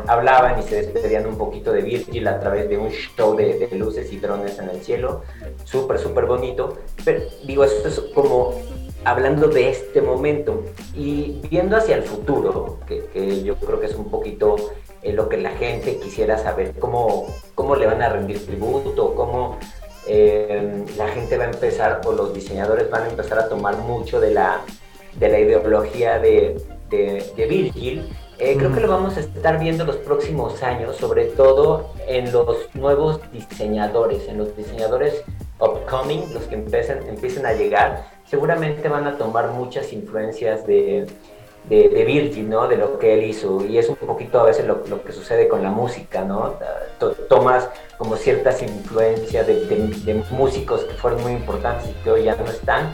hablaban 0.07 0.59
y 0.59 0.63
se 0.63 0.83
despedían 0.83 1.25
un 1.25 1.37
poquito 1.37 1.73
de 1.73 1.81
Virgil 1.81 2.27
a 2.27 2.39
través 2.39 2.69
de 2.69 2.77
un 2.77 2.89
show 2.89 3.35
de, 3.35 3.67
de 3.67 3.75
luces 3.75 4.11
y 4.13 4.19
drones 4.19 4.59
en 4.59 4.69
el 4.69 4.81
cielo, 4.81 5.23
súper, 5.63 5.97
súper 5.97 6.25
bonito. 6.25 6.77
Pero 7.03 7.21
digo, 7.43 7.63
eso 7.63 7.87
es 7.87 7.99
como 8.13 8.53
hablando 9.05 9.47
de 9.47 9.69
este 9.69 10.01
momento 10.01 10.63
y 10.95 11.39
viendo 11.49 11.77
hacia 11.77 11.95
el 11.95 12.03
futuro, 12.03 12.79
que, 12.87 13.05
que 13.13 13.43
yo 13.43 13.55
creo 13.55 13.79
que 13.79 13.85
es 13.85 13.95
un 13.95 14.09
poquito 14.09 14.55
eh, 15.01 15.13
lo 15.13 15.29
que 15.29 15.37
la 15.37 15.51
gente 15.51 15.97
quisiera 15.99 16.37
saber, 16.37 16.73
cómo, 16.79 17.27
cómo 17.53 17.75
le 17.75 17.85
van 17.85 18.01
a 18.01 18.09
rendir 18.09 18.45
tributo, 18.45 19.13
cómo 19.15 19.57
eh, 20.07 20.83
la 20.97 21.07
gente 21.09 21.37
va 21.37 21.45
a 21.45 21.51
empezar, 21.51 22.01
o 22.05 22.11
los 22.11 22.33
diseñadores 22.33 22.89
van 22.89 23.03
a 23.03 23.09
empezar 23.09 23.39
a 23.39 23.47
tomar 23.47 23.77
mucho 23.77 24.19
de 24.19 24.31
la, 24.31 24.61
de 25.19 25.29
la 25.29 25.39
ideología 25.39 26.19
de, 26.19 26.59
de, 26.89 27.31
de 27.37 27.45
Virgil. 27.45 28.09
Eh, 28.37 28.57
creo 28.57 28.73
que 28.73 28.81
lo 28.81 28.89
vamos 28.89 29.15
a 29.15 29.21
estar 29.21 29.59
viendo 29.59 29.85
los 29.85 29.95
próximos 29.97 30.61
años, 30.61 30.97
sobre 30.97 31.25
todo 31.25 31.93
en 32.07 32.33
los 32.33 32.73
nuevos 32.73 33.21
diseñadores, 33.31 34.27
en 34.27 34.39
los 34.39 34.57
diseñadores 34.57 35.23
upcoming, 35.59 36.33
los 36.33 36.43
que 36.43 36.55
empiezan, 36.55 37.07
empiecen 37.07 37.45
a 37.45 37.53
llegar, 37.53 38.14
seguramente 38.27 38.87
van 38.89 39.07
a 39.07 39.17
tomar 39.17 39.49
muchas 39.49 39.91
influencias 39.93 40.65
de, 40.65 41.05
de, 41.69 41.89
de 41.89 42.05
Virgil, 42.05 42.49
¿no? 42.49 42.67
De 42.67 42.77
lo 42.77 42.97
que 42.99 43.13
él 43.13 43.23
hizo. 43.23 43.63
Y 43.65 43.77
es 43.77 43.87
un 43.89 43.95
poquito 43.95 44.39
a 44.39 44.43
veces 44.45 44.65
lo, 44.65 44.81
lo 44.87 45.03
que 45.03 45.11
sucede 45.13 45.47
con 45.47 45.61
la 45.63 45.69
música, 45.69 46.23
¿no? 46.23 46.55
To- 46.99 47.11
Tomas 47.29 47.69
como 47.97 48.15
ciertas 48.17 48.61
influencias 48.61 49.47
de, 49.47 49.65
de- 49.65 49.87
de 50.13 50.23
músicos 50.31 50.83
que 50.83 50.93
fueron 50.95 51.21
muy 51.23 51.33
importantes 51.33 51.89
y 51.89 52.03
que 52.03 52.11
hoy 52.11 52.23
ya 52.23 52.35
no 52.35 52.45
están, 52.45 52.91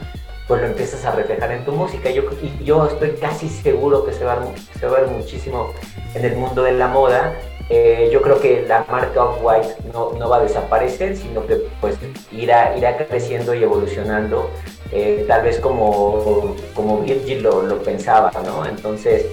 pues 0.48 0.62
lo 0.62 0.68
empiezas 0.68 1.06
a 1.06 1.12
reflejar 1.12 1.52
en 1.52 1.64
tu 1.66 1.72
música. 1.72 2.10
Yo, 2.12 2.24
y 2.42 2.64
yo 2.64 2.86
estoy 2.88 3.12
casi 3.12 3.48
seguro 3.50 4.06
que 4.06 4.14
se 4.14 4.26
va, 4.26 4.34
a 4.34 4.40
se 4.80 4.86
va 4.86 4.98
a 4.98 5.02
ver 5.02 5.10
muchísimo 5.10 5.72
en 6.14 6.26
el 6.26 6.36
mundo 6.36 6.64
de 6.64 6.74
la 6.74 6.88
moda. 6.88 7.34
Eh, 7.70 8.10
yo 8.12 8.22
creo 8.22 8.38
que 8.42 8.66
la 8.68 8.84
marca 8.92 9.24
Off-White 9.24 9.76
no, 9.94 10.12
no 10.20 10.28
va 10.28 10.38
a 10.38 10.42
desaparecer, 10.42 11.16
sino 11.16 11.48
que 11.48 11.56
pues 11.80 11.96
irá, 12.34 12.76
irá 12.78 12.98
creciendo 12.98 13.54
y 13.54 13.64
evolucionando, 13.64 14.50
eh, 14.92 15.26
tal 15.28 15.44
vez 15.44 15.60
como, 15.60 16.56
como 16.74 17.00
Virgil 17.00 17.44
lo, 17.44 17.62
lo 17.64 17.80
pensaba, 17.80 18.32
¿no? 18.46 18.66
Entonces, 18.66 19.26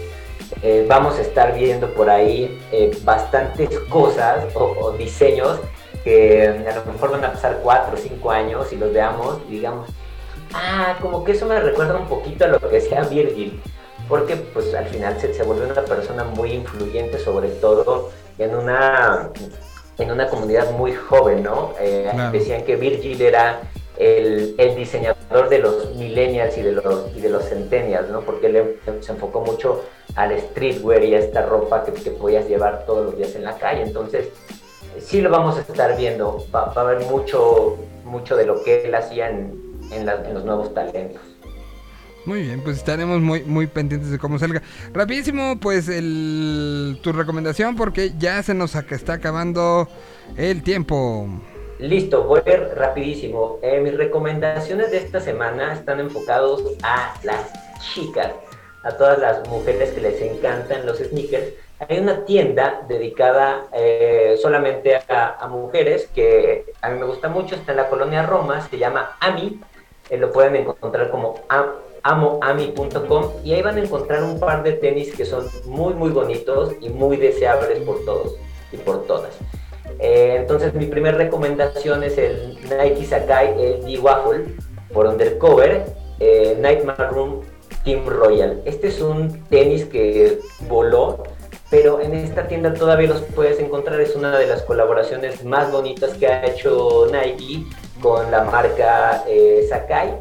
eh, 0.62 0.85
vamos 0.89 1.18
a 1.18 1.22
estar 1.22 1.55
viendo 1.55 1.93
por 1.94 2.09
ahí 2.10 2.59
eh, 2.72 2.97
bastantes 3.05 3.68
cosas 3.89 4.44
o, 4.55 4.74
o 4.80 4.93
diseños 4.93 5.59
que 6.05 6.47
a 6.48 6.74
lo 6.76 6.93
mejor 6.93 7.10
van 7.10 7.24
a 7.24 7.32
pasar 7.32 7.60
cuatro 7.62 7.94
o 7.94 7.98
cinco 7.98 8.30
años 8.30 8.72
y 8.72 8.76
los 8.76 8.93
veamos 8.93 9.39
y 9.48 9.52
digamos, 9.55 9.90
ah, 10.55 10.97
como 11.02 11.24
que 11.24 11.32
eso 11.32 11.44
me 11.47 11.60
recuerda 11.60 11.97
un 11.97 12.06
poquito 12.06 12.44
a 12.44 12.48
lo 12.48 12.60
que 12.60 12.80
sea 12.80 13.02
Virgil, 13.02 13.60
porque 14.09 14.36
pues 14.36 14.72
al 14.74 14.86
final 14.86 15.20
se, 15.20 15.35
se 15.35 15.43
volvió 15.43 15.64
una 15.64 15.82
persona 15.82 16.24
muy 16.24 16.52
influyente, 16.52 17.18
sobre 17.18 17.48
todo 17.48 18.10
en 18.39 18.55
una, 18.55 19.28
en 19.98 20.10
una 20.10 20.28
comunidad 20.28 20.70
muy 20.70 20.94
joven, 20.94 21.43
¿no? 21.43 21.74
Eh, 21.80 22.09
Claro. 22.10 22.30
Decían 22.32 22.62
que 22.64 22.76
Virgil 22.76 23.20
era 23.20 23.60
el, 23.98 24.56
diseñador 24.76 25.48
de 25.48 25.58
los 25.58 25.94
millennials 25.96 26.56
y 26.56 26.62
de 26.62 26.72
los, 26.72 27.16
y 27.16 27.20
de 27.20 27.28
los 27.28 27.48
centennials, 27.48 28.08
¿no? 28.10 28.20
Porque 28.20 28.46
él 28.46 28.80
se 29.00 29.12
enfocó 29.12 29.40
mucho 29.40 29.84
al 30.14 30.38
streetwear 30.38 31.04
y 31.04 31.14
a 31.14 31.18
esta 31.18 31.42
ropa 31.42 31.84
que, 31.84 31.92
que 31.92 32.10
podías 32.10 32.48
llevar 32.48 32.86
todos 32.86 33.06
los 33.06 33.16
días 33.16 33.34
en 33.34 33.44
la 33.44 33.56
calle. 33.58 33.82
Entonces, 33.82 34.28
sí 35.00 35.20
lo 35.20 35.30
vamos 35.30 35.56
a 35.56 35.60
estar 35.60 35.96
viendo. 35.96 36.44
Va, 36.54 36.72
a 36.74 36.80
haber 36.80 37.04
mucho, 37.06 37.76
mucho 38.04 38.36
de 38.36 38.46
lo 38.46 38.62
que 38.62 38.84
él 38.84 38.94
hacía 38.94 39.30
en, 39.30 39.66
los 40.32 40.44
nuevos 40.44 40.74
talentos. 40.74 41.22
Muy 42.26 42.42
bien, 42.42 42.60
pues 42.62 42.76
estaremos 42.76 43.20
muy, 43.20 43.42
muy 43.42 43.66
pendientes 43.66 44.10
de 44.10 44.18
cómo 44.18 44.38
salga. 44.38 44.62
Rapidísimo, 44.92 45.58
pues 45.58 45.88
el, 45.88 46.98
tu 47.02 47.12
recomendación 47.12 47.74
porque 47.74 48.12
ya 48.18 48.42
se 48.42 48.52
nos 48.52 48.74
está 48.74 49.14
acabando 49.14 49.88
el 50.36 50.62
tiempo. 50.62 51.26
Listo, 51.78 52.24
voy 52.24 52.40
a 52.44 52.50
ir 52.50 52.68
rapidísimo. 52.74 53.59
Eh, 53.62 53.80
mis 53.80 53.96
recomendaciones 53.96 54.90
de 54.90 54.98
esta 54.98 55.20
semana 55.20 55.72
están 55.74 56.00
enfocados 56.00 56.62
a 56.82 57.14
las 57.22 57.52
chicas, 57.94 58.32
a 58.82 58.92
todas 58.96 59.18
las 59.18 59.46
mujeres 59.48 59.90
que 59.90 60.00
les 60.00 60.20
encantan 60.20 60.84
los 60.86 60.98
sneakers. 60.98 61.52
Hay 61.88 61.98
una 62.00 62.24
tienda 62.24 62.82
dedicada 62.88 63.66
eh, 63.72 64.36
solamente 64.42 64.96
a, 64.96 65.36
a 65.38 65.46
mujeres 65.46 66.09
que 66.12 66.64
a 66.82 66.90
mí 66.90 66.98
me 66.98 67.06
gusta 67.06 67.28
mucho, 67.28 67.55
está 67.55 67.70
en 67.72 67.76
la 67.78 67.88
colonia 67.88 68.24
Roma, 68.24 68.66
se 68.68 68.76
llama 68.78 69.16
AMI, 69.20 69.60
eh, 70.10 70.16
lo 70.18 70.32
pueden 70.32 70.56
encontrar 70.56 71.10
como 71.12 71.36
am- 71.48 71.74
amoami.com 72.02 73.30
y 73.44 73.52
ahí 73.55 73.62
van 73.62 73.76
a 73.76 73.80
encontrar 73.80 74.24
un 74.24 74.40
par 74.40 74.64
de 74.64 74.72
tenis 74.72 75.14
que 75.14 75.24
son 75.24 75.46
muy 75.66 75.94
muy 75.94 76.10
bonitos 76.10 76.72
y 76.80 76.88
muy 76.88 77.16
deseables 77.16 77.78
por 77.80 78.05
todos 78.05 78.34
y 78.72 78.76
por 78.78 79.06
todas. 79.06 79.38
Eh, 79.98 80.36
entonces 80.38 80.74
mi 80.74 80.86
primera 80.86 81.16
recomendación 81.16 82.04
es 82.04 82.18
el 82.18 82.56
Nike 82.62 83.04
Sakai 83.04 83.54
LD 83.56 84.00
Waffle 84.00 84.44
por 84.92 85.06
Undercover 85.06 85.84
eh, 86.20 86.56
Nightmare 86.60 87.08
Room 87.10 87.42
Team 87.84 88.06
Royal. 88.06 88.62
Este 88.64 88.88
es 88.88 89.00
un 89.00 89.44
tenis 89.46 89.84
que 89.84 90.38
voló, 90.68 91.22
pero 91.70 92.00
en 92.00 92.14
esta 92.14 92.46
tienda 92.46 92.74
todavía 92.74 93.08
los 93.08 93.22
puedes 93.22 93.58
encontrar. 93.60 94.00
Es 94.00 94.14
una 94.14 94.38
de 94.38 94.46
las 94.46 94.62
colaboraciones 94.62 95.44
más 95.44 95.70
bonitas 95.70 96.14
que 96.14 96.26
ha 96.26 96.46
hecho 96.46 97.06
Nike 97.10 97.66
con 98.00 98.30
la 98.30 98.44
marca 98.44 99.24
eh, 99.28 99.66
Sakai. 99.68 100.14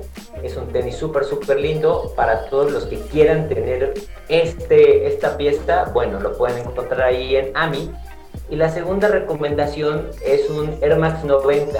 Es 0.43 0.55
un 0.55 0.67
tenis 0.67 0.95
súper, 0.95 1.23
súper 1.23 1.59
lindo 1.59 2.13
para 2.15 2.45
todos 2.49 2.71
los 2.71 2.85
que 2.85 2.99
quieran 2.99 3.49
tener 3.49 3.93
este, 4.29 5.07
esta 5.07 5.35
pieza. 5.35 5.85
Bueno, 5.93 6.19
lo 6.19 6.37
pueden 6.37 6.59
encontrar 6.59 7.01
ahí 7.01 7.35
en 7.35 7.51
AMI. 7.55 7.91
Y 8.49 8.55
la 8.55 8.69
segunda 8.69 9.07
recomendación 9.09 10.09
es 10.25 10.49
un 10.49 10.75
Air 10.81 10.97
Max 10.97 11.23
90, 11.23 11.79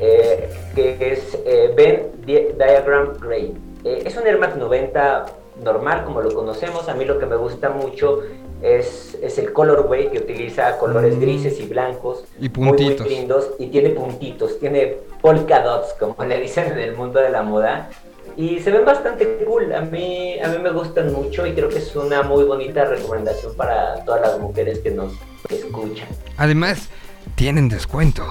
eh, 0.00 0.48
que 0.74 0.96
es 1.12 1.38
eh, 1.44 1.72
Ben 1.76 2.08
Di- 2.24 2.48
Diagram 2.56 3.18
Gray. 3.20 3.54
Eh, 3.84 4.02
es 4.06 4.16
un 4.16 4.26
Air 4.26 4.38
Max 4.38 4.56
90 4.56 5.26
normal, 5.62 6.04
como 6.04 6.22
lo 6.22 6.32
conocemos. 6.34 6.88
A 6.88 6.94
mí 6.94 7.04
lo 7.04 7.18
que 7.18 7.26
me 7.26 7.36
gusta 7.36 7.68
mucho 7.68 8.20
es, 8.62 9.18
es 9.22 9.38
el 9.38 9.52
colorway, 9.52 10.08
que 10.10 10.18
utiliza 10.18 10.78
colores 10.78 11.16
Mm. 11.16 11.20
grises 11.20 11.60
y 11.60 11.66
blancos. 11.66 12.24
Y 12.40 12.48
muy, 12.48 12.68
muy 12.68 12.78
puntitos. 12.78 13.06
lindos. 13.08 13.50
Y 13.58 13.66
tiene 13.66 13.90
puntitos, 13.90 14.58
tiene 14.58 14.96
polka 15.20 15.60
dots, 15.62 15.92
como 15.98 16.16
le 16.24 16.40
dicen 16.40 16.72
en 16.72 16.78
el 16.78 16.94
mundo 16.96 17.20
de 17.20 17.28
la 17.30 17.42
moda. 17.42 17.90
Y 18.36 18.60
se 18.60 18.70
ven 18.70 18.84
bastante 18.84 19.44
cool. 19.44 19.72
A 19.74 19.80
mí, 19.82 20.38
a 20.40 20.48
mí 20.48 20.58
me 20.58 20.70
gustan 20.70 21.12
mucho 21.12 21.46
y 21.46 21.52
creo 21.54 21.68
que 21.68 21.78
es 21.78 21.94
una 21.96 22.22
muy 22.22 22.44
bonita 22.44 22.84
recomendación 22.84 23.54
para 23.56 24.04
todas 24.04 24.20
las 24.22 24.38
mujeres 24.38 24.78
que 24.80 24.90
nos 24.90 25.12
escuchan. 25.50 26.08
Además, 26.38 26.88
tienen 27.34 27.68
descuento. 27.68 28.24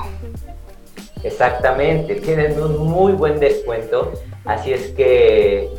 Exactamente, 1.24 2.16
tienen 2.16 2.60
un 2.62 2.78
muy 2.88 3.14
buen 3.14 3.40
descuento, 3.40 4.12
así 4.46 4.74
es 4.74 4.88
que 4.92 5.70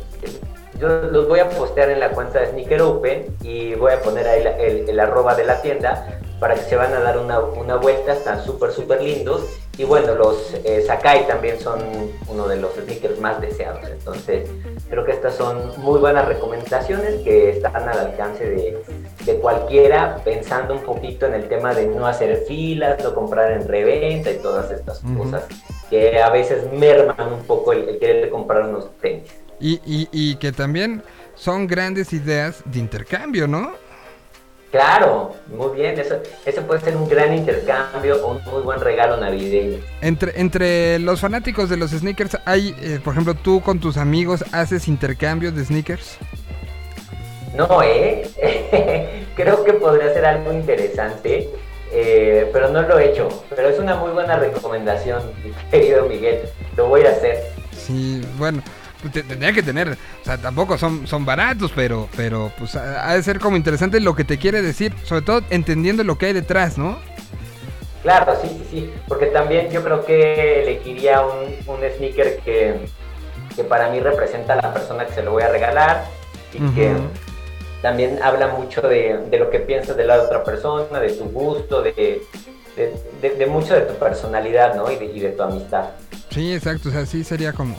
yo 0.79 0.87
los 0.87 1.27
voy 1.27 1.39
a 1.41 1.49
postear 1.49 1.89
en 1.89 1.99
la 1.99 2.09
cuenta 2.11 2.39
de 2.39 2.47
Sneaker 2.51 2.81
Open 2.81 3.25
y 3.43 3.73
voy 3.75 3.91
a 3.91 4.01
poner 4.01 4.25
ahí 4.27 4.41
la- 4.43 4.57
el, 4.57 4.87
el 4.89 4.99
arroba 5.01 5.35
de 5.35 5.43
la 5.43 5.61
tienda 5.61 6.21
para 6.39 6.55
que 6.55 6.61
se 6.61 6.75
van 6.75 6.93
a 6.93 6.99
dar 6.99 7.17
una, 7.17 7.39
una 7.39 7.75
vuelta, 7.77 8.13
están 8.13 8.43
súper 8.43 8.71
súper 8.71 9.01
lindos 9.01 9.45
y 9.77 9.85
bueno, 9.85 10.13
los 10.13 10.53
eh, 10.65 10.83
Sakai 10.85 11.27
también 11.27 11.59
son 11.59 11.79
uno 12.27 12.47
de 12.47 12.57
los 12.57 12.73
sneakers 12.75 13.19
más 13.19 13.41
deseados, 13.41 13.87
entonces 13.89 14.49
creo 14.89 15.03
que 15.05 15.13
estas 15.13 15.35
son 15.35 15.71
muy 15.77 15.99
buenas 15.99 16.27
recomendaciones 16.27 17.21
que 17.23 17.51
están 17.51 17.87
al 17.89 17.97
alcance 17.97 18.47
de, 18.47 18.77
de 19.25 19.35
cualquiera, 19.37 20.21
pensando 20.23 20.75
un 20.75 20.83
poquito 20.83 21.25
en 21.25 21.33
el 21.33 21.47
tema 21.47 21.73
de 21.73 21.87
no 21.87 22.05
hacer 22.05 22.43
filas, 22.47 23.01
no 23.03 23.15
comprar 23.15 23.51
en 23.53 23.67
reventa 23.67 24.31
y 24.31 24.37
todas 24.37 24.69
estas 24.69 25.01
cosas 25.17 25.45
que 25.89 26.21
a 26.21 26.29
veces 26.29 26.71
merman 26.71 27.33
un 27.33 27.43
poco 27.43 27.73
el, 27.73 27.89
el 27.89 27.99
querer 27.99 28.29
comprar 28.29 28.65
unos 28.65 28.91
tenis. 29.01 29.31
Y, 29.59 29.75
y, 29.85 30.09
y 30.11 30.35
que 30.35 30.51
también 30.51 31.03
son 31.35 31.67
grandes 31.67 32.13
ideas 32.13 32.61
de 32.65 32.79
intercambio, 32.79 33.47
¿no? 33.47 33.71
Claro, 34.73 35.35
muy 35.55 35.75
bien, 35.75 35.99
eso, 35.99 36.15
eso 36.47 36.63
puede 36.63 36.81
ser 36.81 36.97
un 36.97 37.07
gran 37.07 37.31
intercambio 37.31 38.25
o 38.25 38.31
un 38.31 38.43
muy 38.45 38.63
buen 38.63 38.81
regalo 38.81 39.17
navideño. 39.17 39.77
Entre, 40.01 40.41
entre 40.41 40.97
los 40.97 41.21
fanáticos 41.21 41.69
de 41.69 41.77
los 41.77 41.91
sneakers, 41.91 42.39
hay, 42.43 42.75
eh, 42.81 42.99
por 43.03 43.13
ejemplo, 43.13 43.35
tú 43.35 43.61
con 43.61 43.79
tus 43.79 43.97
amigos 43.97 44.43
haces 44.51 44.87
intercambios 44.87 45.55
de 45.55 45.63
sneakers. 45.63 46.17
No, 47.55 47.83
¿eh? 47.83 48.27
Creo 49.35 49.63
que 49.63 49.73
podría 49.73 50.11
ser 50.11 50.25
algo 50.25 50.51
interesante, 50.51 51.51
eh, 51.91 52.49
pero 52.51 52.69
no 52.69 52.81
lo 52.81 52.97
he 52.97 53.11
hecho. 53.11 53.29
Pero 53.55 53.69
es 53.69 53.77
una 53.77 53.95
muy 53.95 54.09
buena 54.09 54.37
recomendación, 54.37 55.21
mi 55.43 55.51
querido 55.69 56.09
Miguel. 56.09 56.49
Lo 56.75 56.87
voy 56.87 57.03
a 57.03 57.11
hacer. 57.11 57.43
Sí, 57.77 58.25
bueno, 58.39 58.63
tendría 59.09 59.51
que 59.53 59.63
tener, 59.63 59.89
o 60.21 60.25
sea, 60.25 60.37
tampoco 60.37 60.77
son, 60.77 61.05
son 61.07 61.25
baratos, 61.25 61.71
pero, 61.75 62.07
pero 62.15 62.51
pues 62.57 62.75
ha 62.75 63.13
de 63.13 63.23
ser 63.23 63.39
como 63.39 63.57
interesante 63.57 63.99
lo 63.99 64.15
que 64.15 64.23
te 64.23 64.37
quiere 64.37 64.61
decir, 64.61 64.93
sobre 65.03 65.21
todo 65.23 65.41
entendiendo 65.49 66.03
lo 66.03 66.17
que 66.17 66.27
hay 66.27 66.33
detrás, 66.33 66.77
¿no? 66.77 66.99
Claro, 68.01 68.33
sí, 68.41 68.49
sí, 68.49 68.67
sí. 68.69 68.93
Porque 69.07 69.27
también 69.27 69.69
yo 69.71 69.81
creo 69.83 70.05
que 70.05 70.61
elegiría 70.63 71.21
un, 71.21 71.55
un 71.67 71.79
sneaker 71.97 72.37
que, 72.39 72.75
que 73.55 73.63
para 73.63 73.89
mí 73.89 73.99
representa 73.99 74.53
a 74.53 74.55
la 74.57 74.73
persona 74.73 75.05
que 75.05 75.13
se 75.13 75.23
lo 75.23 75.31
voy 75.31 75.43
a 75.43 75.49
regalar 75.49 76.03
y 76.53 76.59
que 76.75 76.91
también 77.81 78.19
habla 78.21 78.47
mucho 78.47 78.81
de, 78.81 79.19
de 79.29 79.39
lo 79.39 79.49
que 79.49 79.59
piensas 79.59 79.95
de 79.97 80.05
la 80.05 80.21
otra 80.21 80.43
persona, 80.43 80.99
de 80.99 81.13
tu 81.13 81.25
gusto, 81.25 81.81
de, 81.81 82.21
de, 82.75 82.93
de- 83.21 83.35
de 83.35 83.45
mucho 83.45 83.73
de 83.73 83.81
tu 83.81 83.93
personalidad, 83.95 84.75
¿no? 84.75 84.89
Y 84.91 84.95
de, 84.97 85.05
y 85.05 85.19
de 85.19 85.29
tu 85.29 85.43
amistad. 85.43 85.89
Sí, 86.29 86.53
exacto, 86.53 86.89
o 86.89 86.91
sea, 86.91 87.05
sí 87.05 87.23
sería 87.23 87.53
como... 87.53 87.77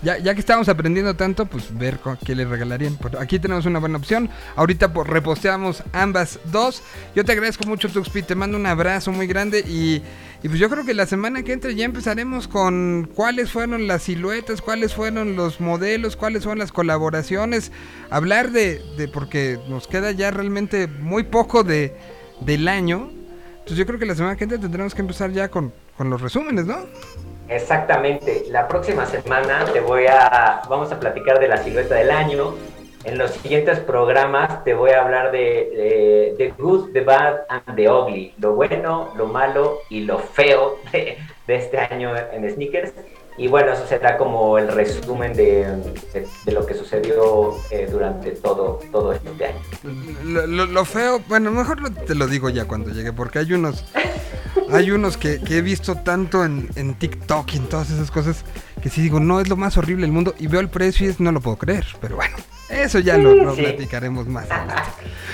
Ya, 0.00 0.16
ya 0.18 0.32
que 0.34 0.40
estamos 0.40 0.68
aprendiendo 0.68 1.16
tanto, 1.16 1.46
pues 1.46 1.76
ver 1.76 1.98
qué 2.24 2.36
le 2.36 2.44
regalarían. 2.44 2.96
Aquí 3.18 3.40
tenemos 3.40 3.66
una 3.66 3.80
buena 3.80 3.98
opción. 3.98 4.30
Ahorita 4.54 4.92
pues, 4.92 5.08
reposteamos 5.08 5.82
ambas 5.92 6.38
dos. 6.52 6.82
Yo 7.16 7.24
te 7.24 7.32
agradezco 7.32 7.66
mucho, 7.66 7.88
Tuxpi. 7.88 8.22
Te 8.22 8.36
mando 8.36 8.56
un 8.56 8.66
abrazo 8.66 9.10
muy 9.10 9.26
grande. 9.26 9.64
Y, 9.66 10.02
pues 10.46 10.60
yo 10.60 10.70
creo 10.70 10.84
que 10.84 10.94
la 10.94 11.06
semana 11.06 11.42
que 11.42 11.52
entra 11.52 11.72
ya 11.72 11.84
empezaremos 11.84 12.46
con 12.46 13.10
cuáles 13.12 13.50
fueron 13.50 13.88
las 13.88 14.04
siluetas, 14.04 14.62
cuáles 14.62 14.94
fueron 14.94 15.34
los 15.34 15.60
modelos, 15.60 16.14
cuáles 16.14 16.44
fueron 16.44 16.60
las 16.60 16.70
colaboraciones. 16.70 17.72
Hablar 18.08 18.52
de, 18.52 18.80
de 18.96 19.08
porque 19.08 19.58
nos 19.68 19.88
queda 19.88 20.12
ya 20.12 20.30
realmente 20.30 20.86
muy 20.86 21.24
poco 21.24 21.64
de, 21.64 21.96
del 22.40 22.68
año. 22.68 23.10
Entonces 23.50 23.78
yo 23.78 23.84
creo 23.84 23.98
que 23.98 24.06
la 24.06 24.14
semana 24.14 24.36
que 24.36 24.44
entra 24.44 24.60
tendremos 24.60 24.94
que 24.94 25.00
empezar 25.00 25.32
ya 25.32 25.48
con, 25.48 25.72
con 25.96 26.08
los 26.08 26.20
resúmenes, 26.20 26.66
¿no? 26.66 26.86
Exactamente. 27.48 28.44
La 28.50 28.68
próxima 28.68 29.06
semana 29.06 29.64
te 29.72 29.80
voy 29.80 30.06
a, 30.06 30.62
vamos 30.68 30.92
a 30.92 31.00
platicar 31.00 31.40
de 31.40 31.48
la 31.48 31.56
silueta 31.58 31.94
del 31.94 32.10
año. 32.10 32.54
En 33.04 33.16
los 33.16 33.30
siguientes 33.30 33.78
programas 33.80 34.64
te 34.64 34.74
voy 34.74 34.90
a 34.90 35.02
hablar 35.02 35.32
de, 35.32 36.34
The 36.36 36.50
Good, 36.58 36.92
The 36.92 37.00
Bad 37.02 37.40
and 37.48 37.76
The 37.76 37.90
Ugly. 37.90 38.34
Lo 38.38 38.54
bueno, 38.54 39.12
lo 39.16 39.26
malo 39.26 39.78
y 39.88 40.00
lo 40.00 40.18
feo 40.18 40.78
de, 40.92 41.16
de 41.46 41.56
este 41.56 41.78
año 41.78 42.12
en 42.32 42.50
sneakers. 42.50 42.92
Y 43.38 43.46
bueno, 43.46 43.72
eso 43.72 43.86
será 43.86 44.18
como 44.18 44.58
el 44.58 44.66
resumen 44.68 45.32
de, 45.32 45.64
de- 46.44 46.52
lo 46.52 46.66
que 46.66 46.74
sucedió 46.74 47.54
eh, 47.70 47.88
durante 47.90 48.32
todo, 48.32 48.80
todo 48.90 49.12
este 49.12 49.28
año. 49.44 49.58
Lo, 50.24 50.66
lo- 50.66 50.84
feo, 50.84 51.20
bueno, 51.28 51.50
mejor 51.52 51.78
te 52.06 52.14
lo 52.16 52.26
digo 52.26 52.50
ya 52.50 52.64
cuando 52.66 52.90
llegue, 52.90 53.12
porque 53.12 53.38
hay 53.38 53.52
unos, 53.52 53.84
hay 54.72 54.90
unos 54.90 55.16
que, 55.16 55.40
que 55.40 55.58
he 55.58 55.62
visto 55.62 55.94
tanto 55.96 56.44
en, 56.44 56.68
en 56.74 56.94
TikTok 56.94 57.54
y 57.54 57.56
en 57.58 57.68
todas 57.68 57.90
esas 57.90 58.10
cosas 58.10 58.44
que 58.82 58.90
sí 58.90 59.02
digo, 59.02 59.20
no 59.20 59.40
es 59.40 59.48
lo 59.48 59.56
más 59.56 59.76
horrible 59.76 60.02
del 60.02 60.12
mundo 60.12 60.34
y 60.38 60.48
veo 60.48 60.60
el 60.60 60.68
precio 60.68 61.06
y 61.06 61.10
es, 61.10 61.20
no 61.20 61.30
lo 61.30 61.40
puedo 61.40 61.56
creer, 61.58 61.86
pero 62.00 62.16
bueno, 62.16 62.36
eso 62.70 62.98
ya 62.98 63.16
lo, 63.16 63.34
lo 63.34 63.54
Sí. 63.54 63.62
platicaremos 63.62 64.26
más 64.26 64.50
adelante. 64.50 64.82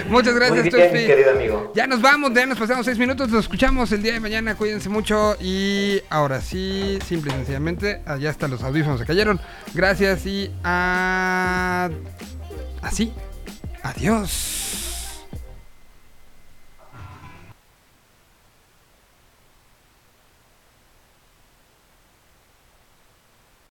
Muchas 0.08 0.34
gracias, 0.34 0.64
bien, 0.64 1.06
querido 1.06 1.30
amigo. 1.32 1.72
Ya 1.74 1.86
nos 1.86 2.00
vamos, 2.02 2.32
ya 2.34 2.46
nos 2.46 2.58
pasamos 2.58 2.84
seis 2.86 2.98
minutos, 2.98 3.28
nos 3.30 3.44
escuchamos 3.44 3.90
el 3.92 4.02
día 4.02 4.12
de 4.14 4.20
mañana, 4.20 4.54
cuídense 4.56 4.88
mucho 4.88 5.36
y 5.40 6.00
ahora 6.10 6.40
sí, 6.40 6.98
simple 7.06 7.32
y 7.32 7.36
sencillamente, 7.36 8.00
allá 8.06 8.30
hasta 8.30 8.48
los 8.48 8.62
audífonos 8.62 9.00
se 9.00 9.06
cayeron. 9.06 9.40
Gracias 9.74 10.26
y 10.26 10.50
a... 10.64 11.90
así, 12.82 13.12
adiós. 13.82 14.63